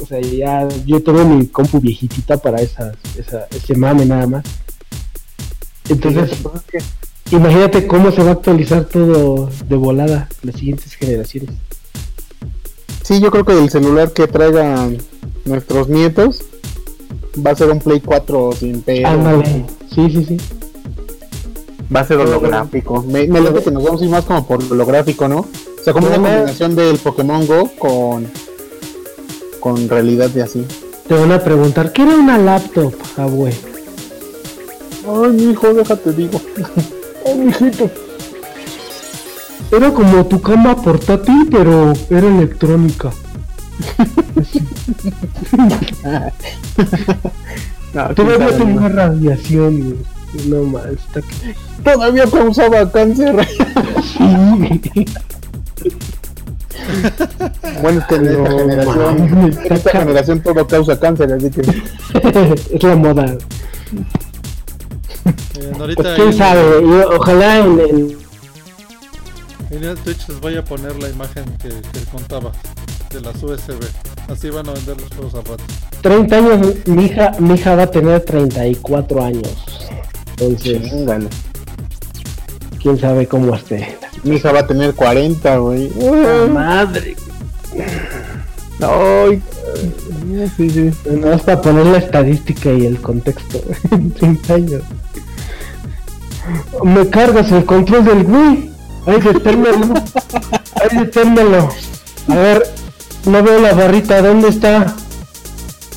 O 0.00 0.06
sea, 0.06 0.20
ya 0.20 0.68
yo 0.84 1.02
tengo 1.02 1.24
mi 1.24 1.46
compu 1.46 1.80
viejitita 1.80 2.36
para 2.36 2.60
esas, 2.60 2.96
esa, 3.16 3.46
ese 3.50 3.74
mame 3.76 4.04
nada 4.04 4.26
más. 4.26 4.44
Entonces, 5.88 6.30
imagínate 7.30 7.86
cómo 7.86 8.10
se 8.10 8.22
va 8.22 8.30
a 8.30 8.32
actualizar 8.34 8.84
todo 8.84 9.50
de 9.68 9.76
volada 9.76 10.28
las 10.42 10.56
siguientes 10.56 10.94
generaciones. 10.94 11.54
Sí, 13.02 13.20
yo 13.20 13.30
creo 13.30 13.44
que 13.44 13.52
el 13.52 13.70
celular 13.70 14.12
que 14.12 14.26
traigan 14.26 14.98
nuestros 15.44 15.88
nietos 15.88 16.42
va 17.44 17.50
a 17.50 17.54
ser 17.54 17.70
un 17.70 17.78
Play 17.78 18.00
4 18.00 18.52
sin 18.52 18.80
pedo. 18.82 19.06
Ándale, 19.06 19.66
sí, 19.94 20.10
sí, 20.10 20.24
sí. 20.24 20.36
Va 21.94 22.00
a 22.00 22.04
ser 22.04 22.18
holográfico. 22.18 23.02
Me, 23.02 23.26
me 23.26 23.40
late 23.40 23.62
que 23.62 23.70
nos 23.70 23.84
vamos 23.84 24.00
a 24.00 24.04
ir 24.04 24.10
más 24.10 24.24
como 24.24 24.46
por 24.46 24.62
holográfico, 24.62 25.28
¿no? 25.28 25.40
O 25.40 25.84
sea, 25.84 25.92
como 25.92 26.06
una 26.06 26.16
combinación 26.16 26.74
del 26.74 26.96
Pokémon 26.96 27.46
Go 27.46 27.70
con 27.78 28.26
con 29.64 29.88
realidad 29.88 30.28
de 30.28 30.42
así. 30.42 30.66
Te 31.08 31.14
van 31.14 31.32
a 31.32 31.42
preguntar, 31.42 31.90
¿qué 31.90 32.02
era 32.02 32.16
una 32.16 32.36
laptop, 32.36 32.92
abue? 33.16 33.50
Ay, 35.08 35.30
mi 35.32 35.52
hijo, 35.52 35.72
déjate 35.72 36.12
digo. 36.12 36.38
Ay, 37.26 37.38
mijito. 37.38 37.90
Era 39.72 39.90
como 39.90 40.26
tu 40.26 40.42
cama 40.42 40.76
portátil, 40.76 41.48
pero 41.50 41.94
era 42.10 42.28
electrónica. 42.28 43.10
No, 45.54 45.68
quién 48.14 48.14
Todavía 48.14 48.58
tenía 48.58 48.80
¿no? 48.80 48.88
radiación. 48.90 49.96
No 50.46 50.62
más, 50.64 50.86
está 50.88 51.22
que... 51.22 51.54
Todavía 51.82 52.26
causaba 52.26 52.92
cáncer. 52.92 53.34
Sí. 55.82 55.94
Bueno, 57.82 58.00
es 58.00 58.06
que 58.06 58.14
en 58.16 58.26
esta 58.26 58.48
No, 58.48 58.58
generación, 58.58 59.18
en 59.64 59.72
esta 59.72 59.90
generación 59.90 60.40
todo 60.40 60.66
causa 60.66 60.98
cáncer, 60.98 61.32
así 61.32 61.50
que 61.50 61.60
es 62.76 62.82
la 62.82 62.96
moda. 62.96 63.36
Eh, 65.58 65.72
ahorita 65.78 66.02
Pues 66.02 66.14
quién 66.16 66.28
en- 66.28 66.36
sabe, 66.38 66.62
yo- 66.82 67.08
ojalá 67.18 67.58
en, 67.58 67.80
en- 67.80 68.18
En 69.70 69.84
el 69.84 69.96
Twitch 69.98 70.28
les 70.28 70.40
voy 70.40 70.56
a 70.56 70.64
poner 70.64 70.94
la 71.02 71.08
imagen 71.08 71.44
que, 71.62 71.68
que 71.68 72.00
contaba 72.12 72.52
de 73.10 73.20
las 73.20 73.42
USB. 73.42 73.80
Así 74.28 74.50
van 74.50 74.68
a 74.68 74.72
vender 74.72 75.00
los 75.00 75.08
juegos 75.10 75.34
al 75.34 75.44
rato. 75.44 75.64
30 76.02 76.36
años, 76.36 76.66
mi 76.86 77.04
hija, 77.06 77.32
mi 77.38 77.54
hija 77.54 77.74
va 77.74 77.84
a 77.84 77.90
tener 77.90 78.20
34 78.24 79.22
años. 79.24 79.52
Entonces, 80.36 80.82
Chingale. 80.90 81.28
Quién 82.84 83.00
sabe 83.00 83.26
cómo 83.26 83.54
esté. 83.54 83.96
Mi 84.24 84.36
hija 84.36 84.52
va 84.52 84.60
a 84.60 84.66
tener 84.66 84.94
40, 84.94 85.56
güey. 85.56 85.90
Madre. 86.52 87.16
Ay, 88.82 89.42
sí, 90.54 90.68
sí. 90.68 90.90
No 91.10 91.32
es 91.32 91.42
para 91.42 91.62
poner 91.62 91.86
la 91.86 91.96
estadística 91.96 92.70
y 92.70 92.84
el 92.84 93.00
contexto. 93.00 93.58
30 94.18 94.54
años. 94.54 94.82
Me 96.84 97.08
cargas 97.08 97.50
el 97.52 97.64
control 97.64 98.04
del 98.04 98.26
Wii. 98.26 98.70
Ay, 99.06 99.20
deténmelo. 99.32 99.94
Ay, 100.74 100.98
deténmelo. 100.98 101.70
A 102.28 102.34
ver, 102.34 102.70
no 103.24 103.42
veo 103.42 103.60
la 103.62 103.72
barrita. 103.72 104.20
¿Dónde 104.20 104.48
está? 104.48 104.94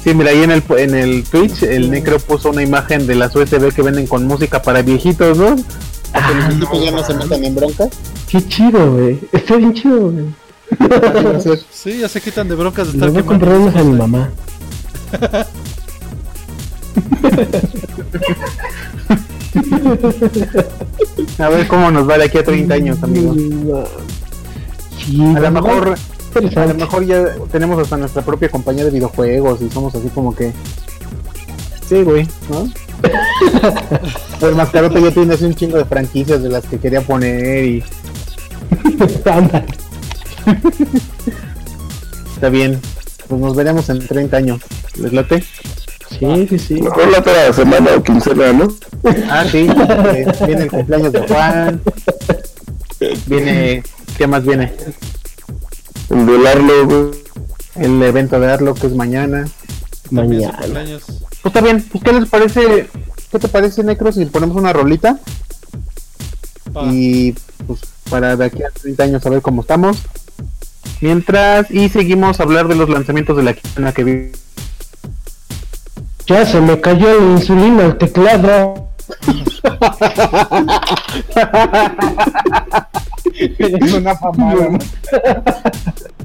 Sí, 0.01 0.13
mira, 0.13 0.29
ahí 0.31 0.43
en 0.43 0.51
el, 0.51 0.63
en 0.77 0.95
el 0.95 1.25
Twitch 1.25 1.63
el 1.63 1.91
Necro 1.91 2.17
puso 2.19 2.49
una 2.51 2.63
imagen 2.63 3.07
de 3.07 3.15
las 3.15 3.35
USB 3.35 3.73
que 3.73 3.81
venden 3.81 4.07
con 4.07 4.25
música 4.25 4.61
para 4.61 4.81
viejitos, 4.81 5.37
¿no? 5.37 5.57
Para 6.11 6.27
que 6.27 6.55
los 6.55 6.69
Ah, 6.69 6.75
ya 6.83 6.91
no 6.91 7.03
se 7.03 7.13
metan 7.13 7.43
en 7.43 7.55
broncas. 7.55 7.89
Qué 8.29 8.47
chido, 8.47 8.93
güey. 8.93 9.19
Está 9.31 9.55
bien 9.57 9.73
chido, 9.73 10.11
güey. 10.11 10.25
Sí, 11.71 11.99
ya 11.99 12.09
se 12.09 12.19
quitan 12.21 12.47
de 12.47 12.55
broncas 12.55 12.87
de 12.87 12.93
Le 12.93 12.97
estar 12.97 13.09
voy 13.11 13.21
a 13.21 13.25
comprar 13.25 13.55
unos 13.55 13.75
a 13.75 13.83
mi 13.83 13.97
cosas. 13.97 14.09
mamá. 14.09 14.29
A 21.39 21.49
ver 21.49 21.67
cómo 21.67 21.91
nos 21.91 22.09
va 22.09 22.17
de 22.17 22.25
aquí 22.25 22.37
a 22.37 22.43
30 22.43 22.73
años, 22.73 23.01
amigos. 23.03 23.37
Sí, 25.05 25.21
A 25.35 25.39
lo 25.39 25.51
mejor, 25.51 25.95
a 26.55 26.65
lo 26.65 26.73
mejor 26.73 27.05
ya 27.05 27.35
tenemos 27.51 27.79
hasta 27.81 27.97
nuestra 27.97 28.21
propia 28.23 28.49
compañía 28.49 28.83
de 28.85 28.91
videojuegos 28.91 29.61
y 29.61 29.69
somos 29.69 29.93
así 29.95 30.09
como 30.09 30.35
que. 30.35 30.51
Sí, 31.87 32.03
güey, 32.03 32.27
¿no? 32.49 32.69
El 34.47 34.55
mascarote 34.55 35.01
ya 35.01 35.11
tiene 35.11 35.33
así 35.33 35.45
un 35.45 35.55
chingo 35.55 35.77
de 35.77 35.85
franquicias 35.85 36.43
de 36.43 36.49
las 36.49 36.65
que 36.65 36.77
quería 36.79 37.01
poner 37.01 37.63
y 37.63 37.83
está 42.35 42.49
bien. 42.49 42.79
Pues 43.27 43.41
nos 43.41 43.55
veremos 43.55 43.89
en 43.89 44.05
30 44.05 44.37
años. 44.37 44.61
¿Les 44.95 45.13
late? 45.13 45.43
Sí, 46.19 46.47
sí, 46.49 46.59
sí. 46.59 46.81
Mejor 46.81 47.09
la 47.09 47.19
otra 47.19 47.53
semana 47.53 47.91
o 47.95 48.03
quincena, 48.03 48.53
¿no? 48.53 48.67
Ah, 49.29 49.45
sí. 49.49 49.67
eh, 50.13 50.25
viene 50.45 50.63
el 50.63 50.71
cumpleaños 50.71 51.11
de 51.11 51.27
Juan. 51.27 51.81
Viene. 53.27 53.83
¿Qué 54.17 54.27
más 54.27 54.43
viene? 54.43 54.73
El 56.09 56.25
violarlo, 56.25 56.85
güey. 56.87 57.11
El 57.75 58.01
evento 58.01 58.39
de 58.39 58.51
Arlo 58.51 58.73
que 58.73 58.87
es 58.87 58.93
mañana. 58.93 59.45
Su 60.07 60.15
Mañana. 60.15 60.57
cumpleaños. 60.57 61.03
Pues 61.05 61.45
está 61.45 61.61
bien. 61.61 61.85
Pues, 61.91 62.03
¿qué 62.03 62.13
les 62.13 62.29
parece? 62.29 62.89
¿Qué 63.31 63.39
te 63.39 63.47
parece, 63.47 63.83
Necro, 63.83 64.11
si 64.11 64.25
ponemos 64.25 64.55
una 64.55 64.73
rolita? 64.73 65.19
Y 66.91 67.33
pues 67.65 67.81
para 68.09 68.35
de 68.35 68.45
aquí 68.45 68.63
a 68.63 68.69
30 68.69 69.03
años 69.03 69.25
a 69.25 69.29
ver 69.29 69.41
cómo 69.41 69.61
estamos. 69.61 69.97
Mientras, 71.01 71.69
y 71.71 71.89
seguimos 71.89 72.39
a 72.39 72.43
hablar 72.43 72.67
de 72.67 72.75
los 72.75 72.89
lanzamientos 72.89 73.35
de 73.37 73.43
la 73.43 73.53
quincena 73.53 73.91
que 73.91 74.03
vi. 74.03 74.31
Ya 76.25 76.45
se 76.45 76.59
me 76.59 76.79
cayó 76.81 77.19
la 77.19 77.39
insulina 77.39 77.85
al 77.85 77.97
teclado. 77.97 78.87
es 83.59 83.93
una 83.93 84.15
famada. 84.15 84.69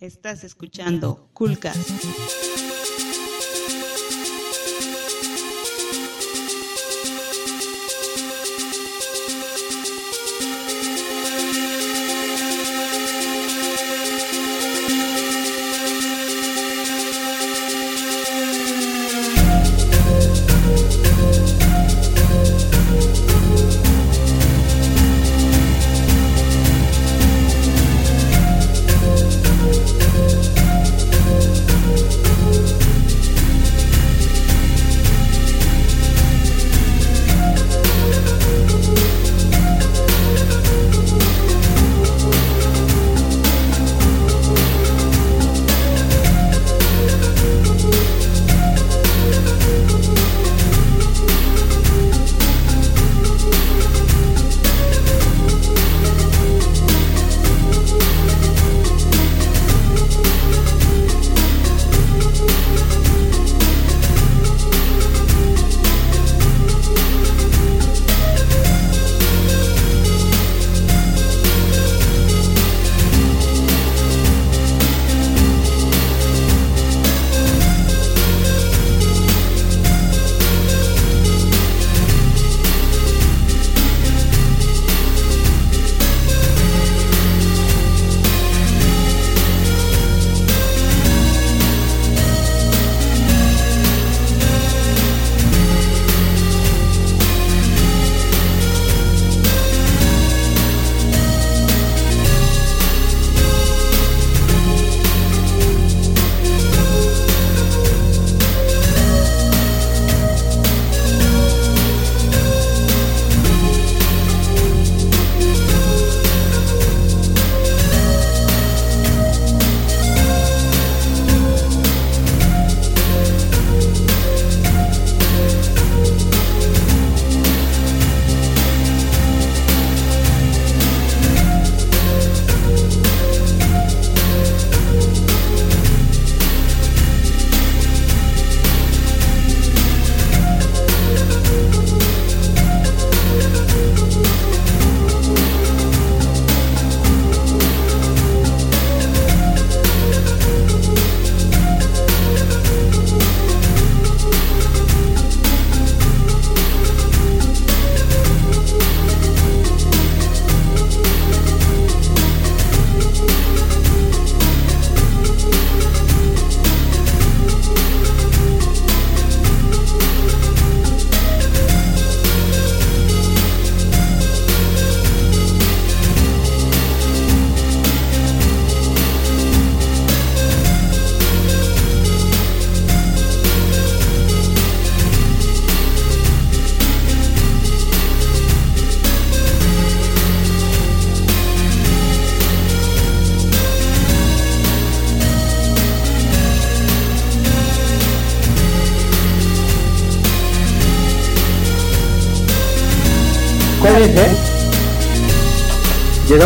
Estás 0.00 0.44
escuchando 0.44 1.30
Coolcast. 1.32 2.75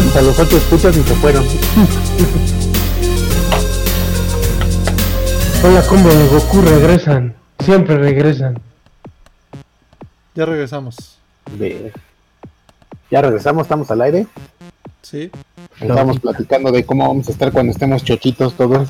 Llegamos 0.01 0.17
a 0.17 0.23
los 0.23 0.39
ocho 0.39 0.57
escuchas 0.57 0.97
y 0.97 1.03
se 1.03 1.15
fueron. 1.17 1.45
Con 5.61 5.75
la 5.75 5.83
combo 5.83 6.09
de 6.09 6.27
Goku 6.29 6.63
regresan. 6.63 7.35
Siempre 7.63 7.99
regresan. 7.99 8.59
Ya 10.35 10.47
regresamos. 10.47 11.19
Ve. 11.59 11.93
Ya 13.11 13.21
regresamos, 13.21 13.65
estamos 13.65 13.91
al 13.91 14.01
aire. 14.01 14.27
Sí. 15.03 15.31
Estamos 15.79 16.19
platicando 16.19 16.73
de 16.73 16.87
cómo 16.87 17.07
vamos 17.07 17.29
a 17.29 17.33
estar 17.33 17.53
cuando 17.53 17.73
estemos 17.73 18.03
chochitos 18.03 18.55
todos. 18.55 18.89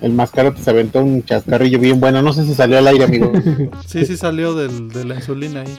El 0.00 0.14
mascarote 0.14 0.62
se 0.62 0.70
aventó 0.70 1.02
un 1.02 1.22
chascarrillo 1.24 1.78
bien 1.78 2.00
bueno. 2.00 2.22
No 2.22 2.32
sé 2.32 2.46
si 2.46 2.54
salió 2.54 2.78
al 2.78 2.86
aire, 2.86 3.04
amigo. 3.04 3.32
Sí, 3.86 4.06
sí 4.06 4.16
salió 4.16 4.54
del, 4.54 4.88
de 4.88 5.04
la 5.04 5.16
insulina 5.16 5.60
ahí. 5.60 5.78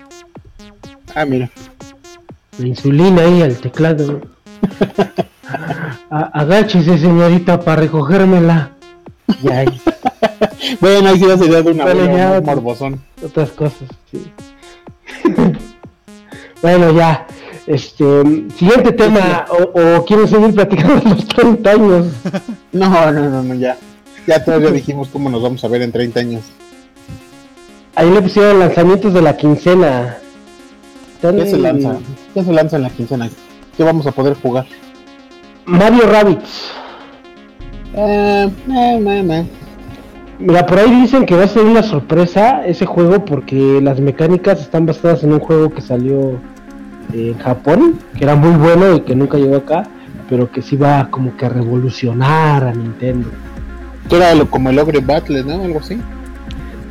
Ah, 1.16 1.26
mira. 1.26 1.49
La 2.60 2.68
insulina 2.68 3.22
ahí 3.22 3.41
al 3.41 3.56
teclado. 3.57 4.22
Agáchese, 6.10 6.98
señorita, 6.98 7.60
para 7.60 7.81
recogérmela. 7.84 8.72
Ya 9.41 9.64
Bueno, 10.81 11.10
ahí 11.10 11.19
sí 11.19 11.26
va 11.26 11.34
a 11.36 11.38
ser 11.38 11.64
de 11.64 11.72
una 11.72 11.84
Bueno, 11.86 12.06
ya. 12.18 12.30
muy 12.34 12.41
morbosón. 12.41 13.02
otras 13.26 13.49
cosas. 13.52 13.88
sí. 14.11 14.30
bueno, 16.61 16.91
ya. 16.91 17.26
Este, 17.65 18.03
siguiente 18.57 18.91
tema. 18.91 19.45
O, 19.49 19.80
o 19.98 20.06
quieren 20.06 20.27
seguir 20.27 20.53
platicando 20.53 21.10
los 21.10 21.26
30 21.27 21.69
años. 21.72 22.07
No, 22.73 23.11
no, 23.11 23.30
no, 23.30 23.44
no, 23.44 23.53
ya. 23.56 23.77
Ya 24.27 24.44
todavía 24.44 24.72
dijimos 24.72 25.07
cómo 25.07 25.30
nos 25.30 25.41
vamos 25.41 25.64
a 25.64 25.68
ver 25.69 25.81
en 25.84 25.91
30 25.91 26.19
años. 26.19 26.44
Ahí 27.95 28.10
le 28.11 28.22
pusieron 28.22 28.60
lanzamientos 28.60 29.14
de 29.14 29.22
la 29.22 29.38
quincena. 29.38 30.18
Están 31.20 31.36
¿Qué 31.36 31.46
se 31.48 31.58
lanza? 31.58 31.98
¿Qué 32.34 32.44
se 32.44 32.54
lanza 32.54 32.76
en 32.78 32.84
la 32.84 32.90
quincena? 32.90 33.30
¿Qué 33.76 33.84
vamos 33.84 34.08
a 34.08 34.12
poder 34.12 34.36
jugar? 34.41 34.66
Mario 35.66 36.04
Rabbits. 36.10 36.72
Eh, 37.94 38.50
eh, 38.70 39.04
eh, 39.06 39.28
eh. 39.30 39.46
Mira, 40.40 40.66
por 40.66 40.80
ahí 40.80 41.02
dicen 41.02 41.26
que 41.26 41.36
va 41.36 41.44
a 41.44 41.48
ser 41.48 41.66
una 41.66 41.84
sorpresa 41.84 42.66
ese 42.66 42.86
juego 42.86 43.26
porque 43.26 43.82
las 43.84 44.00
mecánicas 44.00 44.62
están 44.62 44.86
basadas 44.86 45.24
en 45.24 45.34
un 45.34 45.40
juego 45.41 45.70
que 45.72 45.82
salió 45.82 46.40
en 47.12 47.38
Japón, 47.40 48.00
que 48.18 48.24
era 48.24 48.36
muy 48.36 48.56
bueno 48.56 48.96
y 48.96 49.02
que 49.02 49.14
nunca 49.16 49.38
llegó 49.38 49.58
acá, 49.58 49.84
pero 50.30 50.50
que 50.50 50.62
sí 50.62 50.78
va 50.78 51.10
como 51.12 51.36
que 51.36 51.46
a 51.48 51.50
revolucionar 51.50 52.64
a 52.64 52.72
Nintendo. 52.74 53.28
Que 54.08 54.16
era 54.16 54.34
lo- 54.36 54.50
como 54.50 54.70
el 54.70 54.80
Ogre 54.80 55.02
Battle, 55.02 55.44
¿no? 55.44 55.62
Algo 55.66 55.80
así. 55.80 56.00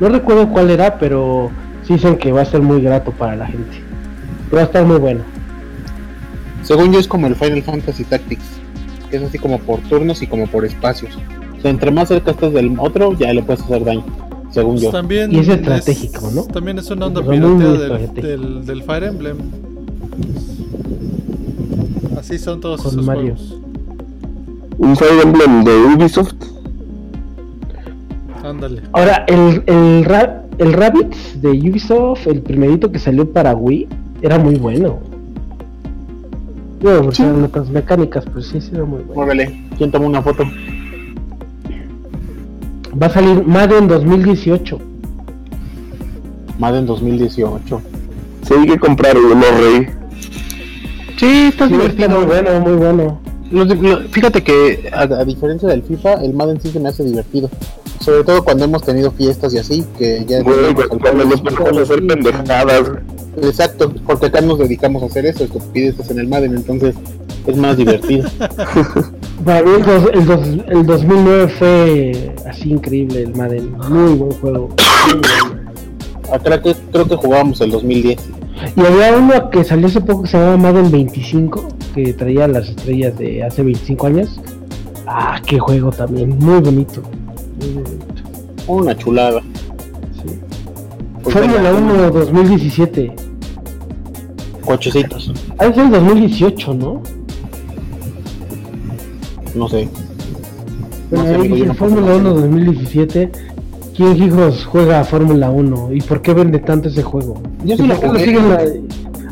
No 0.00 0.10
recuerdo 0.10 0.50
cuál 0.50 0.68
era, 0.68 0.98
pero 0.98 1.50
sí 1.86 1.94
dicen 1.94 2.18
que 2.18 2.30
va 2.32 2.42
a 2.42 2.44
ser 2.44 2.60
muy 2.60 2.82
grato 2.82 3.12
para 3.12 3.34
la 3.34 3.46
gente. 3.46 3.87
Va 4.54 4.60
a 4.60 4.64
estar 4.64 4.84
muy 4.86 4.98
bueno. 4.98 5.20
Según 6.62 6.92
yo 6.92 6.98
es 6.98 7.06
como 7.08 7.26
el 7.26 7.34
Final 7.34 7.62
Fantasy 7.62 8.04
Tactics, 8.04 8.44
que 9.10 9.16
es 9.16 9.22
así 9.22 9.38
como 9.38 9.58
por 9.58 9.80
turnos 9.80 10.22
y 10.22 10.26
como 10.26 10.46
por 10.46 10.64
espacios. 10.64 11.16
O 11.58 11.60
sea, 11.60 11.70
entre 11.70 11.90
más 11.90 12.08
cerca 12.08 12.30
estás 12.32 12.52
del 12.52 12.76
otro, 12.78 13.12
ya 13.18 13.32
le 13.32 13.42
puedes 13.42 13.62
hacer 13.62 13.84
daño, 13.84 14.04
según 14.50 14.76
yo. 14.78 14.90
También 14.90 15.32
Y 15.34 15.38
es 15.40 15.48
estratégico, 15.48 16.30
¿no? 16.32 16.44
También 16.44 16.78
es 16.78 16.90
una 16.90 17.06
onda 17.06 17.20
piratea 17.22 17.48
del, 17.48 18.14
del, 18.14 18.66
del 18.66 18.82
Fire 18.82 19.04
Emblem. 19.04 19.36
Así 22.18 22.38
son 22.38 22.60
todos 22.60 22.82
Con 22.82 22.90
esos 22.92 23.04
Mario. 23.04 23.34
juegos. 23.36 23.56
Un 24.78 24.96
Fire 24.96 25.20
Emblem 25.22 25.64
de 25.64 25.76
Ubisoft. 25.94 26.34
Ándale. 28.44 28.82
Ahora, 28.92 29.24
el, 29.28 29.62
el, 29.66 30.04
Ra- 30.04 30.44
el 30.58 30.72
Rabbids 30.72 31.40
de 31.42 31.48
Ubisoft, 31.50 32.26
el 32.26 32.40
primerito 32.42 32.90
que 32.92 32.98
salió 32.98 33.30
para 33.30 33.54
Wii, 33.54 33.88
era 34.22 34.38
muy 34.38 34.56
bueno. 34.56 34.98
Yo, 36.80 37.06
o 37.06 37.12
sea, 37.12 37.32
las 37.32 37.68
mecánicas, 37.70 38.24
pues 38.32 38.46
sí, 38.46 38.60
sí, 38.60 38.70
era 38.72 38.84
muy 38.84 39.00
bueno. 39.00 39.14
Muévele, 39.14 39.60
¿quién 39.76 39.90
tomó 39.90 40.06
una 40.06 40.22
foto? 40.22 40.44
Va 43.00 43.06
a 43.06 43.10
salir 43.10 43.44
Madden 43.44 43.88
2018. 43.88 44.78
Madden 46.58 46.86
2018. 46.86 47.82
Sí, 48.42 48.54
hay 48.54 48.66
que 48.66 48.78
comprar 48.78 49.16
uno, 49.16 49.42
rey. 49.60 49.88
Sí, 51.16 51.48
está 51.48 51.68
Sí, 51.68 51.74
está 51.74 52.08
muy 52.08 52.24
bueno, 52.24 52.60
muy 52.60 52.74
bueno. 52.74 53.20
Fíjate 54.10 54.42
que 54.42 54.90
a, 54.92 55.02
a 55.02 55.24
diferencia 55.24 55.68
del 55.68 55.82
FIFA, 55.82 56.24
el 56.24 56.34
Madden 56.34 56.60
sí 56.60 56.70
se 56.70 56.78
me 56.80 56.88
hace 56.88 57.02
divertido. 57.02 57.50
Sobre 58.00 58.22
todo 58.22 58.44
cuando 58.44 58.64
hemos 58.64 58.82
tenido 58.82 59.10
fiestas 59.10 59.52
y 59.54 59.58
así, 59.58 59.84
que 59.98 60.24
ya... 60.26 60.42
Güey, 60.42 60.74
cuando 60.74 60.98
cuando 60.98 61.24
nos 61.24 61.40
ponemos 61.40 61.76
a 61.76 61.82
hacer 61.82 62.06
pendejadas. 62.06 62.90
Exacto, 63.36 63.92
porque 64.06 64.26
acá 64.26 64.40
nos 64.40 64.58
dedicamos 64.58 65.02
a 65.02 65.06
hacer 65.06 65.26
eso, 65.26 65.44
estupideces 65.44 66.10
en 66.10 66.18
el 66.18 66.28
Madden, 66.28 66.54
entonces 66.56 66.94
es 67.46 67.56
más 67.56 67.76
divertido. 67.76 68.28
Para 69.44 69.62
mí 69.62 69.70
el, 69.76 69.84
dos- 69.84 70.10
el, 70.12 70.26
dos- 70.26 70.48
el 70.68 70.86
2009 70.86 71.48
fue 71.58 72.34
así 72.48 72.70
increíble 72.72 73.22
el 73.22 73.34
Madden. 73.36 73.72
Muy 73.88 74.14
buen 74.14 74.32
juego. 74.32 74.68
Acá 76.32 76.60
que, 76.60 76.74
creo 76.92 77.06
que 77.08 77.16
jugábamos 77.16 77.60
el 77.60 77.70
2010. 77.70 78.18
Y 78.76 78.80
había 78.80 79.16
uno 79.16 79.50
que 79.50 79.62
salió 79.64 79.86
hace 79.86 80.00
poco 80.00 80.22
que 80.22 80.28
se 80.30 80.36
llamaba 80.38 80.56
Madden 80.56 80.90
25, 80.90 81.68
que 81.94 82.12
traía 82.12 82.48
las 82.48 82.68
estrellas 82.68 83.16
de 83.16 83.44
hace 83.44 83.62
25 83.62 84.06
años. 84.08 84.40
Ah, 85.06 85.40
qué 85.46 85.58
juego 85.58 85.90
también, 85.90 86.36
muy 86.38 86.60
bonito. 86.60 87.00
Muy 87.60 87.82
bonito. 87.82 88.22
Una 88.66 88.96
chulada. 88.96 89.40
Pues 91.32 91.34
Fórmula 91.46 91.72
venga, 91.72 91.92
1 91.94 92.10
2017. 92.10 93.12
Cochecitos, 94.64 95.32
Ah, 95.58 95.66
es 95.66 95.76
el 95.78 95.90
2018, 95.90 96.74
¿no? 96.74 97.02
no 99.54 99.68
sé. 99.68 99.88
Bueno, 101.10 101.24
sé, 101.26 101.34
amigo, 101.34 101.56
yo 101.56 101.66
no 101.66 101.74
Fórmula 101.74 102.02
puedo 102.06 102.18
1 102.18 102.34
2017. 102.34 103.32
¿Quién 103.96 104.22
hijos 104.22 104.64
juega 104.66 105.00
a 105.00 105.04
Fórmula 105.04 105.50
1? 105.50 105.92
¿Y 105.92 106.00
por 106.02 106.22
qué 106.22 106.32
vende 106.34 106.58
tanto 106.60 106.88
ese 106.88 107.02
juego? 107.02 107.40
Yo 107.64 107.76
sí 107.76 107.82
¿Y 107.82 107.86
lo 107.88 107.96
jugué. 107.96 108.24
siguen 108.24 108.48
la- 108.50 108.64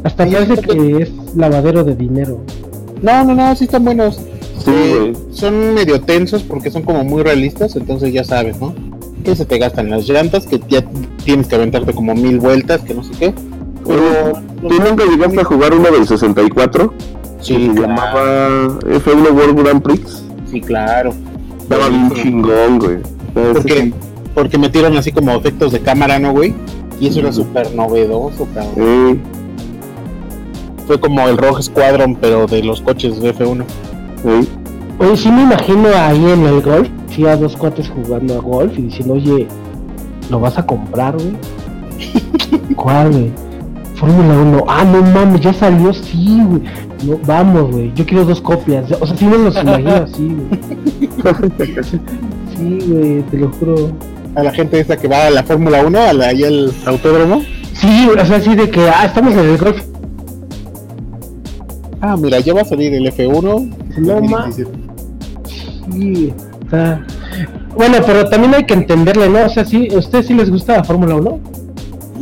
Hasta 0.04 0.26
Sí, 0.26 0.32
parece 0.34 0.62
que 0.62 1.02
es 1.02 1.10
lavadero 1.36 1.84
de 1.84 1.94
dinero. 1.94 2.40
No, 3.02 3.24
no, 3.24 3.34
no, 3.34 3.54
sí 3.56 3.64
están 3.64 3.84
buenos. 3.84 4.16
Sí, 4.64 4.70
Eh, 4.70 4.96
güey. 5.00 5.16
son 5.32 5.74
medio 5.74 6.00
tensos 6.00 6.42
porque 6.42 6.70
son 6.70 6.82
como 6.82 7.04
muy 7.04 7.22
realistas, 7.22 7.76
entonces 7.76 8.12
ya 8.12 8.24
sabes, 8.24 8.58
¿no? 8.60 8.72
Que 9.26 9.34
se 9.36 9.44
te 9.44 9.58
gastan 9.58 9.90
las 9.90 10.08
llantas, 10.08 10.46
que 10.46 10.60
ya 10.68 10.82
tienes 11.24 11.48
que 11.48 11.56
aventarte 11.56 11.92
como 11.92 12.14
mil 12.14 12.38
vueltas, 12.38 12.80
que 12.82 12.94
no 12.94 13.02
sé 13.02 13.10
qué. 13.18 13.34
Pero 13.84 14.32
¿Tú 14.62 14.68
nunca 14.82 15.04
llegaste 15.04 15.40
a 15.40 15.44
jugar 15.44 15.74
uno 15.74 15.90
del 15.90 16.06
64? 16.06 16.94
sí, 17.40 17.70
claro, 17.74 17.82
llamaba 17.88 18.48
F1 18.86 19.32
World 19.34 19.60
Grand 19.62 19.82
Prix. 19.82 20.22
sí, 20.50 20.60
claro. 20.60 21.12
Estaba 21.60 21.88
bien 21.88 22.10
chingón, 22.12 22.78
güey. 22.78 22.98
Porque, 23.34 23.92
porque 24.34 24.58
metieron 24.58 24.96
así 24.96 25.10
como 25.10 25.32
efectos 25.32 25.72
de 25.72 25.80
cámara, 25.80 26.18
¿no, 26.20 26.30
güey? 26.32 26.54
Y 27.00 27.08
eso 27.08 27.18
era 27.18 27.32
súper 27.32 27.74
novedoso, 27.74 28.46
cabrón. 28.54 28.72
Eh, 28.76 29.18
Fue 30.86 31.00
como 31.00 31.26
el 31.28 31.36
Rogue 31.36 31.62
Squadron, 31.64 32.14
pero 32.14 32.46
de 32.46 32.62
los 32.62 32.80
coches 32.80 33.20
de 33.20 33.34
F1. 33.34 33.64
eh. 34.24 34.44
Oye, 34.98 35.16
sí 35.16 35.30
me 35.30 35.42
imagino 35.42 35.88
ahí 35.94 36.30
en 36.30 36.46
el 36.46 36.62
golf, 36.62 36.88
sí 37.10 37.26
a 37.26 37.36
dos 37.36 37.56
cuates 37.56 37.88
jugando 37.88 38.34
a 38.34 38.38
golf 38.38 38.78
y 38.78 38.82
diciendo, 38.82 39.14
oye, 39.14 39.46
¿lo 40.30 40.40
vas 40.40 40.56
a 40.58 40.64
comprar, 40.64 41.14
güey? 41.14 41.36
¿Cuál, 42.76 43.10
güey? 43.10 43.32
Fórmula 43.96 44.38
1. 44.38 44.64
Ah, 44.68 44.84
no 44.84 45.02
mames, 45.02 45.40
ya 45.40 45.52
salió, 45.52 45.92
sí, 45.92 46.42
güey. 46.46 46.62
No, 47.04 47.18
vamos, 47.26 47.70
güey. 47.72 47.92
Yo 47.94 48.06
quiero 48.06 48.24
dos 48.24 48.40
copias. 48.40 48.90
O 49.00 49.06
sea, 49.06 49.16
sí 49.16 49.24
me 49.26 49.38
los 49.38 49.56
imagino 49.56 49.90
así, 49.90 50.34
güey. 50.34 51.50
Sí, 52.56 52.78
güey, 52.88 53.20
te 53.22 53.36
lo 53.36 53.50
juro. 53.52 53.90
A 54.34 54.42
la 54.42 54.50
gente 54.50 54.80
esa 54.80 54.96
que 54.96 55.08
va 55.08 55.26
a 55.26 55.30
la 55.30 55.42
Fórmula 55.42 55.84
1, 55.84 55.98
a 55.98 56.12
la, 56.14 56.28
ahí 56.28 56.42
al 56.42 56.72
autódromo. 56.86 57.42
Sí, 57.74 58.08
o 58.08 58.24
sea, 58.24 58.36
así 58.36 58.54
de 58.54 58.70
que, 58.70 58.88
ah, 58.88 59.04
estamos 59.04 59.34
en 59.34 59.40
el 59.40 59.58
golf. 59.58 59.82
Ah, 62.00 62.16
mira, 62.16 62.40
ya 62.40 62.54
va 62.54 62.62
a 62.62 62.64
salir 62.64 62.94
el 62.94 63.12
F1. 63.12 63.98
No 63.98 64.14
2017. 64.14 64.85
Sí, 65.92 66.32
o 66.66 66.70
sea, 66.70 67.04
Bueno, 67.76 67.98
pero 68.06 68.28
también 68.28 68.54
hay 68.54 68.64
que 68.64 68.74
entenderle, 68.74 69.28
¿no? 69.28 69.44
O 69.44 69.48
sea, 69.48 69.64
sí, 69.64 69.88
¿a 69.94 69.98
ustedes 69.98 70.26
sí 70.26 70.34
les 70.34 70.50
gusta 70.50 70.78
la 70.78 70.84
Fórmula 70.84 71.14
1? 71.16 71.40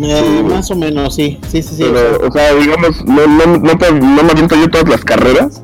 Eh, 0.03 0.43
más 0.49 0.71
o 0.71 0.75
menos, 0.77 1.15
sí. 1.15 1.39
Sí, 1.49 1.63
sí, 1.63 1.77
sí. 1.77 1.83
o 1.85 1.87
sea, 1.87 1.95
Pero, 1.95 2.29
o 2.29 2.33
sea, 2.33 2.55
digamos, 2.55 3.05
no, 3.07 3.27
no, 3.27 3.59
no, 3.59 3.79
te- 3.79 3.93
no 3.93 4.23
me 4.25 4.31
aviento 4.33 4.57
yo 4.57 4.69
todas 4.69 4.89
las 4.89 5.05
carreras, 5.05 5.63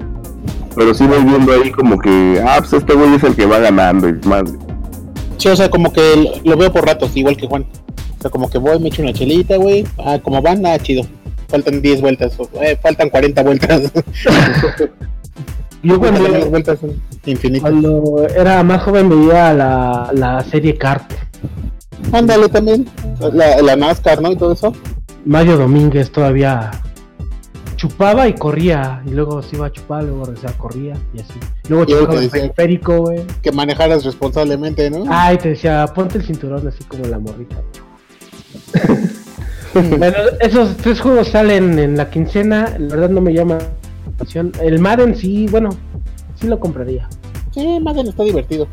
pero 0.77 0.95
sí 0.95 1.05
voy 1.07 1.25
viendo 1.25 1.53
ahí 1.53 1.71
como 1.73 1.99
que, 1.99 2.41
ah, 2.47 2.57
pues 2.61 2.73
este 2.75 2.95
güey 2.95 3.15
es 3.17 3.25
el 3.25 3.35
que 3.35 3.47
va 3.47 3.59
ganando 3.59 4.09
y 4.09 4.13
más. 4.27 4.45
Sí, 5.37 5.49
o 5.49 5.57
sea, 5.57 5.69
como 5.69 5.93
que 5.93 6.41
lo- 6.45 6.57
veo 6.57 6.73
por 6.73 6.87
ratos, 6.87 7.11
igual 7.17 7.37
que 7.37 7.49
Juan. 7.49 7.67
O 8.19 8.23
sea, 8.23 8.31
como 8.31 8.49
que 8.49 8.59
voy, 8.59 8.79
me 8.79 8.89
echo 8.89 9.03
una 9.03 9.13
chelita, 9.13 9.57
güey. 9.57 9.85
Ah, 9.99 10.19
como 10.23 10.41
van, 10.41 10.65
ah, 10.65 10.79
chido. 10.79 11.03
Faltan 11.49 11.83
10 11.83 12.01
vueltas, 12.01 12.33
eh, 12.63 12.79
faltan 12.81 13.11
40 13.11 13.43
vueltas. 13.43 13.83
Yo 15.83 15.99
cuando, 15.99 16.51
vueltas 16.51 16.79
infinitas. 17.25 17.71
cuando 17.71 18.27
era 18.29 18.63
más 18.63 18.83
joven 18.83 19.09
veía 19.09 19.53
la, 19.55 20.11
la 20.13 20.43
serie 20.45 20.77
Kart. 20.77 21.11
Ándale 22.13 22.49
también. 22.49 22.87
La, 23.33 23.63
la 23.63 23.77
NASCAR, 23.77 24.21
¿no? 24.21 24.31
Y 24.33 24.37
todo 24.37 24.53
eso. 24.53 24.75
Mario 25.25 25.57
Domínguez 25.57 26.11
todavía 26.11 26.71
chupaba 27.77 28.29
y 28.29 28.35
corría. 28.35 29.03
Y 29.07 29.11
luego 29.11 29.43
se 29.43 29.57
iba 29.57 29.67
a 29.67 29.73
chupar, 29.73 30.05
luego 30.05 30.27
regresaba, 30.27 30.53
corría 30.59 30.97
y 31.15 31.21
así. 31.21 31.41
Luego 31.69 31.87
chupaba 31.87 32.21
el 32.21 32.29
periférico, 32.29 32.99
güey. 32.99 33.23
Que 33.43 33.53
manejaras 33.53 34.05
responsablemente, 34.05 34.91
¿no? 34.91 35.05
Ay, 35.09 35.39
te 35.39 35.51
decía, 35.51 35.87
ponte 35.95 36.19
el 36.19 36.25
cinturón 36.25 36.69
así 36.69 36.85
como 36.85 37.07
la 37.07 37.19
morrita. 37.19 37.57
bueno, 39.99 40.17
esos 40.41 40.77
tres 40.77 41.01
juegos 41.01 41.29
salen 41.29 41.79
en 41.79 41.97
la 41.97 42.11
quincena. 42.11 42.77
La 42.79 42.97
verdad 42.97 43.11
no 43.11 43.23
me 43.23 43.33
llama 43.33 43.59
El 44.61 44.79
Madden 44.79 45.17
sí, 45.17 45.47
bueno, 45.51 45.71
sí 46.37 46.47
lo 46.47 46.61
compraría. 46.61 47.09
Sí, 47.53 47.81
Madden 47.81 48.07
está 48.09 48.23
divertido. 48.23 48.69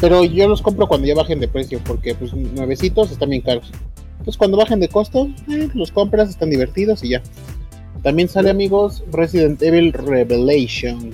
Pero 0.00 0.24
yo 0.24 0.48
los 0.48 0.62
compro 0.62 0.86
cuando 0.86 1.06
ya 1.06 1.14
bajen 1.14 1.40
de 1.40 1.48
precio, 1.48 1.80
porque 1.84 2.14
pues 2.14 2.34
nuevecitos 2.34 3.10
están 3.10 3.30
bien 3.30 3.42
caros. 3.42 3.70
Entonces 4.18 4.36
cuando 4.36 4.56
bajen 4.56 4.80
de 4.80 4.88
costo, 4.88 5.28
eh, 5.48 5.68
los 5.74 5.92
compras, 5.92 6.28
están 6.28 6.50
divertidos 6.50 7.02
y 7.04 7.10
ya. 7.10 7.22
También 8.02 8.28
sale 8.28 8.50
amigos 8.50 9.04
Resident 9.10 9.62
Evil 9.62 9.92
Revelation. 9.92 11.12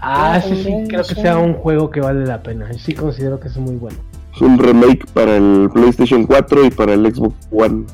Ah, 0.00 0.40
sí, 0.42 0.56
sí, 0.62 0.72
creo 0.88 1.04
que 1.04 1.14
sea 1.14 1.38
un 1.38 1.54
juego 1.54 1.90
que 1.90 2.00
vale 2.00 2.26
la 2.26 2.42
pena. 2.42 2.70
Yo 2.72 2.78
sí 2.78 2.94
considero 2.94 3.40
que 3.40 3.48
es 3.48 3.56
muy 3.56 3.76
bueno. 3.76 3.98
Es 4.34 4.40
un 4.42 4.58
remake 4.58 5.06
para 5.12 5.36
el 5.36 5.70
PlayStation 5.72 6.26
4 6.26 6.66
y 6.66 6.70
para 6.70 6.94
el 6.94 7.14
Xbox 7.14 7.34
One. 7.52 7.84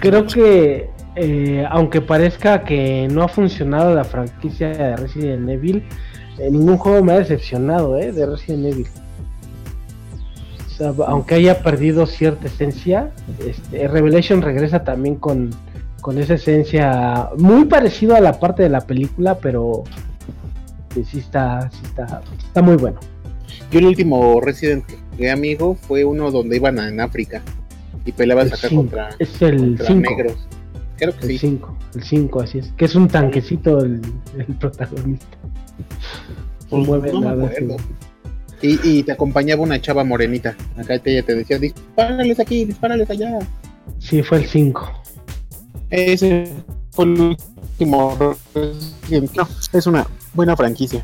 Creo 0.00 0.26
que, 0.26 0.90
eh, 1.16 1.64
aunque 1.70 2.00
parezca 2.00 2.62
que 2.64 3.08
no 3.10 3.22
ha 3.22 3.28
funcionado 3.28 3.94
la 3.94 4.04
franquicia 4.04 4.68
de 4.70 4.96
Resident 4.96 5.48
Evil, 5.48 5.82
eh, 6.38 6.50
ningún 6.50 6.76
juego 6.78 7.02
me 7.04 7.12
ha 7.12 7.18
decepcionado 7.18 7.98
eh, 7.98 8.12
de 8.12 8.26
Resident 8.26 8.66
Evil. 8.66 8.86
O 10.66 10.70
sea, 10.70 10.92
aunque 11.06 11.34
haya 11.34 11.62
perdido 11.62 12.06
cierta 12.06 12.46
esencia, 12.46 13.10
este, 13.46 13.86
Revelation 13.88 14.40
regresa 14.40 14.82
también 14.82 15.16
con, 15.16 15.50
con 16.00 16.18
esa 16.18 16.34
esencia 16.34 17.28
muy 17.36 17.66
parecido 17.66 18.14
a 18.16 18.20
la 18.20 18.38
parte 18.40 18.62
de 18.62 18.70
la 18.70 18.80
película, 18.80 19.36
pero 19.38 19.84
que 20.94 21.04
sí 21.04 21.18
está, 21.18 21.70
sí 21.70 21.80
está, 21.84 22.22
está 22.38 22.62
muy 22.62 22.76
bueno. 22.76 22.98
Yo 23.70 23.78
el 23.78 23.86
último 23.86 24.40
Resident 24.40 24.84
que 25.18 25.30
amigo 25.30 25.74
fue 25.74 26.04
uno 26.04 26.30
donde 26.30 26.56
iban 26.56 26.78
a- 26.78 26.88
en 26.88 26.98
África 27.00 27.42
y 28.06 28.12
peleabas 28.12 28.46
El 28.46 28.52
acá 28.54 28.68
contra, 28.74 29.08
Es 29.18 29.42
el 29.42 29.58
contra 29.58 29.86
5. 29.86 30.10
negros. 30.10 30.46
Creo 31.00 31.16
que 31.16 31.24
El 31.24 31.32
sí. 31.32 31.38
5, 31.38 31.76
el 31.94 32.02
5, 32.02 32.40
así 32.42 32.58
es. 32.58 32.72
Que 32.76 32.84
es 32.84 32.94
un 32.94 33.08
tanquecito 33.08 33.78
el, 33.82 34.02
el 34.36 34.44
protagonista. 34.56 35.26
Pues, 36.68 36.86
mueve 36.86 37.10
no 37.10 37.20
nada. 37.22 37.50
Y, 38.60 38.78
y 38.86 39.02
te 39.02 39.12
acompañaba 39.12 39.62
una 39.62 39.80
chava 39.80 40.04
morenita. 40.04 40.54
Acá 40.76 40.98
te, 40.98 41.12
ella 41.12 41.22
te 41.24 41.34
decía, 41.36 41.58
dispárales 41.58 42.38
aquí, 42.38 42.66
dispárales 42.66 43.08
allá. 43.08 43.38
Sí, 43.98 44.22
fue 44.22 44.38
el 44.38 44.46
5. 44.46 44.92
Ese 45.88 46.52
fue 46.90 47.06
el 47.06 47.20
último 47.20 48.36
No, 49.34 49.48
es 49.72 49.86
una 49.86 50.06
buena 50.34 50.54
franquicia. 50.54 51.02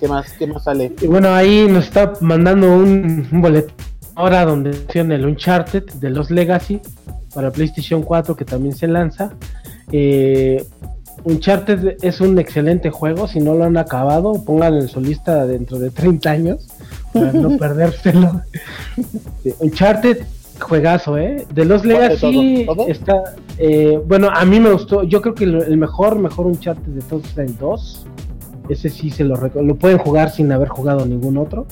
¿Qué 0.00 0.08
más, 0.08 0.32
qué 0.32 0.48
más 0.48 0.64
sale? 0.64 0.92
Y 1.00 1.06
bueno, 1.06 1.32
ahí 1.32 1.68
nos 1.68 1.84
está 1.84 2.14
mandando 2.20 2.76
un, 2.76 3.28
un 3.30 3.40
boleto 3.40 3.72
ahora 4.16 4.44
donde 4.44 4.72
tiene 4.72 5.14
el 5.14 5.26
Uncharted 5.26 5.84
de 5.84 6.10
los 6.10 6.30
Legacy 6.30 6.80
para 7.34 7.52
PlayStation 7.52 8.02
4 8.02 8.34
que 8.34 8.44
también 8.44 8.74
se 8.74 8.88
lanza. 8.88 9.32
Eh, 9.92 10.64
Uncharted 11.24 11.98
es 12.02 12.20
un 12.20 12.38
excelente 12.38 12.90
juego, 12.90 13.28
si 13.28 13.40
no 13.40 13.54
lo 13.54 13.64
han 13.64 13.76
acabado, 13.76 14.42
pónganlo 14.44 14.80
en 14.80 14.88
su 14.88 15.00
lista 15.00 15.46
dentro 15.46 15.78
de 15.78 15.90
30 15.90 16.30
años 16.30 16.66
para 17.12 17.32
no 17.32 17.56
perdérselo. 17.58 18.42
Uncharted, 19.60 20.22
juegazo, 20.60 21.18
¿eh? 21.18 21.46
De 21.52 21.64
los 21.64 21.82
¿Cuál 21.82 21.94
de 21.94 21.98
Legacy 22.08 22.66
está... 22.88 23.34
eh, 23.58 24.00
bueno, 24.06 24.30
a 24.32 24.44
mí 24.46 24.60
me 24.60 24.72
gustó, 24.72 25.02
yo 25.02 25.20
creo 25.20 25.34
que 25.34 25.44
el, 25.44 25.76
mejor, 25.76 26.18
mejor 26.18 26.46
Uncharted 26.46 26.92
de 26.92 27.02
todos 27.02 27.24
es 27.26 27.38
el 27.38 27.56
2. 27.56 28.06
Ese 28.70 28.88
sí 28.88 29.10
se 29.10 29.22
lo 29.22 29.36
lo 29.36 29.76
pueden 29.76 29.98
jugar 29.98 30.30
sin 30.30 30.50
haber 30.50 30.68
jugado 30.68 31.04
ningún 31.06 31.36
otro. 31.36 31.66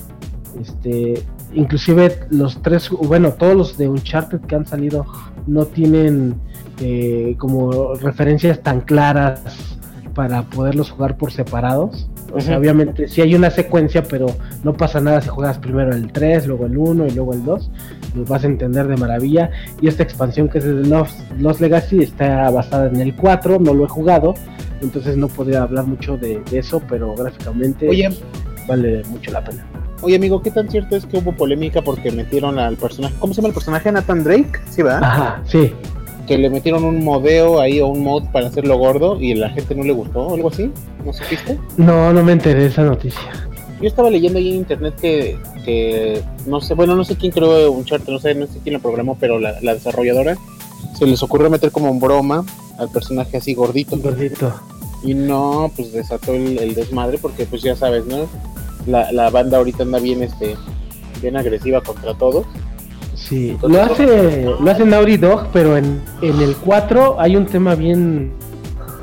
Este, 0.61 1.21
inclusive 1.55 2.19
los 2.29 2.61
tres, 2.61 2.89
bueno, 2.89 3.33
todos 3.33 3.55
los 3.55 3.77
de 3.77 3.89
Uncharted 3.89 4.41
que 4.41 4.55
han 4.55 4.65
salido 4.65 5.05
no 5.47 5.65
tienen 5.65 6.35
eh, 6.79 7.35
como 7.37 7.95
referencias 7.95 8.61
tan 8.61 8.81
claras 8.81 9.41
para 10.13 10.43
poderlos 10.43 10.91
jugar 10.91 11.17
por 11.17 11.31
separados. 11.31 12.09
O 12.33 12.41
sea, 12.41 12.57
obviamente 12.57 13.07
sí 13.07 13.21
hay 13.21 13.35
una 13.35 13.49
secuencia, 13.49 14.03
pero 14.03 14.25
no 14.63 14.73
pasa 14.73 14.99
nada 14.99 15.21
si 15.21 15.29
juegas 15.29 15.57
primero 15.57 15.93
el 15.93 16.11
3, 16.11 16.47
luego 16.47 16.65
el 16.65 16.77
1 16.77 17.07
y 17.07 17.11
luego 17.11 17.33
el 17.33 17.45
2. 17.45 17.71
Lo 18.15 18.25
vas 18.25 18.43
a 18.43 18.47
entender 18.47 18.87
de 18.87 18.97
maravilla. 18.97 19.51
Y 19.79 19.87
esta 19.87 20.03
expansión 20.03 20.49
que 20.49 20.57
es 20.57 20.63
de 20.63 20.73
Lost, 20.73 21.19
Lost 21.37 21.61
Legacy 21.61 21.99
está 21.99 22.49
basada 22.49 22.87
en 22.87 22.99
el 22.99 23.15
4, 23.15 23.59
no 23.59 23.73
lo 23.73 23.85
he 23.85 23.89
jugado. 23.89 24.33
Entonces 24.81 25.15
no 25.15 25.27
podría 25.27 25.63
hablar 25.63 25.85
mucho 25.85 26.17
de, 26.17 26.41
de 26.49 26.59
eso, 26.59 26.81
pero 26.89 27.15
gráficamente 27.15 27.87
Oye, 27.87 28.09
vale 28.67 29.03
mucho 29.09 29.31
la 29.31 29.43
pena. 29.43 29.65
Oye 30.01 30.15
amigo, 30.15 30.41
¿qué 30.41 30.51
tan 30.51 30.69
cierto 30.69 30.95
es 30.95 31.05
que 31.05 31.17
hubo 31.17 31.31
polémica 31.31 31.81
porque 31.81 32.11
metieron 32.11 32.59
al 32.59 32.77
personaje, 32.77 33.15
¿cómo 33.19 33.33
se 33.33 33.41
llama 33.41 33.49
el 33.49 33.53
personaje? 33.53 33.91
Nathan 33.91 34.23
Drake, 34.23 34.59
¿sí 34.69 34.81
va? 34.81 34.97
Ajá, 34.99 35.41
sí. 35.45 35.71
Que 36.27 36.37
le 36.37 36.49
metieron 36.49 36.83
un 36.83 37.03
modeo 37.03 37.59
ahí 37.59 37.79
o 37.81 37.87
un 37.87 38.03
mod 38.03 38.23
para 38.31 38.47
hacerlo 38.47 38.77
gordo 38.77 39.21
y 39.21 39.35
la 39.35 39.49
gente 39.49 39.75
no 39.75 39.83
le 39.83 39.93
gustó 39.93 40.21
o 40.21 40.35
algo 40.35 40.49
así, 40.49 40.71
¿no 41.05 41.13
supiste? 41.13 41.59
No, 41.77 42.11
no 42.11 42.23
me 42.23 42.31
enteré 42.31 42.61
de 42.61 42.67
esa 42.67 42.83
noticia. 42.83 43.21
Yo 43.81 43.87
estaba 43.87 44.09
leyendo 44.09 44.39
ahí 44.39 44.49
en 44.49 44.55
internet 44.55 44.95
que, 44.99 45.37
que 45.65 46.23
no 46.47 46.61
sé, 46.61 46.73
bueno, 46.73 46.95
no 46.95 47.03
sé 47.03 47.15
quién 47.15 47.31
creó 47.31 47.71
un 47.71 47.85
chart, 47.85 48.07
no 48.07 48.19
sé, 48.19 48.33
no 48.33 48.47
sé 48.47 48.59
quién 48.63 48.73
lo 48.73 48.79
programó, 48.79 49.17
pero 49.19 49.37
la, 49.37 49.59
la 49.61 49.73
desarrolladora 49.73 50.37
se 50.97 51.05
les 51.05 51.21
ocurrió 51.21 51.49
meter 51.49 51.71
como 51.71 51.89
en 51.89 51.99
broma 51.99 52.45
al 52.79 52.89
personaje 52.89 53.37
así 53.37 53.53
gordito. 53.53 53.97
Gordito. 53.97 54.53
Y 55.03 55.13
no, 55.13 55.71
pues 55.75 55.91
desató 55.93 56.33
el, 56.33 56.57
el 56.57 56.73
desmadre 56.73 57.17
porque 57.17 57.45
pues 57.45 57.61
ya 57.61 57.75
sabes, 57.75 58.05
¿no? 58.05 58.27
La, 58.87 59.11
la 59.11 59.29
banda 59.29 59.57
ahorita 59.57 59.83
anda 59.83 59.99
bien, 59.99 60.23
este, 60.23 60.55
bien 61.21 61.37
agresiva 61.37 61.81
contra 61.81 62.13
todos. 62.13 62.45
Sí, 63.15 63.57
lo 63.63 63.81
hace, 63.81 64.43
lo 64.43 64.69
hace 64.69 64.85
Naughty 64.85 65.17
Dog, 65.17 65.47
pero 65.51 65.77
en, 65.77 66.01
en 66.21 66.41
el 66.41 66.55
4 66.57 67.15
hay 67.19 67.35
un 67.35 67.45
tema 67.45 67.73
bien 67.73 68.33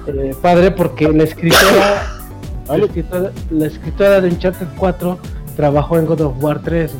eh, 0.06 0.34
padre 0.40 0.70
porque 0.70 1.08
la 1.08 1.24
escritora, 1.24 2.20
la 2.68 2.76
escritora, 2.76 3.32
la 3.50 3.66
escritora 3.66 4.20
de 4.20 4.28
Uncharted 4.28 4.66
4 4.76 5.18
trabajó 5.56 5.98
en 5.98 6.06
God 6.06 6.20
of 6.20 6.42
War 6.42 6.60
3. 6.62 6.92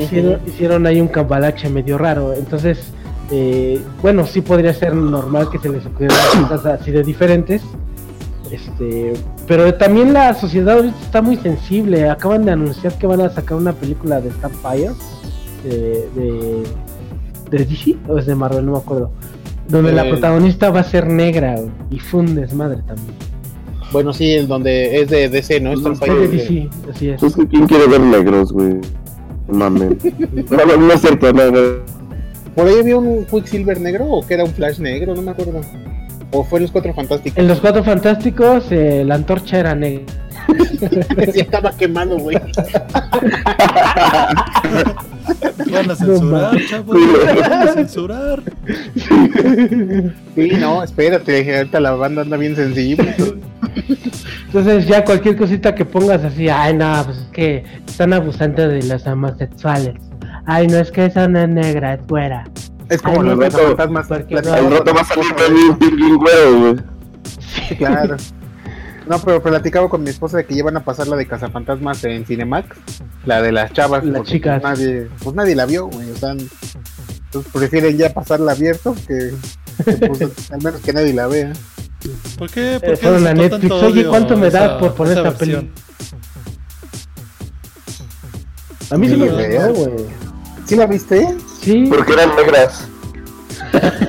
Hicieron, 0.00 0.40
hicieron 0.46 0.86
ahí 0.86 1.00
un 1.00 1.08
cambalache 1.08 1.68
medio 1.68 1.98
raro, 1.98 2.32
entonces, 2.32 2.78
eh, 3.30 3.80
bueno, 4.00 4.24
sí 4.24 4.40
podría 4.40 4.72
ser 4.72 4.94
normal 4.94 5.50
que 5.50 5.58
se 5.58 5.68
les 5.68 5.84
ocurrieran 5.84 6.18
cosas 6.48 6.80
así 6.80 6.90
de 6.90 7.02
diferentes. 7.02 7.62
Este, 8.54 9.12
pero 9.46 9.74
también 9.74 10.12
la 10.12 10.34
sociedad 10.34 10.76
ahorita 10.76 10.96
está 11.02 11.22
muy 11.22 11.36
sensible. 11.36 12.08
Acaban 12.08 12.44
de 12.44 12.52
anunciar 12.52 12.96
que 12.98 13.06
van 13.06 13.20
a 13.20 13.28
sacar 13.30 13.56
una 13.58 13.72
película 13.72 14.20
de 14.20 14.30
Starfire 14.30 14.90
de, 15.64 16.08
de, 16.14 16.62
de 17.50 17.64
DC 17.64 17.96
o 18.08 18.18
es 18.18 18.26
de 18.26 18.34
Marvel, 18.34 18.66
no 18.66 18.72
me 18.72 18.78
acuerdo. 18.78 19.10
Donde 19.68 19.92
la 19.92 20.06
Eh. 20.06 20.10
protagonista 20.10 20.70
va 20.70 20.80
a 20.80 20.84
ser 20.84 21.08
negra 21.08 21.54
güey, 21.56 21.70
y 21.90 21.98
fue 21.98 22.20
un 22.20 22.34
desmadre 22.34 22.82
también. 22.86 23.14
Bueno, 23.92 24.12
sí, 24.12 24.32
el 24.32 24.46
donde 24.48 25.00
es 25.00 25.08
de 25.08 25.28
DC, 25.28 25.60
¿no? 25.60 25.72
Es 25.72 25.80
Starfire 25.80 26.14
de 26.14 26.28
de- 26.28 26.36
DC, 26.36 26.68
así 26.92 27.08
es. 27.10 27.22
Es 27.22 27.34
que 27.36 27.46
quién 27.46 27.66
quiere 27.66 27.86
ver 27.86 28.00
negros, 28.00 28.52
güey. 28.52 28.80
Mamen. 29.48 29.98
No, 30.50 30.64
no, 30.66 30.76
no 30.76 30.92
es 30.92 31.00
cierto, 31.00 31.32
no, 31.32 31.50
no. 31.50 31.60
Por 32.54 32.66
ahí 32.66 32.78
había 32.80 32.96
un 32.96 33.24
Quicksilver 33.24 33.80
negro 33.80 34.04
o 34.06 34.26
que 34.26 34.34
era 34.34 34.44
un 34.44 34.50
Flash 34.50 34.78
negro, 34.78 35.14
no 35.14 35.22
me 35.22 35.30
acuerdo. 35.32 35.60
O 36.34 36.42
fue 36.42 36.60
los 36.60 36.70
Cuatro 36.72 36.92
Fantásticos. 36.92 37.38
En 37.38 37.46
los 37.46 37.60
Cuatro 37.60 37.84
Fantásticos 37.84 38.66
eh, 38.70 39.04
la 39.06 39.14
antorcha 39.14 39.60
era 39.60 39.74
negra. 39.74 40.04
Sí, 41.32 41.40
estaba 41.40 41.70
quemado, 41.72 42.18
güey. 42.18 42.36
Van 45.70 45.90
a 45.90 45.94
censurar, 45.94 46.56
chavos. 46.68 46.98
Van 47.40 47.68
a 47.68 47.72
censurar. 47.72 48.42
Sí, 50.34 50.50
no, 50.60 50.82
espérate, 50.82 51.56
ahorita 51.56 51.80
la 51.80 51.92
banda 51.92 52.22
anda 52.22 52.36
bien 52.36 52.54
sensible. 52.56 53.14
Entonces 54.46 54.86
ya 54.86 55.04
cualquier 55.04 55.36
cosita 55.36 55.74
que 55.74 55.84
pongas 55.84 56.24
así, 56.24 56.48
ay 56.48 56.74
no, 56.74 57.02
pues 57.04 57.18
es 57.18 57.28
que 57.32 57.64
están 57.86 58.12
abusando 58.12 58.68
de 58.68 58.82
los 58.82 59.06
homosexuales. 59.06 59.94
Ay 60.46 60.66
no, 60.66 60.78
es 60.78 60.90
que 60.90 61.06
esa 61.06 61.26
no 61.28 61.40
es 61.40 61.48
negra, 61.48 61.94
es 61.94 62.06
güera. 62.06 62.44
Es 62.88 63.00
como 63.02 63.20
Ay, 63.22 63.28
los 63.28 63.38
no, 63.38 63.50
fantasmas. 63.50 64.10
no. 64.10 64.16
rato 64.70 64.94
va 64.94 65.00
a 65.00 65.04
salir 65.04 65.34
Güero, 66.18 66.58
güey. 66.60 66.76
Sí, 67.68 67.76
claro. 67.76 68.16
No, 69.06 69.18
pero 69.18 69.42
platicaba 69.42 69.88
con 69.88 70.02
mi 70.02 70.10
esposa 70.10 70.38
de 70.38 70.46
que 70.46 70.54
llevan 70.54 70.76
a 70.76 70.84
pasar 70.84 71.06
la 71.08 71.16
de 71.16 71.26
Cazafantasmas 71.26 72.02
en 72.04 72.24
Cinemax, 72.24 72.68
la 73.26 73.42
de 73.42 73.52
las 73.52 73.72
chavas, 73.72 74.04
Las 74.04 74.16
porque, 74.18 74.32
chicas. 74.32 74.60
Pues 74.62 74.78
nadie, 74.78 75.08
pues 75.22 75.36
nadie 75.36 75.54
la 75.54 75.66
vio, 75.66 75.86
güey. 75.88 76.10
O 76.10 76.16
sea, 76.16 76.30
entonces 76.30 77.52
prefieren 77.52 77.96
ya 77.98 78.12
pasarla 78.14 78.52
abierto 78.52 78.94
que, 79.06 79.32
que, 79.84 79.92
pues, 80.06 80.20
al 80.52 80.62
menos 80.62 80.80
que 80.80 80.92
nadie 80.94 81.12
la 81.12 81.26
vea. 81.26 81.52
¿Por 82.38 82.50
qué? 82.50 82.78
¿Por 82.80 82.90
Eh, 82.90 82.92
qué 82.92 82.96
fueron 82.96 83.26
a 83.26 83.30
desató 83.34 83.42
Netflix. 83.42 83.70
tanto 83.70 83.86
Oye, 83.86 84.06
¿cuánto 84.06 84.36
me 84.36 84.50
das 84.50 84.70
por 84.80 84.94
poner 84.94 85.18
esa 85.18 85.28
esta 85.28 85.38
peli? 85.38 85.70
A 88.90 88.96
mí 88.98 89.08
sí 89.08 89.16
me 89.16 89.28
gustó, 89.28 89.72
güey. 89.74 90.06
¿Sí 90.66 90.76
la 90.76 90.86
viste? 90.86 91.36
Sí, 91.64 91.86
Porque 91.88 92.12
eran 92.12 92.34
negras. 92.36 92.88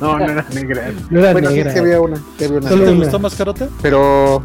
No, 0.00 0.18
no 0.18 0.24
era 0.24 0.44
negra. 0.52 0.90
No 1.10 1.20
era 1.20 1.32
bueno, 1.32 1.50
negra. 1.50 1.70
sí, 1.72 1.76
sí 1.78 1.82
había 1.84 2.00
una. 2.00 2.16
sí 2.16 2.44
había 2.44 2.58
una 2.58 2.68
Solo 2.68 2.84
¿Te 2.84 2.94
gustó 2.94 3.18
Mascarota? 3.18 3.68
Pero 3.82 4.42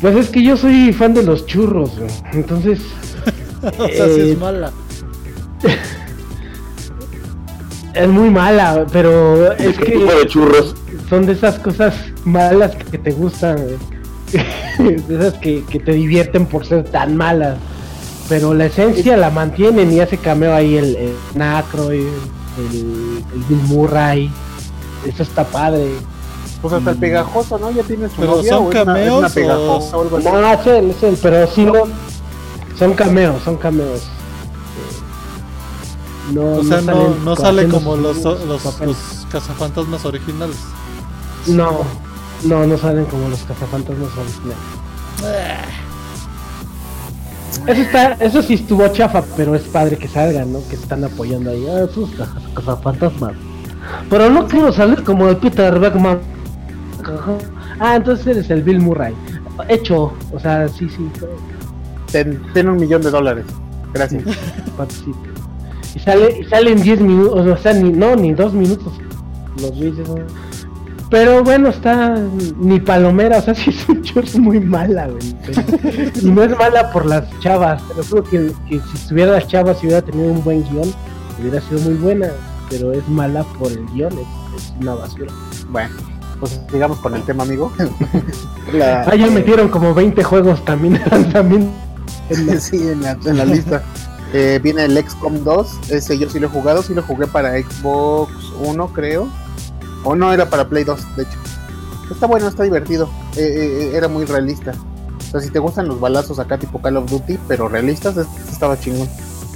Pues 0.00 0.16
es 0.16 0.28
que 0.30 0.42
yo 0.42 0.56
soy 0.56 0.92
fan 0.92 1.14
de 1.14 1.22
los 1.22 1.46
churros, 1.46 1.96
güey. 1.98 2.10
Entonces, 2.32 2.80
o 3.62 3.70
sea, 3.88 4.06
sí 4.06 4.20
Eh, 4.20 4.32
es 4.32 4.38
mala. 4.38 4.70
es 7.94 8.08
muy 8.08 8.30
mala, 8.30 8.86
pero 8.92 9.52
es 9.52 9.76
¿Qué 9.78 9.84
tipo 9.92 10.06
que 10.08 10.14
de 10.14 10.26
churros? 10.26 10.74
son 11.08 11.26
de 11.26 11.32
esas 11.32 11.58
cosas 11.58 11.94
malas 12.24 12.74
que 12.90 12.98
te 12.98 13.10
gustan, 13.12 13.56
güey. 13.58 14.96
De 15.06 15.14
esas 15.18 15.34
que, 15.34 15.62
que 15.70 15.78
te 15.78 15.92
divierten 15.92 16.46
por 16.46 16.64
ser 16.66 16.84
tan 16.84 17.16
malas. 17.16 17.58
Pero 18.28 18.54
la 18.54 18.66
esencia 18.66 19.16
la 19.16 19.30
mantienen 19.30 19.92
y 19.92 20.00
hace 20.00 20.16
cameo 20.16 20.54
ahí 20.54 20.76
el, 20.76 20.96
el 20.96 21.14
Nacro, 21.34 21.90
el, 21.90 22.06
el 22.58 23.44
Bill 23.48 23.62
Murray. 23.66 24.30
Eso 25.06 25.22
está 25.22 25.44
padre. 25.44 25.94
pues 26.62 26.74
hasta 26.74 26.90
el 26.92 26.96
pegajoso, 26.96 27.58
¿no? 27.58 27.70
Ya 27.72 27.82
tiene 27.82 28.08
su 28.08 28.16
Pero 28.16 28.36
novia, 28.36 28.52
son 28.54 28.66
o 28.66 28.70
es 28.70 28.74
una- 28.74 28.80
es 28.80 28.84
una 28.84 28.94
cameos 28.94 29.32
pegajosa 29.32 29.96
o- 29.96 29.98
o 29.98 30.02
algo 30.02 30.16
así. 30.18 30.26
No, 30.28 30.52
es 30.52 30.66
él, 30.66 30.90
es 30.90 31.02
él, 31.02 31.18
pero 31.20 31.46
sí 31.48 31.64
no. 31.64 31.72
Son 32.78 32.94
cameos, 32.94 33.42
son 33.44 33.56
cameos. 33.56 34.02
No, 36.32 36.52
O 36.54 36.64
sea, 36.64 36.80
no, 36.80 37.14
no 37.24 37.36
sale 37.36 37.68
como 37.68 37.96
los, 37.96 38.18
los, 38.22 38.46
los 38.46 38.62
cazafantasmas 39.30 40.04
originales. 40.04 40.56
No, 41.48 41.80
no, 42.44 42.64
no 42.66 42.78
salen 42.78 43.04
como 43.06 43.28
los 43.28 43.40
cazafantasmas 43.40 44.10
originales. 44.16 44.62
Eso 47.66 47.80
está, 47.82 48.12
eso 48.14 48.42
sí 48.42 48.54
estuvo 48.54 48.86
chafa, 48.88 49.22
pero 49.36 49.54
es 49.54 49.62
padre 49.62 49.96
que 49.96 50.08
salgan, 50.08 50.52
¿no? 50.52 50.60
Que 50.68 50.74
están 50.76 51.04
apoyando 51.04 51.50
ahí. 51.50 51.64
Ah, 51.68 51.86
esos 51.88 52.10
caza- 52.10 52.40
cazafantasmas. 52.54 53.32
Pero 54.10 54.30
no 54.30 54.46
quiero 54.46 54.72
salir 54.72 55.02
como 55.04 55.28
el 55.28 55.36
Peter 55.36 55.78
Beckman. 55.78 56.18
Ah, 57.78 57.96
entonces 57.96 58.26
eres 58.26 58.50
el 58.50 58.62
Bill 58.62 58.80
Murray. 58.80 59.14
Hecho, 59.68 60.12
o 60.32 60.40
sea, 60.40 60.68
sí, 60.68 60.88
sí, 60.88 61.08
Ten, 62.10 62.42
ten 62.52 62.68
un 62.68 62.76
millón 62.76 63.02
de 63.02 63.10
dólares. 63.10 63.44
Gracias. 63.92 64.24
participa. 64.76 65.18
Y 65.94 65.98
sale, 65.98 66.40
y 66.40 66.44
sale 66.44 66.72
en 66.72 66.82
10 66.82 67.00
minutos, 67.00 67.46
o 67.46 67.56
sea, 67.56 67.72
ni, 67.74 67.90
no, 67.90 68.16
ni 68.16 68.32
2 68.32 68.54
minutos. 68.54 68.92
Los 69.60 69.72
¿no? 70.08 70.14
Pero 71.12 71.44
bueno, 71.44 71.68
está 71.68 72.16
ni 72.58 72.80
palomera, 72.80 73.38
o 73.38 73.42
sea, 73.42 73.54
sí 73.60 73.68
es 73.70 73.88
un 73.88 74.00
short 74.02 74.34
muy 74.36 74.58
mala, 74.58 75.06
güey. 75.08 75.36
y 76.20 76.26
no 76.30 76.42
es 76.42 76.58
mala 76.58 76.90
por 76.90 77.06
las 77.06 77.24
chavas, 77.40 77.80
pero 77.88 78.02
creo 78.02 78.24
que, 78.24 78.52
que 78.68 78.80
si 78.80 78.96
estuviera 78.96 79.32
las 79.32 79.46
chavas 79.46 79.76
y 79.82 79.86
hubiera 79.86 80.02
tenido 80.02 80.32
un 80.32 80.42
buen 80.42 80.64
guion, 80.70 80.90
hubiera 81.38 81.60
sido 81.60 81.80
muy 81.82 81.94
buena, 81.94 82.28
pero 82.70 82.92
es 82.92 83.06
mala 83.08 83.44
por 83.58 83.70
el 83.70 83.84
guion, 83.92 84.12
es, 84.14 84.62
es 84.62 84.72
una 84.80 84.94
basura. 84.94 85.30
Bueno, 85.68 85.90
pues 86.40 86.58
sigamos 86.72 86.98
con 86.98 87.14
el 87.14 87.22
tema, 87.22 87.42
amigo. 87.44 87.70
La- 88.72 89.02
Ah, 89.02 89.14
ya 89.14 89.26
metieron 89.26 89.68
como 89.68 89.92
20 89.92 90.22
juegos 90.24 90.64
también 90.64 90.98
lanzamiento. 91.10 91.70
en 92.30 92.46
la- 92.46 92.58
sí, 92.58 92.76
en 92.88 93.02
la, 93.02 93.18
en 93.24 93.36
la 93.36 93.44
lista. 93.44 93.82
Eh, 94.32 94.58
viene 94.62 94.86
el 94.86 94.96
XCOM 94.96 95.44
2. 95.44 95.90
Ese 95.90 96.18
yo 96.18 96.26
sí 96.30 96.40
lo 96.40 96.46
he 96.46 96.50
jugado. 96.50 96.82
Sí 96.82 96.94
lo 96.94 97.02
jugué 97.02 97.26
para 97.26 97.52
Xbox 97.60 98.32
1, 98.64 98.86
creo. 98.94 99.28
O 100.04 100.14
no, 100.14 100.32
era 100.32 100.48
para 100.48 100.68
Play 100.68 100.84
2, 100.84 101.16
de 101.16 101.22
hecho. 101.22 101.38
Está 102.10 102.26
bueno, 102.26 102.48
está 102.48 102.64
divertido. 102.64 103.08
Eh, 103.36 103.90
eh, 103.92 103.96
era 103.96 104.08
muy 104.08 104.24
realista. 104.24 104.72
O 105.18 105.30
sea, 105.30 105.40
si 105.40 105.50
te 105.50 105.58
gustan 105.58 105.88
los 105.88 106.00
balazos 106.00 106.38
acá 106.38 106.58
tipo 106.58 106.80
Call 106.80 106.96
of 106.96 107.10
Duty, 107.10 107.38
pero 107.48 107.68
realistas, 107.68 108.16
estaba 108.50 108.78
chingón. 108.78 109.08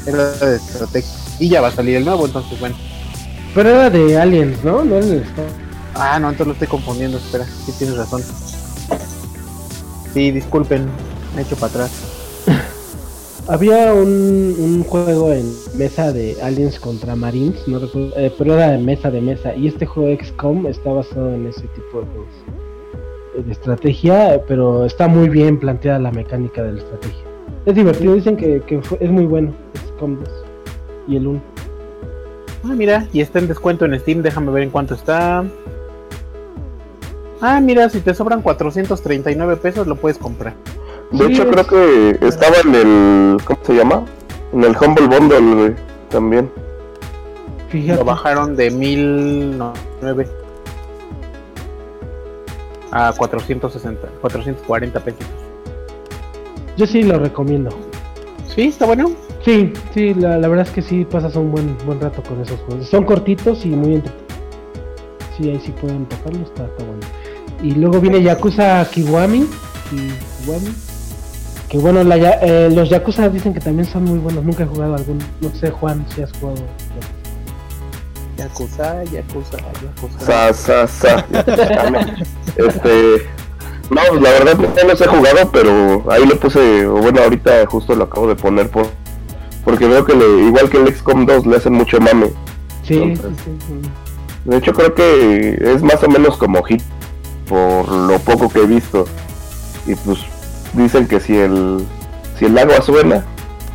Era 0.06 0.30
de 0.30 0.56
estrategia. 0.56 1.10
Y 1.38 1.48
ya 1.48 1.60
va 1.60 1.68
a 1.68 1.72
salir 1.72 1.96
el 1.96 2.04
nuevo, 2.04 2.26
entonces 2.26 2.58
bueno. 2.58 2.76
Pero 3.54 3.70
era 3.70 3.90
de 3.90 4.18
Aliens, 4.18 4.64
¿no? 4.64 4.84
No 4.84 4.96
era 4.96 5.06
de 5.06 5.24
Ah, 5.94 6.18
no, 6.18 6.28
entonces 6.28 6.46
lo 6.46 6.52
estoy 6.52 6.68
confundiendo. 6.68 7.18
Espera, 7.18 7.46
sí 7.64 7.72
tienes 7.78 7.96
razón. 7.96 8.22
Sí, 10.14 10.30
disculpen, 10.30 10.86
me 11.34 11.42
he 11.42 11.44
hecho 11.44 11.56
para 11.56 11.72
atrás. 11.72 11.90
Había 13.48 13.92
un, 13.94 14.82
juego 14.88 15.32
en 15.32 15.46
mesa 15.78 16.12
de 16.12 16.36
Aliens 16.42 16.80
contra 16.80 17.14
Marines, 17.14 17.66
no 17.68 17.78
recuerdo, 17.78 18.12
eh, 18.16 18.32
pero 18.36 18.54
era 18.54 18.70
de 18.72 18.78
mesa 18.78 19.10
de 19.10 19.20
mesa. 19.20 19.54
Y 19.54 19.68
este 19.68 19.86
juego 19.86 20.16
XCOM 20.20 20.66
está 20.66 20.92
basado 20.92 21.32
en 21.32 21.46
ese 21.46 21.62
tipo 21.68 22.02
de 23.36 23.52
estrategia, 23.52 24.42
pero 24.48 24.84
está 24.84 25.06
muy 25.06 25.28
bien 25.28 25.58
planteada 25.60 25.98
la 26.00 26.10
mecánica 26.10 26.62
de 26.62 26.72
la 26.72 26.78
estrategia. 26.80 27.22
Es 27.66 27.74
divertido, 27.74 28.14
dicen 28.14 28.36
que, 28.36 28.62
que 28.62 28.82
fue- 28.82 28.98
es 29.00 29.10
muy 29.10 29.26
bueno 29.26 29.52
XCOM 29.74 30.18
2 30.18 30.28
y 31.06 31.16
el 31.16 31.26
1. 31.28 31.42
Ah, 32.64 32.74
mira, 32.74 33.06
y 33.12 33.20
está 33.20 33.38
en 33.38 33.46
descuento 33.46 33.84
en 33.84 33.96
Steam, 34.00 34.22
déjame 34.22 34.50
ver 34.50 34.64
en 34.64 34.70
cuánto 34.70 34.94
está. 34.94 35.44
Ah, 37.40 37.60
mira, 37.60 37.88
si 37.90 38.00
te 38.00 38.12
sobran 38.12 38.42
439 38.42 39.56
pesos 39.56 39.86
lo 39.86 39.94
puedes 39.94 40.18
comprar. 40.18 40.54
De 41.12 41.26
Sí, 41.26 41.32
hecho, 41.32 41.42
es- 41.44 41.48
creo 41.50 41.66
que 41.66 42.26
estaba 42.26 42.56
en 42.64 42.74
el. 42.74 43.36
¿Cómo 43.44 43.58
se 43.64 43.74
llama? 43.74 44.04
En 44.52 44.64
el 44.64 44.76
Humble 44.76 45.06
Bundle, 45.06 45.54
güey, 45.54 45.74
también. 46.08 46.50
Fíjate, 47.68 47.98
Lo 47.98 48.04
bajaron 48.04 48.54
de 48.56 48.70
1009 48.70 50.28
a 52.92 53.12
460, 53.16 54.08
440 54.20 55.00
pesos. 55.00 55.20
yo 56.76 56.86
sí 56.86 57.02
lo 57.02 57.18
recomiendo. 57.18 57.70
Sí, 58.54 58.68
está 58.68 58.86
bueno. 58.86 59.10
Sí, 59.44 59.72
sí, 59.94 60.14
la, 60.14 60.38
la 60.38 60.48
verdad 60.48 60.66
es 60.66 60.72
que 60.72 60.82
sí 60.82 61.04
pasas 61.04 61.36
un 61.36 61.50
buen 61.52 61.76
buen 61.86 62.00
rato 62.00 62.22
con 62.22 62.40
esos 62.40 62.58
juegos. 62.60 62.88
Son 62.88 63.04
cortitos 63.04 63.64
y 63.64 63.68
muy 63.68 63.94
entretenidos. 63.96 64.26
Sí, 65.36 65.50
ahí 65.50 65.60
sí 65.60 65.72
pueden 65.72 66.06
tocarlo, 66.06 66.42
está, 66.42 66.64
está 66.64 66.84
bueno. 66.84 67.00
Y 67.62 67.72
luego 67.72 68.00
viene 68.00 68.22
Yakuza 68.22 68.88
Kiwami. 68.90 69.46
Kiwami. 69.90 70.68
Que 71.76 71.82
bueno, 71.82 72.02
la 72.04 72.16
ya- 72.16 72.38
eh, 72.40 72.70
los 72.72 72.88
Yakuza 72.88 73.28
dicen 73.28 73.52
que 73.52 73.60
también 73.60 73.86
son 73.86 74.04
muy 74.04 74.18
buenos. 74.18 74.42
Nunca 74.42 74.62
he 74.62 74.66
jugado 74.66 74.94
algún. 74.94 75.18
No 75.42 75.50
sé, 75.50 75.70
Juan, 75.70 76.06
si 76.14 76.22
has 76.22 76.32
jugado. 76.40 76.62
Yakuza, 78.38 79.04
Yakuza, 79.04 79.58
Yakuza. 79.82 80.18
Sa, 80.24 80.54
sa, 80.54 80.86
sa. 80.86 81.26
este. 82.56 83.26
No, 83.90 84.00
pues 84.08 84.22
la 84.22 84.30
verdad 84.30 84.56
no 84.56 84.88
los 84.88 85.00
he 85.02 85.06
jugado, 85.06 85.50
pero 85.52 86.10
ahí 86.10 86.24
lo 86.24 86.40
puse. 86.40 86.86
o 86.86 86.94
Bueno, 86.94 87.20
ahorita 87.22 87.66
justo 87.66 87.94
lo 87.94 88.04
acabo 88.04 88.26
de 88.26 88.36
poner 88.36 88.70
por. 88.70 88.86
Porque 89.62 89.86
veo 89.86 90.02
que 90.06 90.14
le- 90.14 90.46
igual 90.46 90.70
que 90.70 90.78
el 90.78 90.88
XCOM 90.94 91.26
2 91.26 91.44
le 91.46 91.56
hacen 91.58 91.74
mucho 91.74 92.00
mame. 92.00 92.28
Sí, 92.84 92.94
sí, 92.94 93.02
Entonces- 93.02 93.44
sí, 93.44 93.50
sí. 93.68 93.90
De 94.46 94.56
hecho, 94.56 94.72
creo 94.72 94.94
que 94.94 95.58
es 95.74 95.82
más 95.82 96.02
o 96.02 96.08
menos 96.08 96.38
como 96.38 96.62
hit 96.62 96.80
por 97.46 97.86
lo 97.86 98.18
poco 98.20 98.48
que 98.48 98.60
he 98.60 98.66
visto. 98.66 99.04
Y 99.86 99.94
pues 99.94 100.20
dicen 100.74 101.06
que 101.06 101.20
si 101.20 101.36
el 101.36 101.84
si 102.38 102.46
el 102.46 102.58
agua 102.58 102.80
suena, 102.82 103.24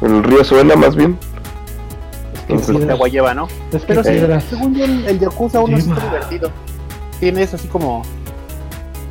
el 0.01 0.23
río 0.23 0.43
suena 0.43 0.76
más 0.76 0.95
bien. 0.95 1.18
Es 2.34 2.41
que 2.41 2.53
Entonces, 2.53 2.77
sí, 2.77 2.85
de 2.85 2.91
agua 2.91 3.07
lleva, 3.07 3.34
¿no? 3.34 3.47
es 3.72 3.81
que 3.81 3.88
Pero 3.88 4.03
sí, 4.03 4.09
sí, 4.19 4.47
según 4.49 4.76
yo, 4.76 4.85
el, 4.85 5.05
el 5.05 5.19
Yakuza 5.19 5.59
1 5.61 5.77
sí 5.77 5.89
está 5.89 5.95
Lleva. 5.95 6.13
divertido. 6.13 6.51
Tiene 7.19 7.43
eso 7.43 7.55
así 7.55 7.68
como 7.68 8.03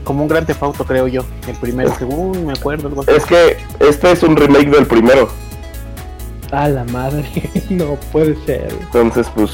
como 0.04 0.22
un 0.22 0.28
gran 0.28 0.46
tefauto, 0.46 0.84
creo 0.84 1.06
yo. 1.06 1.22
El 1.46 1.56
primero, 1.56 1.94
según 1.96 2.46
me 2.46 2.52
acuerdo. 2.52 2.88
Algo 2.88 3.02
así. 3.02 3.12
Es 3.12 3.24
que 3.26 3.56
este 3.80 4.12
es 4.12 4.22
un 4.22 4.36
remake 4.36 4.70
del 4.70 4.86
primero. 4.86 5.28
A 6.50 6.68
la 6.68 6.84
madre. 6.84 7.24
no 7.70 7.94
puede 8.12 8.34
ser. 8.44 8.72
Entonces, 8.80 9.28
pues, 9.34 9.52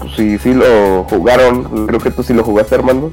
pues 0.00 0.12
si 0.14 0.38
sí 0.38 0.54
lo 0.54 1.04
jugaron, 1.04 1.86
creo 1.86 2.00
que 2.00 2.10
tú 2.10 2.22
sí 2.22 2.32
lo 2.32 2.42
jugaste, 2.42 2.74
Armando. 2.76 3.10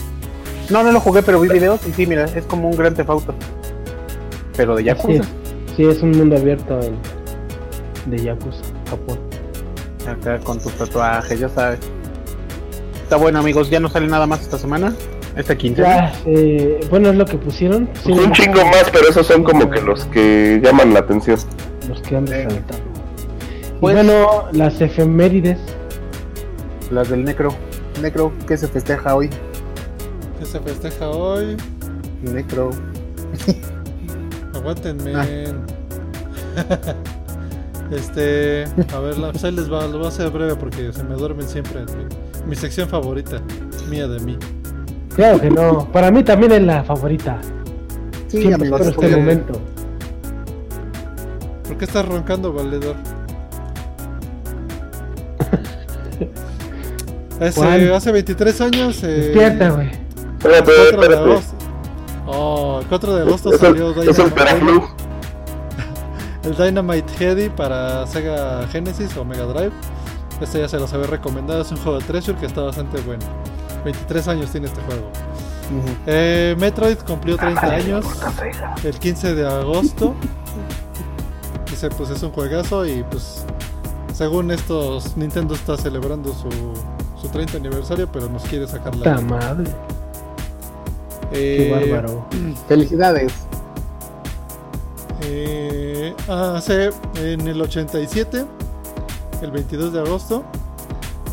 No, 0.70 0.84
no 0.84 0.92
lo 0.92 1.00
jugué, 1.02 1.22
pero 1.22 1.42
vi 1.42 1.50
videos 1.50 1.86
y 1.86 1.92
sí, 1.92 2.08
mira, 2.08 2.26
es 2.26 2.46
como 2.46 2.70
un 2.70 2.78
gran 2.78 2.94
tefauto. 2.94 3.36
Pero 4.56 4.76
de 4.76 4.84
Yakuza. 4.84 5.22
es. 5.24 5.28
Sí, 5.76 5.86
es 5.86 6.02
un 6.02 6.12
mundo 6.12 6.38
abierto 6.38 6.80
en, 6.82 6.96
de 8.12 8.24
Yakuza, 8.24 8.62
Japón. 8.90 9.20
Acá 10.08 10.38
con 10.40 10.60
tus 10.60 10.74
tatuajes, 10.74 11.40
ya 11.40 11.50
sabes. 11.50 11.80
Está 13.02 13.16
bueno, 13.18 13.40
amigos, 13.40 13.70
ya 13.70 13.80
no 13.80 13.90
sale 13.90 14.08
nada 14.08 14.28
más 14.28 14.42
esta 14.42 14.58
semana. 14.58 14.94
Esta 15.36 15.58
quincena. 15.58 16.12
Ya, 16.12 16.14
eh, 16.28 16.80
bueno, 16.92 17.10
es 17.10 17.16
lo 17.16 17.26
que 17.26 17.38
pusieron. 17.38 17.90
Sí, 18.04 18.12
un 18.12 18.32
chingo 18.34 18.64
más, 18.66 18.86
pero 18.92 19.10
esos 19.10 19.26
son 19.26 19.44
como 19.44 19.68
que 19.70 19.82
los 19.82 20.06
que 20.06 20.62
llaman 20.64 20.94
la 20.94 21.00
atención. 21.00 21.40
Los 21.90 22.02
que 22.02 22.16
han 22.18 22.28
resaltado. 22.28 22.80
Y 22.80 23.80
Pues- 23.80 23.96
bueno, 23.96 24.46
las 24.52 24.80
efemérides. 24.80 25.58
Las 26.92 27.10
del 27.10 27.24
Necro. 27.26 27.56
Necro, 28.02 28.32
¿qué 28.48 28.58
se 28.58 28.68
festeja 28.68 29.16
hoy? 29.16 29.30
Que 30.40 30.46
se 30.46 30.60
festeja 30.60 31.10
hoy. 31.10 31.58
Necro. 32.22 32.70
Aguántenme. 34.64 35.14
Ah. 35.16 35.26
este. 37.92 38.64
A 38.96 39.00
ver, 39.00 39.18
la, 39.18 39.32
pues 39.32 39.44
ahí 39.44 39.52
les 39.52 39.72
va. 39.72 39.86
Lo 39.88 39.98
voy 39.98 40.06
a 40.06 40.10
hacer 40.10 40.30
breve 40.30 40.56
porque 40.56 40.92
se 40.94 41.04
me 41.04 41.16
duermen 41.16 41.48
siempre. 41.48 41.82
Mi, 41.82 42.06
mi 42.52 42.56
sección 42.56 42.88
favorita. 42.88 43.42
Mía 43.90 44.08
de 44.08 44.20
mí. 44.22 44.38
Claro 45.16 45.40
que 45.42 45.50
no. 45.52 45.92
Para 45.92 46.10
mí 46.12 46.24
también 46.24 46.54
es 46.54 46.62
la 46.64 46.84
favorita. 46.84 47.40
Sí, 48.28 48.38
Siempre 48.40 48.56
amigos. 48.56 48.82
espero 48.82 48.90
este 49.02 49.02
porque- 49.10 49.18
momento. 49.22 49.62
¿Por 51.68 51.78
qué 51.78 51.86
estás 51.86 52.06
roncando, 52.08 52.54
valedor? 52.54 52.96
Ese, 57.40 57.92
hace 57.94 58.12
23 58.12 58.62
años. 58.62 59.04
eh, 59.04 59.08
Despierta, 59.08 59.70
güey. 59.72 59.90
Espérate, 60.38 60.72
4 60.92 61.02
de 61.02 61.08
espérate. 61.16 61.63
Oh, 62.26 62.80
el 62.82 62.88
4 62.88 63.16
de 63.16 63.22
agosto 63.22 63.54
Es 63.54 63.60
salió 63.60 63.92
el, 63.92 64.10
es 64.10 64.18
el 64.18 64.30
Dynamite, 64.30 64.88
el 66.44 66.56
Dynamite 66.56 67.14
Heady 67.20 67.50
para 67.50 68.08
Sega 68.08 68.66
Genesis 68.68 69.16
o 69.18 69.26
Mega 69.26 69.46
Drive. 69.46 69.74
Este 70.42 70.60
ya 70.60 70.68
se 70.68 70.80
los 70.80 70.94
había 70.94 71.08
recomendado. 71.08 71.62
Es 71.62 71.72
un 71.72 71.78
juego 71.78 72.00
de 72.00 72.06
Treasure 72.06 72.38
que 72.38 72.46
está 72.46 72.62
bastante 72.62 73.00
bueno. 73.02 73.26
23 73.84 74.28
años 74.30 74.52
tiene 74.52 74.68
este 74.68 74.82
juego. 74.82 75.10
Eh, 76.06 76.56
Metroid 76.60 76.98
cumplió 77.00 77.38
30 77.38 77.62
años 77.62 78.06
el 78.84 78.98
15 78.98 79.36
de 79.36 79.48
agosto. 79.48 80.14
Dice, 81.70 81.90
pues 81.90 82.10
es 82.10 82.22
un 82.24 82.32
juegazo 82.32 82.86
y 82.86 83.04
pues 83.04 83.46
según 84.14 84.52
estos, 84.52 85.18
Nintendo 85.18 85.56
está 85.56 85.76
celebrando 85.76 86.34
su, 86.34 86.50
su 87.20 87.28
30 87.30 87.58
aniversario, 87.58 88.08
pero 88.12 88.30
nos 88.30 88.44
quiere 88.44 88.68
sacar 88.68 88.96
la... 88.96 89.16
Puta 89.16 89.22
madre. 89.22 89.72
Eh, 91.34 91.58
Qué 91.58 91.72
bárbaro. 91.92 92.26
Felicidades. 92.68 93.34
Eh, 95.26 96.14
hace 96.28 96.92
en 97.16 97.48
el 97.48 97.62
87, 97.62 98.46
el 99.42 99.52
22 99.52 99.94
de 99.94 100.00
agosto, 100.02 100.44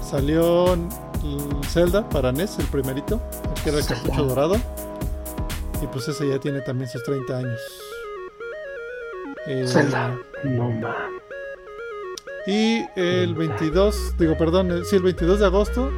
salió 0.08 0.74
el 0.74 0.88
Zelda 1.68 2.08
para 2.08 2.32
NES, 2.32 2.58
el 2.60 2.66
primerito, 2.66 3.20
el 3.56 3.62
que 3.62 3.68
era 3.70 3.78
el 3.78 3.86
cartucho 3.86 4.22
dorado. 4.24 4.56
Y 5.82 5.86
pues 5.86 6.08
ese 6.08 6.28
ya 6.28 6.38
tiene 6.38 6.60
también 6.60 6.88
sus 6.90 7.02
30 7.04 7.38
años. 7.38 7.60
Eh, 9.46 9.64
Zelda. 9.66 10.18
No. 10.44 10.70
Y 12.46 12.84
el 12.96 13.34
22, 13.34 14.14
digo, 14.18 14.36
perdón, 14.36 14.70
el- 14.70 14.84
sí, 14.84 14.96
el 14.96 15.02
22 15.02 15.40
de 15.40 15.46
agosto 15.46 15.90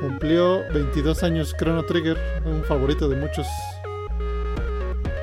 cumplió 0.00 0.64
22 0.72 1.22
años 1.22 1.54
Chrono 1.58 1.84
Trigger, 1.84 2.16
un 2.44 2.64
favorito 2.64 3.08
de 3.08 3.16
muchos 3.16 3.46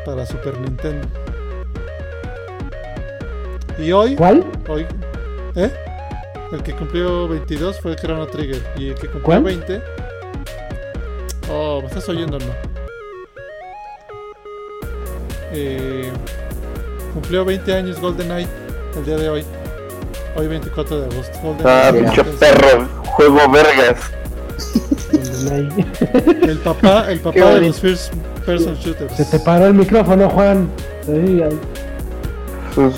para 0.05 0.25
Super 0.25 0.57
Nintendo. 0.59 1.07
Y 3.79 3.91
hoy, 3.91 4.15
¿Cuál? 4.15 4.45
hoy, 4.69 4.85
¿eh? 5.55 5.71
El 6.51 6.63
que 6.63 6.73
cumplió 6.73 7.27
22 7.27 7.79
fue 7.81 7.95
Chrono 7.95 8.25
Trigger 8.27 8.61
y 8.77 8.89
el 8.89 8.95
que 8.95 9.07
cumplió 9.07 9.23
¿Cuál? 9.23 9.43
20. 9.43 9.81
Oh, 11.51 11.81
¿me 11.81 11.87
estás 11.87 12.07
oyendo 12.09 12.37
o 12.37 12.39
no? 12.39 12.53
Eh, 15.51 16.11
cumplió 17.13 17.43
20 17.45 17.73
años 17.73 17.99
GoldenEye 17.99 18.47
el 18.95 19.05
día 19.05 19.17
de 19.17 19.29
hoy. 19.29 19.45
Hoy 20.35 20.47
24 20.47 21.01
de 21.01 21.05
agosto. 21.07 21.57
Ah, 21.65 21.89
pinche 21.91 22.23
perro. 22.23 22.87
Juego 23.05 23.49
vergas. 23.49 24.11
El 25.45 26.57
papá, 26.63 27.11
el 27.11 27.19
papá 27.19 27.53
de 27.55 27.61
los 27.61 27.79
first 27.79 28.13
person 28.45 28.75
shooters. 28.75 29.15
Se 29.15 29.25
te 29.25 29.39
paró 29.39 29.67
el 29.67 29.73
micrófono, 29.73 30.29
Juan. 30.29 30.69
Pues, 32.75 32.93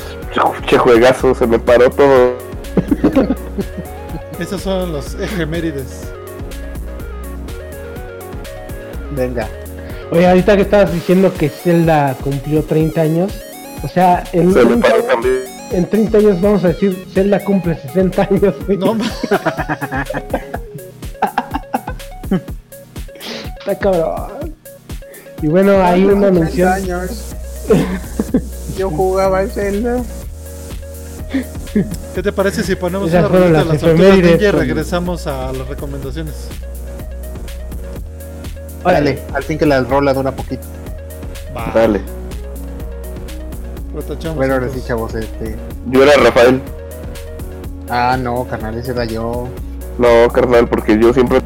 Che 0.67 0.77
juegazo, 0.77 1.33
se 1.33 1.47
me 1.47 1.57
paró 1.57 1.89
todo. 1.89 2.37
Esos 4.39 4.61
son 4.61 4.91
los 4.93 5.15
efemérides. 5.15 6.11
Venga. 9.15 9.47
Oye, 10.11 10.27
ahorita 10.27 10.55
que 10.55 10.61
estabas 10.63 10.93
diciendo 10.93 11.33
que 11.33 11.49
Zelda 11.49 12.15
cumplió 12.23 12.63
30 12.63 13.01
años, 13.01 13.31
o 13.83 13.87
sea, 13.87 14.23
en, 14.33 14.53
Se 14.53 14.59
me 14.59 14.65
30, 14.81 14.87
paró 14.89 15.03
también. 15.03 15.39
en 15.71 15.85
30 15.89 16.17
años 16.17 16.41
vamos 16.41 16.63
a 16.63 16.69
decir 16.69 17.05
Zelda 17.13 17.43
cumple 17.43 17.75
60 17.75 18.21
años. 18.29 18.55
No, 18.67 18.97
Está 23.59 23.77
cabrón. 23.77 24.55
Y 25.41 25.47
bueno, 25.47 25.81
hay 25.83 26.05
una 26.05 26.31
mención. 26.31 26.69
años. 26.71 27.33
Yo 28.77 28.89
jugaba 28.89 29.41
en 29.43 29.49
Zelda. 29.49 30.03
¿qué 32.15 32.23
te 32.23 32.31
parece 32.31 32.63
si 32.63 32.75
ponemos 32.75 33.09
Esas 33.09 33.29
una 33.29 33.39
rolita 33.39 33.59
de 33.59 33.65
las 33.65 33.77
tortugas 33.79 34.17
ninja 34.17 34.31
y 34.47 34.51
con- 34.51 34.59
regresamos 34.59 35.27
a 35.27 35.51
las 35.53 35.67
recomendaciones? 35.67 36.33
Órale, 38.83 39.19
al 39.33 39.43
fin 39.43 39.57
que 39.57 39.65
la 39.65 39.81
rola 39.81 40.13
dura 40.13 40.31
poquito. 40.31 40.63
Va, 41.55 41.71
Dale. 41.73 42.01
Bueno, 44.35 44.53
ahora 44.53 44.69
sí, 44.73 44.81
chavos, 44.85 45.13
este. 45.15 45.55
Yo 45.87 46.03
era 46.03 46.13
Rafael. 46.23 46.61
Ah, 47.89 48.17
no, 48.19 48.45
carnal, 48.47 48.77
ese 48.77 48.91
era 48.91 49.03
yo. 49.05 49.47
No, 49.97 50.29
carnal, 50.31 50.67
porque 50.67 50.97
yo 50.97 51.13
siempre. 51.13 51.39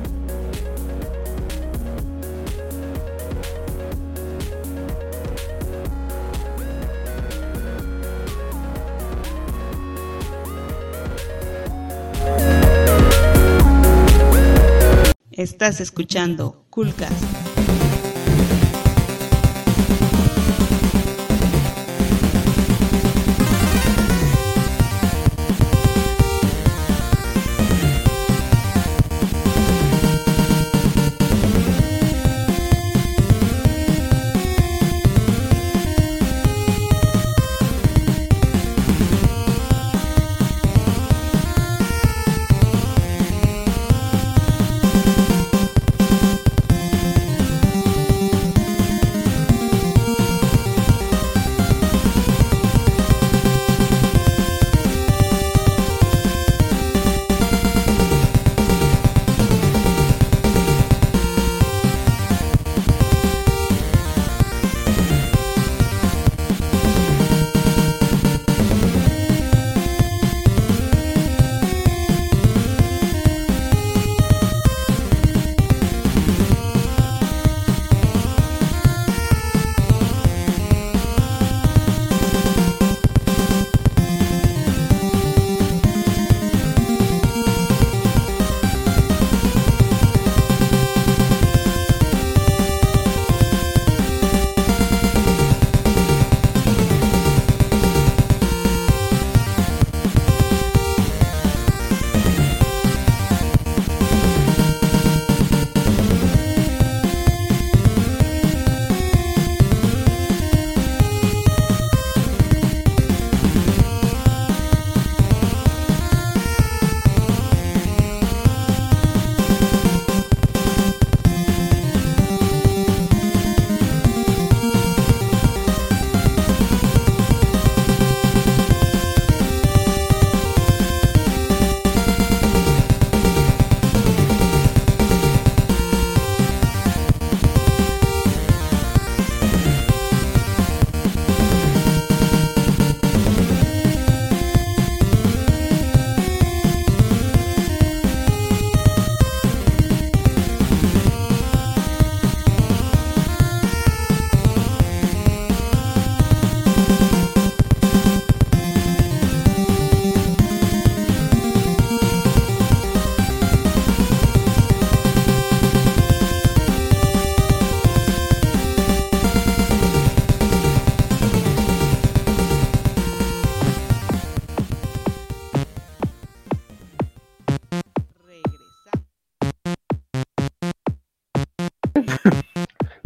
Estás 15.64 15.80
escuchando 15.80 16.66
Coolcast. 16.70 17.53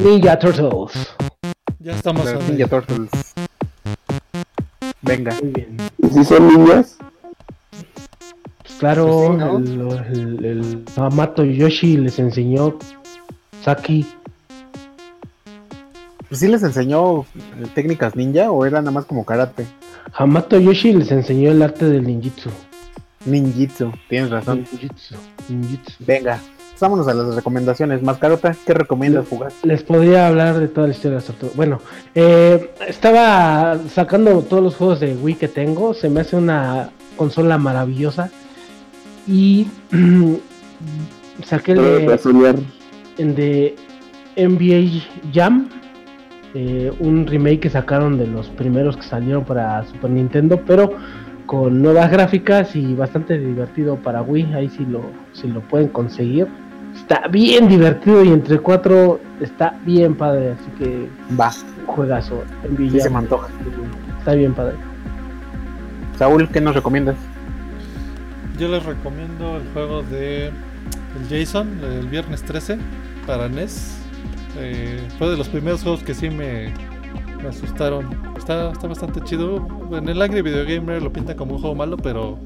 Ninja 0.08 0.40
Turtles. 0.40 0.94
Ya 1.80 1.92
estamos 1.92 2.24
Los 2.24 2.42
en 2.42 2.52
Ninja 2.52 2.68
Turtles. 2.68 3.10
Venga. 5.02 5.36
Muy 5.42 5.52
bien. 5.52 5.78
¿Y 5.98 6.08
si 6.08 6.24
son 6.24 6.48
niñas? 6.48 6.98
Pues 8.62 8.74
claro, 8.80 9.34
sí, 9.34 9.76
¿no? 9.76 9.94
el, 9.98 10.86
el, 11.36 11.58
Yoshi 11.58 11.98
les 11.98 12.20
enseñó 12.20 12.78
Saki. 13.66 14.08
Pues 16.30 16.40
¿Sí 16.40 16.48
les 16.48 16.64
enseñó 16.64 17.24
eh, 17.24 17.26
técnicas 17.76 18.16
ninja 18.16 18.50
o 18.50 18.66
era 18.66 18.80
nada 18.80 18.92
más 18.92 19.04
como 19.04 19.26
karate? 19.26 19.68
Hamato 20.14 20.58
Yoshi 20.58 20.94
les 20.94 21.12
enseñó 21.12 21.52
el 21.52 21.62
arte 21.62 21.84
del 21.84 22.08
ninjitsu. 22.08 22.50
Ninjitsu, 23.26 23.92
tienes 24.08 24.30
razón. 24.30 24.66
Ninjitsu. 24.72 25.16
ninjitsu. 25.50 25.94
Venga, 26.00 26.40
vámonos 26.80 27.08
a 27.08 27.14
las 27.14 27.36
recomendaciones. 27.36 28.04
Mascarota, 28.04 28.56
¿qué 28.66 28.74
recomiendas 28.74 29.28
jugar? 29.28 29.52
Les 29.64 29.84
podría 29.84 30.28
hablar 30.28 30.60
de 30.60 30.68
toda 30.68 30.88
la 30.88 30.94
historia 30.94 31.12
de 31.12 31.16
las 31.16 31.26
tortugas. 31.26 31.56
Bueno, 31.56 31.82
eh, 32.16 32.72
estaba 32.88 33.78
sacando 33.94 34.42
todos 34.42 34.64
los 34.64 34.76
juegos 34.76 35.00
de 35.00 35.16
Wii 35.16 35.36
que 35.36 35.48
tengo. 35.48 35.94
Se 35.94 36.10
me 36.10 36.22
hace 36.22 36.36
una 36.36 36.92
consola 37.16 37.58
maravillosa. 37.58 38.30
Y 39.28 39.68
saqué 41.46 41.74
el 41.74 42.08
de, 42.08 42.18
soñar. 42.18 42.56
el 43.18 43.36
de 43.36 43.76
NBA 44.38 45.02
Jam. 45.34 45.70
eh, 46.54 46.92
un 47.00 47.28
remake 47.28 47.60
que 47.60 47.70
sacaron 47.70 48.18
de 48.18 48.28
los 48.28 48.48
primeros 48.50 48.96
que 48.96 49.04
salieron 49.04 49.44
para 49.44 49.84
Super 49.86 50.12
Nintendo. 50.12 50.62
Pero 50.66 50.94
con 51.46 51.82
nuevas 51.82 52.12
gráficas 52.12 52.76
y 52.76 52.94
bastante 52.94 53.38
divertido 53.40 53.96
para 53.96 54.22
Wii. 54.22 54.54
Ahí 54.54 54.70
sí 54.70 54.86
lo, 54.86 55.02
si 55.34 55.48
lo 55.48 55.62
pueden 55.62 55.88
conseguir. 55.88 56.48
Está 57.10 57.26
bien 57.30 57.70
divertido 57.70 58.22
y 58.22 58.34
entre 58.34 58.60
cuatro 58.60 59.22
está 59.40 59.80
bien 59.86 60.14
padre. 60.14 60.52
Así 60.52 60.70
que 60.72 61.08
Va, 61.40 61.54
juegazo. 61.86 62.44
NBA 62.70 62.92
sí 62.92 63.00
se 63.00 63.10
me 63.10 63.20
antoja. 63.20 63.48
Está 64.20 64.34
bien 64.34 64.54
padre. 64.54 64.76
Saúl, 66.20 66.50
¿qué 66.50 66.60
nos 66.60 66.76
recomiendas? 66.76 67.16
Yo 68.60 68.68
les 68.68 68.84
recomiendo 68.86 69.56
el 69.56 69.64
juego 69.72 70.04
de 70.04 70.48
el 70.48 71.30
Jason, 71.30 71.80
el 71.82 72.08
viernes 72.10 72.44
13 72.44 72.78
para 73.26 73.48
NES. 73.48 74.00
Eh, 74.58 75.00
fue 75.18 75.30
de 75.30 75.38
los 75.38 75.48
primeros 75.48 75.84
juegos 75.84 76.04
que 76.04 76.14
sí 76.14 76.30
me, 76.30 76.74
me 77.42 77.48
asustaron. 77.48 78.10
Está, 78.38 78.72
está 78.72 78.86
bastante 78.86 79.22
chido. 79.22 79.66
En 79.94 80.10
el 80.10 80.22
Angry 80.22 80.42
Video 80.42 80.66
Gamer 80.66 81.02
lo 81.02 81.14
pinta 81.14 81.38
como 81.38 81.56
un 81.56 81.62
juego 81.62 81.74
malo, 81.74 81.96
pero 81.96 82.38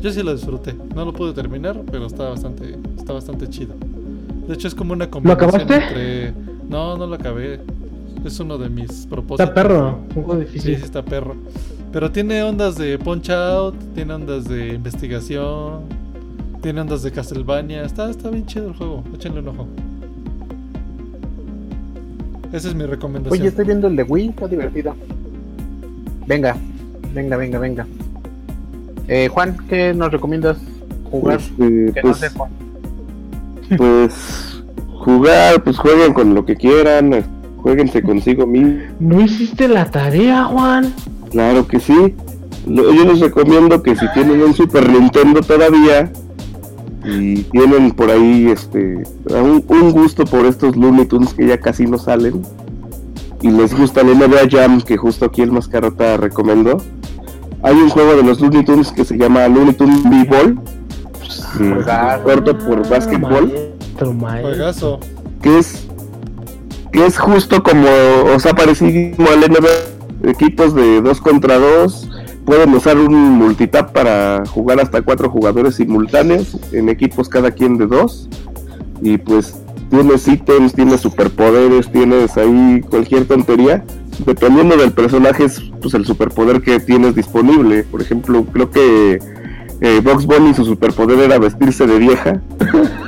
yo 0.00 0.12
sí 0.12 0.22
lo 0.22 0.32
disfruté. 0.32 0.74
No 0.94 1.04
lo 1.04 1.12
pude 1.12 1.32
terminar, 1.32 1.82
pero 1.90 2.06
está 2.06 2.28
bastante, 2.28 2.78
está 2.96 3.12
bastante 3.12 3.48
chido. 3.48 3.74
De 4.46 4.54
hecho 4.54 4.68
es 4.68 4.74
como 4.74 4.92
una 4.92 5.10
combinación 5.10 5.48
acabaste? 5.48 5.74
entre... 5.74 6.32
No, 6.68 6.96
no 6.96 7.06
lo 7.06 7.14
acabé. 7.14 7.60
Es 8.24 8.40
uno 8.40 8.58
de 8.58 8.68
mis 8.68 9.06
propósitos. 9.06 9.48
Está 9.48 9.54
perro. 9.54 10.00
Un 10.14 10.22
juego 10.24 10.32
Sí, 10.34 10.46
difícil. 10.46 10.76
sí 10.76 10.82
está 10.82 11.02
perro. 11.04 11.36
Pero 11.92 12.10
tiene 12.10 12.42
ondas 12.42 12.76
de 12.76 12.98
Punch 12.98 13.30
Out, 13.30 13.74
tiene 13.94 14.12
ondas 14.14 14.44
de 14.48 14.74
investigación, 14.74 15.82
tiene 16.62 16.80
ondas 16.80 17.02
de 17.02 17.12
Castlevania. 17.12 17.84
Está, 17.84 18.10
está 18.10 18.28
bien 18.30 18.44
chido 18.46 18.68
el 18.68 18.74
juego, 18.74 19.02
échenle 19.14 19.40
un 19.40 19.48
ojo. 19.48 19.66
Esa 22.52 22.68
es 22.68 22.74
mi 22.74 22.84
recomendación. 22.84 23.40
Oye, 23.40 23.48
estoy 23.48 23.64
viendo 23.66 23.86
el 23.88 23.96
de 23.96 24.02
Wii, 24.02 24.28
está 24.28 24.46
divertido. 24.48 24.94
Venga, 26.26 26.56
venga, 27.14 27.36
venga, 27.36 27.58
venga. 27.58 27.86
Eh, 29.08 29.28
Juan, 29.28 29.56
¿qué 29.68 29.94
nos 29.94 30.10
recomiendas 30.10 30.56
jugar? 31.10 31.38
Este, 31.38 31.92
que 31.92 32.00
no 32.02 32.02
pues, 32.02 32.16
sea 32.18 32.30
Juan. 32.30 32.50
Pues 33.76 34.62
jugar, 34.98 35.62
pues 35.62 35.78
jueguen 35.78 36.12
con 36.12 36.34
lo 36.34 36.44
que 36.44 36.56
quieran, 36.56 37.12
eh, 37.12 37.24
jueguense 37.58 38.02
consigo 38.02 38.46
mismo. 38.46 38.80
No 39.00 39.20
hiciste 39.20 39.68
la 39.68 39.90
tarea, 39.90 40.44
Juan. 40.44 40.92
Claro 41.30 41.66
que 41.66 41.80
sí. 41.80 42.14
Yo 42.66 43.04
les 43.04 43.20
recomiendo 43.20 43.82
que 43.82 43.94
si 43.94 44.06
tienen 44.12 44.42
un 44.42 44.52
Super 44.52 44.90
Nintendo 44.90 45.40
todavía 45.40 46.10
y 47.04 47.42
tienen 47.44 47.92
por 47.92 48.10
ahí 48.10 48.48
este 48.48 49.04
un, 49.30 49.64
un 49.68 49.92
gusto 49.92 50.24
por 50.24 50.44
estos 50.44 50.76
Looney 50.76 51.06
Tunes 51.06 51.32
que 51.32 51.46
ya 51.46 51.60
casi 51.60 51.86
no 51.86 51.98
salen 51.98 52.42
y 53.42 53.50
les 53.50 53.76
gusta 53.76 54.00
el 54.00 54.18
NBA 54.18 54.48
Jam 54.50 54.80
que 54.80 54.96
justo 54.96 55.26
aquí 55.26 55.42
el 55.42 55.52
Mascarota 55.52 56.16
recomendó. 56.16 56.82
Hay 57.62 57.74
un 57.74 57.88
juego 57.88 58.14
de 58.16 58.22
los 58.22 58.40
Looney 58.40 58.64
Tunes 58.64 58.92
que 58.92 59.04
se 59.04 59.16
llama 59.16 59.46
Looney 59.48 59.74
Tunes 59.74 60.02
B-Ball, 60.04 60.58
Juegazo. 61.56 62.22
corto 62.24 62.58
por 62.58 62.88
básquetbol. 62.88 63.52
Maestro, 63.52 64.12
maestro. 64.12 64.50
Juegazo. 64.50 65.00
que 65.42 65.58
es 65.58 65.86
que 66.92 67.04
es 67.04 67.18
justo 67.18 67.62
como 67.62 67.88
o 68.34 68.40
sea 68.40 68.54
parecido 68.54 69.26
al 69.30 69.40
NBA 69.40 70.30
equipos 70.30 70.74
de 70.74 71.00
dos 71.02 71.20
contra 71.20 71.58
dos 71.58 72.08
pueden 72.44 72.72
usar 72.74 72.96
un 72.96 73.12
multitap 73.32 73.92
para 73.92 74.44
jugar 74.46 74.80
hasta 74.80 75.02
cuatro 75.02 75.28
jugadores 75.28 75.74
simultáneos 75.74 76.56
en 76.72 76.88
equipos 76.88 77.28
cada 77.28 77.50
quien 77.50 77.76
de 77.76 77.86
dos 77.86 78.28
y 79.02 79.18
pues 79.18 79.60
tienes 79.90 80.26
ítems 80.26 80.72
tienes 80.72 81.00
superpoderes 81.00 81.90
tienes 81.90 82.36
ahí 82.36 82.80
cualquier 82.88 83.26
tontería 83.26 83.84
dependiendo 84.24 84.76
del 84.76 84.92
personaje 84.92 85.44
es 85.44 85.60
pues 85.82 85.92
el 85.94 86.06
superpoder 86.06 86.62
que 86.62 86.80
tienes 86.80 87.14
disponible 87.14 87.84
por 87.84 88.00
ejemplo 88.00 88.44
creo 88.52 88.70
que 88.70 89.18
eh, 89.80 90.00
Box 90.02 90.24
Bunny 90.26 90.54
su 90.54 90.64
superpoder 90.64 91.18
era 91.20 91.38
vestirse 91.38 91.86
de 91.86 91.98
vieja 91.98 92.40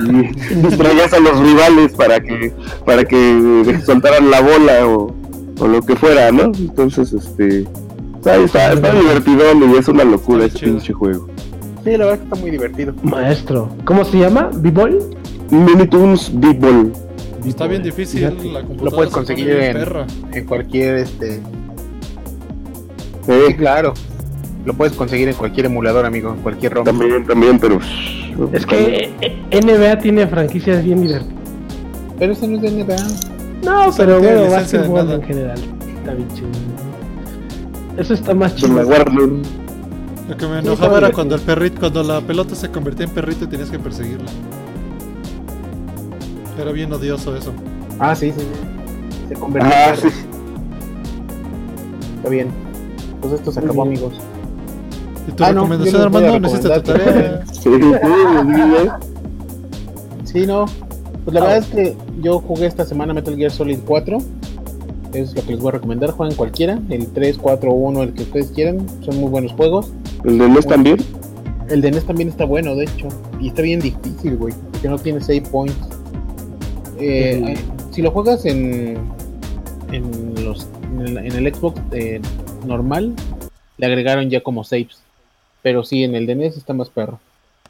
y 0.05 0.55
distraías 0.67 1.13
a 1.13 1.19
los 1.19 1.39
rivales 1.39 1.93
para 1.93 2.19
que 2.19 2.53
para 2.85 3.03
que 3.05 3.79
soltaran 3.85 4.29
la 4.29 4.41
bola 4.41 4.87
o, 4.87 5.15
o 5.59 5.67
lo 5.67 5.81
que 5.81 5.95
fuera, 5.95 6.31
¿no? 6.31 6.43
Entonces, 6.45 7.11
este 7.13 7.65
está, 8.17 8.35
está, 8.37 8.73
está 8.73 8.93
divertidón 8.93 9.71
y 9.73 9.77
es 9.77 9.87
una 9.87 10.03
locura 10.03 10.45
ese 10.45 10.59
pinche 10.59 10.93
juego. 10.93 11.27
Sí, 11.83 11.91
la 11.91 12.05
verdad 12.05 12.17
que 12.17 12.23
está 12.25 12.35
muy 12.35 12.51
divertido. 12.51 12.93
Maestro. 13.03 13.69
¿Cómo 13.85 14.03
se 14.05 14.17
llama? 14.19 14.49
¿B-Boy? 14.53 14.99
Mini 15.49 15.87
Toons 15.87 16.29
Big 16.39 16.59
Ball. 16.59 16.91
Está 17.45 17.67
bien 17.67 17.81
difícil, 17.81 18.21
la 18.23 18.29
computadora 18.31 18.83
Lo 18.83 18.91
puedes 18.91 19.11
conseguir 19.13 19.49
en- 19.49 19.73
perra. 19.73 20.05
En 20.33 20.45
cualquier, 20.45 20.95
este... 20.97 21.39
Sí, 23.25 23.31
Eh, 23.31 23.55
claro. 23.57 23.93
Lo 24.69 24.75
puedes 24.75 24.93
conseguir 24.95 25.27
en 25.27 25.33
cualquier 25.33 25.65
emulador, 25.65 26.05
amigo, 26.05 26.29
en 26.31 26.41
cualquier 26.43 26.73
ROM. 26.75 26.85
también, 26.85 27.25
también, 27.25 27.57
pero 27.57 27.79
Es 28.53 28.67
que 28.67 29.09
NBA 29.51 29.97
tiene 29.97 30.27
franquicias 30.27 30.83
bien 30.83 31.01
divertidas. 31.01 31.33
Pero 32.19 32.33
ese 32.33 32.47
no 32.47 32.57
es 32.57 32.61
de 32.61 32.83
NBA. 32.83 32.95
No, 33.63 33.91
pero 33.97 34.19
bueno, 34.19 34.51
básquetbol 34.51 35.11
en 35.11 35.23
general. 35.23 35.57
Está 35.97 36.13
bien 36.13 36.27
chido. 36.35 36.49
Eso 37.97 38.13
está 38.13 38.35
más 38.35 38.55
chido. 38.55 38.79
Lo 38.83 40.37
que 40.37 40.45
me 40.45 40.59
enojaba 40.59 40.99
era 40.99 41.11
cuando 41.11 41.33
el 41.33 41.41
perrito, 41.41 41.79
cuando 41.79 42.03
la 42.03 42.21
pelota 42.21 42.53
se 42.53 42.69
convertía 42.69 43.07
en 43.07 43.11
perrito 43.11 43.45
y 43.45 43.47
tenías 43.47 43.71
que 43.71 43.79
perseguirla. 43.79 44.29
Era 46.61 46.71
bien 46.71 46.93
odioso 46.93 47.35
eso. 47.35 47.53
Ah, 47.97 48.13
sí, 48.15 48.31
sí. 48.33 48.41
sí. 48.41 49.29
Se 49.29 49.33
convirtió 49.33 49.71
Ah, 49.73 49.89
en 49.95 49.97
sí. 49.97 50.07
Está 52.17 52.29
bien. 52.29 52.49
Pues 53.19 53.33
esto 53.33 53.51
se 53.51 53.59
acabó, 53.61 53.81
amigos. 53.81 54.13
¿Y 55.27 55.31
tu 55.31 55.43
Ah, 55.43 55.51
no, 55.51 55.63
recomendación, 55.63 56.01
Armando? 56.01 56.39
¿No 56.39 56.47
hiciste 56.47 56.69
tu 56.69 56.81
tarea? 56.81 57.43
Sí, 57.51 57.61
sí, 57.61 57.69
sí, 57.71 58.61
sí. 60.23 60.31
Sí, 60.39 60.45
no. 60.47 60.65
Pues 61.25 61.33
la 61.33 61.41
verdad 61.41 61.57
es 61.57 61.65
que 61.67 61.95
yo 62.21 62.39
jugué 62.39 62.65
esta 62.67 62.85
semana 62.85 63.13
Metal 63.13 63.35
Gear 63.35 63.51
Solid 63.51 63.79
4. 63.85 64.17
Es 65.13 65.35
lo 65.35 65.41
que 65.43 65.51
les 65.53 65.59
voy 65.59 65.69
a 65.69 65.71
recomendar. 65.73 66.11
Jueguen 66.11 66.37
cualquiera. 66.37 66.79
El 66.89 67.07
3, 67.07 67.37
4, 67.39 67.71
1, 67.71 68.03
el 68.03 68.13
que 68.13 68.23
ustedes 68.23 68.51
quieran. 68.51 68.85
Son 69.03 69.17
muy 69.17 69.29
buenos 69.29 69.51
juegos. 69.53 69.91
El 70.23 70.37
de 70.37 70.49
NES 70.49 70.67
también. 70.67 70.97
El 71.67 71.81
de 71.81 71.91
NES 71.91 72.05
también 72.05 72.29
está 72.29 72.45
bueno, 72.45 72.75
de 72.75 72.85
hecho. 72.85 73.07
Y 73.39 73.49
está 73.49 73.61
bien 73.63 73.79
difícil, 73.79 74.37
güey. 74.37 74.53
Porque 74.71 74.87
no 74.87 74.97
tiene 74.97 75.19
save 75.21 75.41
points. 75.41 75.75
Eh, 76.99 77.55
si 77.91 78.01
lo 78.01 78.11
juegas 78.11 78.45
en, 78.45 78.97
en, 79.91 80.43
los, 80.43 80.67
en, 80.91 81.01
el, 81.07 81.17
en 81.17 81.31
el 81.45 81.53
Xbox 81.53 81.81
eh, 81.91 82.21
normal, 82.65 83.13
le 83.77 83.85
agregaron 83.85 84.29
ya 84.29 84.41
como 84.41 84.63
saves. 84.63 85.01
Pero 85.69 85.83
sí, 85.83 86.03
en 86.03 86.15
el 86.15 86.25
de 86.25 86.33
NES 86.33 86.57
está 86.57 86.73
más 86.73 86.89
perro. 86.89 87.19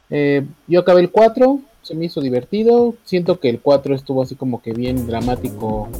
Eh, 0.08 0.42
yo 0.66 0.80
acabé 0.80 1.02
el 1.02 1.10
4, 1.10 1.60
se 1.82 1.94
me 1.94 2.06
hizo 2.06 2.22
divertido. 2.22 2.94
Siento 3.04 3.38
que 3.38 3.50
el 3.50 3.60
4 3.60 3.94
estuvo 3.94 4.22
así 4.22 4.36
como 4.36 4.62
que 4.62 4.72
bien 4.72 5.06
dramático. 5.06 5.90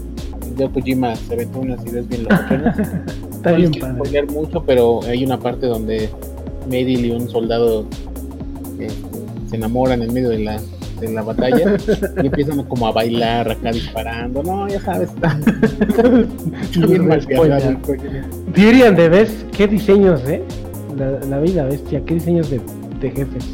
Hideo 0.50 0.72
Kojima 0.72 1.14
se 1.14 1.34
aventó 1.34 1.58
unas 1.58 1.84
ideas 1.84 2.08
bien 2.08 2.22
locochonas. 2.22 2.78
Está 3.32 3.52
No 3.52 3.58
les 3.58 3.70
quiero 4.08 4.26
mucho, 4.28 4.64
pero 4.64 5.00
hay 5.02 5.22
una 5.22 5.38
parte 5.38 5.66
donde 5.66 6.08
Medil 6.70 7.04
y 7.04 7.10
un 7.10 7.28
soldado 7.28 7.84
este, 8.78 8.88
se 9.50 9.56
enamoran 9.56 10.00
en 10.00 10.14
medio 10.14 10.30
de 10.30 10.38
la, 10.38 10.58
de 11.02 11.12
la 11.12 11.20
batalla 11.20 11.76
y 12.22 12.26
empiezan 12.28 12.62
como 12.64 12.86
a 12.86 12.92
bailar 12.92 13.50
acá 13.50 13.72
disparando. 13.72 14.42
No, 14.42 14.66
ya 14.68 14.80
sabes, 14.80 15.10
está, 15.10 15.38
está 16.62 16.86
bien 16.86 17.08
mal. 17.08 17.26
Dirían 18.54 18.96
de 18.96 19.08
vez 19.10 19.44
qué 19.54 19.68
diseños, 19.68 20.22
¿eh? 20.26 20.42
La, 21.00 21.18
la 21.28 21.38
vida 21.40 21.64
bestia, 21.64 22.02
qué 22.04 22.14
diseños 22.14 22.50
de, 22.50 22.60
de 23.00 23.10
jefes. 23.10 23.44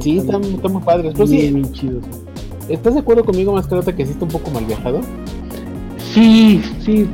Sí, 0.00 0.18
están, 0.18 0.42
están 0.42 0.72
muy 0.72 0.82
padres. 0.82 1.12
Pero 1.14 1.26
bien, 1.26 1.40
sí, 1.48 1.52
bien 1.54 1.72
chidos. 1.72 2.04
¿Estás 2.68 2.94
de 2.94 3.00
acuerdo 3.00 3.24
conmigo, 3.24 3.52
Mascarota, 3.52 3.94
que 3.94 4.02
está 4.02 4.24
un 4.24 4.30
poco 4.30 4.50
mal 4.50 4.64
viajado? 4.64 5.00
Sí, 5.98 6.60
sí. 6.84 7.06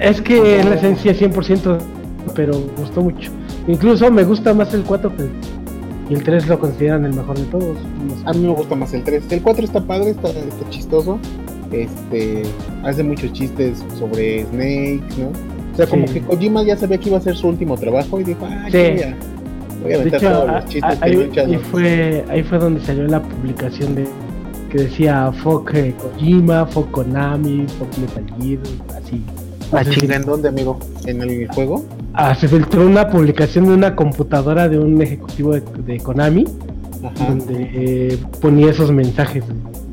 Es 0.00 0.20
que 0.20 0.58
es 0.60 0.64
la 0.64 0.74
esencia 0.74 1.12
100%, 1.12 1.78
pero 2.34 2.52
gustó 2.76 3.02
mucho. 3.02 3.30
Incluso 3.66 4.10
me 4.10 4.22
gusta 4.24 4.52
más 4.54 4.72
el 4.74 4.82
4 4.82 5.16
que 5.16 5.22
el, 5.22 5.30
y 6.10 6.14
el 6.14 6.22
3 6.22 6.46
lo 6.48 6.58
consideran 6.58 7.04
el 7.04 7.14
mejor 7.14 7.38
de 7.38 7.44
todos. 7.46 7.76
A 8.24 8.32
mí 8.32 8.40
me 8.46 8.52
gusta 8.54 8.74
más 8.74 8.92
el 8.94 9.02
3. 9.02 9.24
El 9.30 9.42
4 9.42 9.64
está 9.64 9.80
padre, 9.82 10.10
está, 10.10 10.28
está 10.28 10.68
chistoso. 10.70 11.18
Este 11.72 12.42
hace 12.82 13.02
muchos 13.02 13.32
chistes 13.32 13.84
sobre 13.98 14.44
Snake, 14.46 15.02
¿no? 15.18 15.28
O 15.72 15.76
sea, 15.76 15.86
como 15.86 16.06
Sí. 16.06 16.14
que 16.14 16.20
Kojima 16.22 16.62
ya 16.62 16.76
sabía 16.76 16.98
que 16.98 17.08
iba 17.08 17.18
a 17.18 17.20
ser 17.20 17.36
su 17.36 17.48
último 17.48 17.76
trabajo 17.76 18.18
y 18.20 18.24
dijo, 18.24 18.46
ah, 18.48 18.66
Sí. 18.70 18.78
voy 18.78 19.02
a, 19.02 19.16
voy 19.82 19.92
a 19.92 19.98
De 19.98 20.08
hecho, 20.08 20.18
todos 20.30 20.50
los 20.50 20.64
chistes 20.66 21.02
ahí, 21.02 21.30
ahí 21.36 21.56
fue, 21.70 22.24
ahí 22.28 22.42
fue 22.42 22.58
donde 22.58 22.80
salió 22.80 23.06
la 23.06 23.22
publicación 23.22 23.94
de 23.94 24.08
que 24.70 24.78
decía 24.78 25.32
Fuck 25.32 25.74
eh, 25.74 25.94
Kojima, 25.98 26.66
Fuck 26.66 26.90
Konami, 26.90 27.66
Fuck 27.78 27.96
Metal 27.98 28.24
Gear, 28.38 28.58
así. 29.02 29.22
Ah, 29.72 29.82
¿en 29.84 30.22
dónde, 30.22 30.48
amigo? 30.48 30.78
¿En 31.06 31.20
el 31.22 31.46
juego? 31.48 31.84
Ah, 32.14 32.34
se 32.34 32.48
filtró 32.48 32.86
una 32.86 33.08
publicación 33.08 33.66
de 33.66 33.74
una 33.74 33.94
computadora 33.94 34.68
de 34.68 34.78
un 34.78 35.00
ejecutivo 35.02 35.52
de, 35.52 35.60
de 35.60 36.00
Konami 36.00 36.46
Ajá. 37.04 37.28
donde 37.28 37.70
eh, 37.74 38.18
ponía 38.40 38.70
esos 38.70 38.90
mensajes 38.90 39.44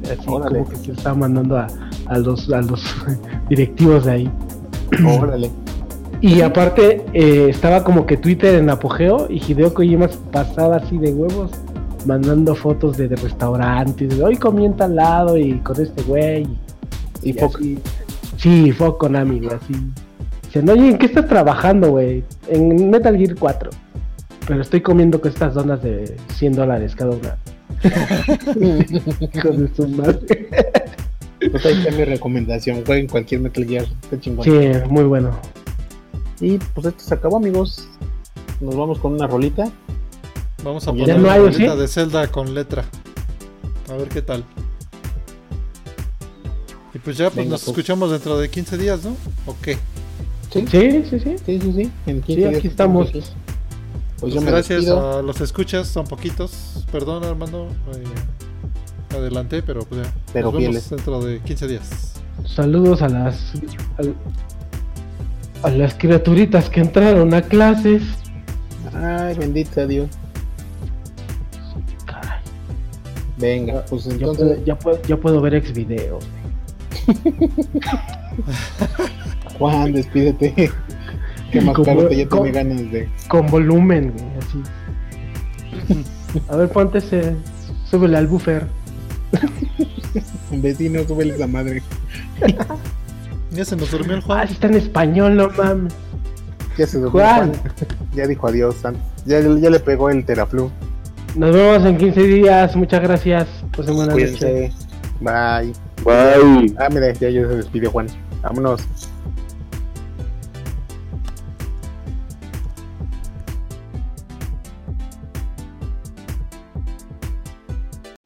así 0.05 0.25
Órale. 0.27 0.59
como 0.59 0.69
que 0.69 0.75
se 0.77 0.91
estaba 0.93 1.15
mandando 1.15 1.57
a, 1.57 1.67
a 2.07 2.17
los 2.17 2.49
a 2.51 2.61
los 2.61 2.83
directivos 3.49 4.05
de 4.05 4.11
ahí 4.11 4.31
Órale. 5.19 5.51
Y 6.21 6.41
aparte 6.41 7.03
eh, 7.13 7.47
estaba 7.49 7.83
como 7.83 8.05
que 8.05 8.17
Twitter 8.17 8.55
en 8.55 8.69
apogeo 8.69 9.27
y 9.29 9.41
Hideo 9.41 9.73
Kojima 9.73 10.07
pasaba 10.31 10.77
así 10.77 10.97
de 10.97 11.13
huevos 11.13 11.51
mandando 12.05 12.55
fotos 12.55 12.97
de, 12.97 13.07
de 13.07 13.15
restaurantes 13.15 14.17
de 14.17 14.23
hoy 14.23 14.37
comí 14.37 14.65
en 14.65 14.75
tal 14.75 14.95
lado 14.95 15.37
y 15.37 15.53
con 15.59 15.79
este 15.81 16.01
güey 16.03 16.47
Y 17.23 17.29
y 17.31 17.33
Fox. 17.33 17.55
así. 17.55 17.79
sí 18.37 18.71
fue 18.71 18.97
Konami 18.97 19.39
güey, 19.39 19.55
así 19.55 19.73
dicen 20.43 20.69
oye 20.69 20.89
¿en 20.89 20.97
qué 20.97 21.07
estás 21.07 21.27
trabajando 21.27 21.89
güey? 21.91 22.23
en 22.47 22.89
Metal 22.89 23.17
Gear 23.17 23.35
4 23.37 23.69
pero 24.47 24.61
estoy 24.61 24.81
comiendo 24.81 25.19
con 25.19 25.31
estas 25.31 25.55
donas 25.55 25.81
de 25.81 26.15
100 26.35 26.53
dólares 26.53 26.95
cada 26.95 27.11
una 27.11 27.37
Hijo 28.55 29.49
de 29.49 29.69
su 29.75 29.87
madre. 29.89 30.47
Pues 31.51 31.65
ahí 31.65 31.73
está 31.77 31.91
mi 31.91 32.03
recomendación. 32.05 32.83
Jueguen 32.85 33.07
cualquier 33.07 33.41
Metal 33.41 33.65
Gear. 33.65 33.85
Está 34.03 34.19
chingón. 34.19 34.43
Sí, 34.45 34.51
muy 34.89 35.03
bueno. 35.03 35.31
Y 36.39 36.57
pues 36.57 36.87
esto 36.87 37.03
se 37.03 37.13
acabó, 37.13 37.37
amigos. 37.37 37.87
Nos 38.59 38.75
vamos 38.75 38.99
con 38.99 39.13
una 39.13 39.27
rolita. 39.27 39.69
Vamos 40.63 40.87
a 40.87 40.91
poner 40.91 41.19
no 41.19 41.27
¿o 41.29 41.35
rolita 41.37 41.73
sí? 41.73 41.79
de 41.79 41.87
Zelda 41.87 42.27
con 42.31 42.53
letra. 42.53 42.83
A 43.89 43.93
ver 43.93 44.07
qué 44.09 44.21
tal. 44.21 44.43
Y 46.93 46.99
pues 46.99 47.17
ya, 47.17 47.25
pues 47.25 47.37
Venga, 47.37 47.51
nos 47.51 47.61
pues. 47.61 47.69
escuchamos 47.69 48.11
dentro 48.11 48.37
de 48.37 48.49
15 48.49 48.77
días, 48.77 49.03
¿no? 49.03 49.11
¿O 49.45 49.55
qué? 49.61 49.77
Sí, 50.51 50.65
Sí, 50.67 51.03
sí, 51.09 51.19
sí. 51.19 51.35
sí, 51.45 51.59
sí. 51.61 51.73
sí. 51.73 51.91
En 52.05 52.21
15 52.21 52.25
Sí, 52.25 52.35
días 52.35 52.55
aquí 52.55 52.67
estamos. 52.67 53.09
aquí. 53.09 53.19
Pues 53.19 54.33
Pues 54.33 54.35
me 54.43 54.49
gracias 54.51 54.85
despido. 54.85 55.19
a 55.19 55.21
los 55.21 55.41
escuchas, 55.41 55.87
son 55.87 56.05
poquitos. 56.07 56.85
Perdón, 56.91 57.25
Armando. 57.25 57.67
eh, 57.93 59.15
adelanté, 59.15 59.61
pero 59.61 59.81
pues 59.83 60.03
ya. 60.05 60.13
Pero 60.31 60.51
nos 60.51 60.53
vemos 60.59 60.69
fieles. 60.69 60.89
dentro 60.89 61.21
de 61.21 61.41
15 61.41 61.67
días. 61.67 62.13
Saludos 62.45 63.01
a 63.01 63.09
las 63.09 63.53
al- 63.97 64.15
a, 65.65 65.69
las 65.69 65.93
criaturitas 65.95 66.69
que 66.69 66.81
entraron 66.81 67.33
a 67.33 67.41
clases. 67.41 68.03
Ay, 68.93 69.35
bendito 69.37 69.85
Dios. 69.87 70.09
Caray, 72.05 72.39
Venga, 73.37 73.83
pues 73.89 74.05
ya, 74.05 74.13
entonces. 74.13 74.45
puedo, 74.45 74.65
ya, 74.65 74.75
puedo, 74.77 75.01
ya 75.03 75.17
puedo 75.17 75.41
ver 75.41 75.55
ex 75.55 75.73
videos. 75.73 76.25
Juan, 79.59 79.93
despídete. 79.93 80.71
Que 81.51 81.61
más 81.61 81.75
Como- 81.75 81.85
caro 81.85 82.11
ya 82.11 82.27
tiene 82.27 82.51
ganas 82.51 82.91
de. 82.91 83.09
Con 83.27 83.47
volumen, 83.47 84.11
güey, 84.11 84.25
así. 84.39 84.61
A 86.49 86.55
ver, 86.55 86.69
ponte 86.69 86.97
ese. 86.97 87.35
Súbele 87.89 88.17
al 88.17 88.27
buffer. 88.27 88.67
Vecino, 90.51 91.03
súbele 91.07 91.35
esa 91.35 91.47
madre. 91.47 91.81
Ya 93.51 93.63
se 93.65 93.75
nos 93.75 93.91
durmió 93.91 94.13
el 94.15 94.19
Ah, 94.19 94.25
Juan. 94.25 94.47
sí 94.47 94.53
está 94.53 94.67
en 94.67 94.75
español, 94.75 95.35
no 95.35 95.49
mames. 95.49 95.93
Ya 96.77 96.87
se 96.87 96.97
durmió 96.99 97.11
Juan. 97.21 97.53
Juan. 97.53 97.61
Ya 98.13 98.27
dijo 98.27 98.47
adiós, 98.47 98.75
San. 98.81 98.95
Ya, 99.25 99.39
ya 99.39 99.69
le 99.69 99.79
pegó 99.79 100.09
el 100.09 100.25
teraflu. 100.25 100.69
Nos 101.35 101.53
vemos 101.53 101.85
en 101.85 101.97
15 101.97 102.21
días. 102.23 102.75
Muchas 102.75 103.01
gracias. 103.01 103.47
Pues 103.75 103.87
buenas 103.89 104.15
noches. 104.15 104.39
Bye. 105.19 105.73
Bye. 106.03 106.73
Ah, 106.77 106.89
mira, 106.91 107.11
ya, 107.13 107.29
ya 107.29 107.47
se 107.47 107.55
despidió 107.55 107.91
Juan. 107.91 108.07
Vámonos. 108.41 108.81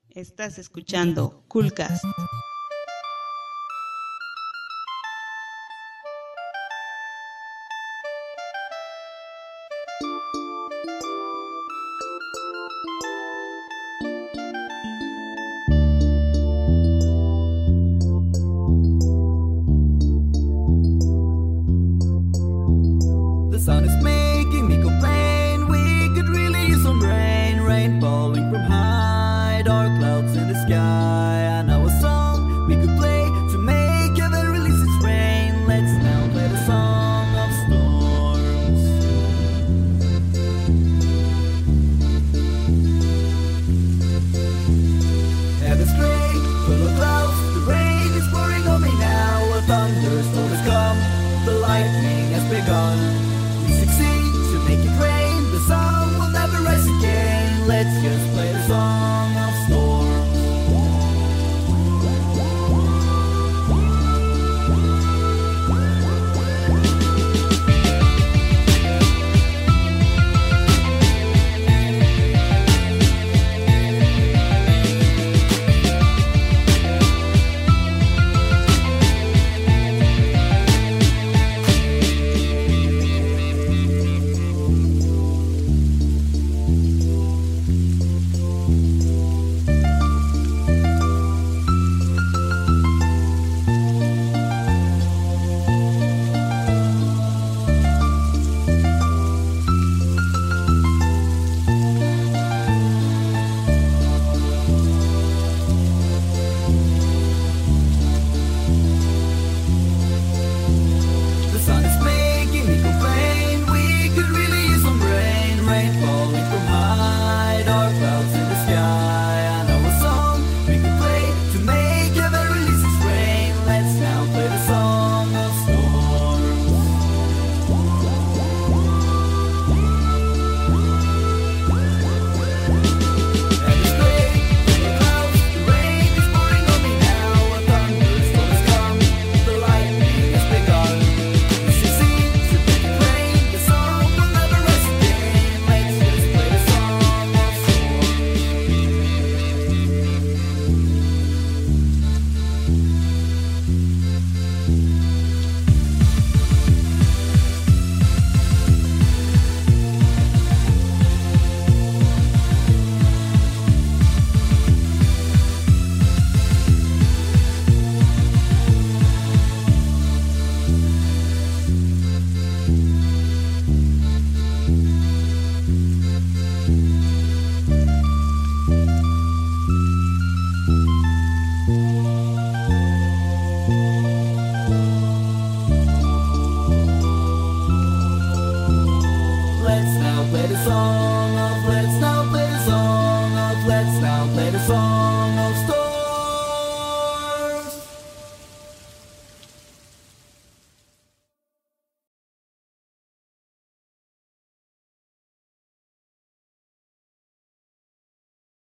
Estás 0.09 0.57
escuchando 0.59 1.43
Coolcast. 1.47 2.03